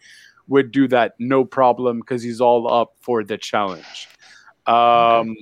would 0.48 0.72
do 0.72 0.88
that 0.90 1.14
no 1.20 1.46
problem 1.46 2.00
because 2.00 2.22
he's 2.22 2.42
all 2.42 2.72
up 2.72 2.96
for 3.00 3.24
the 3.24 3.38
challenge. 3.38 4.10
Um, 4.66 5.36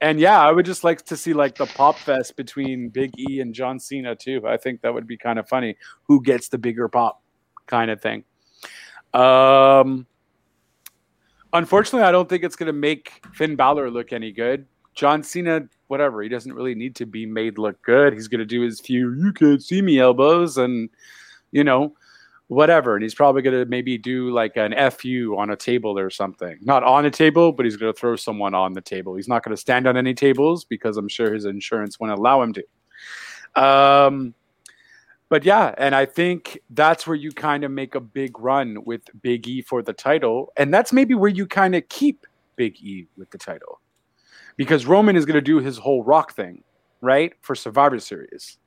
and 0.00 0.18
yeah, 0.18 0.40
I 0.40 0.50
would 0.50 0.64
just 0.64 0.82
like 0.82 1.04
to 1.06 1.16
see 1.16 1.34
like 1.34 1.56
the 1.56 1.66
pop 1.66 1.96
fest 1.96 2.36
between 2.36 2.88
Big 2.88 3.12
E 3.18 3.40
and 3.40 3.54
John 3.54 3.78
Cena 3.78 4.16
too. 4.16 4.42
I 4.46 4.56
think 4.56 4.80
that 4.80 4.94
would 4.94 5.06
be 5.06 5.16
kind 5.16 5.38
of 5.38 5.48
funny. 5.48 5.76
Who 6.04 6.22
gets 6.22 6.48
the 6.48 6.58
bigger 6.58 6.88
pop, 6.88 7.22
kind 7.66 7.90
of 7.90 8.00
thing. 8.00 8.24
Um, 9.12 10.06
unfortunately, 11.52 12.06
I 12.06 12.12
don't 12.12 12.28
think 12.28 12.44
it's 12.44 12.56
going 12.56 12.68
to 12.68 12.72
make 12.72 13.24
Finn 13.34 13.56
Balor 13.56 13.90
look 13.90 14.12
any 14.12 14.32
good. 14.32 14.66
John 14.94 15.22
Cena, 15.22 15.62
whatever, 15.88 16.22
he 16.22 16.28
doesn't 16.28 16.52
really 16.52 16.74
need 16.74 16.96
to 16.96 17.06
be 17.06 17.26
made 17.26 17.58
look 17.58 17.80
good. 17.82 18.12
He's 18.12 18.28
going 18.28 18.40
to 18.40 18.46
do 18.46 18.62
his 18.62 18.80
few 18.80 19.14
"you 19.14 19.32
can't 19.32 19.62
see 19.62 19.82
me" 19.82 19.98
elbows, 19.98 20.56
and 20.56 20.88
you 21.52 21.64
know, 21.64 21.94
whatever. 22.50 22.96
And 22.96 23.02
he's 23.04 23.14
probably 23.14 23.42
going 23.42 23.56
to 23.56 23.64
maybe 23.64 23.96
do 23.96 24.30
like 24.32 24.56
an 24.56 24.74
FU 24.90 25.36
on 25.38 25.50
a 25.50 25.56
table 25.56 25.96
or 25.96 26.10
something. 26.10 26.58
Not 26.62 26.82
on 26.82 27.06
a 27.06 27.10
table, 27.10 27.52
but 27.52 27.64
he's 27.64 27.76
going 27.76 27.92
to 27.92 27.98
throw 27.98 28.16
someone 28.16 28.54
on 28.54 28.72
the 28.72 28.80
table. 28.80 29.14
He's 29.14 29.28
not 29.28 29.44
going 29.44 29.54
to 29.54 29.60
stand 29.60 29.86
on 29.86 29.96
any 29.96 30.14
tables 30.14 30.64
because 30.64 30.96
I'm 30.96 31.06
sure 31.06 31.32
his 31.32 31.44
insurance 31.44 32.00
won't 32.00 32.12
allow 32.12 32.42
him 32.42 32.52
to. 32.54 33.62
Um, 33.62 34.34
but 35.28 35.44
yeah, 35.44 35.76
and 35.78 35.94
I 35.94 36.06
think 36.06 36.58
that's 36.70 37.06
where 37.06 37.14
you 37.14 37.30
kind 37.30 37.62
of 37.62 37.70
make 37.70 37.94
a 37.94 38.00
big 38.00 38.36
run 38.36 38.78
with 38.84 39.02
Big 39.22 39.46
E 39.46 39.62
for 39.62 39.80
the 39.80 39.92
title. 39.92 40.52
And 40.56 40.74
that's 40.74 40.92
maybe 40.92 41.14
where 41.14 41.30
you 41.30 41.46
kind 41.46 41.76
of 41.76 41.88
keep 41.88 42.26
Big 42.56 42.76
E 42.82 43.06
with 43.16 43.30
the 43.30 43.38
title. 43.38 43.80
Because 44.56 44.86
Roman 44.86 45.14
is 45.14 45.24
going 45.24 45.36
to 45.36 45.40
do 45.40 45.60
his 45.60 45.78
whole 45.78 46.02
rock 46.02 46.34
thing, 46.34 46.64
right? 47.00 47.32
For 47.42 47.54
Survivor 47.54 48.00
Series. 48.00 48.58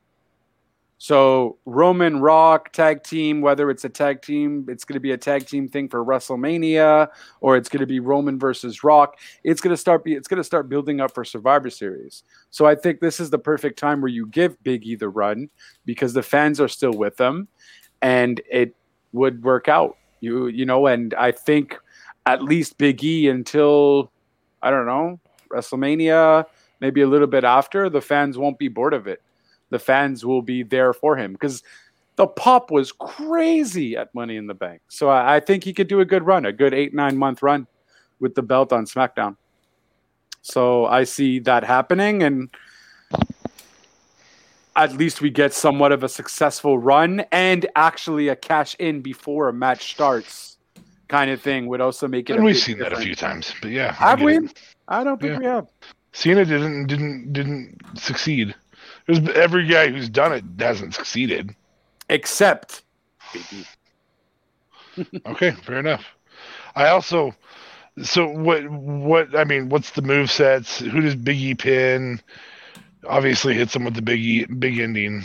So 1.03 1.57
Roman 1.65 2.21
Rock 2.21 2.71
tag 2.71 3.03
team, 3.03 3.41
whether 3.41 3.69
it's 3.69 3.84
a 3.84 3.89
tag 3.89 4.21
team, 4.21 4.65
it's 4.69 4.85
going 4.85 4.93
to 4.93 5.01
be 5.01 5.11
a 5.11 5.17
tag 5.17 5.45
team 5.45 5.67
thing 5.67 5.89
for 5.89 6.01
WrestleMania, 6.05 7.09
or 7.41 7.57
it's 7.57 7.67
going 7.67 7.81
to 7.81 7.85
be 7.85 7.99
Roman 7.99 8.39
versus 8.39 8.85
Rock. 8.85 9.19
It's 9.43 9.59
going 9.59 9.73
to 9.73 9.77
start 9.77 10.05
be 10.05 10.13
it's 10.13 10.30
going 10.30 10.38
to 10.38 10.45
start 10.45 10.69
building 10.69 11.01
up 11.01 11.13
for 11.13 11.25
Survivor 11.25 11.69
Series. 11.69 12.23
So 12.51 12.65
I 12.65 12.75
think 12.75 13.01
this 13.01 13.19
is 13.19 13.30
the 13.30 13.38
perfect 13.38 13.77
time 13.77 13.99
where 13.99 14.07
you 14.07 14.27
give 14.27 14.63
Big 14.63 14.85
E 14.85 14.95
the 14.95 15.09
run 15.09 15.49
because 15.84 16.13
the 16.13 16.23
fans 16.23 16.61
are 16.61 16.69
still 16.69 16.93
with 16.93 17.17
them, 17.17 17.49
and 18.01 18.39
it 18.49 18.73
would 19.11 19.43
work 19.43 19.67
out. 19.67 19.97
You 20.21 20.47
you 20.47 20.65
know, 20.65 20.88
and 20.88 21.13
I 21.15 21.34
think 21.34 21.77
at 22.25 22.43
least 22.43 22.77
Big 22.77 23.03
E 23.03 23.27
until 23.27 24.09
I 24.61 24.69
don't 24.69 24.85
know 24.85 25.19
WrestleMania, 25.51 26.45
maybe 26.80 27.01
a 27.01 27.07
little 27.07 27.27
bit 27.27 27.43
after, 27.43 27.89
the 27.89 27.99
fans 27.99 28.38
won't 28.38 28.57
be 28.57 28.69
bored 28.69 28.93
of 28.93 29.05
it 29.05 29.21
the 29.73 29.79
fans 29.79 30.23
will 30.23 30.43
be 30.43 30.61
there 30.61 30.93
for 30.93 31.17
him 31.17 31.33
because 31.33 31.63
the 32.15 32.27
pop 32.27 32.69
was 32.69 32.91
crazy 32.91 33.97
at 33.97 34.13
Money 34.13 34.37
in 34.37 34.45
the 34.45 34.53
Bank. 34.53 34.81
So 34.87 35.09
I, 35.09 35.37
I, 35.37 35.39
think 35.39 35.63
he 35.63 35.73
could 35.73 35.87
do 35.87 35.99
a 35.99 36.05
good 36.05 36.23
run, 36.23 36.45
a 36.45 36.53
good 36.53 36.75
eight, 36.75 36.93
nine 36.93 37.17
month 37.17 37.41
run 37.41 37.65
with 38.19 38.35
the 38.35 38.43
belt 38.43 38.71
on 38.71 38.85
SmackDown. 38.85 39.35
So 40.43 40.85
I 40.85 41.05
see 41.05 41.39
that 41.39 41.63
happening. 41.63 42.21
And 42.21 42.51
at 44.75 44.93
least 44.93 45.21
we 45.21 45.31
get 45.31 45.55
somewhat 45.55 45.91
of 45.91 46.03
a 46.03 46.09
successful 46.09 46.77
run 46.77 47.25
and 47.31 47.65
actually 47.75 48.27
a 48.27 48.35
cash 48.35 48.75
in 48.77 49.01
before 49.01 49.49
a 49.49 49.53
match 49.53 49.91
starts 49.93 50.57
kind 51.07 51.31
of 51.31 51.41
thing 51.41 51.65
would 51.65 51.81
also 51.81 52.07
make 52.07 52.29
it. 52.29 52.35
And 52.35 52.45
we've 52.45 52.55
seen 52.55 52.77
different. 52.77 52.95
that 52.97 53.01
a 53.01 53.03
few 53.03 53.15
times, 53.15 53.55
but 53.59 53.71
yeah. 53.71 53.91
Have 53.93 54.21
I 54.21 54.25
we? 54.25 54.37
It. 54.37 54.59
I 54.87 55.03
don't 55.03 55.19
think 55.19 55.33
yeah. 55.33 55.39
we 55.39 55.45
have. 55.45 55.67
Cena 56.11 56.45
didn't 56.45 56.85
didn't 56.85 57.33
didn't 57.33 57.81
succeed. 57.97 58.53
There's 59.05 59.27
every 59.30 59.67
guy 59.67 59.89
who's 59.89 60.09
done 60.09 60.34
it 60.34 60.43
hasn't 60.57 60.93
succeeded, 60.93 61.55
except. 62.09 62.84
okay, 65.25 65.51
fair 65.51 65.80
enough. 65.80 66.05
I 66.75 66.88
also, 66.88 67.35
so 68.01 68.27
what? 68.27 68.67
What 68.69 69.38
I 69.38 69.43
mean, 69.43 69.69
what's 69.69 69.91
the 69.91 70.01
move 70.01 70.31
sets? 70.31 70.80
Who 70.80 71.01
does 71.01 71.15
Biggie 71.15 71.57
pin? 71.57 72.21
Obviously, 73.07 73.53
hits 73.53 73.75
him 73.75 73.84
with 73.84 73.95
the 73.95 74.01
big 74.01 74.59
big 74.59 74.80
ending, 74.80 75.23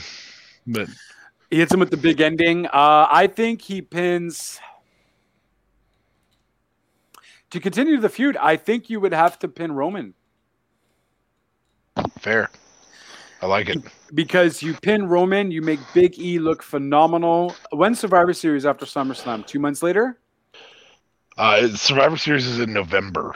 but 0.67 0.89
he 1.51 1.59
hits 1.59 1.73
him 1.73 1.81
with 1.81 1.91
the 1.91 1.97
big 1.97 2.21
ending. 2.21 2.67
Uh, 2.67 3.07
I 3.11 3.29
think 3.29 3.63
he 3.63 3.81
pins. 3.81 4.61
To 7.51 7.61
continue 7.61 7.99
the 7.99 8.11
feud, 8.11 8.37
I 8.37 8.57
think 8.57 8.91
you 8.91 9.01
would 9.01 9.15
have 9.15 9.39
to 9.39 9.49
pin 9.49 9.73
Roman. 9.73 10.13
Fair. 12.19 12.51
I 13.41 13.47
like 13.47 13.69
it. 13.69 13.79
Because 14.15 14.63
you 14.63 14.75
pin 14.75 15.09
Roman, 15.09 15.51
you 15.51 15.63
make 15.63 15.79
Big 15.95 16.19
E 16.19 16.39
look 16.39 16.63
phenomenal. 16.63 17.55
When 17.71 17.95
Survivor 17.95 18.33
Series 18.33 18.67
after 18.67 18.85
SummerSlam? 18.85 19.47
Two 19.47 19.61
months 19.61 19.83
later? 19.83 20.19
Uh, 21.37 21.69
Survivor 21.69 22.17
Series 22.17 22.47
is 22.47 22.59
in 22.59 22.73
November. 22.73 23.35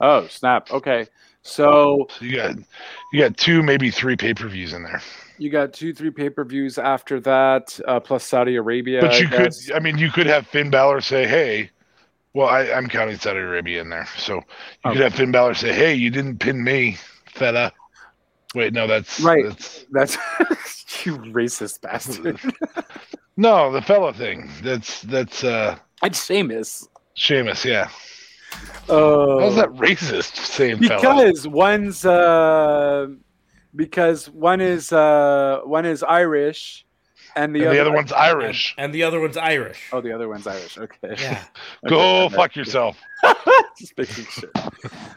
Oh, 0.00 0.26
snap. 0.28 0.70
Okay. 0.72 1.06
So, 1.42 2.06
so 2.18 2.24
you 2.24 2.36
got 2.36 2.56
you 3.12 3.20
got 3.20 3.36
two, 3.36 3.62
maybe 3.62 3.90
three 3.90 4.16
pay 4.16 4.32
per 4.32 4.48
views 4.48 4.72
in 4.72 4.84
there. 4.84 5.02
You 5.38 5.50
got 5.50 5.72
two, 5.72 5.92
three 5.92 6.10
pay 6.10 6.30
per 6.30 6.44
views 6.44 6.78
after 6.78 7.20
that, 7.20 7.78
uh, 7.86 8.00
plus 8.00 8.24
Saudi 8.24 8.56
Arabia. 8.56 9.00
But 9.00 9.20
you 9.20 9.26
I 9.26 9.30
could, 9.30 9.52
I 9.74 9.80
mean, 9.80 9.98
you 9.98 10.10
could 10.10 10.26
have 10.26 10.46
Finn 10.46 10.70
Balor 10.70 11.00
say, 11.00 11.26
"Hey, 11.26 11.70
well, 12.32 12.46
I, 12.46 12.62
am 12.66 12.88
counting 12.88 13.18
Saudi 13.18 13.40
Arabia 13.40 13.80
in 13.80 13.90
there, 13.90 14.06
so 14.16 14.34
you 14.34 14.40
okay. 14.86 14.92
could 14.92 15.00
have 15.00 15.14
Finn 15.14 15.32
Balor 15.32 15.54
say, 15.54 15.72
"Hey, 15.72 15.94
you 15.94 16.10
didn't 16.10 16.38
pin 16.38 16.62
me, 16.62 16.96
fella." 17.26 17.72
Wait, 18.54 18.72
no, 18.72 18.86
that's 18.86 19.20
right. 19.20 19.44
That's, 19.44 19.86
that's 19.90 20.16
you 21.06 21.16
racist 21.16 21.80
bastard. 21.80 22.38
no, 23.36 23.72
the 23.72 23.82
fella 23.82 24.12
thing. 24.12 24.50
That's 24.62 25.02
that's 25.02 25.42
uh 25.44 25.78
It's 26.02 26.24
Sheamus. 26.24 26.86
Sheamus, 27.14 27.64
yeah. 27.64 27.88
Oh, 28.88 29.40
how's 29.40 29.56
that 29.56 29.70
racist? 29.70 30.36
Saying 30.36 30.78
because 30.78 31.42
fella? 31.42 31.54
one's 31.54 32.04
uh 32.04 33.08
because 33.74 34.28
one 34.28 34.60
is 34.60 34.92
uh 34.92 35.60
one 35.64 35.86
is 35.86 36.02
Irish 36.02 36.84
and 37.36 37.54
the, 37.54 37.60
and 37.60 37.68
other, 37.68 37.76
the 37.76 37.80
other 37.80 37.92
one's 37.92 38.12
Irish. 38.12 38.74
And, 38.76 38.86
and, 38.86 38.94
the 38.94 39.02
other 39.02 39.20
one's 39.20 39.36
Irish. 39.36 39.88
Oh, 39.92 40.00
the 40.00 40.12
other 40.12 40.28
one's 40.28 40.46
Irish. 40.46 40.78
Okay. 40.78 41.14
Yeah. 41.18 41.42
Go 41.88 42.28
fuck 42.28 42.56
yourself. 42.56 42.98
Just 43.78 43.96
making 43.96 44.24
sure. 44.24 44.50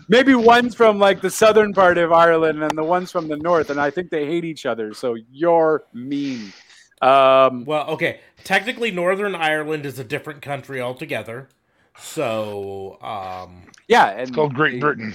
Maybe 0.07 0.35
one's 0.35 0.75
from 0.75 0.99
like 0.99 1.21
the 1.21 1.29
southern 1.29 1.73
part 1.73 1.97
of 1.97 2.11
Ireland 2.11 2.63
and 2.63 2.77
the 2.77 2.83
one's 2.83 3.11
from 3.11 3.27
the 3.27 3.37
north, 3.37 3.69
and 3.69 3.79
I 3.79 3.89
think 3.89 4.09
they 4.09 4.25
hate 4.25 4.45
each 4.45 4.65
other. 4.65 4.93
So 4.93 5.15
you're 5.31 5.83
mean. 5.93 6.53
Um, 7.01 7.65
well, 7.65 7.87
okay. 7.89 8.19
Technically, 8.43 8.91
Northern 8.91 9.35
Ireland 9.35 9.85
is 9.85 9.99
a 9.99 10.03
different 10.03 10.41
country 10.41 10.81
altogether. 10.81 11.49
So, 11.97 12.97
um, 13.01 13.63
yeah, 13.87 14.09
it's 14.11 14.31
called 14.31 14.53
Great 14.53 14.79
Britain. 14.79 15.13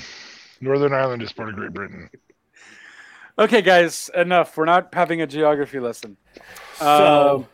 Northern 0.60 0.93
Ireland 0.93 1.22
is 1.22 1.32
part 1.32 1.48
of 1.48 1.56
Great 1.56 1.72
Britain. 1.72 2.10
Okay, 3.40 3.62
guys, 3.62 4.10
enough. 4.14 4.54
We're 4.54 4.66
not 4.66 4.90
having 4.92 5.22
a 5.22 5.26
geography 5.26 5.80
lesson. 5.80 6.18
So, 6.74 7.46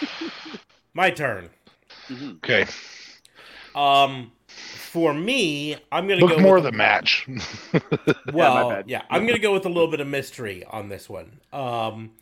um, 0.00 0.08
my 0.94 1.10
turn. 1.10 1.50
Mm-hmm. 2.08 2.36
Okay. 2.36 2.64
Um, 3.74 4.30
for 4.46 5.12
me, 5.12 5.74
I'm 5.90 6.06
gonna 6.06 6.20
Look 6.20 6.36
go 6.36 6.38
more 6.38 6.58
of 6.58 6.62
the 6.62 6.70
match. 6.70 7.28
well, 8.32 8.70
yeah, 8.70 8.82
yeah, 8.86 9.02
I'm 9.10 9.26
gonna 9.26 9.40
go 9.40 9.52
with 9.52 9.66
a 9.66 9.68
little 9.68 9.90
bit 9.90 9.98
of 9.98 10.06
mystery 10.06 10.64
on 10.64 10.88
this 10.88 11.10
one. 11.10 11.40
Um, 11.52 12.12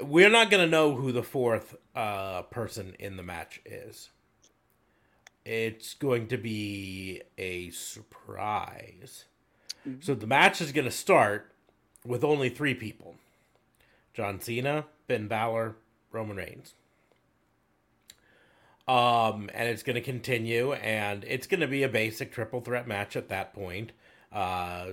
we're 0.00 0.30
not 0.30 0.48
gonna 0.48 0.68
know 0.68 0.94
who 0.94 1.10
the 1.10 1.24
fourth 1.24 1.74
uh, 1.96 2.42
person 2.42 2.94
in 3.00 3.16
the 3.16 3.24
match 3.24 3.60
is. 3.66 4.10
It's 5.44 5.94
going 5.94 6.28
to 6.28 6.36
be 6.36 7.22
a 7.36 7.70
surprise. 7.70 9.24
Mm-hmm. 9.88 10.02
So 10.02 10.14
the 10.14 10.28
match 10.28 10.60
is 10.60 10.70
gonna 10.70 10.92
start 10.92 11.51
with 12.04 12.24
only 12.24 12.48
three 12.48 12.74
people: 12.74 13.16
John 14.14 14.40
Cena, 14.40 14.86
Finn 15.06 15.28
Balor, 15.28 15.76
Roman 16.10 16.36
Reigns. 16.36 16.74
Um, 18.88 19.48
and 19.54 19.68
it's 19.68 19.84
going 19.84 19.94
to 19.94 20.02
continue, 20.02 20.72
and 20.72 21.24
it's 21.24 21.46
going 21.46 21.60
to 21.60 21.68
be 21.68 21.84
a 21.84 21.88
basic 21.88 22.32
triple 22.32 22.60
threat 22.60 22.88
match 22.88 23.14
at 23.14 23.28
that 23.28 23.54
point. 23.54 23.92
Uh, 24.32 24.88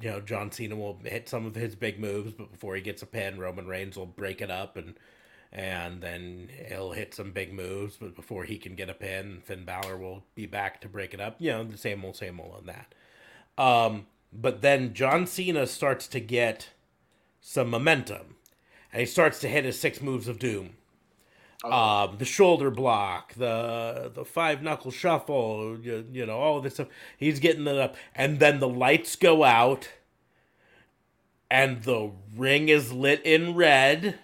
you 0.00 0.10
know, 0.10 0.20
John 0.20 0.52
Cena 0.52 0.76
will 0.76 0.98
hit 1.04 1.28
some 1.28 1.46
of 1.46 1.54
his 1.54 1.74
big 1.74 1.98
moves, 1.98 2.32
but 2.32 2.50
before 2.50 2.74
he 2.74 2.82
gets 2.82 3.02
a 3.02 3.06
pin, 3.06 3.38
Roman 3.38 3.66
Reigns 3.66 3.96
will 3.96 4.06
break 4.06 4.40
it 4.40 4.50
up, 4.50 4.76
and 4.76 4.94
and 5.52 6.00
then 6.00 6.48
he'll 6.68 6.92
hit 6.92 7.12
some 7.12 7.32
big 7.32 7.52
moves, 7.52 7.96
but 7.96 8.14
before 8.14 8.44
he 8.44 8.56
can 8.56 8.76
get 8.76 8.88
a 8.88 8.94
pin, 8.94 9.40
Finn 9.44 9.64
Balor 9.64 9.96
will 9.96 10.22
be 10.36 10.46
back 10.46 10.80
to 10.82 10.88
break 10.88 11.12
it 11.12 11.20
up. 11.20 11.36
You 11.38 11.50
know, 11.50 11.64
the 11.64 11.76
same 11.76 12.04
old, 12.04 12.16
same 12.16 12.38
old 12.38 12.54
on 12.54 12.66
that. 12.66 12.94
Um, 13.62 14.06
but 14.32 14.62
then 14.62 14.94
John 14.94 15.26
Cena 15.26 15.66
starts 15.66 16.06
to 16.08 16.20
get 16.20 16.70
some 17.40 17.70
momentum 17.70 18.36
and 18.92 19.00
he 19.00 19.06
starts 19.06 19.40
to 19.40 19.48
hit 19.48 19.64
his 19.64 19.78
six 19.78 20.00
moves 20.00 20.28
of 20.28 20.38
doom. 20.38 20.76
Oh. 21.62 21.72
Um, 21.72 22.16
the 22.18 22.24
shoulder 22.24 22.70
block, 22.70 23.34
the 23.34 24.10
the 24.14 24.24
five 24.24 24.62
knuckle 24.62 24.90
shuffle, 24.90 25.78
you, 25.78 26.06
you 26.10 26.24
know, 26.24 26.38
all 26.38 26.56
of 26.56 26.64
this 26.64 26.74
stuff. 26.74 26.88
He's 27.18 27.38
getting 27.38 27.66
it 27.66 27.76
up, 27.76 27.96
and 28.14 28.38
then 28.38 28.60
the 28.60 28.68
lights 28.68 29.14
go 29.14 29.44
out, 29.44 29.90
and 31.50 31.82
the 31.82 32.12
ring 32.34 32.70
is 32.70 32.94
lit 32.94 33.20
in 33.26 33.54
red. 33.54 34.18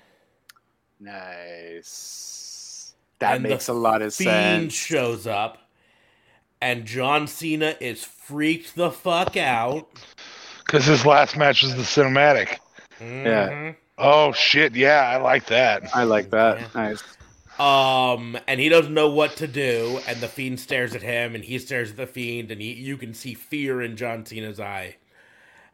Nice. 0.98 2.94
That 3.18 3.42
makes 3.42 3.68
a 3.68 3.74
lot 3.74 4.00
of 4.00 4.14
Fiend 4.14 4.72
sense. 4.72 4.74
shows 4.74 5.26
up, 5.26 5.58
and 6.60 6.84
John 6.84 7.26
Cena 7.26 7.74
is 7.80 8.04
freaked 8.04 8.74
the 8.76 8.90
fuck 8.90 9.36
out. 9.36 9.88
Because 10.64 10.84
his 10.84 11.06
last 11.06 11.36
match 11.36 11.62
was 11.62 11.74
the 11.76 11.82
cinematic. 11.82 12.58
Mhm. 13.00 13.76
Oh 13.98 14.32
shit! 14.32 14.74
Yeah, 14.74 15.00
I 15.08 15.16
like 15.18 15.46
that. 15.46 15.84
I 15.94 16.04
like 16.04 16.30
that. 16.30 16.60
Yeah. 16.60 16.68
Nice. 16.74 17.02
Um, 17.58 18.36
and 18.46 18.60
he 18.60 18.68
doesn't 18.68 18.92
know 18.92 19.08
what 19.08 19.36
to 19.36 19.46
do, 19.46 20.00
and 20.06 20.20
the 20.20 20.28
fiend 20.28 20.60
stares 20.60 20.94
at 20.94 21.00
him, 21.00 21.34
and 21.34 21.42
he 21.42 21.58
stares 21.58 21.90
at 21.92 21.96
the 21.96 22.06
fiend, 22.06 22.50
and 22.50 22.60
he, 22.60 22.72
you 22.74 22.98
can 22.98 23.14
see 23.14 23.32
fear 23.32 23.80
in 23.80 23.96
John 23.96 24.26
Cena's 24.26 24.60
eye. 24.60 24.96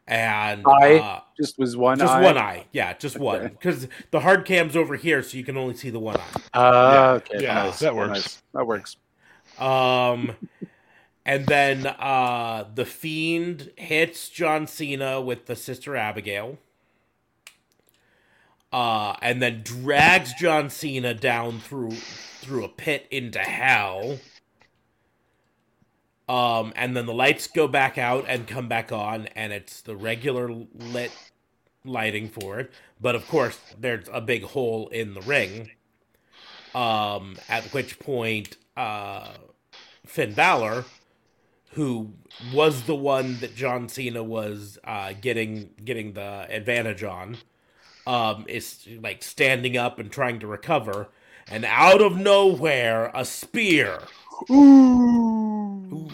And 0.07 0.63
Eye? 0.65 0.99
uh, 0.99 1.19
Just 1.37 1.57
was 1.59 1.75
one 1.75 1.97
just 1.97 2.11
eye. 2.13 2.21
one 2.21 2.37
eye, 2.37 2.65
yeah, 2.71 2.93
just 2.93 3.17
one, 3.19 3.47
because 3.49 3.87
the 4.11 4.19
hard 4.21 4.45
cam's 4.45 4.75
over 4.77 4.95
here, 4.95 5.21
so 5.23 5.35
you 5.37 5.43
can 5.43 5.57
only 5.57 5.75
see 5.75 5.89
the 5.89 5.99
one 5.99 6.15
eye. 6.17 6.39
Ah, 6.53 6.93
Yeah. 6.93 7.11
okay. 7.13 7.43
Yeah, 7.43 7.53
nice. 7.63 7.79
that 7.79 7.95
works. 7.95 8.09
Nice. 8.13 8.43
That 8.53 8.65
works. 8.67 8.97
Um, 9.59 10.35
and 11.25 11.45
then 11.45 11.87
uh, 11.87 12.65
the 12.73 12.85
fiend 12.85 13.71
hits 13.77 14.29
John 14.29 14.67
Cena 14.67 15.21
with 15.21 15.45
the 15.45 15.55
Sister 15.55 15.95
Abigail. 15.95 16.57
Uh, 18.71 19.15
and 19.21 19.41
then 19.41 19.61
drags 19.63 20.33
John 20.33 20.69
Cena 20.69 21.13
down 21.13 21.59
through 21.59 21.91
through 21.91 22.65
a 22.65 22.69
pit 22.69 23.07
into 23.11 23.39
hell. 23.39 24.17
Um, 26.27 26.73
and 26.75 26.95
then 26.95 27.05
the 27.05 27.13
lights 27.13 27.47
go 27.47 27.67
back 27.67 27.97
out 27.97 28.25
and 28.27 28.47
come 28.47 28.67
back 28.67 28.91
on, 28.91 29.27
and 29.35 29.53
it's 29.53 29.81
the 29.81 29.95
regular 29.95 30.49
lit 30.73 31.11
lighting 31.85 32.29
for 32.29 32.59
it. 32.59 32.71
But 32.99 33.15
of 33.15 33.27
course, 33.27 33.59
there's 33.79 34.07
a 34.11 34.21
big 34.21 34.43
hole 34.43 34.87
in 34.87 35.13
the 35.13 35.21
ring. 35.21 35.71
Um, 36.73 37.37
at 37.49 37.65
which 37.73 37.99
point, 37.99 38.57
uh, 38.75 39.33
Finn 40.05 40.33
Balor, 40.33 40.85
who 41.73 42.13
was 42.53 42.83
the 42.83 42.95
one 42.95 43.39
that 43.39 43.55
John 43.55 43.87
Cena 43.89 44.23
was 44.23 44.77
uh, 44.83 45.13
getting 45.19 45.69
getting 45.83 46.13
the 46.13 46.47
advantage 46.49 47.03
on, 47.03 47.37
um, 48.07 48.45
is 48.47 48.87
like 49.01 49.23
standing 49.23 49.77
up 49.77 49.99
and 49.99 50.11
trying 50.11 50.39
to 50.39 50.47
recover, 50.47 51.09
and 51.47 51.65
out 51.65 52.01
of 52.01 52.17
nowhere, 52.17 53.11
a 53.13 53.25
spear. 53.25 53.99
Ooh. 54.49 55.13
Ooh. 55.93 56.09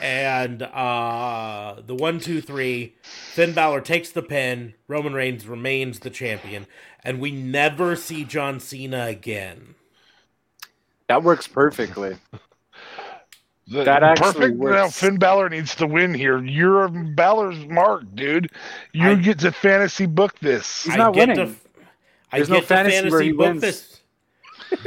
and 0.00 0.62
uh, 0.62 1.76
the 1.86 1.94
one, 1.94 2.20
two, 2.20 2.40
three. 2.40 2.96
Finn 3.02 3.52
Balor 3.52 3.80
takes 3.80 4.10
the 4.10 4.22
pin. 4.22 4.74
Roman 4.88 5.14
Reigns 5.14 5.46
remains 5.46 6.00
the 6.00 6.10
champion, 6.10 6.66
and 7.02 7.20
we 7.20 7.30
never 7.30 7.96
see 7.96 8.24
John 8.24 8.60
Cena 8.60 9.06
again. 9.06 9.74
That 11.08 11.22
works 11.22 11.46
perfectly. 11.46 12.16
The- 13.70 13.84
That 13.84 14.02
actually 14.02 14.32
perfect. 14.32 14.54
Now, 14.56 14.82
works. 14.84 15.00
Finn 15.00 15.16
Balor 15.18 15.48
needs 15.48 15.74
to 15.76 15.86
win 15.86 16.12
here. 16.12 16.42
You're 16.42 16.88
Balor's 16.88 17.64
mark, 17.66 18.02
dude. 18.14 18.50
You 18.92 19.10
I- 19.10 19.14
get 19.14 19.38
to 19.40 19.52
fantasy 19.52 20.06
book 20.06 20.38
this. 20.40 20.82
He's 20.84 20.96
not 20.96 21.14
winning. 21.14 21.36
To, 21.36 21.54
I 22.32 22.38
There's 22.38 22.48
get 22.48 22.54
no 22.54 22.60
to 22.60 22.66
fantasy 22.66 22.96
fantasy, 22.96 23.32
book 23.32 23.46
wins. 23.46 23.60
this. 23.60 24.00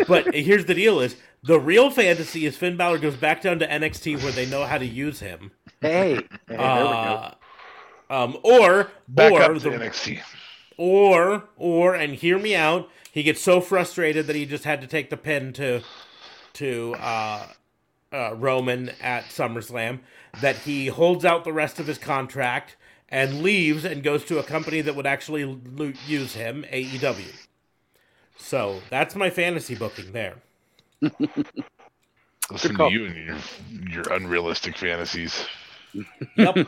But 0.08 0.34
here's 0.36 0.66
the 0.66 0.74
deal: 0.74 1.00
is 1.00 1.16
the 1.44 1.60
real 1.60 1.90
fantasy 1.90 2.46
is 2.46 2.58
Finn 2.58 2.76
Balor 2.78 2.98
goes 3.00 3.16
back 3.16 3.42
down 3.42 3.60
to 3.60 3.68
NXT 3.68 4.22
where 4.22 4.32
they 4.32 4.46
know 4.46 4.66
how 4.66 4.78
to 4.78 4.86
use 4.86 5.20
him. 5.22 5.52
Hey. 5.82 6.16
hey 6.16 6.22
there 6.48 6.58
we 6.58 6.64
go. 6.64 6.64
Uh, 6.64 7.34
um, 8.10 8.38
or 8.44 8.92
Back 9.08 9.32
or 9.34 9.42
up 9.42 9.54
to 9.54 9.60
the, 9.60 9.70
NXT. 9.72 10.20
or 10.78 11.44
or 11.58 11.96
and 11.96 12.16
hear 12.16 12.38
me 12.40 12.56
out. 12.56 12.90
He 13.12 13.24
gets 13.24 13.42
so 13.42 13.62
frustrated 13.62 14.28
that 14.28 14.36
he 14.36 14.46
just 14.46 14.64
had 14.66 14.82
to 14.82 14.88
take 14.88 15.10
the 15.10 15.18
pin 15.18 15.54
to 15.54 15.82
to 16.54 16.96
uh, 17.00 17.48
uh, 18.14 18.36
Roman 18.36 18.90
at 19.02 19.26
SummerSlam 19.26 20.00
that 20.42 20.56
he 20.58 20.88
holds 20.88 21.26
out 21.26 21.44
the 21.44 21.54
rest 21.54 21.80
of 21.80 21.88
his 21.88 21.98
contract 21.98 22.76
and 23.10 23.44
leaves 23.44 23.86
and 23.86 24.04
goes 24.04 24.24
to 24.26 24.40
a 24.40 24.44
company 24.44 24.82
that 24.82 24.96
would 24.96 25.06
actually 25.06 25.46
lo- 25.46 25.94
use 26.08 26.34
him, 26.34 26.66
AEW. 26.72 27.34
So 28.38 28.82
that's 28.90 29.16
my 29.16 29.30
fantasy 29.30 29.76
booking 29.76 30.12
there. 30.12 30.36
Listen 32.52 32.76
to 32.78 32.90
you 32.92 33.06
and 33.06 33.16
your 33.16 33.38
your 33.90 34.14
unrealistic 34.14 34.78
fantasies. 34.78 35.46
Yep. 36.38 36.56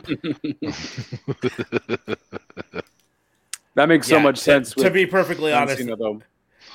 That 3.76 3.90
makes 3.90 4.08
so 4.08 4.16
Yeah, 4.16 4.22
much 4.22 4.36
to- 4.36 4.40
sense. 4.44 4.72
To, 4.74 4.84
with 4.84 4.92
be 4.94 5.04
perfectly 5.06 5.52
honest, 5.52 5.86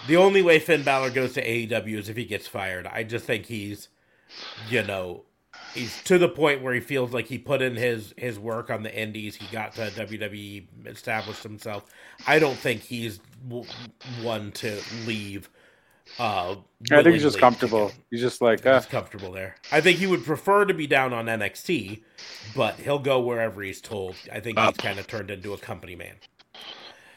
the 0.08 0.18
only 0.18 0.42
way 0.44 0.60
Finn 0.60 0.84
Balor 0.84 1.10
goes 1.10 1.34
to 1.34 1.44
AEW 1.46 1.98
is 1.98 2.10
if 2.10 2.16
he 2.16 2.26
gets 2.26 2.48
fired. 2.48 2.86
I 2.88 3.04
just 3.04 3.26
think 3.26 3.48
he's, 3.48 3.88
you 4.70 4.84
know, 4.84 5.24
he's 5.74 6.02
to 6.04 6.18
the 6.18 6.30
point 6.30 6.62
where 6.62 6.74
he 6.74 6.80
feels 6.80 7.14
like 7.14 7.28
he 7.28 7.38
put 7.38 7.62
in 7.62 7.76
his 7.76 8.14
his 8.18 8.40
work 8.40 8.70
on 8.70 8.84
the 8.84 8.96
Indies. 8.96 9.36
He 9.36 9.48
got 9.48 9.76
to 9.76 9.92
WWE, 9.92 10.66
established 10.88 11.44
himself. 11.44 11.86
I 12.28 12.40
don't 12.40 12.60
think 12.60 12.84
he's 12.84 13.20
w- 13.48 13.68
one 14.22 14.52
to 14.54 14.86
leave. 15.06 15.50
Uh, 16.20 16.56
I 16.92 17.04
think 17.04 17.14
he's 17.14 17.22
just 17.24 17.40
willingly. 17.40 17.40
comfortable. 17.40 17.92
He's 18.10 18.22
just 18.22 18.42
like, 18.42 18.66
uh, 18.66 18.80
He's 18.80 18.86
comfortable 18.86 19.32
there. 19.32 19.60
I 19.72 19.82
think 19.82 20.00
he 20.00 20.08
would 20.08 20.26
prefer 20.26 20.66
to 20.66 20.74
be 20.74 20.88
down 20.88 21.14
on 21.14 21.26
NXT, 21.28 22.04
but 22.56 22.80
he'll 22.80 23.00
go 23.00 23.22
wherever 23.22 23.62
he's 23.62 23.82
told. 23.82 24.18
I 24.32 24.40
think 24.42 24.60
he's 24.60 24.78
kind 24.78 25.00
of 25.00 25.08
turned 25.08 25.32
into 25.32 25.54
a 25.54 25.58
company 25.58 25.96
man. 25.96 26.16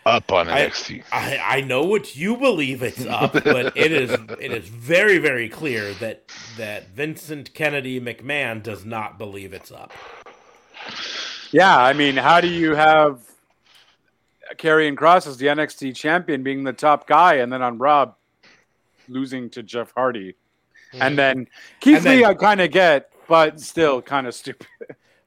Up 0.07 0.31
on 0.33 0.49
I- 0.49 0.67
NXT. 0.67 1.05
I, 1.13 1.39
I 1.39 1.61
know 1.63 1.83
what 1.85 2.15
you 2.17 2.37
believe 2.37 2.83
it's 2.83 3.07
up, 3.07 3.33
but 3.45 3.77
it 3.77 3.93
is 3.93 4.11
it 4.41 4.53
is 4.53 4.69
very 4.69 5.19
very 5.19 5.49
clear 5.49 5.93
that 5.95 6.31
that 6.57 6.89
Vincent 6.91 7.55
Kennedy 7.55 8.01
McMahon 8.01 8.63
does 8.63 8.85
not 8.85 9.19
believe 9.19 9.53
it's 9.53 9.73
up. 9.73 9.93
yeah. 11.51 11.77
I 11.79 11.93
mean, 11.93 12.17
how 12.17 12.41
do 12.41 12.49
you 12.49 12.75
have 12.75 13.23
Karrion 14.57 14.95
Kross 14.95 15.27
as 15.27 15.39
the 15.39 15.47
NXT 15.47 15.97
champion 15.97 16.43
being 16.43 16.65
the 16.65 16.73
top 16.73 17.07
guy, 17.07 17.35
and 17.35 17.53
then 17.53 17.63
on 17.63 17.79
Raw 17.79 18.13
losing 19.09 19.51
to 19.51 19.63
Jeff 19.63 19.93
Hardy, 19.97 20.35
and 20.93 21.01
mm-hmm. 21.01 21.17
then 21.17 21.49
Keith 21.81 21.99
And 21.99 22.05
then- 22.05 22.19
Lee, 22.19 22.25
I 22.25 22.35
kind 22.35 22.61
of 22.61 22.71
get, 22.71 23.11
but 23.29 23.61
still 23.61 24.03
kind 24.03 24.27
of 24.27 24.35
stupid. 24.35 24.67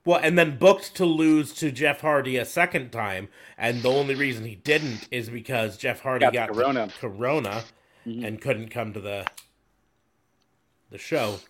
Well, 0.08 0.22
and 0.24 0.40
then 0.40 0.58
booked 0.58 0.96
to 0.96 1.06
lose 1.06 1.52
to 1.56 1.70
Jeff 1.70 2.00
Hardy 2.00 2.38
a 2.38 2.46
second 2.46 2.92
time, 2.92 3.28
and 3.58 3.82
the 3.82 3.90
only 3.90 4.16
reason 4.16 4.46
he 4.46 4.56
didn't 4.56 5.06
is 5.12 5.30
because 5.30 5.76
Jeff 5.78 6.00
Hardy 6.00 6.24
Got 6.28 6.34
got, 6.34 6.48
the 6.48 6.54
the 6.54 6.62
corona. 6.62 6.90
corona 6.98 7.64
Mhm. 8.08 8.26
and 8.26 8.40
couldn't 8.42 8.70
come 8.70 8.94
to 8.94 9.02
the 9.02 9.26
the 10.92 10.98
show, 10.98 11.42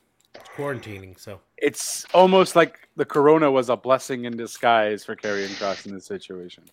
quarantining. 0.55 1.19
So 1.19 1.39
It's 1.57 2.03
almost 2.15 2.55
like 2.55 2.89
the 2.95 3.05
Corona 3.05 3.51
was 3.51 3.69
a 3.69 3.77
blessing 3.77 4.25
in 4.25 4.35
disguise 4.35 5.05
for 5.05 5.15
Karrion 5.15 5.49
Kross 5.59 5.85
in 5.85 5.93
this 5.93 6.07
situation. 6.07 6.63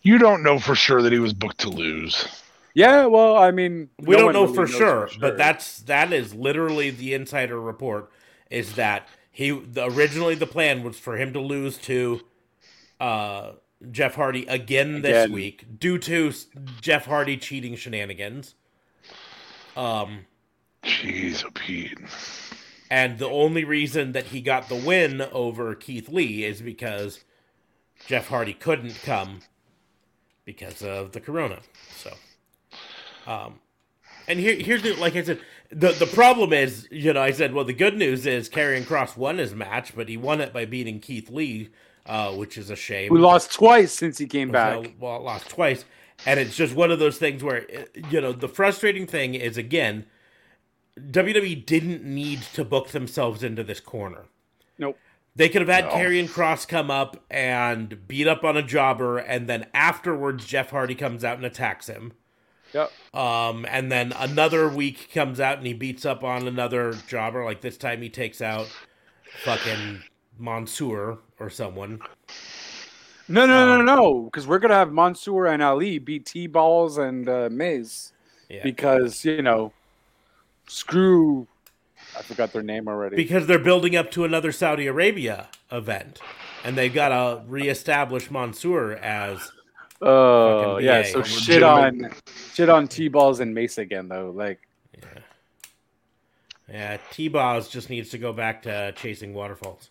You 0.00 0.16
don't 0.16 0.42
know 0.42 0.58
for 0.58 0.74
sure 0.74 1.02
that 1.02 1.12
he 1.12 1.18
was 1.18 1.34
booked 1.34 1.58
to 1.58 1.68
lose. 1.68 2.26
Yeah, 2.72 3.04
well, 3.04 3.36
I 3.36 3.50
mean, 3.50 3.90
we 3.98 4.16
no 4.16 4.22
don't 4.22 4.32
know 4.32 4.44
really 4.44 4.54
for 4.54 4.66
sure, 4.66 5.06
for 5.08 5.18
but 5.20 5.36
that's 5.36 5.80
that 5.80 6.14
is 6.14 6.32
literally 6.34 6.88
the 6.88 7.12
insider 7.12 7.60
report 7.60 8.10
is 8.50 8.74
that 8.76 9.06
he 9.34 9.50
the, 9.50 9.84
originally 9.86 10.34
the 10.36 10.46
plan 10.46 10.82
was 10.84 10.98
for 10.98 11.16
him 11.18 11.32
to 11.34 11.40
lose 11.40 11.76
to 11.78 12.20
uh 13.00 13.52
Jeff 13.90 14.14
Hardy 14.14 14.46
again 14.46 15.02
this 15.02 15.24
Again. 15.24 15.32
week 15.34 15.66
due 15.78 15.98
to 15.98 16.32
Jeff 16.80 17.04
Hardy 17.06 17.36
cheating 17.36 17.74
shenanigans. 17.76 18.54
Um 19.76 20.26
Jeez, 20.84 21.44
oh 21.44 21.50
Pete. 21.54 21.98
and 22.90 23.18
the 23.18 23.28
only 23.28 23.64
reason 23.64 24.12
that 24.12 24.26
he 24.26 24.40
got 24.40 24.68
the 24.68 24.76
win 24.76 25.20
over 25.32 25.74
Keith 25.74 26.08
Lee 26.08 26.44
is 26.44 26.62
because 26.62 27.24
Jeff 28.06 28.28
Hardy 28.28 28.54
couldn't 28.54 29.00
come 29.02 29.40
because 30.44 30.82
of 30.82 31.12
the 31.12 31.20
corona. 31.20 31.60
So, 31.96 32.12
um, 33.26 33.60
and 34.28 34.38
here, 34.38 34.56
here's 34.56 34.82
the 34.82 34.92
like 34.94 35.16
I 35.16 35.22
said, 35.22 35.40
the 35.74 35.92
the 35.92 36.06
problem 36.06 36.52
is, 36.52 36.88
you 36.90 37.12
know, 37.12 37.22
I 37.22 37.32
said, 37.32 37.52
well, 37.52 37.64
the 37.64 37.72
good 37.72 37.96
news 37.96 38.26
is 38.26 38.48
Karrion 38.48 38.84
Kross 38.84 39.16
won 39.16 39.38
his 39.38 39.54
match, 39.54 39.94
but 39.94 40.08
he 40.08 40.16
won 40.16 40.40
it 40.40 40.52
by 40.52 40.64
beating 40.64 41.00
Keith 41.00 41.30
Lee, 41.30 41.70
uh, 42.06 42.32
which 42.32 42.56
is 42.56 42.70
a 42.70 42.76
shame. 42.76 43.12
We 43.12 43.18
lost 43.18 43.52
twice 43.52 43.92
since 43.92 44.18
he 44.18 44.26
came 44.26 44.50
back. 44.50 44.76
Well, 44.98 45.14
well, 45.14 45.22
lost 45.22 45.48
twice, 45.48 45.84
and 46.26 46.38
it's 46.38 46.56
just 46.56 46.74
one 46.74 46.90
of 46.90 46.98
those 46.98 47.18
things 47.18 47.42
where 47.42 47.66
uh, 47.76 48.00
you 48.10 48.20
know 48.20 48.32
the 48.32 48.48
frustrating 48.48 49.06
thing 49.06 49.34
is 49.34 49.56
again, 49.56 50.06
WWE 50.98 51.66
didn't 51.66 52.04
need 52.04 52.42
to 52.54 52.64
book 52.64 52.88
themselves 52.88 53.42
into 53.42 53.64
this 53.64 53.80
corner. 53.80 54.26
Nope. 54.78 54.98
They 55.36 55.48
could 55.48 55.62
have 55.62 55.68
had 55.68 55.86
No. 55.86 55.90
Karrion 55.90 56.28
Kross 56.28 56.66
come 56.66 56.90
up 56.90 57.24
and 57.28 58.06
beat 58.06 58.28
up 58.28 58.44
on 58.44 58.56
a 58.56 58.62
jobber, 58.62 59.18
and 59.18 59.48
then 59.48 59.66
afterwards 59.74 60.46
Jeff 60.46 60.70
Hardy 60.70 60.94
comes 60.94 61.24
out 61.24 61.36
and 61.36 61.44
attacks 61.44 61.88
him. 61.88 62.12
Yep. 62.74 62.92
Um, 63.14 63.64
and 63.68 63.90
then 63.90 64.12
another 64.12 64.68
week 64.68 65.10
comes 65.14 65.38
out 65.40 65.58
and 65.58 65.66
he 65.66 65.72
beats 65.72 66.04
up 66.04 66.24
on 66.24 66.46
another 66.48 66.94
jobber. 67.06 67.44
Like 67.44 67.60
this 67.60 67.76
time 67.78 68.02
he 68.02 68.08
takes 68.10 68.42
out 68.42 68.66
fucking 69.44 70.02
Mansoor 70.38 71.18
or 71.38 71.48
someone. 71.50 72.00
No, 73.28 73.46
no, 73.46 73.66
no, 73.66 73.80
Um, 73.80 73.86
no, 73.86 74.22
because 74.24 74.46
we're 74.46 74.58
gonna 74.58 74.74
have 74.74 74.92
Mansoor 74.92 75.46
and 75.46 75.62
Ali 75.62 75.98
beat 75.98 76.26
T 76.26 76.46
Balls 76.46 76.98
and 76.98 77.28
uh, 77.28 77.48
Miz 77.50 78.12
Yeah. 78.50 78.62
because 78.62 79.24
you 79.24 79.40
know, 79.40 79.72
screw. 80.66 81.46
I 82.18 82.22
forgot 82.22 82.52
their 82.52 82.62
name 82.62 82.86
already. 82.86 83.16
because 83.16 83.46
they're 83.46 83.58
building 83.58 83.96
up 83.96 84.10
to 84.12 84.24
another 84.24 84.52
Saudi 84.52 84.86
Arabia 84.86 85.48
event, 85.72 86.20
and 86.64 86.76
they've 86.76 86.92
got 86.92 87.08
to 87.08 87.42
reestablish 87.48 88.30
Mansoor 88.30 88.92
as 88.92 89.50
Oh 90.06 90.74
fucking 90.74 90.84
yeah, 90.86 91.02
so 91.02 91.20
A 91.20 91.24
shit 91.24 91.62
on 91.62 92.10
shit 92.52 92.68
on 92.68 92.88
T 92.88 93.08
balls 93.08 93.40
and 93.40 93.54
Mace 93.54 93.78
again 93.78 94.08
though. 94.08 94.30
Like 94.30 94.60
yeah. 94.96 95.18
yeah. 96.70 96.96
T 97.10 97.28
balls 97.28 97.68
just 97.68 97.88
needs 97.90 98.10
to 98.10 98.18
go 98.18 98.32
back 98.32 98.62
to 98.64 98.92
chasing 98.92 99.32
waterfalls. 99.34 99.90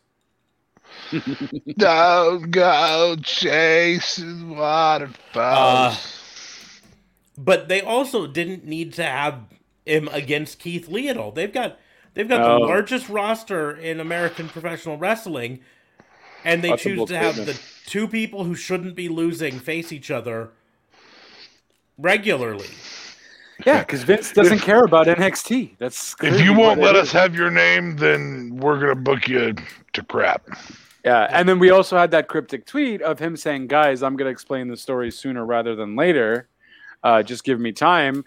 Don't 1.77 2.51
go 2.51 3.15
chasing 3.23 4.55
waterfalls. 4.55 5.95
Uh, 5.95 5.97
But 7.37 7.67
they 7.67 7.81
also 7.81 8.27
didn't 8.27 8.65
need 8.65 8.93
to 8.93 9.03
have 9.03 9.39
him 9.85 10.07
against 10.11 10.59
Keith 10.59 10.87
Lee 10.87 11.09
at 11.09 11.17
all. 11.17 11.31
They've 11.31 11.51
got 11.51 11.79
they've 12.13 12.29
got 12.29 12.41
No. 12.41 12.59
the 12.59 12.65
largest 12.65 13.09
roster 13.09 13.75
in 13.75 13.99
American 13.99 14.47
professional 14.49 14.97
wrestling, 14.97 15.61
and 16.43 16.63
they 16.63 16.69
That's 16.69 16.83
choose 16.83 17.05
to 17.05 17.17
have 17.17 17.35
the 17.45 17.53
statement. 17.55 17.72
Two 17.85 18.07
people 18.07 18.43
who 18.43 18.55
shouldn't 18.55 18.95
be 18.95 19.09
losing 19.09 19.59
face 19.59 19.91
each 19.91 20.11
other 20.11 20.49
regularly. 21.97 22.69
yeah, 23.65 23.79
because 23.79 24.03
Vince 24.03 24.31
doesn't 24.33 24.59
care 24.59 24.83
about 24.83 25.07
NXT. 25.07 25.77
That's 25.77 26.15
if 26.21 26.41
you 26.41 26.53
won't 26.53 26.79
let 26.79 26.95
it 26.95 27.01
us 27.01 27.07
is. 27.07 27.13
have 27.13 27.35
your 27.35 27.51
name, 27.51 27.95
then 27.97 28.57
we're 28.57 28.79
gonna 28.79 28.95
book 28.95 29.27
you 29.27 29.53
to 29.93 30.03
crap. 30.03 30.47
Yeah, 31.05 31.27
and 31.29 31.47
then 31.47 31.59
we 31.59 31.69
also 31.69 31.97
had 31.97 32.11
that 32.11 32.27
cryptic 32.29 32.65
tweet 32.65 33.01
of 33.01 33.19
him 33.19 33.35
saying, 33.35 33.67
"Guys, 33.67 34.01
I'm 34.01 34.15
going 34.15 34.27
to 34.27 34.31
explain 34.31 34.69
the 34.69 34.77
story 34.77 35.11
sooner 35.11 35.45
rather 35.45 35.75
than 35.75 35.97
later. 35.97 36.47
Uh, 37.03 37.21
just 37.21 37.43
give 37.43 37.59
me 37.59 37.73
time." 37.73 38.23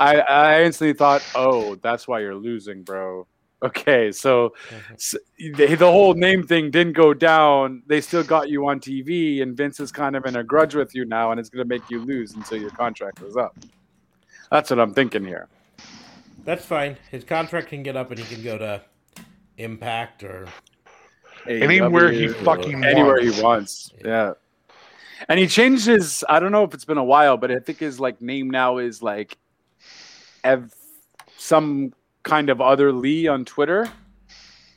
I, 0.00 0.20
I 0.20 0.62
instantly 0.64 0.94
thought, 0.94 1.22
"Oh, 1.34 1.74
that's 1.76 2.08
why 2.08 2.20
you're 2.20 2.34
losing, 2.34 2.82
bro." 2.82 3.26
Okay, 3.62 4.12
so, 4.12 4.54
mm-hmm. 4.68 4.94
s 4.94 5.16
the, 5.38 5.74
the 5.74 5.90
whole 5.90 6.14
name 6.14 6.46
thing 6.46 6.70
didn't 6.70 6.92
go 6.92 7.14
down. 7.14 7.82
They 7.86 8.00
still 8.00 8.22
got 8.22 8.50
you 8.50 8.66
on 8.68 8.80
TV, 8.80 9.42
and 9.42 9.56
Vince 9.56 9.80
is 9.80 9.90
kind 9.90 10.14
of 10.14 10.26
in 10.26 10.36
a 10.36 10.44
grudge 10.44 10.74
with 10.74 10.94
you 10.94 11.04
now, 11.06 11.30
and 11.30 11.40
it's 11.40 11.48
going 11.48 11.66
to 11.66 11.68
make 11.68 11.88
you 11.88 12.00
lose 12.04 12.34
until 12.34 12.58
your 12.58 12.70
contract 12.70 13.22
is 13.22 13.36
up. 13.36 13.56
That's 14.50 14.70
what 14.70 14.78
I'm 14.78 14.92
thinking 14.92 15.24
here. 15.24 15.48
That's 16.44 16.64
fine. 16.64 16.96
His 17.10 17.24
contract 17.24 17.68
can 17.68 17.82
get 17.82 17.96
up, 17.96 18.10
and 18.10 18.20
he 18.20 18.34
can 18.34 18.44
go 18.44 18.58
to 18.58 18.82
Impact 19.56 20.22
or 20.22 20.46
Anywhere 21.48 22.10
he 22.10 22.26
AEW, 22.26 22.44
fucking 22.44 22.84
anywhere 22.84 23.16
wants. 23.16 23.36
he 23.36 23.42
wants. 23.42 23.92
Yeah. 24.04 24.32
And 25.28 25.38
he 25.38 25.46
changed 25.46 25.86
his 25.86 26.24
I 26.28 26.40
don't 26.40 26.52
know 26.52 26.64
if 26.64 26.74
it's 26.74 26.84
been 26.84 26.98
a 26.98 27.04
while, 27.04 27.36
but 27.36 27.50
I 27.50 27.58
think 27.58 27.78
his 27.78 28.00
like 28.00 28.20
name 28.20 28.50
now 28.50 28.78
is 28.78 29.02
like 29.02 29.38
Ev 30.44 30.74
some 31.36 31.92
kind 32.26 32.50
of 32.50 32.60
other 32.60 32.92
Lee 32.92 33.26
on 33.28 33.44
Twitter. 33.46 33.88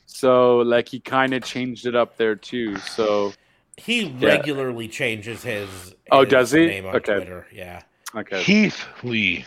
So 0.06 0.58
like 0.58 0.88
he 0.88 1.00
kind 1.00 1.34
of 1.34 1.42
changed 1.44 1.84
it 1.84 1.94
up 1.94 2.16
there 2.16 2.36
too. 2.36 2.76
So 2.78 3.34
he 3.76 4.04
Yeah. 4.04 4.28
regularly 4.28 4.88
changes 4.88 5.42
his. 5.42 5.94
Oh, 6.10 6.24
does 6.24 6.52
he? 6.52 6.66
Name 6.66 6.86
on 6.86 6.96
Okay. 6.96 7.16
Twitter. 7.16 7.46
Yeah. 7.52 7.82
okay. 8.14 8.42
Heath 8.42 8.84
Lee. 9.02 9.44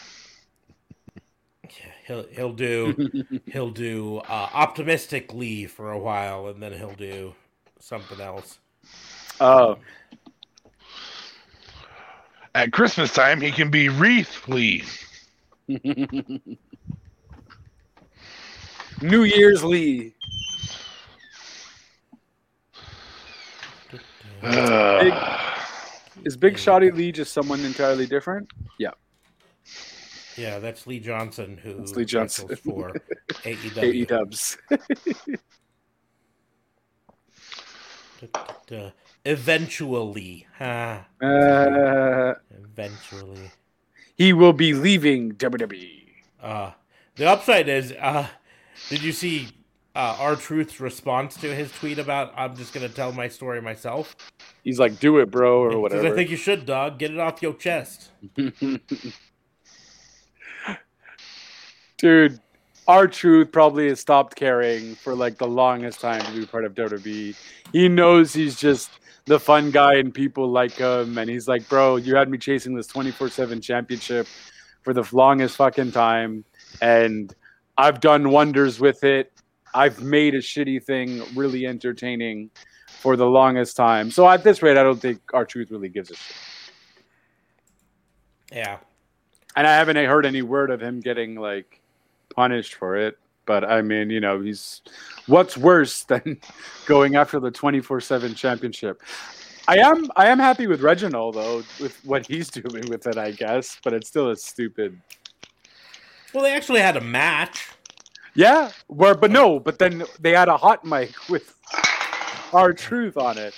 He'll 2.05 2.27
he'll 2.31 2.51
do 2.53 2.93
he'll 3.47 3.71
do 3.71 4.17
uh, 4.17 4.49
optimistic 4.53 5.33
Lee 5.33 5.65
for 5.65 5.91
a 5.91 5.97
while, 5.97 6.47
and 6.47 6.61
then 6.61 6.73
he'll 6.73 6.91
do 6.95 7.33
something 7.79 8.19
else. 8.19 8.59
Oh, 9.39 9.77
At 12.53 12.73
Christmas 12.73 13.13
time, 13.13 13.39
he 13.39 13.51
can 13.51 13.71
be 13.71 13.87
Wreath 13.89 14.47
Lee. 14.49 14.83
New 19.03 19.23
Year's 19.23 19.63
Lee. 19.63 20.13
Uh, 24.41 25.49
Is 26.25 26.35
Big 26.37 26.55
Shotty 26.55 26.93
Lee 26.93 27.11
just 27.11 27.33
someone 27.33 27.59
entirely 27.61 28.05
different? 28.07 28.49
Yeah. 28.77 28.91
Yeah, 30.37 30.59
that's 30.59 30.87
Lee 30.87 30.99
Johnson 30.99 31.57
who 31.61 31.75
That's 31.75 31.95
Lee 31.95 32.05
Johnson. 32.05 32.55
for 32.55 32.91
AE 33.45 33.55
AEW. 33.55 34.07
dubs. 34.07 34.57
Uh, 38.71 38.89
eventually, 39.25 40.47
ha, 40.57 41.05
Uh, 41.21 42.33
eventually. 42.63 43.51
he 44.15 44.31
will 44.33 44.53
be 44.53 44.73
leaving. 44.73 45.33
WWE. 45.33 46.07
Uh, 46.41 46.71
the 47.15 47.25
upside 47.29 47.67
is, 47.67 47.91
uh, 47.99 48.27
did 48.89 49.01
you 49.01 49.11
see 49.11 49.49
uh, 49.95 50.17
R-Truth's 50.19 50.79
response 50.79 51.35
to 51.37 51.53
his 51.53 51.71
tweet 51.71 51.99
about 51.99 52.33
I'm 52.35 52.55
just 52.55 52.73
gonna 52.73 52.89
tell 52.89 53.11
my 53.11 53.27
story 53.27 53.61
myself? 53.61 54.15
He's 54.63 54.79
like, 54.79 54.99
"Do 54.99 55.19
it, 55.19 55.29
bro," 55.29 55.59
or 55.59 55.69
He 55.69 55.73
says, 55.75 55.81
whatever. 55.81 56.07
I 56.07 56.11
think 56.11 56.29
you 56.29 56.37
should, 56.37 56.65
dog. 56.65 56.97
Get 56.99 57.11
it 57.11 57.19
off 57.19 57.41
your 57.41 57.53
chest. 57.53 58.09
Dude, 61.97 62.39
our 62.87 63.07
truth 63.07 63.51
probably 63.51 63.87
has 63.89 63.99
stopped 63.99 64.35
caring 64.35 64.95
for 64.95 65.15
like 65.15 65.37
the 65.37 65.47
longest 65.47 66.01
time 66.01 66.21
to 66.21 66.31
be 66.31 66.45
part 66.45 66.65
of 66.65 66.73
WWE. 66.73 67.35
He 67.71 67.87
knows 67.87 68.33
he's 68.33 68.59
just 68.59 68.89
the 69.25 69.39
fun 69.39 69.71
guy 69.71 69.95
and 69.95 70.13
people 70.13 70.49
like 70.49 70.73
him, 70.73 71.17
and 71.17 71.29
he's 71.29 71.47
like, 71.47 71.69
"Bro, 71.69 71.97
you 71.97 72.15
had 72.15 72.29
me 72.29 72.37
chasing 72.37 72.75
this 72.75 72.87
twenty 72.87 73.11
four 73.11 73.29
seven 73.29 73.61
championship 73.61 74.27
for 74.81 74.93
the 74.93 75.07
longest 75.11 75.55
fucking 75.57 75.91
time, 75.91 76.43
and 76.81 77.33
I've 77.77 77.99
done 77.99 78.29
wonders 78.29 78.79
with 78.79 79.03
it. 79.03 79.31
I've 79.73 80.01
made 80.01 80.35
a 80.35 80.39
shitty 80.39 80.83
thing 80.83 81.23
really 81.35 81.65
entertaining." 81.65 82.49
For 83.01 83.17
the 83.17 83.25
longest 83.25 83.75
time, 83.75 84.11
so 84.11 84.29
at 84.29 84.45
this 84.45 84.63
rate, 84.63 84.77
I 84.77 84.83
don't 84.83 85.01
think 85.01 85.19
R-Truth 85.33 85.71
really 85.71 85.89
gives 85.89 86.09
a 86.09 86.15
shit. 86.15 86.35
Yeah. 88.53 88.77
And 89.55 89.67
I 89.67 89.75
haven't 89.75 89.97
heard 89.97 90.25
any 90.25 90.41
word 90.41 90.71
of 90.71 90.81
him 90.81 90.99
getting 90.99 91.35
like 91.35 91.81
punished 92.33 92.75
for 92.75 92.95
it. 92.95 93.17
But 93.45 93.65
I 93.65 93.81
mean, 93.81 94.09
you 94.09 94.21
know, 94.21 94.39
he's 94.39 94.81
what's 95.27 95.57
worse 95.57 96.03
than 96.03 96.39
going 96.85 97.15
after 97.15 97.39
the 97.39 97.51
twenty 97.51 97.81
four 97.81 97.99
seven 97.99 98.35
championship. 98.35 99.01
I 99.67 99.79
am 99.79 100.09
I 100.15 100.27
am 100.27 100.39
happy 100.39 100.67
with 100.67 100.81
Reginald 100.81 101.35
though, 101.35 101.57
with 101.79 101.99
what 102.05 102.25
he's 102.25 102.49
doing 102.51 102.87
with 102.89 103.05
it, 103.05 103.17
I 103.17 103.31
guess. 103.31 103.77
But 103.83 103.93
it's 103.93 104.07
still 104.07 104.29
a 104.29 104.35
stupid 104.35 104.99
Well, 106.33 106.43
they 106.43 106.53
actually 106.53 106.81
had 106.81 106.97
a 106.97 107.01
match. 107.01 107.69
Yeah, 108.35 108.71
where 108.87 109.13
but 109.13 109.29
no, 109.29 109.59
but 109.59 109.77
then 109.77 110.03
they 110.19 110.31
had 110.31 110.47
a 110.49 110.57
hot 110.57 110.83
mic 110.83 111.11
with 111.29 111.55
R-Truth 112.51 113.17
on 113.17 113.37
it. 113.37 113.53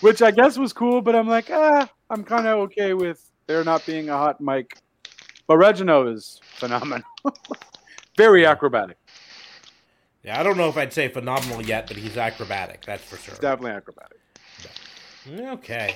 Which 0.00 0.20
I 0.20 0.30
guess 0.30 0.58
was 0.58 0.74
cool, 0.74 1.00
but 1.00 1.16
I'm 1.16 1.26
like, 1.26 1.48
ah, 1.50 1.88
I'm 2.10 2.22
kinda 2.24 2.50
okay 2.50 2.92
with 2.92 3.24
there 3.46 3.64
not 3.64 3.86
being 3.86 4.10
a 4.10 4.16
hot 4.16 4.38
mic. 4.40 4.76
But 5.46 5.56
Reginald 5.56 6.08
is 6.08 6.38
phenomenal. 6.42 7.08
Very 8.18 8.44
acrobatic. 8.44 8.98
Yeah, 10.22 10.38
I 10.38 10.42
don't 10.42 10.58
know 10.58 10.68
if 10.68 10.76
I'd 10.76 10.92
say 10.92 11.08
phenomenal 11.08 11.64
yet, 11.64 11.86
but 11.86 11.96
he's 11.96 12.18
acrobatic. 12.18 12.84
That's 12.84 13.02
for 13.02 13.16
sure. 13.16 13.36
Definitely 13.40 13.70
acrobatic. 13.70 14.18
Okay. 15.30 15.94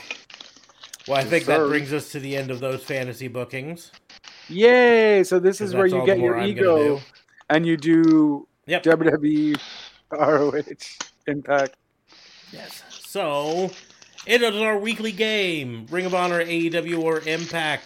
Well, 1.07 1.19
I 1.19 1.21
Yes, 1.23 1.31
think 1.31 1.45
that 1.47 1.59
brings 1.67 1.93
us 1.93 2.13
to 2.13 2.21
the 2.21 2.37
end 2.37 2.51
of 2.51 2.61
those 2.61 2.83
fantasy 2.83 3.29
bookings. 3.29 3.91
Yay! 4.49 5.23
So 5.25 5.39
this 5.39 5.61
is 5.61 5.75
where 5.75 5.87
you 5.87 6.05
get 6.05 6.19
your 6.19 6.39
I'm 6.39 6.49
ego 6.49 7.01
and 7.49 7.67
you 7.67 7.77
do 7.77 8.47
Yep. 8.67 8.83
WWE 8.85 9.61
ROH 10.13 10.63
Impact. 11.27 11.77
Yes. 12.53 12.83
So, 12.91 13.71
it 14.27 14.43
is 14.43 14.57
our 14.57 14.79
weekly 14.79 15.13
game 15.13 15.87
Ring 15.91 16.07
of 16.07 16.15
Honor, 16.15 16.45
AEW, 16.45 17.03
or 17.03 17.21
Impact. 17.21 17.85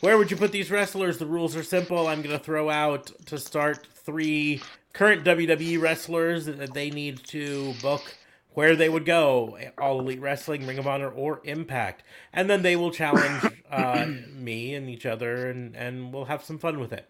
Where 0.00 0.18
would 0.18 0.30
you 0.30 0.36
put 0.36 0.52
these 0.52 0.70
wrestlers? 0.70 1.18
The 1.18 1.26
rules 1.26 1.56
are 1.56 1.62
simple. 1.62 2.06
I'm 2.06 2.22
going 2.22 2.36
to 2.36 2.42
throw 2.42 2.70
out 2.70 3.10
to 3.26 3.38
start 3.38 3.86
three 3.94 4.62
current 4.92 5.24
WWE 5.24 5.80
wrestlers 5.80 6.46
that 6.46 6.74
they 6.74 6.90
need 6.90 7.24
to 7.28 7.74
book 7.80 8.16
where 8.54 8.74
they 8.74 8.88
would 8.88 9.04
go 9.04 9.58
All 9.78 10.00
Elite 10.00 10.20
Wrestling, 10.20 10.66
Ring 10.66 10.78
of 10.78 10.86
Honor, 10.86 11.10
or 11.10 11.40
Impact. 11.44 12.02
And 12.32 12.50
then 12.50 12.62
they 12.62 12.76
will 12.76 12.90
challenge 12.90 13.42
uh, 13.70 14.06
me 14.34 14.74
and 14.74 14.88
each 14.88 15.06
other, 15.06 15.48
and, 15.48 15.76
and 15.76 16.12
we'll 16.12 16.26
have 16.26 16.44
some 16.44 16.58
fun 16.58 16.78
with 16.80 16.92
it. 16.92 17.08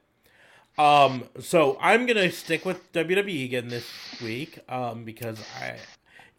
Um, 0.79 1.25
so 1.39 1.77
I'm 1.81 2.07
gonna 2.07 2.31
stick 2.31 2.65
with 2.65 2.93
WWE 2.93 3.45
again 3.45 3.69
this 3.69 3.87
week, 4.23 4.61
um, 4.69 5.05
because 5.05 5.39
I, 5.61 5.77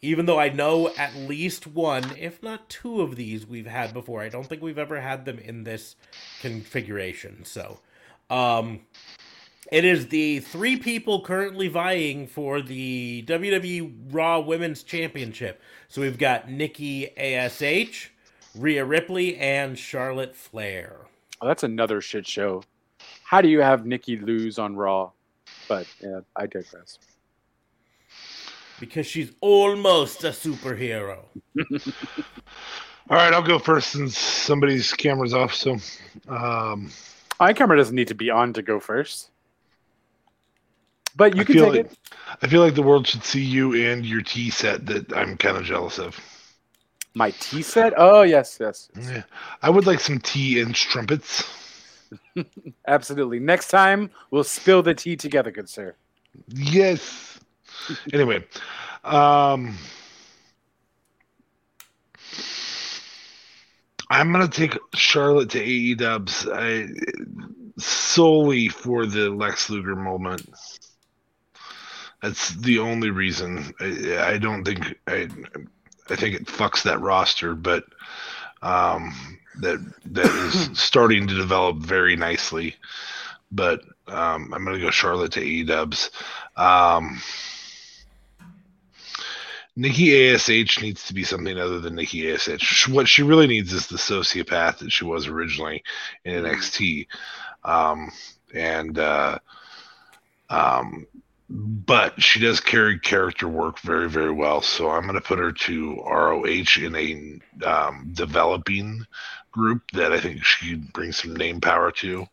even 0.00 0.26
though 0.26 0.38
I 0.38 0.48
know 0.48 0.90
at 0.96 1.14
least 1.14 1.66
one, 1.66 2.16
if 2.18 2.42
not 2.42 2.68
two 2.68 3.02
of 3.02 3.16
these 3.16 3.46
we've 3.46 3.66
had 3.66 3.92
before, 3.92 4.22
I 4.22 4.28
don't 4.28 4.46
think 4.48 4.62
we've 4.62 4.78
ever 4.78 5.00
had 5.00 5.26
them 5.26 5.38
in 5.38 5.64
this 5.64 5.96
configuration. 6.40 7.44
So, 7.44 7.78
um, 8.30 8.80
it 9.70 9.84
is 9.84 10.08
the 10.08 10.40
three 10.40 10.76
people 10.76 11.22
currently 11.22 11.68
vying 11.68 12.26
for 12.26 12.60
the 12.60 13.24
WWE 13.26 13.94
Raw 14.10 14.40
Women's 14.40 14.82
Championship. 14.82 15.62
So 15.88 16.00
we've 16.02 16.18
got 16.18 16.50
Nikki 16.50 17.16
Ash, 17.16 18.10
Rhea 18.56 18.84
Ripley, 18.84 19.36
and 19.38 19.78
Charlotte 19.78 20.34
Flair. 20.36 20.96
Oh, 21.40 21.46
that's 21.48 21.62
another 21.62 22.00
shit 22.00 22.26
show. 22.26 22.62
how 23.24 23.40
do 23.40 23.48
you 23.48 23.60
have 23.60 23.86
Nikki 23.86 24.16
lose 24.18 24.58
on 24.58 24.76
Raw? 24.76 25.10
But 25.68 25.86
yeah, 26.00 26.20
I 26.36 26.46
digress. 26.46 26.98
Because 28.80 29.06
she's 29.06 29.32
almost 29.40 30.24
a 30.24 30.28
superhero. 30.28 31.18
All 33.10 33.16
right, 33.16 33.32
I'll 33.32 33.42
go 33.42 33.58
first 33.58 33.90
since 33.92 34.16
somebody's 34.18 34.92
camera's 34.92 35.34
off. 35.34 35.54
So, 35.54 35.76
um, 36.28 36.90
My 37.40 37.52
camera 37.52 37.76
doesn't 37.76 37.94
need 37.94 38.08
to 38.08 38.14
be 38.14 38.30
on 38.30 38.52
to 38.54 38.62
go 38.62 38.80
first. 38.80 39.30
But 41.14 41.34
you 41.34 41.42
I 41.42 41.44
can 41.44 41.54
feel 41.54 41.64
take 41.72 41.84
like- 41.84 41.92
it. 41.92 41.98
I 42.42 42.46
feel 42.48 42.60
like 42.62 42.74
the 42.74 42.82
world 42.82 43.06
should 43.06 43.24
see 43.24 43.42
you 43.42 43.74
and 43.74 44.04
your 44.06 44.22
tea 44.22 44.50
set 44.50 44.86
that 44.86 45.12
I'm 45.16 45.36
kind 45.36 45.56
of 45.56 45.64
jealous 45.64 45.98
of. 45.98 46.18
My 47.14 47.30
tea 47.32 47.62
set? 47.62 47.92
Oh, 47.96 48.22
yes, 48.22 48.58
yes. 48.60 48.88
Yeah. 48.98 49.22
I 49.60 49.70
would 49.70 49.86
like 49.86 50.00
some 50.00 50.18
tea 50.18 50.60
and 50.60 50.74
strumpets. 50.74 51.44
Absolutely. 52.86 53.38
Next 53.38 53.68
time, 53.68 54.10
we'll 54.30 54.44
spill 54.44 54.82
the 54.82 54.94
tea 54.94 55.16
together, 55.16 55.50
good 55.50 55.68
sir. 55.68 55.94
Yes. 56.48 57.38
anyway, 58.12 58.44
um, 59.04 59.76
I'm 64.10 64.30
gonna 64.30 64.48
take 64.48 64.78
Charlotte 64.94 65.50
to 65.50 65.60
AE 65.60 65.94
Dubs 65.94 66.46
I, 66.46 66.88
solely 67.78 68.68
for 68.68 69.06
the 69.06 69.30
Lex 69.30 69.70
Luger 69.70 69.96
moment. 69.96 70.48
That's 72.20 72.50
the 72.56 72.78
only 72.78 73.10
reason. 73.10 73.72
I, 73.80 74.34
I 74.34 74.38
don't 74.38 74.64
think 74.64 74.98
I. 75.06 75.28
I 76.10 76.16
think 76.16 76.34
it 76.34 76.46
fucks 76.46 76.82
that 76.82 77.00
roster, 77.00 77.54
but 77.54 77.84
um, 78.62 79.14
that 79.60 79.78
that 80.06 80.26
is 80.26 80.70
starting 80.78 81.26
to 81.26 81.34
develop 81.34 81.78
very 81.78 82.16
nicely. 82.16 82.76
But 83.50 83.82
um, 84.08 84.52
I'm 84.52 84.64
gonna 84.64 84.80
go 84.80 84.90
Charlotte 84.90 85.32
to 85.32 85.40
AE 85.40 85.64
Dubs. 85.64 86.10
Um, 86.56 87.20
Nikki 89.74 90.30
Ash 90.30 90.48
needs 90.82 91.06
to 91.06 91.14
be 91.14 91.24
something 91.24 91.58
other 91.58 91.80
than 91.80 91.94
Nikki 91.94 92.30
Ash. 92.30 92.88
What 92.88 93.08
she 93.08 93.22
really 93.22 93.46
needs 93.46 93.72
is 93.72 93.86
the 93.86 93.96
sociopath 93.96 94.78
that 94.78 94.92
she 94.92 95.04
was 95.04 95.26
originally 95.26 95.82
in 96.24 96.44
NXT, 96.44 97.06
um, 97.64 98.10
and 98.54 98.98
uh, 98.98 99.38
um, 100.50 101.06
but 101.52 102.22
she 102.22 102.40
does 102.40 102.60
carry 102.60 102.98
character 102.98 103.46
work 103.46 103.78
very 103.80 104.08
very 104.08 104.32
well. 104.32 104.62
So 104.62 104.88
I'm 104.90 105.02
going 105.02 105.14
to 105.14 105.20
put 105.20 105.38
her 105.38 105.52
to 105.52 106.02
ROH 106.02 106.80
in 106.80 106.96
a 106.96 107.66
um, 107.66 108.10
developing 108.14 109.06
group 109.50 109.82
that 109.92 110.12
I 110.12 110.20
think 110.20 110.44
she 110.44 110.76
brings 110.76 111.18
some 111.18 111.36
name 111.36 111.60
power 111.60 111.92
to, 111.92 112.26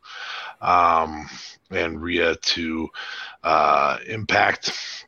um, 0.62 1.30
and 1.70 2.02
Rhea 2.02 2.36
to 2.36 2.90
uh, 3.44 3.98
Impact 4.08 5.06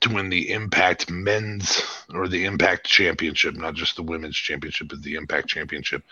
to 0.00 0.08
win 0.08 0.28
the 0.28 0.50
Impact 0.52 1.10
Men's 1.10 1.82
or 2.12 2.28
the 2.28 2.44
Impact 2.44 2.86
Championship, 2.86 3.56
not 3.56 3.74
just 3.74 3.96
the 3.96 4.02
Women's 4.02 4.36
Championship, 4.36 4.88
but 4.88 5.02
the 5.02 5.14
Impact 5.14 5.48
Championship, 5.48 6.02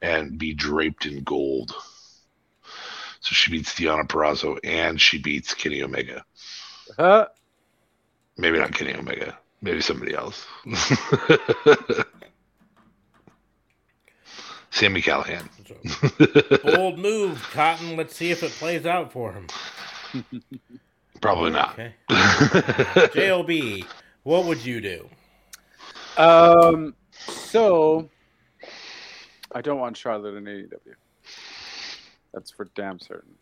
and 0.00 0.38
be 0.38 0.54
draped 0.54 1.06
in 1.06 1.22
gold. 1.22 1.74
So 3.20 3.34
she 3.34 3.50
beats 3.50 3.74
Deonna 3.74 4.06
Purrazzo 4.06 4.58
and 4.64 5.00
she 5.00 5.18
beats 5.18 5.54
Kenny 5.54 5.82
Omega. 5.82 6.24
Huh? 6.96 7.28
Maybe 8.36 8.58
not 8.58 8.72
Kenny 8.72 8.94
Omega. 8.94 9.38
Maybe 9.62 9.80
somebody 9.82 10.14
else. 10.14 10.46
Sami 14.70 15.02
Callihan. 15.02 15.46
Bold 16.62 16.98
move, 16.98 17.42
Cotton. 17.52 17.96
Let's 17.96 18.16
see 18.16 18.30
if 18.30 18.42
it 18.42 18.52
plays 18.52 18.86
out 18.86 19.12
for 19.12 19.32
him. 19.32 19.46
Probably 21.20 21.50
not. 21.50 21.74
Okay. 21.74 21.94
JLB, 22.10 23.84
what 24.22 24.46
would 24.46 24.64
you 24.64 24.80
do? 24.80 25.06
Um, 26.16 26.94
so 27.18 28.08
I 29.52 29.60
don't 29.60 29.78
want 29.78 29.96
Charlotte 29.96 30.36
in 30.36 30.44
AEW. 30.44 30.94
That's 32.32 32.50
for 32.50 32.66
damn 32.74 32.98
certain. 32.98 33.34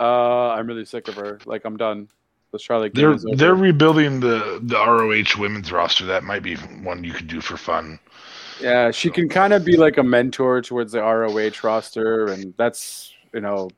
Uh, 0.00 0.50
I'm 0.50 0.66
really 0.66 0.84
sick 0.84 1.08
of 1.08 1.14
her. 1.14 1.38
Like 1.44 1.64
I'm 1.64 1.76
done. 1.76 2.08
The 2.50 2.58
Charlotte 2.58 2.94
They're 2.94 3.18
they're 3.34 3.54
rebuilding 3.54 4.20
the 4.20 4.58
the 4.62 4.76
ROH 4.76 5.38
women's 5.38 5.70
roster. 5.70 6.06
That 6.06 6.24
might 6.24 6.42
be 6.42 6.54
one 6.54 7.04
you 7.04 7.12
could 7.12 7.28
do 7.28 7.42
for 7.42 7.58
fun. 7.58 7.98
Yeah, 8.58 8.90
she 8.90 9.10
can 9.10 9.28
kind 9.28 9.52
of 9.52 9.66
be 9.66 9.76
like 9.76 9.98
a 9.98 10.02
mentor 10.02 10.62
towards 10.62 10.92
the 10.92 11.02
ROH 11.02 11.62
roster, 11.62 12.28
and 12.28 12.54
that's 12.56 13.12
you 13.32 13.40
know, 13.40 13.70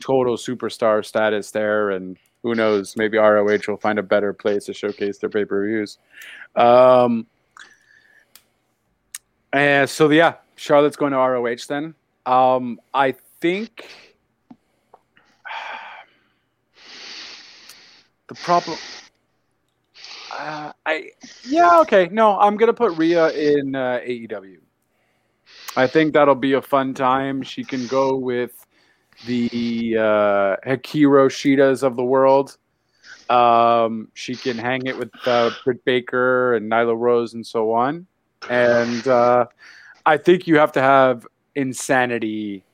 total 0.00 0.36
superstar 0.36 1.04
status 1.04 1.50
there. 1.50 1.90
And 1.90 2.18
who 2.42 2.54
knows, 2.54 2.96
maybe 2.96 3.18
ROH 3.18 3.58
will 3.68 3.76
find 3.76 3.98
a 3.98 4.02
better 4.02 4.32
place 4.32 4.66
to 4.66 4.74
showcase 4.74 5.18
their 5.18 5.30
pay 5.30 5.44
per 5.44 5.66
views. 5.66 5.98
Um, 6.56 7.26
and 9.52 9.88
so 9.88 10.10
yeah, 10.10 10.36
Charlotte's 10.56 10.96
going 10.96 11.12
to 11.12 11.18
ROH 11.18 11.66
then. 11.68 11.94
Um, 12.26 12.80
I 12.94 13.12
think 13.40 13.88
the 18.28 18.34
problem. 18.34 18.78
Uh, 20.34 20.72
I 20.86 21.10
yeah 21.46 21.80
okay 21.80 22.08
no 22.10 22.38
I'm 22.38 22.56
gonna 22.56 22.72
put 22.72 22.96
Rhea 22.96 23.28
in 23.30 23.74
uh, 23.74 24.00
AEW. 24.02 24.58
I 25.76 25.86
think 25.86 26.14
that'll 26.14 26.34
be 26.34 26.54
a 26.54 26.62
fun 26.62 26.94
time. 26.94 27.42
She 27.42 27.64
can 27.64 27.86
go 27.86 28.16
with 28.16 28.66
the 29.26 29.96
uh, 29.98 30.56
Hikaru 30.66 31.28
Shidas 31.28 31.82
of 31.82 31.96
the 31.96 32.04
world. 32.04 32.56
Um, 33.30 34.08
she 34.14 34.34
can 34.34 34.58
hang 34.58 34.86
it 34.86 34.98
with 34.98 35.10
uh, 35.26 35.50
Britt 35.64 35.84
Baker 35.84 36.54
and 36.54 36.70
Nyla 36.70 36.98
Rose 36.98 37.34
and 37.34 37.46
so 37.46 37.72
on. 37.72 38.06
And 38.50 39.06
uh, 39.06 39.46
I 40.04 40.16
think 40.16 40.46
you 40.46 40.58
have 40.58 40.72
to 40.72 40.82
have 40.82 41.26
insanity 41.54 42.64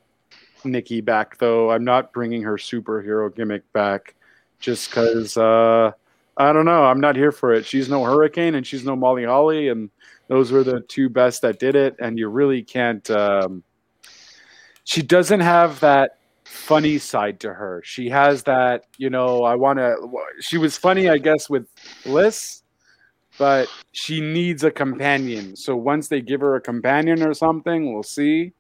Nikki 0.65 1.01
back 1.01 1.39
though. 1.39 1.71
I'm 1.71 1.85
not 1.85 2.13
bringing 2.13 2.43
her 2.43 2.57
superhero 2.57 3.35
gimmick 3.35 3.71
back 3.73 4.15
just 4.61 4.91
because 4.91 5.37
uh, 5.37 5.93
I 6.37 6.53
don't 6.53 6.65
know. 6.65 6.85
I'm 6.85 7.01
not 7.01 7.17
here 7.17 7.33
for 7.33 7.53
it. 7.53 7.65
She's 7.67 7.89
no 7.89 8.05
Hurricane 8.05 8.55
and 8.55 8.67
she's 8.67 8.85
no 8.85 8.97
Molly 8.97 9.25
Holly, 9.25 9.69
and 9.69 9.91
those 10.29 10.53
were 10.53 10.65
the 10.65 10.81
two 10.83 11.09
best 11.09 11.43
that 11.43 11.59
did 11.59 11.77
it. 11.77 11.97
And 11.99 12.19
you 12.19 12.29
really 12.29 12.63
can't. 12.63 13.09
Um, 13.11 13.63
she 14.85 15.03
doesn't 15.03 15.41
have 15.41 15.81
that 15.81 16.19
funny 16.45 16.99
side 16.99 17.41
to 17.41 17.53
her. 17.53 17.83
She 17.85 18.09
has 18.09 18.43
that, 18.45 18.85
you 18.97 19.11
know. 19.11 19.45
I 19.45 19.55
want 19.55 19.79
to. 19.79 19.97
She 20.41 20.59
was 20.59 20.77
funny, 20.77 21.09
I 21.09 21.19
guess, 21.19 21.51
with 21.51 21.69
Bliss, 22.05 22.63
but 23.37 23.69
she 23.93 24.21
needs 24.21 24.65
a 24.65 24.71
companion. 24.71 25.57
So 25.57 25.77
once 25.77 26.09
they 26.09 26.21
give 26.21 26.41
her 26.41 26.57
a 26.57 26.61
companion 26.61 27.23
or 27.23 27.35
something, 27.35 27.93
we'll 27.93 28.03
see. 28.03 28.53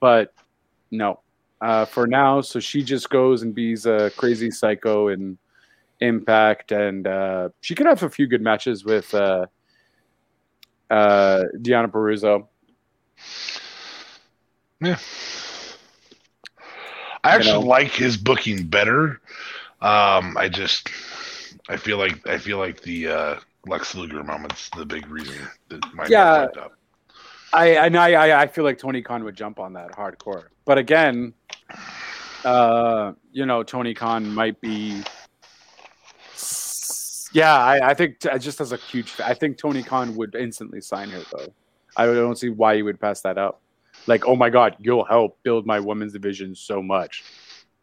But 0.00 0.32
no, 0.90 1.20
uh, 1.60 1.84
for 1.84 2.06
now. 2.06 2.40
So 2.40 2.60
she 2.60 2.82
just 2.82 3.10
goes 3.10 3.42
and 3.42 3.54
be's 3.54 3.86
a 3.86 4.10
crazy 4.16 4.50
psycho 4.50 5.08
in 5.08 5.38
Impact, 6.00 6.72
and 6.72 7.06
uh, 7.06 7.48
she 7.62 7.74
could 7.74 7.86
have 7.86 8.02
a 8.02 8.10
few 8.10 8.26
good 8.26 8.42
matches 8.42 8.84
with 8.84 9.14
uh, 9.14 9.46
uh, 10.90 11.44
Deonna 11.56 11.90
Purrazzo. 11.90 12.48
Yeah. 14.80 14.98
I 17.24 17.30
actually 17.30 17.60
know. 17.60 17.66
like 17.66 17.92
his 17.92 18.18
booking 18.18 18.66
better. 18.66 19.20
Um, 19.80 20.36
I 20.36 20.50
just 20.50 20.90
I 21.68 21.76
feel 21.76 21.96
like 21.98 22.26
I 22.28 22.38
feel 22.38 22.58
like 22.58 22.82
the 22.82 23.08
uh, 23.08 23.36
Lex 23.66 23.94
Luger 23.94 24.22
moment's 24.22 24.68
the 24.76 24.84
big 24.84 25.08
reason 25.08 25.48
that 25.68 25.94
might 25.94 26.10
Yeah. 26.10 26.46
up. 26.58 26.72
I 27.56 27.68
and 27.86 27.96
I, 27.96 28.42
I 28.42 28.46
feel 28.46 28.64
like 28.64 28.78
Tony 28.78 29.00
Khan 29.00 29.24
would 29.24 29.34
jump 29.34 29.58
on 29.58 29.72
that 29.72 29.92
hardcore. 29.92 30.44
But 30.66 30.76
again, 30.76 31.32
uh, 32.44 33.12
you 33.32 33.46
know, 33.46 33.62
Tony 33.62 33.94
Khan 33.94 34.32
might 34.32 34.60
be. 34.60 35.02
Yeah, 37.32 37.54
I, 37.54 37.90
I 37.90 37.94
think 37.94 38.20
t- 38.20 38.28
just 38.38 38.60
as 38.60 38.72
a 38.72 38.76
huge, 38.76 39.14
I 39.20 39.34
think 39.34 39.58
Tony 39.58 39.82
Khan 39.82 40.14
would 40.16 40.34
instantly 40.34 40.80
sign 40.80 41.08
her 41.08 41.22
though. 41.32 41.52
I 41.96 42.06
don't 42.06 42.36
see 42.36 42.50
why 42.50 42.76
he 42.76 42.82
would 42.82 43.00
pass 43.00 43.22
that 43.22 43.38
up. 43.38 43.62
Like, 44.06 44.26
oh 44.26 44.36
my 44.36 44.50
God, 44.50 44.76
you'll 44.78 45.04
help 45.04 45.38
build 45.42 45.66
my 45.66 45.80
women's 45.80 46.12
division 46.12 46.54
so 46.54 46.82
much. 46.82 47.24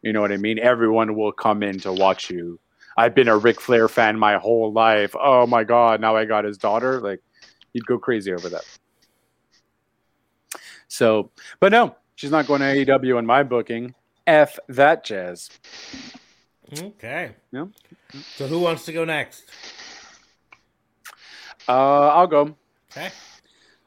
You 0.02 0.12
know 0.12 0.20
what 0.20 0.32
I 0.32 0.36
mean? 0.36 0.58
Everyone 0.58 1.16
will 1.16 1.32
come 1.32 1.62
in 1.62 1.80
to 1.80 1.92
watch 1.92 2.30
you. 2.30 2.60
I've 2.96 3.14
been 3.14 3.28
a 3.28 3.36
Ric 3.36 3.60
Flair 3.60 3.88
fan 3.88 4.18
my 4.18 4.36
whole 4.36 4.72
life. 4.72 5.14
Oh 5.20 5.46
my 5.46 5.64
God, 5.64 6.00
now 6.00 6.16
I 6.16 6.24
got 6.24 6.44
his 6.44 6.58
daughter. 6.58 7.00
Like, 7.00 7.20
he'd 7.72 7.86
go 7.86 7.98
crazy 7.98 8.32
over 8.32 8.48
that. 8.48 8.64
So, 10.94 11.32
but 11.58 11.72
no, 11.72 11.96
she's 12.14 12.30
not 12.30 12.46
going 12.46 12.60
to 12.60 12.66
AEW 12.66 13.18
in 13.18 13.26
my 13.26 13.42
booking. 13.42 13.96
F 14.28 14.60
that 14.68 15.02
jazz. 15.02 15.50
Okay. 16.72 17.32
Yeah. 17.50 17.66
So 18.36 18.46
who 18.46 18.60
wants 18.60 18.84
to 18.84 18.92
go 18.92 19.04
next? 19.04 19.42
Uh, 21.68 21.72
I'll 22.10 22.28
go. 22.28 22.54
Okay. 22.92 23.10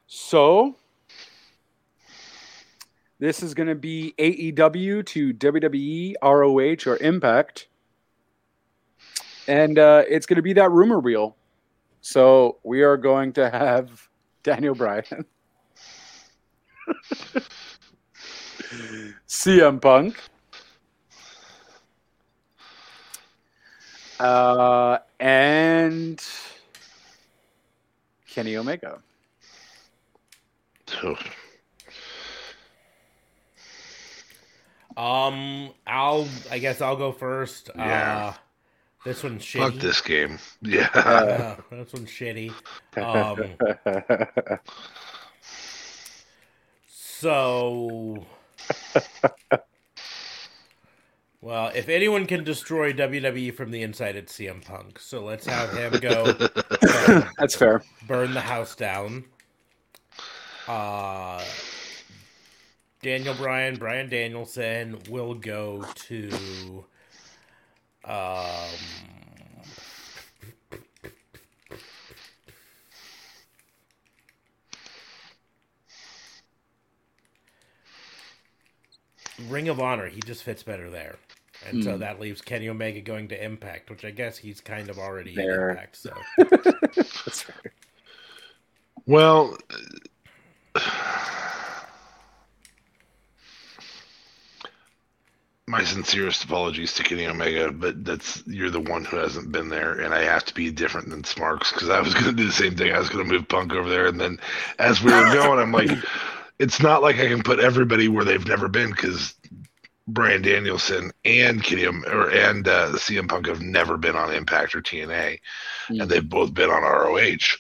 So, 0.07 0.75
This 3.19 3.41
is 3.41 3.53
going 3.53 3.69
to 3.69 3.75
be 3.75 4.13
AEW 4.19 5.05
to 5.05 5.34
WWE, 5.34 6.15
ROH, 6.21 6.91
or 6.91 6.97
Impact. 6.97 7.69
And 9.47 9.79
uh, 9.79 10.03
it's 10.09 10.25
going 10.25 10.35
to 10.35 10.41
be 10.41 10.53
that 10.53 10.71
rumor 10.71 10.99
wheel. 10.99 11.38
So 12.01 12.57
we 12.63 12.81
are 12.84 12.97
going 12.97 13.31
to 13.34 13.49
have 13.49 14.09
Daniel 14.43 14.75
Bryan, 14.75 15.25
CM 19.27 19.81
Punk, 19.81 20.18
uh, 24.19 24.97
and 25.19 26.23
Kenny 28.27 28.55
Omega. 28.55 28.99
Um, 34.97 35.72
I'll. 35.85 36.27
I 36.49 36.57
guess 36.57 36.81
I'll 36.81 36.95
go 36.95 37.11
first. 37.11 37.69
Yeah. 37.76 38.27
Uh, 38.27 38.34
this 39.05 39.23
one's 39.23 39.43
shitty. 39.43 39.59
Fuck 39.59 39.73
shitty. 39.73 39.81
this 39.81 40.01
game. 40.01 40.39
Yeah. 40.61 40.89
Uh, 40.93 41.55
this 41.69 41.93
one's 41.93 42.09
shitty. 42.09 42.51
Um, 42.97 44.59
so. 47.19 48.26
Well, 51.39 51.72
if 51.76 51.88
anyone 51.88 52.26
can 52.26 52.44
destroy 52.44 52.91
WWE 52.94 53.53
from 53.53 53.72
the 53.72 53.84
inside, 53.84 54.15
it's 54.15 54.34
CM 54.34 54.65
Punk. 54.65 54.99
So 54.99 55.23
let's 55.23 55.45
have 55.45 55.72
him 55.72 55.99
go 56.02 56.23
uh, 56.26 57.27
That's 57.38 57.56
fair. 57.56 57.84
burn 58.07 58.34
the 58.34 58.41
house 58.41 58.76
down. 58.76 59.26
Uh, 60.68 61.44
Daniel 63.02 63.35
Bryan, 63.35 63.76
Brian 63.77 64.10
Danielson 64.10 64.98
will 65.10 65.35
go 65.35 65.85
to. 65.95 66.85
Um, 68.03 69.16
Ring 79.38 79.69
of 79.69 79.80
Honor, 79.80 80.07
he 80.07 80.22
just 80.22 80.43
fits 80.43 80.64
better 80.64 80.89
there. 80.89 81.19
And 81.61 81.84
so 81.84 81.95
Hmm. 81.95 81.99
that 81.99 82.19
leaves 82.19 82.41
Kenny 82.41 82.69
Omega 82.69 83.01
going 83.01 83.27
to 83.30 83.43
Impact, 83.43 83.89
which 83.89 84.05
I 84.05 84.11
guess 84.11 84.38
he's 84.38 84.61
kind 84.61 84.89
of 84.89 84.99
already 84.99 85.35
There. 85.35 85.72
in 85.72 85.77
Impact. 85.77 85.95
So 85.97 86.14
That's 86.38 87.41
fair. 87.41 87.73
Well, 89.05 89.57
my 95.69 95.84
sincerest 95.84 96.45
apologies 96.45 96.93
to 96.93 97.03
Kenny 97.03 97.26
Omega, 97.27 97.72
but 97.72 98.05
that's 98.05 98.41
you're 98.47 98.69
the 98.69 98.80
one 98.80 99.03
who 99.03 99.18
hasn't 99.18 99.51
been 99.51 99.68
there, 99.68 99.99
and 99.99 100.14
I 100.14 100.23
have 100.23 100.45
to 100.45 100.53
be 100.53 100.72
different 100.72 101.09
than 101.09 101.26
Smarks 101.26 101.73
because 101.73 101.89
I 101.89 101.99
was 101.99 102.14
going 102.14 102.26
to 102.27 102.31
do 102.31 102.45
the 102.45 102.53
same 102.53 102.76
thing. 102.76 102.93
I 102.93 102.99
was 102.99 103.09
going 103.09 103.27
to 103.27 103.31
move 103.34 103.49
Punk 103.49 103.73
over 103.73 103.89
there, 103.89 104.07
and 104.07 104.19
then 104.19 104.39
as 104.80 105.03
we 105.03 105.11
were 105.11 105.23
going, 105.34 105.59
I'm 105.59 105.73
like, 105.73 105.89
it's 106.59 106.81
not 106.81 107.01
like 107.01 107.17
I 107.17 107.27
can 107.27 107.43
put 107.43 107.59
everybody 107.59 108.07
where 108.07 108.25
they've 108.25 108.47
never 108.47 108.67
been 108.67 108.89
because 108.91 109.35
Bryan 110.07 110.41
Danielson 110.41 111.11
and 111.25 111.63
Kenny 111.63 111.85
Om- 111.85 112.05
or 112.07 112.29
and 112.29 112.67
uh, 112.67 112.93
CM 112.93 113.27
Punk 113.29 113.47
have 113.47 113.61
never 113.61 113.97
been 113.97 114.15
on 114.15 114.34
Impact 114.34 114.75
or 114.75 114.81
TNA, 114.81 115.39
Mm. 115.89 116.01
and 116.01 116.09
they've 116.11 116.27
both 116.27 116.53
been 116.53 116.69
on 116.69 116.81
ROH. 116.84 117.57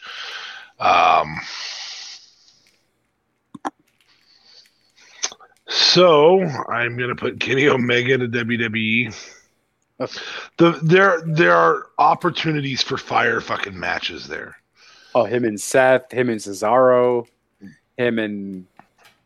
Um, 0.79 1.39
so 5.67 6.41
I'm 6.41 6.97
gonna 6.97 7.15
put 7.15 7.39
Kenny 7.39 7.67
Omega 7.67 8.17
to 8.17 8.27
WWE. 8.27 9.13
The 10.57 10.79
there 10.83 11.21
there 11.25 11.55
are 11.55 11.87
opportunities 11.97 12.81
for 12.81 12.97
fire 12.97 13.41
fucking 13.41 13.77
matches 13.77 14.27
there. 14.27 14.55
Oh, 15.15 15.23
him 15.25 15.43
and 15.45 15.59
Seth, 15.59 16.11
him 16.11 16.29
and 16.29 16.39
Cesaro, 16.39 17.27
him 17.97 18.19
and 18.19 18.67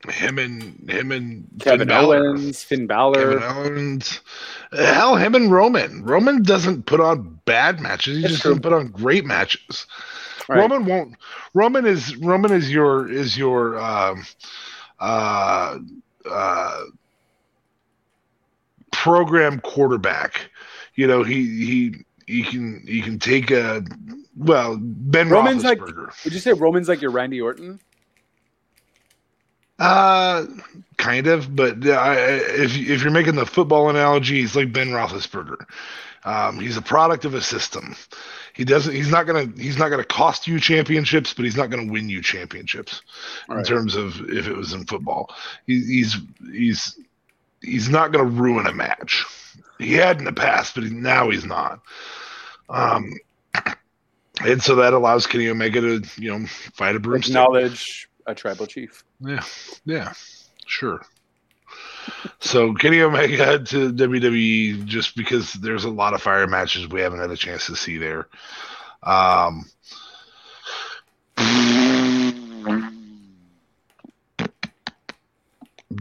Him 0.09 0.39
and 0.39 0.89
him 0.89 1.11
and 1.11 1.47
Kevin 1.59 1.79
Finn 1.79 1.87
Balor. 1.89 2.29
Owens, 2.29 2.63
Finn 2.63 2.87
Balor. 2.87 3.39
Kevin 3.39 3.43
Owens. 3.43 4.19
Hell, 4.71 5.15
him 5.15 5.35
and 5.35 5.51
Roman. 5.51 6.03
Roman 6.03 6.41
doesn't 6.41 6.85
put 6.87 6.99
on 6.99 7.39
bad 7.45 7.79
matches. 7.79 8.15
He 8.17 8.21
That's 8.21 8.33
just 8.33 8.41
true. 8.43 8.51
doesn't 8.51 8.63
put 8.63 8.73
on 8.73 8.87
great 8.87 9.25
matches. 9.25 9.85
Right. 10.49 10.57
Roman 10.59 10.85
won't. 10.85 11.15
Roman 11.53 11.85
is 11.85 12.15
Roman 12.17 12.51
is 12.51 12.71
your 12.71 13.09
is 13.11 13.37
your 13.37 13.79
um, 13.79 14.25
uh, 14.99 15.77
uh, 16.29 16.81
program 18.91 19.59
quarterback. 19.61 20.49
You 20.95 21.07
know 21.07 21.23
he 21.23 21.43
he 21.65 21.95
he 22.27 22.43
can 22.43 22.83
he 22.87 23.01
can 23.01 23.19
take 23.19 23.51
a 23.51 23.83
well 24.35 24.77
Ben 24.81 25.29
Roman's 25.29 25.63
like- 25.63 25.79
Would 25.81 26.33
you 26.33 26.39
say 26.39 26.53
Roman's 26.53 26.87
like 26.89 27.01
your 27.01 27.11
Randy 27.11 27.39
Orton? 27.41 27.79
Uh, 29.81 30.45
kind 30.97 31.25
of, 31.27 31.55
but 31.55 31.85
I- 31.87 32.15
if 32.17 32.77
if 32.77 33.01
you're 33.01 33.11
making 33.11 33.35
the 33.35 33.45
football 33.45 33.89
analogy, 33.89 34.41
he's 34.41 34.55
like 34.55 34.71
Ben 34.71 34.89
Roethlisberger. 34.89 35.65
Um, 36.23 36.59
he's 36.59 36.77
a 36.77 36.83
product 36.83 37.25
of 37.25 37.33
a 37.33 37.41
system. 37.41 37.95
He 38.53 38.63
doesn't. 38.63 38.93
He's 38.93 39.09
not 39.09 39.25
gonna. 39.25 39.47
He's 39.57 39.79
not 39.79 39.89
gonna 39.89 40.03
cost 40.03 40.45
you 40.47 40.59
championships, 40.59 41.33
but 41.33 41.45
he's 41.45 41.55
not 41.57 41.71
gonna 41.71 41.91
win 41.91 42.09
you 42.09 42.21
championships 42.21 43.01
in 43.49 43.55
terms 43.65 43.95
of 43.95 44.21
if 44.29 44.47
it 44.47 44.55
was 44.55 44.73
in 44.73 44.85
football. 44.85 45.33
He, 45.65 45.81
he's 45.83 46.17
he's 46.51 46.99
he's 47.61 47.89
not 47.89 48.11
gonna 48.11 48.25
ruin 48.25 48.67
a 48.67 48.73
match. 48.73 49.25
He 49.79 49.93
had 49.93 50.19
in 50.19 50.25
the 50.25 50.33
past, 50.33 50.75
but 50.75 50.83
he, 50.83 50.91
now 50.91 51.31
he's 51.31 51.45
not. 51.45 51.81
Um, 52.69 53.13
and 54.45 54.61
so 54.61 54.75
that 54.75 54.93
allows 54.93 55.25
Kenny 55.25 55.49
Omega 55.49 55.81
to 55.81 56.21
you 56.21 56.37
know 56.37 56.45
fight 56.73 56.95
a 56.95 56.99
broomstick. 56.99 57.31
Acknowledge 57.31 58.09
a 58.31 58.35
tribal 58.35 58.65
chief. 58.65 59.03
Yeah, 59.19 59.43
yeah, 59.85 60.13
sure. 60.65 61.01
So 62.39 62.73
Kenny 62.73 63.01
Omega 63.01 63.59
to 63.59 63.93
WWE 63.93 64.85
just 64.85 65.15
because 65.15 65.53
there's 65.53 65.85
a 65.85 65.89
lot 65.89 66.13
of 66.13 66.21
fire 66.21 66.47
matches 66.47 66.87
we 66.87 67.01
haven't 67.01 67.19
had 67.19 67.31
a 67.31 67.37
chance 67.37 67.67
to 67.67 67.75
see 67.75 67.97
there. 67.97 68.27
Um, 69.03 69.65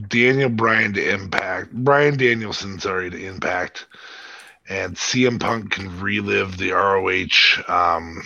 Daniel 0.09 0.51
Bryan 0.51 0.93
to 0.94 1.12
Impact, 1.12 1.73
Bryan 1.73 2.16
Danielson, 2.16 2.78
sorry, 2.78 3.11
to 3.11 3.27
Impact, 3.27 3.86
and 4.69 4.97
CM 4.97 5.40
Punk 5.40 5.73
can 5.73 6.01
relive 6.01 6.57
the 6.57 6.73
ROH. 6.73 7.62
Um, 7.69 8.23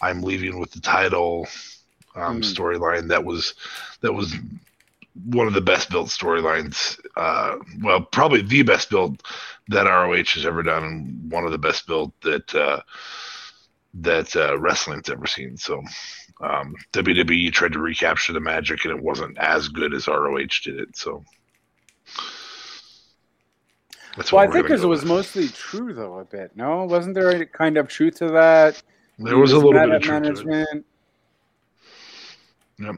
I'm 0.00 0.22
leaving 0.22 0.58
with 0.58 0.72
the 0.72 0.80
title 0.80 1.46
um, 2.16 2.36
Hmm. 2.36 2.40
storyline 2.42 3.08
that 3.08 3.24
was 3.24 3.54
that 4.00 4.12
was 4.12 4.34
one 5.24 5.46
of 5.46 5.54
the 5.54 5.60
best 5.60 5.90
built 5.90 6.08
storylines. 6.08 6.98
Uh, 7.16 7.56
well, 7.82 8.00
probably 8.02 8.42
the 8.42 8.62
best 8.62 8.90
build 8.90 9.22
that 9.68 9.84
ROH 9.86 10.32
has 10.34 10.44
ever 10.44 10.62
done, 10.62 10.84
and 10.84 11.32
one 11.32 11.44
of 11.44 11.52
the 11.52 11.58
best 11.58 11.86
built 11.86 12.12
that 12.22 12.54
uh, 12.54 12.80
that 13.94 14.34
uh, 14.36 14.58
wrestling's 14.58 15.08
ever 15.08 15.26
seen. 15.26 15.56
So 15.56 15.82
um, 16.40 16.74
WWE 16.92 17.50
tried 17.52 17.72
to 17.72 17.78
recapture 17.78 18.32
the 18.34 18.40
magic, 18.40 18.84
and 18.84 18.94
it 18.96 19.02
wasn't 19.02 19.38
as 19.38 19.68
good 19.68 19.94
as 19.94 20.06
ROH 20.06 20.60
did 20.64 20.78
it. 20.80 20.96
So. 20.96 21.24
That's 24.16 24.32
Well, 24.32 24.42
I 24.48 24.50
think 24.50 24.66
because 24.66 24.82
it 24.82 24.86
was 24.86 25.00
with. 25.00 25.08
mostly 25.08 25.48
true, 25.48 25.92
though, 25.92 26.18
a 26.20 26.24
bit. 26.24 26.52
No, 26.56 26.84
wasn't 26.84 27.14
there 27.14 27.30
a 27.30 27.44
kind 27.46 27.76
of 27.76 27.88
truth 27.88 28.16
to 28.16 28.28
that? 28.30 28.82
there 29.18 29.36
was 29.38 29.52
a 29.52 29.56
little 29.56 29.72
bit 29.72 29.90
of 29.90 30.02
truth 30.02 30.22
to 30.44 30.50
it. 30.72 30.84
Yep. 32.78 32.94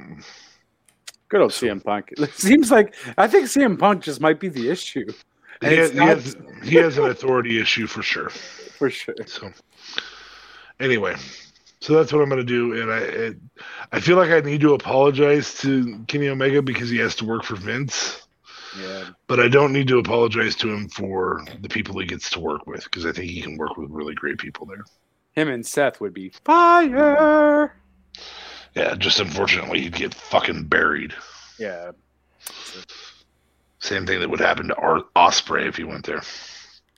Good 1.29 1.41
old 1.41 1.51
CM 1.53 1.83
Punk. 1.85 2.13
It 2.19 2.33
seems 2.35 2.71
like 2.71 2.95
I 3.17 3.27
think 3.27 3.47
CM 3.47 3.79
Punk 3.79 4.03
just 4.03 4.21
might 4.21 4.41
be 4.41 4.49
the 4.49 4.71
issue. 4.71 5.07
He, 5.61 5.67
it's 5.67 5.93
he 5.93 5.99
has, 5.99 6.37
he 6.63 6.77
has 6.77 6.99
an 6.99 7.05
authority 7.07 7.61
issue 7.61 7.87
for 7.87 8.03
sure. 8.03 8.29
for 8.79 8.91
sure. 8.91 9.15
So, 9.27 9.51
anyway, 10.81 11.17
so 11.81 11.95
that's 11.95 12.13
what 12.13 12.23
I'm 12.23 12.29
going 12.29 12.45
to 12.45 12.45
do, 12.45 12.81
and 12.81 12.91
I 12.93 12.99
it, 12.99 13.37
I 13.93 14.01
feel 14.01 14.17
like 14.17 14.31
I 14.31 14.41
need 14.41 14.61
to 14.63 14.75
apologize 14.75 15.55
to 15.61 15.99
Kenny 16.07 16.29
Omega 16.29 16.63
because 16.63 16.89
he 16.91 16.99
has 16.99 17.15
to 17.17 17.25
work 17.25 17.43
for 17.45 17.57
Vince, 17.57 18.27
Yeah. 18.81 19.09
but 19.27 19.41
I 19.41 19.49
don't 19.49 19.73
need 19.73 19.89
to 19.89 19.99
apologize 19.99 20.55
to 20.57 20.73
him 20.73 20.89
for 20.89 21.45
the 21.61 21.69
people 21.69 21.99
he 21.99 22.07
gets 22.07 22.31
to 22.31 22.41
work 22.41 22.67
with 22.67 22.85
because 22.85 23.05
I 23.05 23.13
think 23.13 23.31
he 23.31 23.43
can 23.43 23.57
work 23.57 23.77
with 23.77 23.91
really 23.91 24.15
great 24.15 24.39
people 24.39 24.65
there. 24.67 24.85
Him 25.33 25.49
and 25.49 25.65
Seth 25.67 26.01
would 26.01 26.15
be 26.15 26.31
fire. 26.45 27.75
Yeah, 28.75 28.95
just 28.95 29.21
unfortunately 29.21 29.81
he'd 29.81 29.95
get 29.95 30.15
fucking 30.15 30.65
buried. 30.65 31.15
Yeah. 31.59 31.93
Same 33.81 34.07
thing 34.07 34.21
that 34.21 34.31
would 34.31 34.41
happen 34.41 34.69
to 34.69 34.75
Ar- 34.77 35.05
Ospreay 35.17 35.67
if 35.69 35.77
he 35.77 35.85
went 35.85 36.05
there. 36.07 36.23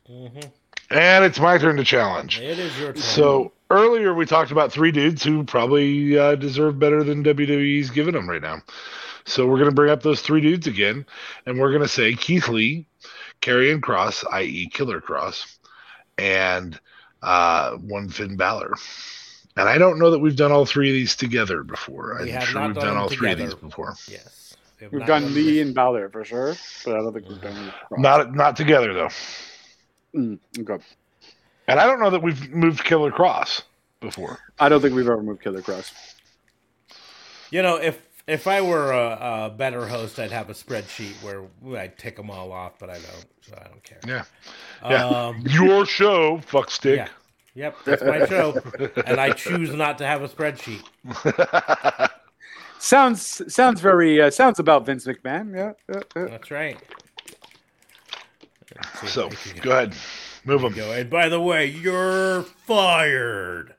hmm 0.07 0.27
And 0.91 1.25
it's 1.25 1.39
my 1.39 1.59
turn 1.59 1.77
to 1.77 1.85
challenge. 1.85 2.41
It 2.41 2.59
is 2.59 2.79
your 2.79 2.93
turn. 2.93 3.03
So 3.03 3.53
earlier 3.71 4.15
we 4.15 4.27
talked 4.27 4.51
about 4.51 4.73
three 4.73 4.91
dudes 4.91 5.23
who 5.23 5.45
probably 5.45 6.19
uh, 6.19 6.35
deserve 6.37 6.79
better 6.79 7.03
than 7.05 7.23
WWE's 7.25 7.91
giving 7.91 8.15
them 8.15 8.29
right 8.29 8.43
now. 8.43 8.63
So 9.27 9.47
we're 9.47 9.59
gonna 9.59 9.71
bring 9.73 9.91
up 9.91 10.03
those 10.03 10.23
three 10.23 10.41
dudes 10.41 10.67
again, 10.67 11.07
and 11.47 11.59
we're 11.61 11.73
gonna 11.73 11.87
say 11.87 12.15
Keith 12.15 12.49
Lee, 12.49 12.87
Karrion 13.43 13.81
Kross, 13.81 14.25
i.e. 14.33 14.69
Killer 14.73 15.01
Kross, 15.01 15.57
and 16.19 16.81
uh, 17.23 17.77
one 17.77 18.09
Finn 18.09 18.37
Balor. 18.37 18.75
And 19.57 19.69
I 19.69 19.79
don't 19.79 19.99
know 19.99 20.11
that 20.11 20.19
we've 20.21 20.37
done 20.37 20.53
all 20.53 20.65
three 20.65 20.89
of 20.91 20.95
these 20.95 21.17
together 21.17 21.63
before. 21.63 22.17
We 22.23 22.29
I'm 22.29 22.41
have 22.41 22.45
sure 22.49 22.61
not 22.61 22.67
we've 22.69 22.75
done 22.77 22.85
done 22.85 22.95
them 22.95 23.03
all 23.03 23.09
three 23.09 23.33
of 23.33 23.39
these 23.39 23.55
before. 23.55 23.95
Yes. 24.09 24.57
We 24.79 24.85
have 24.85 24.93
We've 24.93 25.07
done 25.07 25.23
done 25.25 25.35
Lee 25.35 25.61
and 25.61 25.75
Balor 25.75 26.09
for 26.09 26.25
sure, 26.25 26.55
but 26.85 26.95
I 26.95 26.99
don't 26.99 27.13
think 27.13 27.29
we've 27.29 27.41
done 27.41 27.73
Kross. 27.91 27.99
Not 27.99 28.35
not 28.35 28.57
together 28.57 28.95
though. 28.95 29.09
Mm, 30.15 30.39
okay. 30.59 30.83
And 31.69 31.79
I 31.79 31.87
don't 31.87 32.01
know 32.01 32.11
that 32.11 32.23
we've 32.23 32.51
moved 32.51 32.83
Killer 32.85 33.11
Kross 33.13 33.63
before. 34.01 34.39
I 34.59 34.69
don't 34.69 34.81
think 34.81 34.95
we've 34.95 35.07
ever 35.07 35.23
moved 35.23 35.43
Killer 35.43 35.61
Kross. 35.63 35.93
You 37.51 37.63
know, 37.63 37.77
if 37.77 38.01
if 38.27 38.47
I 38.47 38.61
were 38.61 38.93
a, 38.93 39.47
a 39.47 39.55
better 39.57 39.87
host, 39.87 40.19
I'd 40.19 40.31
have 40.31 40.49
a 40.51 40.55
spreadsheet 40.55 41.15
where 41.23 41.43
I'd 41.79 41.99
tick 41.99 42.17
them 42.17 42.31
all 42.31 42.53
off, 42.53 42.79
but 42.79 42.89
I 42.89 42.95
don't, 42.95 43.27
so 43.43 43.55
I 43.61 43.65
don't 43.69 43.83
care. 43.83 43.99
Yeah. 44.07 44.25
Yeah. 44.89 45.07
Um, 45.09 45.43
Your 45.47 45.85
show, 45.85 46.39
fuck 46.47 46.71
stick. 46.71 46.97
yeah. 46.97 47.09
Yep, 47.55 47.77
that's 47.85 48.03
my 48.03 48.27
show, 48.27 48.61
and 49.07 49.21
I 49.21 49.33
choose 49.33 49.75
not 49.75 49.99
to 49.99 50.07
have 50.07 50.23
a 50.23 50.29
spreadsheet. 50.29 50.83
Sounds 52.79 53.43
sounds 53.53 53.81
very 53.81 54.23
uh, 54.23 54.31
sounds 54.31 54.59
about 54.59 54.87
Vince 54.87 55.05
McMahon. 55.07 55.55
Yeah. 55.55 55.73
yeah, 55.89 56.03
yeah. 56.17 56.25
That's 56.29 56.51
right. 56.51 56.79
Let's 58.77 59.01
see 59.01 59.07
if 59.07 59.13
So 59.13 59.31
go 59.61 59.73
ahead. 59.73 59.95
Move 60.47 60.63
them. 60.63 60.73
go. 60.73 60.91
And 60.93 61.11
by 61.11 61.29
the 61.29 61.41
way, 61.41 61.67
you're 61.67 62.43
fired. 62.43 63.75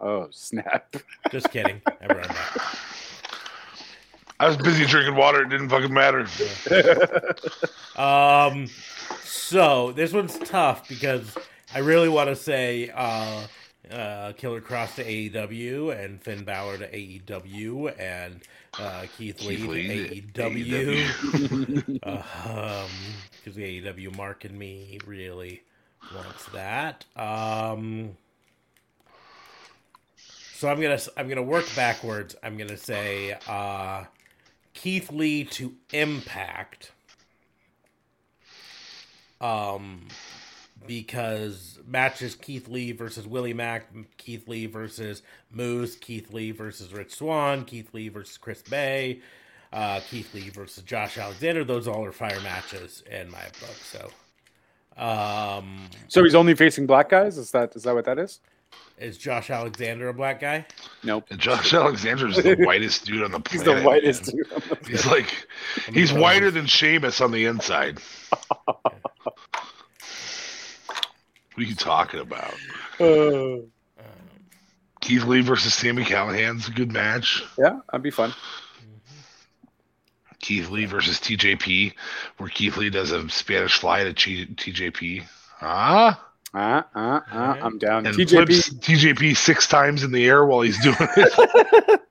Oh 0.00 0.28
snap! 0.30 0.96
Just 1.30 1.50
kidding. 1.50 1.80
Everyone 2.02 2.28
back. 2.28 2.76
I 4.40 4.48
was 4.48 4.56
busy 4.56 4.86
drinking 4.86 5.16
water. 5.16 5.42
It 5.42 5.50
didn't 5.50 5.68
fucking 5.68 5.92
matter. 5.92 6.26
Um, 7.96 8.68
so 9.24 9.92
this 9.92 10.14
one's 10.14 10.38
tough 10.38 10.88
because 10.88 11.36
I 11.74 11.80
really 11.80 12.08
want 12.08 12.30
to 12.30 12.36
say 12.36 12.90
uh, 12.94 13.42
uh, 13.90 14.32
Killer 14.32 14.62
Kross 14.62 14.94
to 14.94 15.04
AEW 15.04 16.02
and 16.02 16.22
Finn 16.22 16.44
Balor 16.44 16.78
to 16.78 16.90
AEW 16.90 18.00
and 18.00 18.40
uh, 18.78 19.04
Keith, 19.18 19.42
Lee, 19.42 19.56
Keith 19.56 19.68
Lee 19.68 20.20
to 20.32 20.42
to 20.42 20.50
AEW. 20.50 22.06
um, 22.06 22.90
because 23.36 23.54
the 23.54 23.82
AEW 23.82 24.16
mark 24.16 24.46
in 24.46 24.56
me 24.56 24.98
really 25.04 25.62
wants 26.14 26.46
that. 26.54 27.04
Um, 27.16 28.16
so 30.54 30.70
I'm 30.70 30.80
gonna 30.80 31.00
I'm 31.18 31.28
gonna 31.28 31.42
work 31.42 31.66
backwards. 31.76 32.34
I'm 32.42 32.56
gonna 32.56 32.78
say 32.78 33.36
uh, 33.46 34.04
Keith 34.80 35.12
Lee 35.12 35.44
to 35.44 35.74
Impact. 35.92 36.92
Um, 39.42 40.06
because 40.86 41.78
matches 41.86 42.34
Keith 42.34 42.66
Lee 42.66 42.92
versus 42.92 43.26
Willie 43.26 43.52
Mack, 43.52 43.88
Keith 44.16 44.48
Lee 44.48 44.64
versus 44.64 45.22
Moose, 45.50 45.96
Keith 45.96 46.32
Lee 46.32 46.50
versus 46.50 46.94
Rich 46.94 47.16
Swann, 47.16 47.66
Keith 47.66 47.92
Lee 47.92 48.08
versus 48.08 48.38
Chris 48.38 48.62
Bey, 48.62 49.20
uh, 49.74 50.00
Keith 50.08 50.32
Lee 50.32 50.48
versus 50.48 50.82
Josh 50.82 51.18
Alexander. 51.18 51.62
Those 51.62 51.86
all 51.86 52.02
are 52.04 52.12
fire 52.12 52.40
matches 52.40 53.02
in 53.10 53.30
my 53.30 53.44
book. 53.60 53.76
So, 53.82 54.10
um, 54.96 55.88
So 56.08 56.24
he's 56.24 56.34
only 56.34 56.54
facing 56.54 56.86
black 56.86 57.10
guys. 57.10 57.36
Is 57.36 57.50
that 57.50 57.76
is 57.76 57.82
that 57.82 57.94
what 57.94 58.06
that 58.06 58.18
is? 58.18 58.40
Is 58.98 59.16
Josh 59.16 59.48
Alexander 59.48 60.08
a 60.10 60.14
black 60.14 60.40
guy? 60.40 60.66
Nope. 61.02 61.24
And 61.30 61.40
Josh 61.40 61.72
Alexander 61.72 62.28
is 62.28 62.36
the 62.36 62.54
whitest 62.58 63.06
dude 63.06 63.22
on 63.22 63.32
the 63.32 63.40
planet. 63.40 63.66
He's 63.66 63.82
the 63.82 63.82
whitest 63.82 64.26
man. 64.34 64.36
dude. 64.44 64.52
on 64.52 64.62
the 64.82 64.88
He's 64.90 65.06
like, 65.06 65.46
he's 65.92 66.12
whiter 66.12 66.50
than 66.50 66.66
Sheamus 66.66 67.20
on 67.20 67.30
the 67.32 67.46
inside. 67.46 67.98
What 71.54 71.66
are 71.66 71.68
you 71.68 71.74
talking 71.74 72.20
about? 72.20 72.54
Uh, 72.98 73.56
Keith 75.00 75.24
Lee 75.24 75.40
versus 75.42 75.74
Sami 75.74 76.04
Callihan's 76.04 76.68
a 76.68 76.70
good 76.70 76.92
match. 76.92 77.42
yeah, 77.58 77.80
that'd 77.90 78.02
be 78.02 78.10
fun. 78.10 78.32
Keith 80.38 80.70
Lee 80.70 80.86
versus 80.86 81.18
TJP, 81.18 81.92
where 82.38 82.48
Keith 82.48 82.76
Lee 82.78 82.88
does 82.88 83.10
a 83.12 83.28
Spanish 83.28 83.78
fly 83.78 84.04
to 84.04 84.14
TJP. 84.14 85.24
Ah, 85.60 86.29
Uh, 86.52 86.82
uh, 86.94 87.20
uh, 87.30 87.56
I'm 87.62 87.78
down. 87.78 88.06
and 88.06 88.16
TJP. 88.16 88.30
flips 88.30 88.70
TJP 88.74 89.36
six 89.36 89.66
times 89.68 90.02
in 90.02 90.10
the 90.10 90.26
air 90.26 90.44
while 90.44 90.60
he's 90.62 90.80
doing 90.82 90.96
it. 91.00 92.00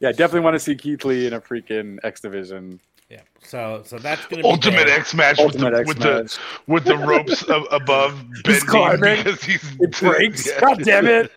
Yeah, 0.00 0.10
definitely 0.10 0.40
want 0.40 0.54
to 0.54 0.58
see 0.58 0.74
Keith 0.74 1.04
Lee 1.04 1.28
in 1.28 1.34
a 1.34 1.40
freaking 1.40 1.98
X 2.02 2.20
Division 2.20 2.80
Yeah. 3.08 3.20
So, 3.44 3.82
so 3.86 3.96
that's 3.96 4.26
gonna 4.26 4.42
be 4.42 4.48
Ultimate 4.48 4.86
there. 4.86 4.98
X 4.98 5.14
match 5.14 5.38
Ultimate 5.38 5.86
with, 5.86 6.04
X 6.04 6.36
the, 6.36 6.40
with 6.66 6.84
the 6.84 6.92
with 6.96 7.00
the 7.00 7.06
ropes 7.06 7.42
a- 7.48 7.62
above 7.76 8.20
He's 8.44 8.64
bending 8.64 8.66
climbing. 8.66 9.16
because 9.24 9.40
he's 9.44 9.62
It 9.78 9.92
breaks. 10.00 10.48
Yeah. 10.48 10.60
God 10.60 10.82
damn 10.82 11.06
it! 11.06 11.30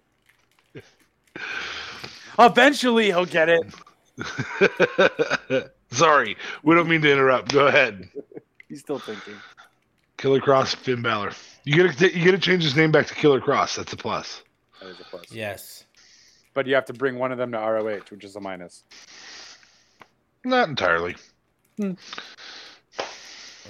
Eventually, 2.40 3.06
he'll 3.08 3.26
get 3.26 3.48
it. 3.50 3.62
Sorry, 5.92 6.36
we 6.64 6.74
don't 6.74 6.88
mean 6.90 7.02
to 7.02 7.12
interrupt. 7.12 7.52
Go 7.54 7.68
ahead. 7.68 8.10
He's 8.70 8.80
still 8.80 8.98
thinking. 9.00 9.36
Killer 10.22 10.39
Kross, 10.39 10.76
Finn 10.76 11.02
Balor. 11.02 11.31
You 11.64 11.88
gotta 11.88 12.15
you 12.15 12.23
gotta 12.23 12.38
change 12.38 12.61
his 12.61 12.76
name 12.76 12.91
back 12.91 13.07
to 13.07 13.15
Killer 13.15 13.41
Kross. 13.41 13.76
That's 13.76 13.91
a 13.91 13.98
plus. 13.98 14.43
That 14.80 14.89
is 14.89 14.99
a 14.99 15.03
plus. 15.03 15.31
Yes. 15.31 15.85
But 16.53 16.68
you 16.68 16.76
have 16.76 16.85
to 16.85 16.93
bring 16.93 17.18
one 17.18 17.31
of 17.31 17.39
them 17.39 17.52
to 17.53 17.57
ROH, 17.57 18.02
which 18.10 18.23
is 18.23 18.35
a 18.35 18.39
minus. 18.39 18.84
Not 20.43 20.69
entirely. 20.69 21.15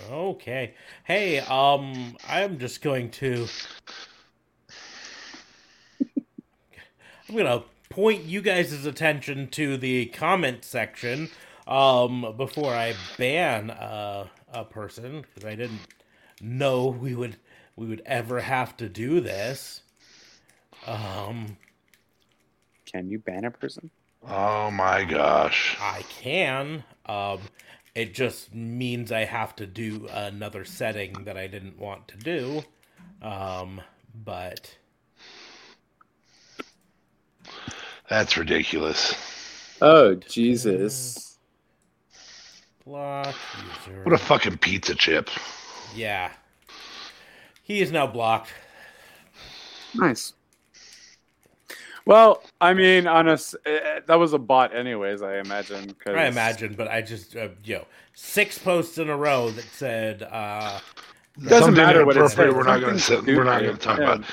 Okay. 0.10 0.74
Hey, 1.06 1.40
um, 1.40 2.18
I'm 2.28 2.60
just 2.60 2.82
going 2.82 3.12
to. 3.12 3.48
I'm 7.30 7.38
gonna 7.38 7.64
point 7.90 8.24
you 8.24 8.42
guys' 8.42 8.86
attention 8.86 9.48
to 9.50 9.78
the 9.78 10.08
comment 10.08 10.66
section, 10.66 11.30
um, 11.66 12.34
before 12.36 12.74
I 12.74 12.96
ban 13.18 13.70
uh, 13.70 14.28
a 14.54 14.66
person 14.66 15.22
because 15.22 15.46
I 15.46 15.56
didn't 15.56 15.80
know 16.42 16.88
we 16.88 17.16
would 17.16 17.38
we 17.76 17.88
would 17.88 18.02
ever 18.06 18.42
have 18.42 18.76
to 18.78 18.90
do 18.90 19.22
this. 19.22 19.82
Um, 20.86 21.58
Can 22.86 23.10
you 23.10 23.20
ban 23.20 23.46
a 23.46 23.52
person? 23.52 23.90
Oh 24.28 24.70
my 24.72 25.04
gosh. 25.04 25.78
I 25.80 26.04
can. 26.10 26.84
Um, 27.06 27.40
it 27.96 28.14
just 28.14 28.54
means 28.54 29.12
I 29.12 29.26
have 29.26 29.56
to 29.58 29.66
do 29.66 30.08
another 30.12 30.64
setting 30.64 31.24
that 31.26 31.38
I 31.38 31.48
didn't 31.48 31.78
want 31.80 32.08
to 32.10 32.18
do. 32.18 32.64
Um, 33.22 33.82
but 34.14 34.78
That's 38.10 38.38
ridiculous. 38.38 39.16
Oh 39.82 40.16
Jesus! 40.16 41.38
block 42.86 43.36
user. 43.88 44.04
What 44.04 44.14
a 44.14 44.18
fucking 44.18 44.58
pizza 44.58 44.96
chip. 44.96 45.30
Yeah. 45.96 46.32
He 47.64 47.82
is 47.82 47.92
now 47.92 48.08
blocked. 48.08 48.50
Nice. 49.94 50.34
Well, 52.06 52.44
I 52.60 52.74
mean, 52.74 53.08
on 53.08 53.28
a 53.28 53.34
s- 53.34 53.56
eh, 53.66 54.00
that 54.08 54.16
was 54.16 54.34
a 54.34 54.40
bot, 54.40 54.76
anyways. 54.76 55.22
I 55.22 55.38
imagine. 55.38 55.94
'cause- 56.04 56.16
I 56.16 56.26
imagine, 56.26 56.74
but 56.74 56.88
I 56.88 57.02
just 57.02 57.36
uh, 57.36 57.50
you 57.64 57.76
know 57.76 57.86
six 58.14 58.58
posts 58.58 58.98
in 58.98 59.10
a 59.10 59.16
row 59.16 59.50
that 59.52 59.64
said. 59.66 60.24
uh 60.24 60.80
Doesn't 61.40 61.60
Something 61.66 61.76
matter 61.84 62.06
what 62.06 62.18
it 62.18 62.20
inappropriate 62.20 62.50
says. 62.52 62.56
We're 62.56 62.64
not 62.64 62.82
gonna 62.82 63.00
sit, 63.00 63.26
we're 63.26 63.44
not 63.44 63.62
gonna 63.62 63.78
talk 63.78 64.00
Yeah. 64.00 64.14
about. 64.16 64.26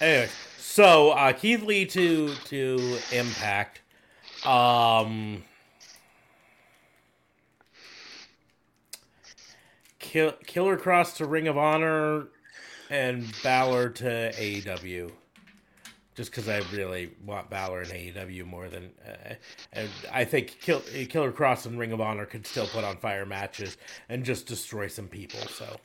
Anyway, 0.00 0.28
so 0.58 1.10
uh, 1.12 1.32
Keith 1.32 1.62
Lee 1.62 1.86
to 1.86 2.34
to 2.46 2.98
Impact. 3.12 3.80
Um, 4.44 5.42
Kill, 10.10 10.32
Killer 10.44 10.76
Kross 10.76 11.16
to 11.18 11.24
Ring 11.24 11.46
of 11.46 11.56
Honor, 11.56 12.26
and 12.90 13.32
Balor 13.44 13.90
to 13.90 14.32
AEW. 14.32 15.12
Just 16.16 16.32
because 16.32 16.48
I 16.48 16.58
really 16.74 17.12
want 17.24 17.48
Balor 17.48 17.82
and 17.82 17.90
AEW 17.92 18.44
more 18.44 18.68
than, 18.68 18.90
uh, 19.06 19.34
and 19.72 19.88
I 20.12 20.24
think 20.24 20.58
Kill, 20.60 20.80
Killer 20.80 21.30
Kross 21.30 21.64
and 21.66 21.78
Ring 21.78 21.92
of 21.92 22.00
Honor 22.00 22.26
could 22.26 22.44
still 22.44 22.66
put 22.66 22.82
on 22.82 22.96
fire 22.96 23.24
matches 23.24 23.76
and 24.08 24.24
just 24.24 24.48
destroy 24.48 24.88
some 24.88 25.06
people. 25.06 25.38
So 25.42 25.76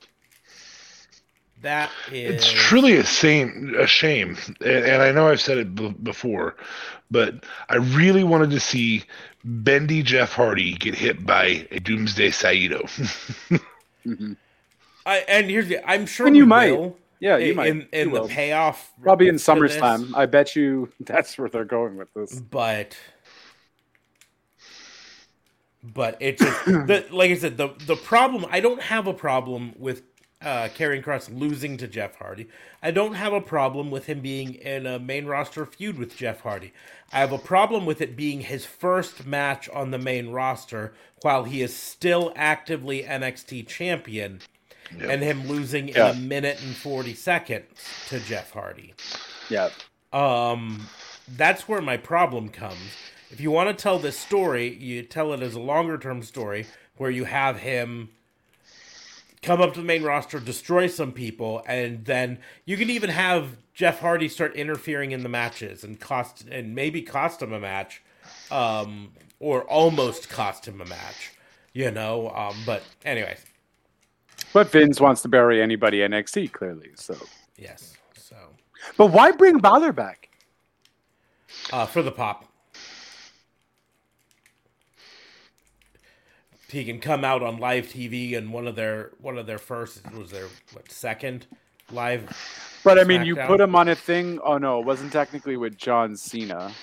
that 1.62 1.92
is 2.12 2.34
It's 2.34 2.52
truly 2.52 2.98
a 2.98 3.04
shame, 3.04 3.76
a 3.78 3.86
shame, 3.86 4.38
and, 4.60 4.86
and 4.86 5.04
I 5.04 5.12
know 5.12 5.28
I've 5.30 5.40
said 5.40 5.60
it 5.60 5.76
b- 5.76 5.96
before, 6.02 6.56
but 7.12 7.46
I 7.70 7.76
really 7.76 8.24
wanted 8.24 8.50
to 8.50 8.60
see 8.60 9.04
Bendy 9.44 10.02
Jeff 10.02 10.34
Hardy 10.34 10.74
get 10.74 10.96
hit 10.96 11.24
by 11.28 11.68
a 11.70 11.80
Doomsday 11.80 12.32
Saito. 12.32 12.88
Mhm. 14.06 14.38
I, 15.06 15.18
and 15.28 15.50
here's 15.50 15.68
the 15.68 15.88
I'm 15.90 16.06
sure 16.06 16.28
And 16.28 16.36
you 16.36 16.46
might. 16.46 16.72
will. 16.72 16.98
Yeah, 17.20 17.38
you 17.38 17.52
in 17.52 17.56
might. 17.56 17.68
in, 17.70 17.88
in 17.94 18.08
You 18.10 18.14
the 18.16 18.22
will. 18.22 18.28
payoff. 18.28 18.92
Probably 19.02 19.28
in 19.28 19.36
SummerSlam. 19.36 20.12
I 20.16 20.26
bet 20.26 20.56
you 20.56 20.90
that's 21.00 21.38
where 21.38 21.50
they're 21.50 21.66
going 21.66 21.96
with 21.98 22.14
this. 22.14 22.40
but 22.40 22.98
but 25.84 26.18
it's 26.20 26.42
just 26.42 26.66
the, 26.66 27.06
like 27.12 27.32
I 27.32 27.36
said 27.36 27.58
the 27.58 27.70
the 27.86 27.96
problem 27.96 28.46
I 28.50 28.60
don't 28.60 28.82
have 28.82 29.08
a 29.08 29.14
problem 29.14 29.74
with 29.78 30.02
uh 30.46 30.70
Karrion 30.70 31.04
Kross 31.04 31.28
losing 31.38 31.76
to 31.78 31.88
Jeff 31.88 32.16
Hardy. 32.18 32.48
I 32.82 32.92
don't 32.92 33.16
have 33.16 33.34
a 33.34 33.42
problem 33.42 33.90
with 33.92 34.06
him 34.06 34.22
being 34.22 34.54
in 34.56 34.86
a 34.86 35.00
main 35.00 35.26
roster 35.26 35.66
feud 35.66 35.98
with 35.98 36.16
Jeff 36.16 36.42
Hardy. 36.42 36.72
I 37.12 37.20
have 37.20 37.32
a 37.32 37.38
problem 37.38 37.86
with 37.86 38.00
it 38.00 38.16
being 38.16 38.42
his 38.42 38.66
first 38.66 39.26
match 39.26 39.68
on 39.70 39.92
the 39.92 39.98
main 39.98 40.30
roster 40.30 40.94
while 41.22 41.44
he 41.46 41.62
is 41.62 41.76
still 41.76 42.32
actively 42.36 43.04
NXT 43.04 43.68
champion 43.68 44.40
and 45.02 45.22
him 45.24 45.48
losing 45.48 45.90
Yeah. 45.90 46.12
in 46.12 46.18
a 46.18 46.20
minute 46.20 46.62
and 46.64 46.76
40 46.76 47.16
seconds 47.16 47.66
to 48.10 48.20
Jeff 48.20 48.52
Hardy. 48.52 48.94
Yeah. 49.50 49.70
Um, 50.14 50.88
that's 51.28 51.68
where 51.68 51.82
my 51.82 51.98
problem 51.98 52.50
comes. 52.50 52.78
If 53.32 53.42
you 53.42 53.50
want 53.50 53.76
to 53.76 53.82
tell 53.82 53.98
this 53.98 54.18
story, 54.18 54.72
you 54.76 55.02
tell 55.02 55.34
it 55.34 55.42
as 55.42 55.56
a 55.56 55.60
longer 55.60 55.98
term 55.98 56.22
story 56.22 56.68
where 56.98 57.10
you 57.10 57.26
have 57.26 57.60
him 57.60 58.10
come 59.46 59.62
up 59.62 59.74
to 59.76 59.80
the 59.80 59.86
main 59.86 60.04
roster, 60.04 60.40
destroy 60.40 60.88
some 60.88 61.12
people, 61.12 61.64
and 61.68 62.04
then 62.04 62.40
you 62.66 62.76
can 62.78 62.90
even 62.90 63.12
have 63.12 63.58
Jeff 63.74 64.00
Hardy 64.00 64.28
start 64.28 64.56
interfering 64.56 65.12
in 65.12 65.22
the 65.22 65.30
matches 65.30 65.84
and 65.84 66.00
cost 66.00 66.46
and 66.50 66.74
maybe 66.74 67.02
cost 67.02 67.42
him 67.42 67.54
a 67.54 67.60
match, 67.60 68.02
um, 68.50 69.12
or 69.40 69.62
almost 69.64 70.30
cost 70.30 70.68
him 70.68 70.82
a 70.82 70.86
match. 70.86 71.32
You 71.74 71.92
know, 71.92 72.30
um, 72.32 72.56
but 72.66 72.84
anyways, 73.04 73.46
But 74.54 74.72
Vince 74.72 75.00
wants 75.00 75.22
to 75.22 75.28
bury 75.28 75.62
anybody 75.62 76.02
in 76.02 76.12
NXT 76.12 76.52
clearly. 76.52 76.92
So, 76.96 77.16
yes. 77.58 77.96
So 78.16 78.38
but 78.98 79.08
why 79.08 79.32
bring 79.32 79.60
Balor 79.60 79.94
back? 79.94 80.30
uh, 81.72 81.86
for 81.86 82.02
the 82.02 82.12
pop. 82.12 82.46
He 86.76 86.84
can 86.84 87.00
come 87.00 87.24
out 87.24 87.42
on 87.42 87.56
live 87.58 87.86
TV 87.88 88.36
and 88.38 88.52
one 88.52 88.68
of 88.68 88.76
their 88.76 89.12
one 89.22 89.38
of 89.38 89.48
their 89.48 89.58
first 89.58 90.02
was 90.12 90.30
their 90.30 90.48
what 90.74 90.92
second 90.92 91.48
live. 91.90 92.28
But 92.84 93.00
I 93.00 93.06
mean, 93.06 93.24
you 93.24 93.38
put 93.38 93.62
him 93.62 93.78
on 93.78 93.88
a 93.88 93.96
thing. 93.96 94.40
Oh 94.44 94.58
no, 94.58 94.82
it 94.82 94.86
wasn't 94.86 95.14
technically 95.14 95.56
with 95.56 95.78
John 95.78 96.18
Cena. 96.18 96.74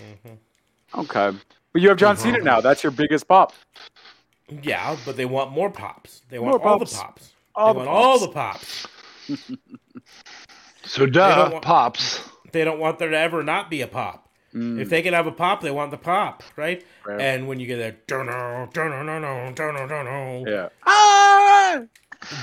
Mm-hmm. 0.00 1.00
Okay, 1.00 1.36
but 1.74 1.82
you 1.82 1.90
have 1.90 1.98
John 1.98 2.16
Cena 2.16 2.38
now. 2.38 2.62
That's 2.62 2.82
your 2.82 2.90
biggest 2.90 3.28
pop. 3.28 3.52
Yeah, 4.62 4.96
but 5.04 5.18
they 5.18 5.26
want 5.26 5.50
more 5.52 5.68
pops. 5.68 6.22
They 6.30 6.38
want 6.38 6.62
More 6.62 6.66
all 6.72 6.78
pops. 6.78 6.92
the 6.96 7.02
pops. 7.02 7.32
All 7.54 7.74
they 7.74 7.80
the 7.80 7.86
want 7.86 7.90
all 7.90 8.18
the 8.18 8.28
pops. 8.28 8.86
So 10.86 11.04
don't 11.04 11.12
duh, 11.12 11.48
want- 11.52 11.62
pops. 11.64 12.26
They 12.52 12.64
don't 12.64 12.78
want 12.78 12.98
there 12.98 13.10
to 13.10 13.18
ever 13.18 13.42
not 13.42 13.68
be 13.68 13.82
a 13.82 13.86
pop. 13.86 14.31
If 14.54 14.90
they 14.90 15.00
can 15.00 15.14
have 15.14 15.26
a 15.26 15.32
pop, 15.32 15.62
they 15.62 15.70
want 15.70 15.90
the 15.92 15.96
pop, 15.96 16.42
right? 16.56 16.84
Right. 17.06 17.20
And 17.20 17.48
when 17.48 17.58
you 17.58 17.66
get 17.66 17.76
there, 17.78 17.96
dunno, 18.06 18.68
dunno, 18.72 19.02
dunno, 19.04 19.52
dunno, 19.54 19.86
dunno, 19.88 20.44
Yeah. 20.46 20.68
Ah! 20.86 21.80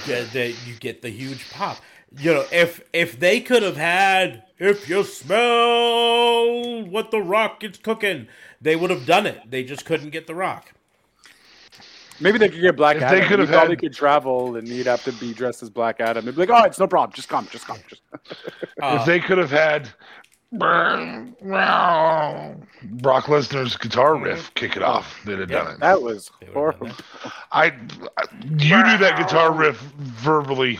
the, 0.07 0.27
the, 0.33 0.47
you 0.65 0.73
get 0.79 1.01
the 1.03 1.09
huge 1.09 1.49
pop. 1.51 1.77
You 2.17 2.33
know, 2.33 2.45
if 2.51 2.81
if 2.91 3.19
they 3.19 3.39
could 3.39 3.61
have 3.61 3.77
had, 3.77 4.43
if 4.57 4.89
you 4.89 5.03
smell 5.69 6.83
what 6.89 7.11
the 7.11 7.19
Rock 7.21 7.63
is 7.63 7.77
cooking, 7.77 8.27
they 8.59 8.75
would 8.75 8.89
have 8.89 9.05
done 9.05 9.25
it. 9.27 9.39
They 9.49 9.63
just 9.63 9.85
couldn't 9.85 10.09
get 10.09 10.25
the 10.27 10.35
Rock. 10.35 10.73
Maybe 12.19 12.37
they 12.37 12.49
could 12.49 12.59
get 12.61 12.75
Black 12.75 12.95
If 12.97 13.01
they 13.03 13.17
Adam. 13.21 13.27
could 13.29 13.39
He 13.39 13.45
have 13.45 13.53
probably 13.53 13.75
had- 13.75 13.79
could 13.79 13.93
travel, 13.93 14.55
and 14.57 14.67
he'd 14.67 14.87
have 14.87 15.03
to 15.05 15.13
be 15.13 15.33
dressed 15.33 15.63
as 15.63 15.69
Black 15.69 16.01
Adam. 16.01 16.25
They'd 16.25 16.35
be 16.35 16.45
like, 16.45 16.49
"Oh, 16.49 16.65
it's 16.65 16.79
no 16.79 16.87
problem. 16.87 17.13
Just 17.13 17.29
come. 17.29 17.47
Just 17.51 17.65
come. 17.67 17.77
Just." 17.87 18.01
Uh, 18.81 18.97
if 19.01 19.05
they 19.05 19.19
could 19.19 19.37
have 19.37 19.51
had 19.51 19.89
Brock 22.83 23.25
Lesnar's 23.25 23.77
guitar 23.77 24.15
riff 24.17 24.53
kick 24.55 24.75
it 24.75 24.83
off, 24.83 25.21
they'd 25.25 25.39
have 25.39 25.49
done 25.49 25.75
it. 25.75 25.79
that 25.79 26.01
was 26.01 26.31
horrible. 26.53 26.87
done 26.87 26.95
I, 27.51 27.67
I 28.17 28.23
you 28.41 28.83
do 28.83 28.97
that 28.97 29.17
guitar 29.17 29.51
riff 29.53 29.77
verbally. 29.79 30.79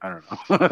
I 0.00 0.08
don't 0.10 0.50
know. 0.50 0.68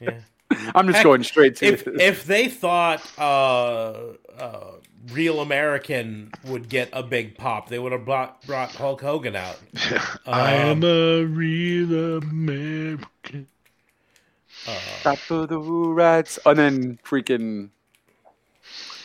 yeah. 0.00 0.20
I'm 0.74 0.86
just 0.86 0.96
Heck, 0.98 1.04
going 1.04 1.22
straight 1.24 1.56
to 1.56 1.66
if 1.66 1.84
this. 1.84 2.00
if 2.00 2.24
they 2.26 2.48
thought 2.48 3.02
uh, 3.18 4.12
uh, 4.38 4.72
Real 5.12 5.40
American 5.40 6.32
would 6.44 6.68
get 6.68 6.90
a 6.92 7.02
big 7.02 7.36
pop, 7.36 7.68
they 7.68 7.78
would 7.78 7.92
have 7.92 8.04
brought 8.04 8.44
brought 8.46 8.74
Hulk 8.74 9.00
Hogan 9.00 9.34
out. 9.36 9.58
I 10.26 10.56
Um, 10.58 10.82
am 10.82 10.84
a 10.84 11.24
real 11.24 12.18
American. 12.18 13.48
Top 15.02 15.18
of 15.30 15.48
the 15.48 15.58
rats, 15.58 16.38
oh, 16.44 16.50
and 16.50 16.58
then 16.58 16.98
freaking. 17.04 17.70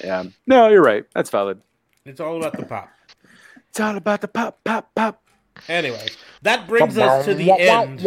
Yeah. 0.03 0.23
No, 0.48 0.69
you're 0.69 0.84
right. 0.84 1.06
That's 1.14 1.30
valid. 1.30 1.61
It's 2.06 2.19
all 2.19 2.38
about 2.38 2.57
the 2.57 2.65
pop. 2.65 2.90
It's 3.69 3.80
all 3.80 3.98
about 3.98 4.22
the 4.22 4.27
pop, 4.27 4.64
pop, 4.64 4.94
pop. 4.95 5.22
Anyways, 5.68 6.18
that 6.41 6.68
brings 6.68 6.98
us 6.98 7.26
to 7.26 7.34
the 7.34 7.52
end 7.52 7.99
of 7.99 8.06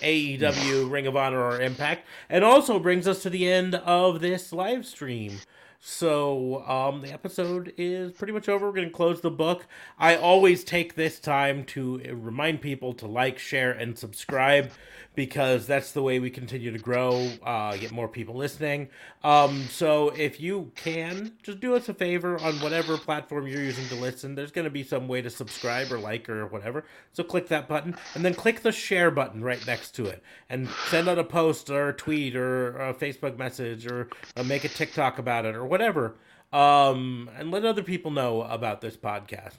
AEW 0.00 0.90
Ring 0.90 1.06
of 1.06 1.14
Honor 1.16 1.40
or 1.40 1.60
Impact, 1.60 2.06
and 2.30 2.42
also 2.42 2.78
brings 2.78 3.06
us 3.06 3.22
to 3.22 3.30
the 3.30 3.50
end 3.50 3.74
of 3.74 4.20
this 4.20 4.52
live 4.52 4.86
stream. 4.86 5.40
So, 5.80 6.64
um, 6.66 7.02
the 7.02 7.12
episode 7.12 7.72
is 7.76 8.10
pretty 8.10 8.32
much 8.32 8.48
over. 8.48 8.66
We're 8.66 8.72
going 8.72 8.88
to 8.88 8.94
close 8.94 9.20
the 9.20 9.30
book. 9.30 9.66
I 9.96 10.16
always 10.16 10.64
take 10.64 10.96
this 10.96 11.20
time 11.20 11.64
to 11.66 11.98
remind 12.12 12.60
people 12.60 12.94
to 12.94 13.06
like, 13.06 13.38
share, 13.38 13.70
and 13.70 13.96
subscribe 13.96 14.72
because 15.18 15.66
that's 15.66 15.90
the 15.90 16.00
way 16.00 16.20
we 16.20 16.30
continue 16.30 16.70
to 16.70 16.78
grow, 16.78 17.28
uh, 17.42 17.76
get 17.76 17.90
more 17.90 18.06
people 18.06 18.36
listening. 18.36 18.88
Um, 19.24 19.64
so, 19.68 20.10
if 20.10 20.40
you 20.40 20.70
can, 20.76 21.32
just 21.42 21.58
do 21.58 21.74
us 21.74 21.88
a 21.88 21.94
favor 21.94 22.38
on 22.38 22.54
whatever 22.60 22.96
platform 22.96 23.48
you're 23.48 23.60
using 23.60 23.88
to 23.88 23.96
listen. 23.96 24.36
There's 24.36 24.52
going 24.52 24.66
to 24.66 24.70
be 24.70 24.84
some 24.84 25.08
way 25.08 25.20
to 25.20 25.28
subscribe 25.28 25.90
or 25.90 25.98
like 25.98 26.28
or 26.28 26.46
whatever. 26.46 26.84
So, 27.14 27.24
click 27.24 27.48
that 27.48 27.66
button 27.66 27.96
and 28.14 28.24
then 28.24 28.32
click 28.32 28.62
the 28.62 28.70
share 28.70 29.10
button 29.10 29.42
right 29.42 29.66
next 29.66 29.90
to 29.96 30.06
it 30.06 30.22
and 30.48 30.68
send 30.86 31.08
out 31.08 31.18
a 31.18 31.24
post 31.24 31.68
or 31.68 31.88
a 31.88 31.92
tweet 31.92 32.36
or 32.36 32.78
a 32.78 32.94
Facebook 32.94 33.36
message 33.36 33.88
or, 33.88 34.08
uh 34.36 34.44
make 34.44 34.62
a 34.62 34.68
TikTok 34.68 35.18
about 35.18 35.46
it 35.46 35.56
or 35.56 35.66
whatever. 35.66 36.14
Um, 36.52 37.28
and 37.36 37.50
let 37.50 37.64
other 37.64 37.82
people 37.82 38.12
know 38.12 38.42
about 38.42 38.82
this 38.82 38.96
podcast. 38.96 39.56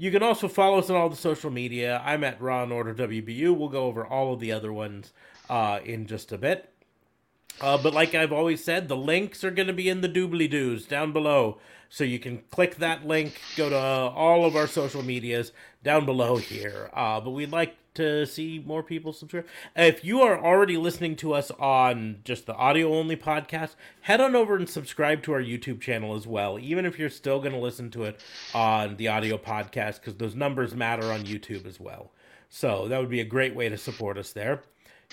You 0.00 0.10
can 0.10 0.22
also 0.22 0.48
follow 0.48 0.78
us 0.78 0.88
on 0.88 0.96
all 0.96 1.10
the 1.10 1.14
social 1.14 1.50
media. 1.50 2.00
I'm 2.02 2.24
at 2.24 2.40
Raw 2.40 2.62
and 2.62 2.72
Order 2.72 2.94
WBU. 2.94 3.54
We'll 3.54 3.68
go 3.68 3.84
over 3.84 4.06
all 4.06 4.32
of 4.32 4.40
the 4.40 4.50
other 4.50 4.72
ones 4.72 5.12
uh, 5.50 5.80
in 5.84 6.06
just 6.06 6.32
a 6.32 6.38
bit. 6.38 6.72
Uh, 7.60 7.76
but 7.76 7.92
like 7.92 8.14
I've 8.14 8.32
always 8.32 8.64
said, 8.64 8.88
the 8.88 8.96
links 8.96 9.44
are 9.44 9.50
going 9.50 9.66
to 9.66 9.74
be 9.74 9.90
in 9.90 10.00
the 10.00 10.08
doobly 10.08 10.48
doos 10.48 10.86
down 10.86 11.12
below. 11.12 11.58
So 11.90 12.04
you 12.04 12.18
can 12.18 12.38
click 12.50 12.76
that 12.76 13.06
link, 13.06 13.42
go 13.58 13.68
to 13.68 13.76
all 13.76 14.46
of 14.46 14.56
our 14.56 14.66
social 14.66 15.02
medias 15.02 15.52
down 15.82 16.06
below 16.06 16.38
here. 16.38 16.88
Uh, 16.94 17.20
but 17.20 17.32
we'd 17.32 17.50
like 17.50 17.76
to 17.94 18.26
see 18.26 18.62
more 18.64 18.82
people 18.82 19.12
subscribe. 19.12 19.46
If 19.74 20.04
you 20.04 20.20
are 20.22 20.42
already 20.42 20.76
listening 20.76 21.16
to 21.16 21.32
us 21.32 21.50
on 21.52 22.20
just 22.24 22.46
the 22.46 22.54
audio 22.54 22.94
only 22.94 23.16
podcast, 23.16 23.74
head 24.02 24.20
on 24.20 24.36
over 24.36 24.56
and 24.56 24.68
subscribe 24.68 25.22
to 25.24 25.32
our 25.32 25.42
YouTube 25.42 25.80
channel 25.80 26.14
as 26.14 26.26
well, 26.26 26.58
even 26.58 26.86
if 26.86 26.98
you're 26.98 27.10
still 27.10 27.40
going 27.40 27.52
to 27.52 27.58
listen 27.58 27.90
to 27.90 28.04
it 28.04 28.20
on 28.54 28.96
the 28.96 29.08
audio 29.08 29.36
podcast, 29.36 30.00
because 30.00 30.16
those 30.16 30.34
numbers 30.34 30.74
matter 30.74 31.12
on 31.12 31.24
YouTube 31.24 31.66
as 31.66 31.80
well. 31.80 32.12
So 32.48 32.88
that 32.88 32.98
would 33.00 33.10
be 33.10 33.20
a 33.20 33.24
great 33.24 33.54
way 33.54 33.68
to 33.68 33.78
support 33.78 34.18
us 34.18 34.32
there. 34.32 34.62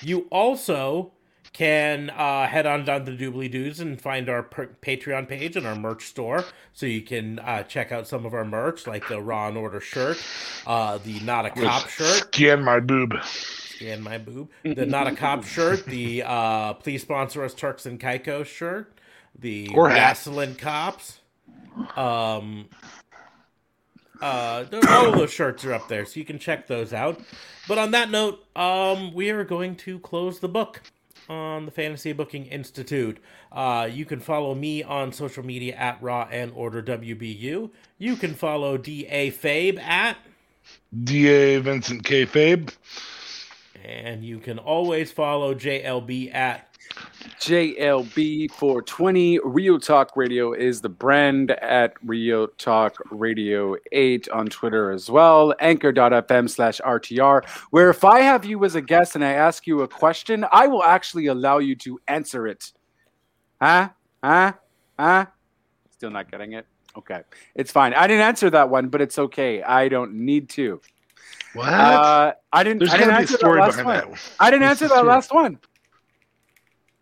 You 0.01 0.27
also 0.31 1.13
can 1.53 2.09
uh, 2.11 2.47
head 2.47 2.65
on 2.65 2.85
down 2.85 3.05
to 3.05 3.11
Doobly 3.11 3.51
Doos 3.51 3.79
and 3.79 3.99
find 3.99 4.29
our 4.29 4.43
per- 4.43 4.75
Patreon 4.81 5.27
page 5.27 5.55
and 5.55 5.65
our 5.65 5.75
merch 5.75 6.05
store. 6.05 6.45
So 6.73 6.85
you 6.85 7.01
can 7.01 7.39
uh, 7.39 7.63
check 7.63 7.91
out 7.91 8.07
some 8.07 8.25
of 8.25 8.33
our 8.33 8.45
merch, 8.45 8.87
like 8.87 9.07
the 9.07 9.21
Raw 9.21 9.47
and 9.47 9.57
Order 9.57 9.79
shirt, 9.79 10.23
uh, 10.65 10.99
the 10.99 11.19
Not 11.21 11.45
a 11.45 11.49
Cop 11.49 11.87
shirt, 11.89 12.33
Scan 12.33 12.63
my 12.63 12.79
boob. 12.79 13.13
Scan 13.23 14.01
my 14.01 14.17
boob, 14.17 14.49
the 14.63 14.85
Not 14.85 15.07
a 15.07 15.15
Cop 15.15 15.43
shirt, 15.43 15.85
the 15.85 16.23
uh, 16.25 16.73
Please 16.75 17.01
Sponsor 17.01 17.43
Us 17.43 17.53
Turks 17.53 17.85
and 17.85 17.99
Caicos 17.99 18.47
shirt, 18.47 18.93
the 19.37 19.69
Or 19.73 19.89
hat. 19.89 20.17
Cops. 20.57 21.19
Um, 21.95 22.69
uh, 24.21 24.65
all 24.89 25.09
of 25.09 25.15
those 25.17 25.31
shirts 25.31 25.63
are 25.65 25.73
up 25.73 25.87
there, 25.87 26.05
so 26.05 26.19
you 26.19 26.25
can 26.25 26.39
check 26.39 26.67
those 26.67 26.93
out. 26.93 27.19
But 27.67 27.77
on 27.77 27.91
that 27.91 28.09
note, 28.09 28.43
um, 28.55 29.13
we 29.13 29.29
are 29.29 29.43
going 29.43 29.75
to 29.77 29.99
close 29.99 30.39
the 30.39 30.49
book 30.49 30.81
on 31.29 31.65
the 31.65 31.71
Fantasy 31.71 32.13
Booking 32.13 32.45
Institute. 32.45 33.17
Uh, 33.51 33.87
you 33.91 34.05
can 34.05 34.19
follow 34.19 34.55
me 34.55 34.83
on 34.83 35.11
social 35.11 35.45
media 35.45 35.75
at 35.75 36.01
Raw 36.01 36.27
and 36.31 36.51
Order 36.55 36.81
WBU. 36.81 37.69
You 37.97 38.15
can 38.15 38.33
follow 38.33 38.77
DA 38.77 39.31
Fabe 39.31 39.79
at, 39.79 40.17
Da 41.03 41.59
Vincent 41.59 42.03
K. 42.03 42.25
Fabe. 42.25 42.73
and 43.83 44.23
you 44.23 44.39
can 44.39 44.59
always 44.59 45.11
follow 45.11 45.53
JLB 45.53 46.33
at 46.33 46.66
JLB420. 47.39 49.39
Rio 49.43 49.77
Talk 49.77 50.15
Radio 50.15 50.53
is 50.53 50.81
the 50.81 50.89
brand 50.89 51.51
at 51.51 51.93
Rio 52.03 52.47
Talk 52.47 52.95
Radio 53.11 53.75
8 53.91 54.29
on 54.29 54.47
Twitter 54.47 54.91
as 54.91 55.09
well. 55.09 55.53
Anchor.fm 55.59 56.49
slash 56.49 56.79
RTR, 56.81 57.45
where 57.71 57.89
if 57.89 58.03
I 58.03 58.21
have 58.21 58.45
you 58.45 58.63
as 58.65 58.75
a 58.75 58.81
guest 58.81 59.15
and 59.15 59.23
I 59.23 59.33
ask 59.33 59.67
you 59.67 59.81
a 59.81 59.87
question, 59.87 60.45
I 60.51 60.67
will 60.67 60.83
actually 60.83 61.27
allow 61.27 61.59
you 61.59 61.75
to 61.77 61.99
answer 62.07 62.47
it. 62.47 62.71
Huh? 63.61 63.89
Huh? 64.23 64.53
Huh? 64.99 65.25
Still 65.91 66.11
not 66.11 66.29
getting 66.31 66.53
it? 66.53 66.65
Okay. 66.97 67.21
It's 67.55 67.71
fine. 67.71 67.93
I 67.93 68.07
didn't 68.07 68.23
answer 68.23 68.49
that 68.49 68.69
one, 68.69 68.89
but 68.89 69.01
it's 69.01 69.19
okay. 69.19 69.61
I 69.61 69.87
don't 69.87 70.13
need 70.13 70.49
to. 70.49 70.81
What? 71.53 71.67
Uh, 71.69 72.33
I 72.53 72.63
didn't, 72.63 72.79
There's 72.79 72.91
I 72.91 72.97
didn't 72.97 73.09
gotta 73.13 73.27
be 73.27 73.33
a 73.33 73.33
answer 73.33 73.37
that 73.37 73.59
last 73.59 73.77
behind 73.77 74.01
one. 74.09 74.11
that. 74.11 74.19
I 74.39 74.51
didn't 74.51 74.67
answer 74.67 74.87
the 74.87 74.95
that 74.95 75.05
last 75.05 75.33
one. 75.33 75.59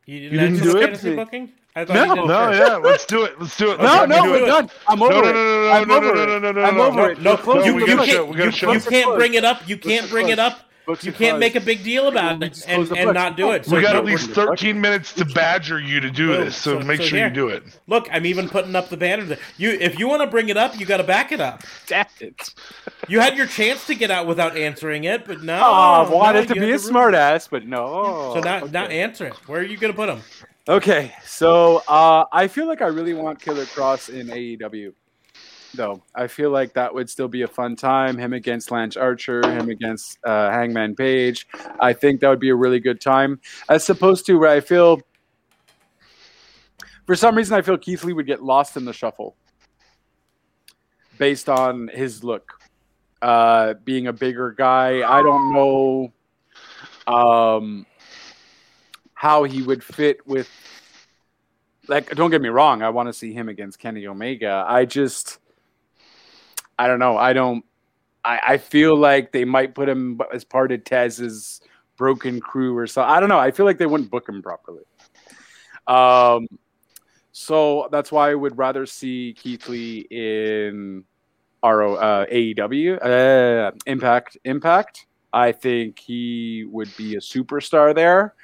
You 0.06 0.30
didn't, 0.30 0.34
You 0.34 0.40
didn't 0.40 0.64
do 0.64 0.78
it? 0.78 0.82
fantasy 0.82 1.16
booking? 1.16 1.50
I 1.76 1.84
No. 1.86 2.14
No, 2.14 2.28
first. 2.28 2.60
yeah, 2.60 2.76
let's 2.78 3.06
do 3.06 3.24
it. 3.26 3.40
Let's 3.40 3.58
do 3.58 3.72
it. 3.72 3.80
No, 3.80 3.84
let 3.86 4.10
me 4.10 4.16
no, 4.16 4.24
we're 4.32 4.44
it. 4.44 4.46
done. 4.46 4.70
I'm 4.88 5.00
No, 5.00 5.06
over 5.08 5.14
no, 5.22 5.30
it. 5.30 5.34
no, 5.34 5.44
no, 5.66 5.72
I'm 5.72 5.88
no, 5.88 5.96
over 5.98 6.14
no, 6.16 6.24
it. 6.24 6.26
no, 6.28 6.40
no, 6.40 6.52
no, 6.52 6.64
I'm 6.64 6.76
no, 6.78 6.84
over 6.86 6.98
no. 7.02 7.06
it. 7.10 7.22
No, 7.22 7.32
We're 7.32 7.38
closed. 7.38 7.60
No, 7.60 7.66
you, 7.66 7.76
we 7.76 7.82
you 7.82 7.88
gotta 7.88 7.98
can't, 8.06 8.10
show- 8.12 8.26
we 8.26 8.32
gotta 8.38 8.46
you, 8.46 8.52
show. 8.52 8.72
you 8.72 8.80
can't 8.82 9.16
bring 9.16 9.34
it 9.34 9.44
up. 9.44 9.68
You 9.68 9.76
Books 9.78 9.88
can't 9.88 10.06
are 10.06 10.10
bring 10.10 10.30
it 10.30 10.38
closed. 10.38 10.54
up. 10.54 10.65
Books 10.86 11.04
You 11.04 11.12
can't 11.12 11.40
make 11.40 11.56
a 11.56 11.60
big 11.62 11.84
deal 11.84 12.08
about 12.08 12.42
it 12.44 12.64
and, 12.68 12.90
and 12.92 13.14
not 13.14 13.36
do 13.38 13.52
it. 13.52 13.66
So 13.66 13.76
we 13.76 13.82
got 13.82 13.94
no, 13.94 14.00
at 14.00 14.06
least 14.06 14.32
13 14.32 14.80
minutes 14.80 15.14
to 15.14 15.26
badger 15.26 15.80
you 15.80 16.00
to 16.00 16.12
do 16.12 16.28
this, 16.28 16.56
so, 16.56 16.80
So- 16.80 16.86
make 16.86 16.98
so 17.02 17.08
sure 17.08 17.18
here. 17.20 17.28
you 17.28 17.34
do 17.34 17.48
it. 17.50 17.64
Look, 17.88 18.08
I'm 18.12 18.26
even 18.26 18.48
putting 18.50 18.76
up 18.76 18.90
the 18.90 18.98
banner. 18.98 19.24
There. 19.24 19.38
You, 19.58 19.72
if 19.72 19.98
you 19.98 20.08
want 20.08 20.22
to 20.22 20.28
bring 20.28 20.50
it 20.50 20.58
up, 20.58 20.80
you 20.80 20.86
got 20.86 20.98
to 20.98 21.04
back 21.04 21.32
it 21.32 21.42
up. 21.42 21.64
Damn 21.88 22.06
it. 22.20 22.54
You 23.08 23.20
had 23.20 23.36
your 23.38 23.48
chance 23.48 23.86
to 23.88 23.96
get 23.96 24.12
out 24.12 24.28
without 24.28 24.56
answering 24.58 25.04
it, 25.06 25.26
but 25.26 25.42
no. 25.44 25.58
Oh, 25.58 26.06
I 26.06 26.10
wanted 26.10 26.50
no, 26.50 26.56
to 26.56 26.62
be 26.62 26.72
a 26.72 26.80
smart 26.80 27.14
ass, 27.16 27.48
but 27.48 27.66
no. 27.66 28.32
So 28.36 28.40
now, 28.42 28.58
Okay. 28.64 28.72
now 28.72 28.86
answer 28.86 29.26
it. 29.26 29.34
Where 29.48 29.60
are 29.62 29.64
you 29.64 29.78
gonna 29.78 29.94
put 29.94 30.08
them? 30.08 30.22
Okay, 30.68 31.14
so 31.24 31.84
uh, 31.88 32.26
I 32.32 32.48
feel 32.48 32.68
like 32.68 32.82
I 32.82 32.88
really 32.88 33.14
want 33.14 33.40
Killer 33.40 33.66
Kross 33.66 34.10
in 34.10 34.28
AEW, 34.28 34.94
though. 35.76 36.02
I 36.16 36.28
feel 36.28 36.50
like 36.50 36.74
that 36.74 36.94
would 36.94 37.10
still 37.10 37.28
be 37.28 37.44
a 37.44 37.48
fun 37.48 37.76
time. 37.76 38.18
Him 38.18 38.34
against 38.34 38.72
Lance 38.72 38.98
Archer, 38.98 39.42
him 39.50 39.70
against 39.70 40.18
uh, 40.24 40.52
Hangman 40.52 40.96
Page. 40.96 41.48
I 41.80 41.94
think 41.94 42.22
that 42.22 42.30
would 42.30 42.40
be 42.40 42.50
a 42.50 42.56
really 42.56 42.80
good 42.80 43.02
time, 43.02 43.40
as 43.70 43.90
opposed 43.90 44.26
to 44.28 44.38
where 44.38 44.50
I 44.50 44.60
feel. 44.60 45.02
For 47.06 47.16
some 47.16 47.36
reason, 47.36 47.56
I 47.56 47.62
feel 47.62 47.78
Keith 47.78 48.04
Lee 48.04 48.14
would 48.14 48.26
get 48.26 48.42
lost 48.42 48.78
in 48.78 48.86
the 48.86 48.94
shuffle, 48.94 49.36
based 51.18 51.50
on 51.50 51.90
his 51.94 52.24
look, 52.24 52.52
uh, 53.22 53.76
being 53.84 54.08
a 54.08 54.14
bigger 54.14 54.52
guy. 54.52 55.08
I 55.08 55.22
don't 55.22 55.54
know. 55.54 56.14
Um, 57.08 57.86
how 59.14 59.44
he 59.44 59.62
would 59.62 59.84
fit 59.84 60.26
with 60.28 60.50
like 61.88 62.14
don't 62.16 62.32
get 62.32 62.42
me 62.42 62.50
wrong 62.50 62.82
i 62.82 62.90
want 62.90 63.08
to 63.08 63.14
see 63.14 63.34
him 63.34 63.50
against 63.50 63.80
kenny 63.80 64.06
omega 64.06 64.66
i 64.68 64.86
just 64.86 65.40
i 66.78 66.88
don't 66.88 67.00
know. 67.00 67.18
I 67.18 67.34
don't 67.34 67.64
i, 68.24 68.40
I 68.48 68.58
feel 68.58 68.96
like 68.96 69.32
they 69.32 69.46
might 69.46 69.76
put 69.76 69.90
him 69.90 70.20
as 70.34 70.44
part 70.44 70.72
of 70.72 70.84
tez's 70.84 71.62
broken 71.98 72.40
crew 72.40 72.78
or 72.78 72.88
something 72.88 73.12
i 73.12 73.20
don't 73.20 73.30
know. 73.30 73.40
I 73.40 73.52
feel 73.52 73.66
like 73.66 73.78
they 73.78 73.86
wouldn't 73.86 74.12
book 74.12 74.28
him 74.28 74.42
properly. 74.42 74.84
Um 75.88 76.48
so 77.32 77.90
that's 77.92 78.12
why 78.12 78.32
i 78.32 78.36
would 78.36 78.58
rather 78.58 78.86
see 78.86 79.36
keith 79.38 79.68
lee 79.68 80.08
in 80.10 81.04
RO, 81.66 81.96
uh, 81.96 82.26
aew 82.28 83.02
uh, 83.04 83.72
impact 83.86 84.38
impact. 84.46 85.08
I 85.34 85.52
think 85.52 86.00
he 86.00 86.66
would 86.70 86.96
be 86.96 87.16
a 87.16 87.20
superstar 87.20 87.94
there. 87.94 88.36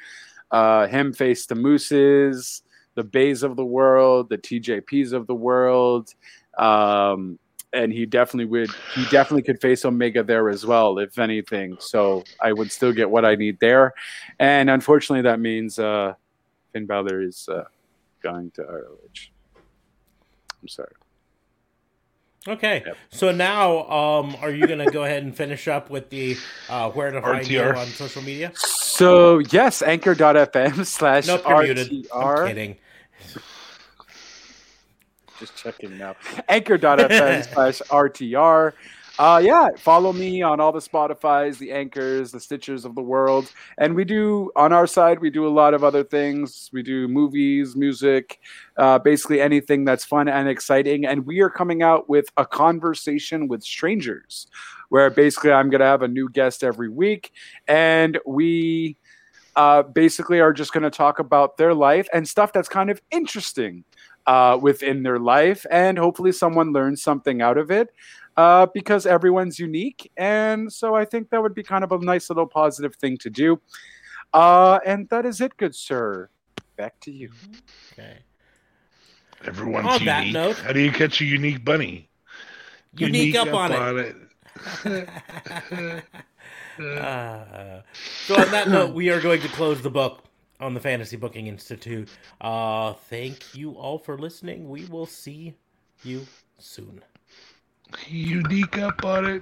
Uh, 0.49 0.87
him 0.87 1.13
face 1.13 1.45
the 1.45 1.55
Mooses, 1.55 2.63
the 2.95 3.03
Beys 3.03 3.43
of 3.43 3.55
the 3.55 3.65
world, 3.65 4.29
the 4.29 4.37
TJPs 4.37 5.13
of 5.13 5.27
the 5.27 5.35
world, 5.35 6.13
um, 6.57 7.39
and 7.73 7.91
he 7.91 8.06
definitely 8.06 8.45
would. 8.45 8.69
He 8.95 9.03
definitely 9.06 9.43
could 9.43 9.61
face 9.61 9.85
Omega 9.85 10.23
there 10.23 10.49
as 10.49 10.65
well, 10.65 10.99
if 10.99 11.18
anything. 11.19 11.77
So 11.80 12.23
I 12.41 12.53
would 12.53 12.72
still 12.72 12.91
get 12.93 13.10
what 13.10 13.26
I 13.26 13.35
need 13.35 13.60
there, 13.60 13.93
and 14.39 14.69
unfortunately, 14.69 15.23
that 15.23 15.39
means 15.39 15.80
uh, 15.80 16.14
Finn 16.73 16.85
Balor 16.85 17.22
is 17.22 17.48
uh, 17.49 17.65
going 18.22 18.52
to 18.52 18.64
ROH. 18.64 19.30
I'm 20.61 20.68
sorry. 20.68 20.91
Okay. 22.48 22.81
Yep. 22.85 22.98
So 23.11 23.31
now, 23.31 23.88
um, 23.89 24.35
are 24.41 24.49
you 24.49 24.65
gonna 24.68 24.89
go 24.89 25.03
ahead 25.06 25.23
and 25.23 25.35
finish 25.35 25.68
up 25.68 25.89
with 25.89 26.10
the 26.10 26.38
uh, 26.69 26.89
where 26.91 27.11
to 27.11 27.22
find 27.22 27.48
you 27.48 27.61
on 27.61 27.88
social 27.88 28.22
media? 28.22 28.52
So 28.56 29.39
yes, 29.52 29.81
Anchor.fm 29.81 30.85
slash 30.85 31.27
Nope, 31.27 31.43
you're 31.48 31.64
muted. 31.64 32.07
I'm 32.14 32.22
RTR. 32.22 32.48
kidding. 32.48 32.77
just 35.41 35.57
checking 35.57 35.97
now. 35.97 36.15
Anchor.fm 36.47 37.53
slash 37.53 37.81
RTR. 37.89 38.73
Uh, 39.19 39.41
yeah, 39.43 39.68
follow 39.77 40.13
me 40.13 40.41
on 40.41 40.59
all 40.61 40.72
the 40.72 40.80
Spotify's, 40.80 41.57
the 41.57 41.72
Anchors, 41.72 42.31
the 42.31 42.38
Stitchers 42.38 42.85
of 42.85 42.95
the 42.95 43.01
world. 43.01 43.51
And 43.77 43.93
we 43.93 44.05
do, 44.05 44.51
on 44.55 44.72
our 44.72 44.88
side, 44.88 45.19
we 45.19 45.30
do 45.30 45.45
a 45.45 45.49
lot 45.49 45.73
of 45.73 45.84
other 45.84 46.03
things. 46.03 46.69
We 46.72 46.81
do 46.81 47.07
movies, 47.07 47.76
music, 47.76 48.39
uh, 48.77 48.99
basically 48.99 49.41
anything 49.41 49.84
that's 49.84 50.05
fun 50.05 50.30
and 50.30 50.47
exciting. 50.47 51.05
And 51.05 51.26
we 51.26 51.41
are 51.41 51.49
coming 51.49 51.84
out 51.84 52.07
with 52.07 52.31
a 52.38 52.45
conversation 52.45 53.47
with 53.47 53.63
strangers, 53.63 54.47
where 54.89 55.09
basically 55.09 55.51
I'm 55.51 55.69
going 55.69 55.81
to 55.81 55.88
have 55.88 56.03
a 56.03 56.07
new 56.07 56.30
guest 56.30 56.63
every 56.63 56.89
week. 56.89 57.34
And 57.68 58.18
we 58.26 58.95
uh, 59.55 59.84
basically 59.84 60.39
are 60.39 60.53
just 60.53 60.72
going 60.72 60.84
to 60.84 60.89
talk 60.89 61.19
about 61.19 61.57
their 61.57 61.73
life 61.73 62.07
and 62.13 62.27
stuff 62.27 62.53
that's 62.53 62.69
kind 62.69 62.89
of 62.89 63.01
interesting 63.11 63.84
uh, 64.27 64.57
within 64.61 65.03
their 65.03 65.19
life, 65.19 65.65
and 65.72 65.98
hopefully 65.98 66.31
someone 66.31 66.72
learns 66.73 67.02
something 67.02 67.41
out 67.41 67.57
of 67.57 67.72
it 67.72 67.89
uh, 68.38 68.68
because 68.73 69.06
everyone's 69.06 69.60
unique. 69.60 70.11
And 70.18 70.72
so 70.72 70.95
I 70.95 71.06
think 71.06 71.30
that 71.30 71.41
would 71.41 71.53
be 71.56 71.64
kind 71.64 71.84
of 71.84 71.91
a 71.91 71.98
nice 71.99 72.30
little 72.30 72.48
positive 72.48 72.95
thing 72.95 73.18
to 73.18 73.30
do. 73.30 73.60
Uh, 74.34 74.80
and 74.85 75.10
that 75.10 75.26
is 75.26 75.41
it, 75.41 75.57
good 75.57 75.76
sir. 75.76 76.30
Back 76.77 76.99
to 77.02 77.11
you. 77.11 77.30
Okay. 77.93 78.18
Everyone's 79.45 79.88
On 79.88 80.06
that 80.06 80.19
unique. 80.27 80.34
note- 80.34 80.57
How 80.57 80.72
do 80.73 80.80
you 80.80 80.91
catch 80.91 81.19
a 81.22 81.26
unique 81.26 81.65
bunny? 81.65 82.10
Unique, 82.98 83.35
up, 83.35 83.53
on 83.53 83.72
it. 83.99 84.15
it. 84.85 86.03
Uh, 86.80 87.81
so 88.26 88.35
on 88.35 88.49
that 88.49 88.68
note, 88.68 88.95
we 88.95 89.10
are 89.10 89.22
going 89.22 89.39
to 89.41 89.48
close 89.49 89.81
the 89.81 89.89
book 89.89 90.23
on 90.61 90.73
the 90.73 90.79
Fantasy 90.79 91.17
Booking 91.17 91.47
Institute. 91.47 92.07
Uh, 92.39 92.93
thank 92.93 93.55
you 93.55 93.71
all 93.71 93.97
for 93.97 94.17
listening. 94.17 94.69
We 94.69 94.85
will 94.85 95.07
see 95.07 95.55
you 96.03 96.25
soon. 96.59 97.01
You 98.07 98.39
unique 98.39 98.77
up 98.77 99.03
on 99.03 99.25
it. 99.25 99.39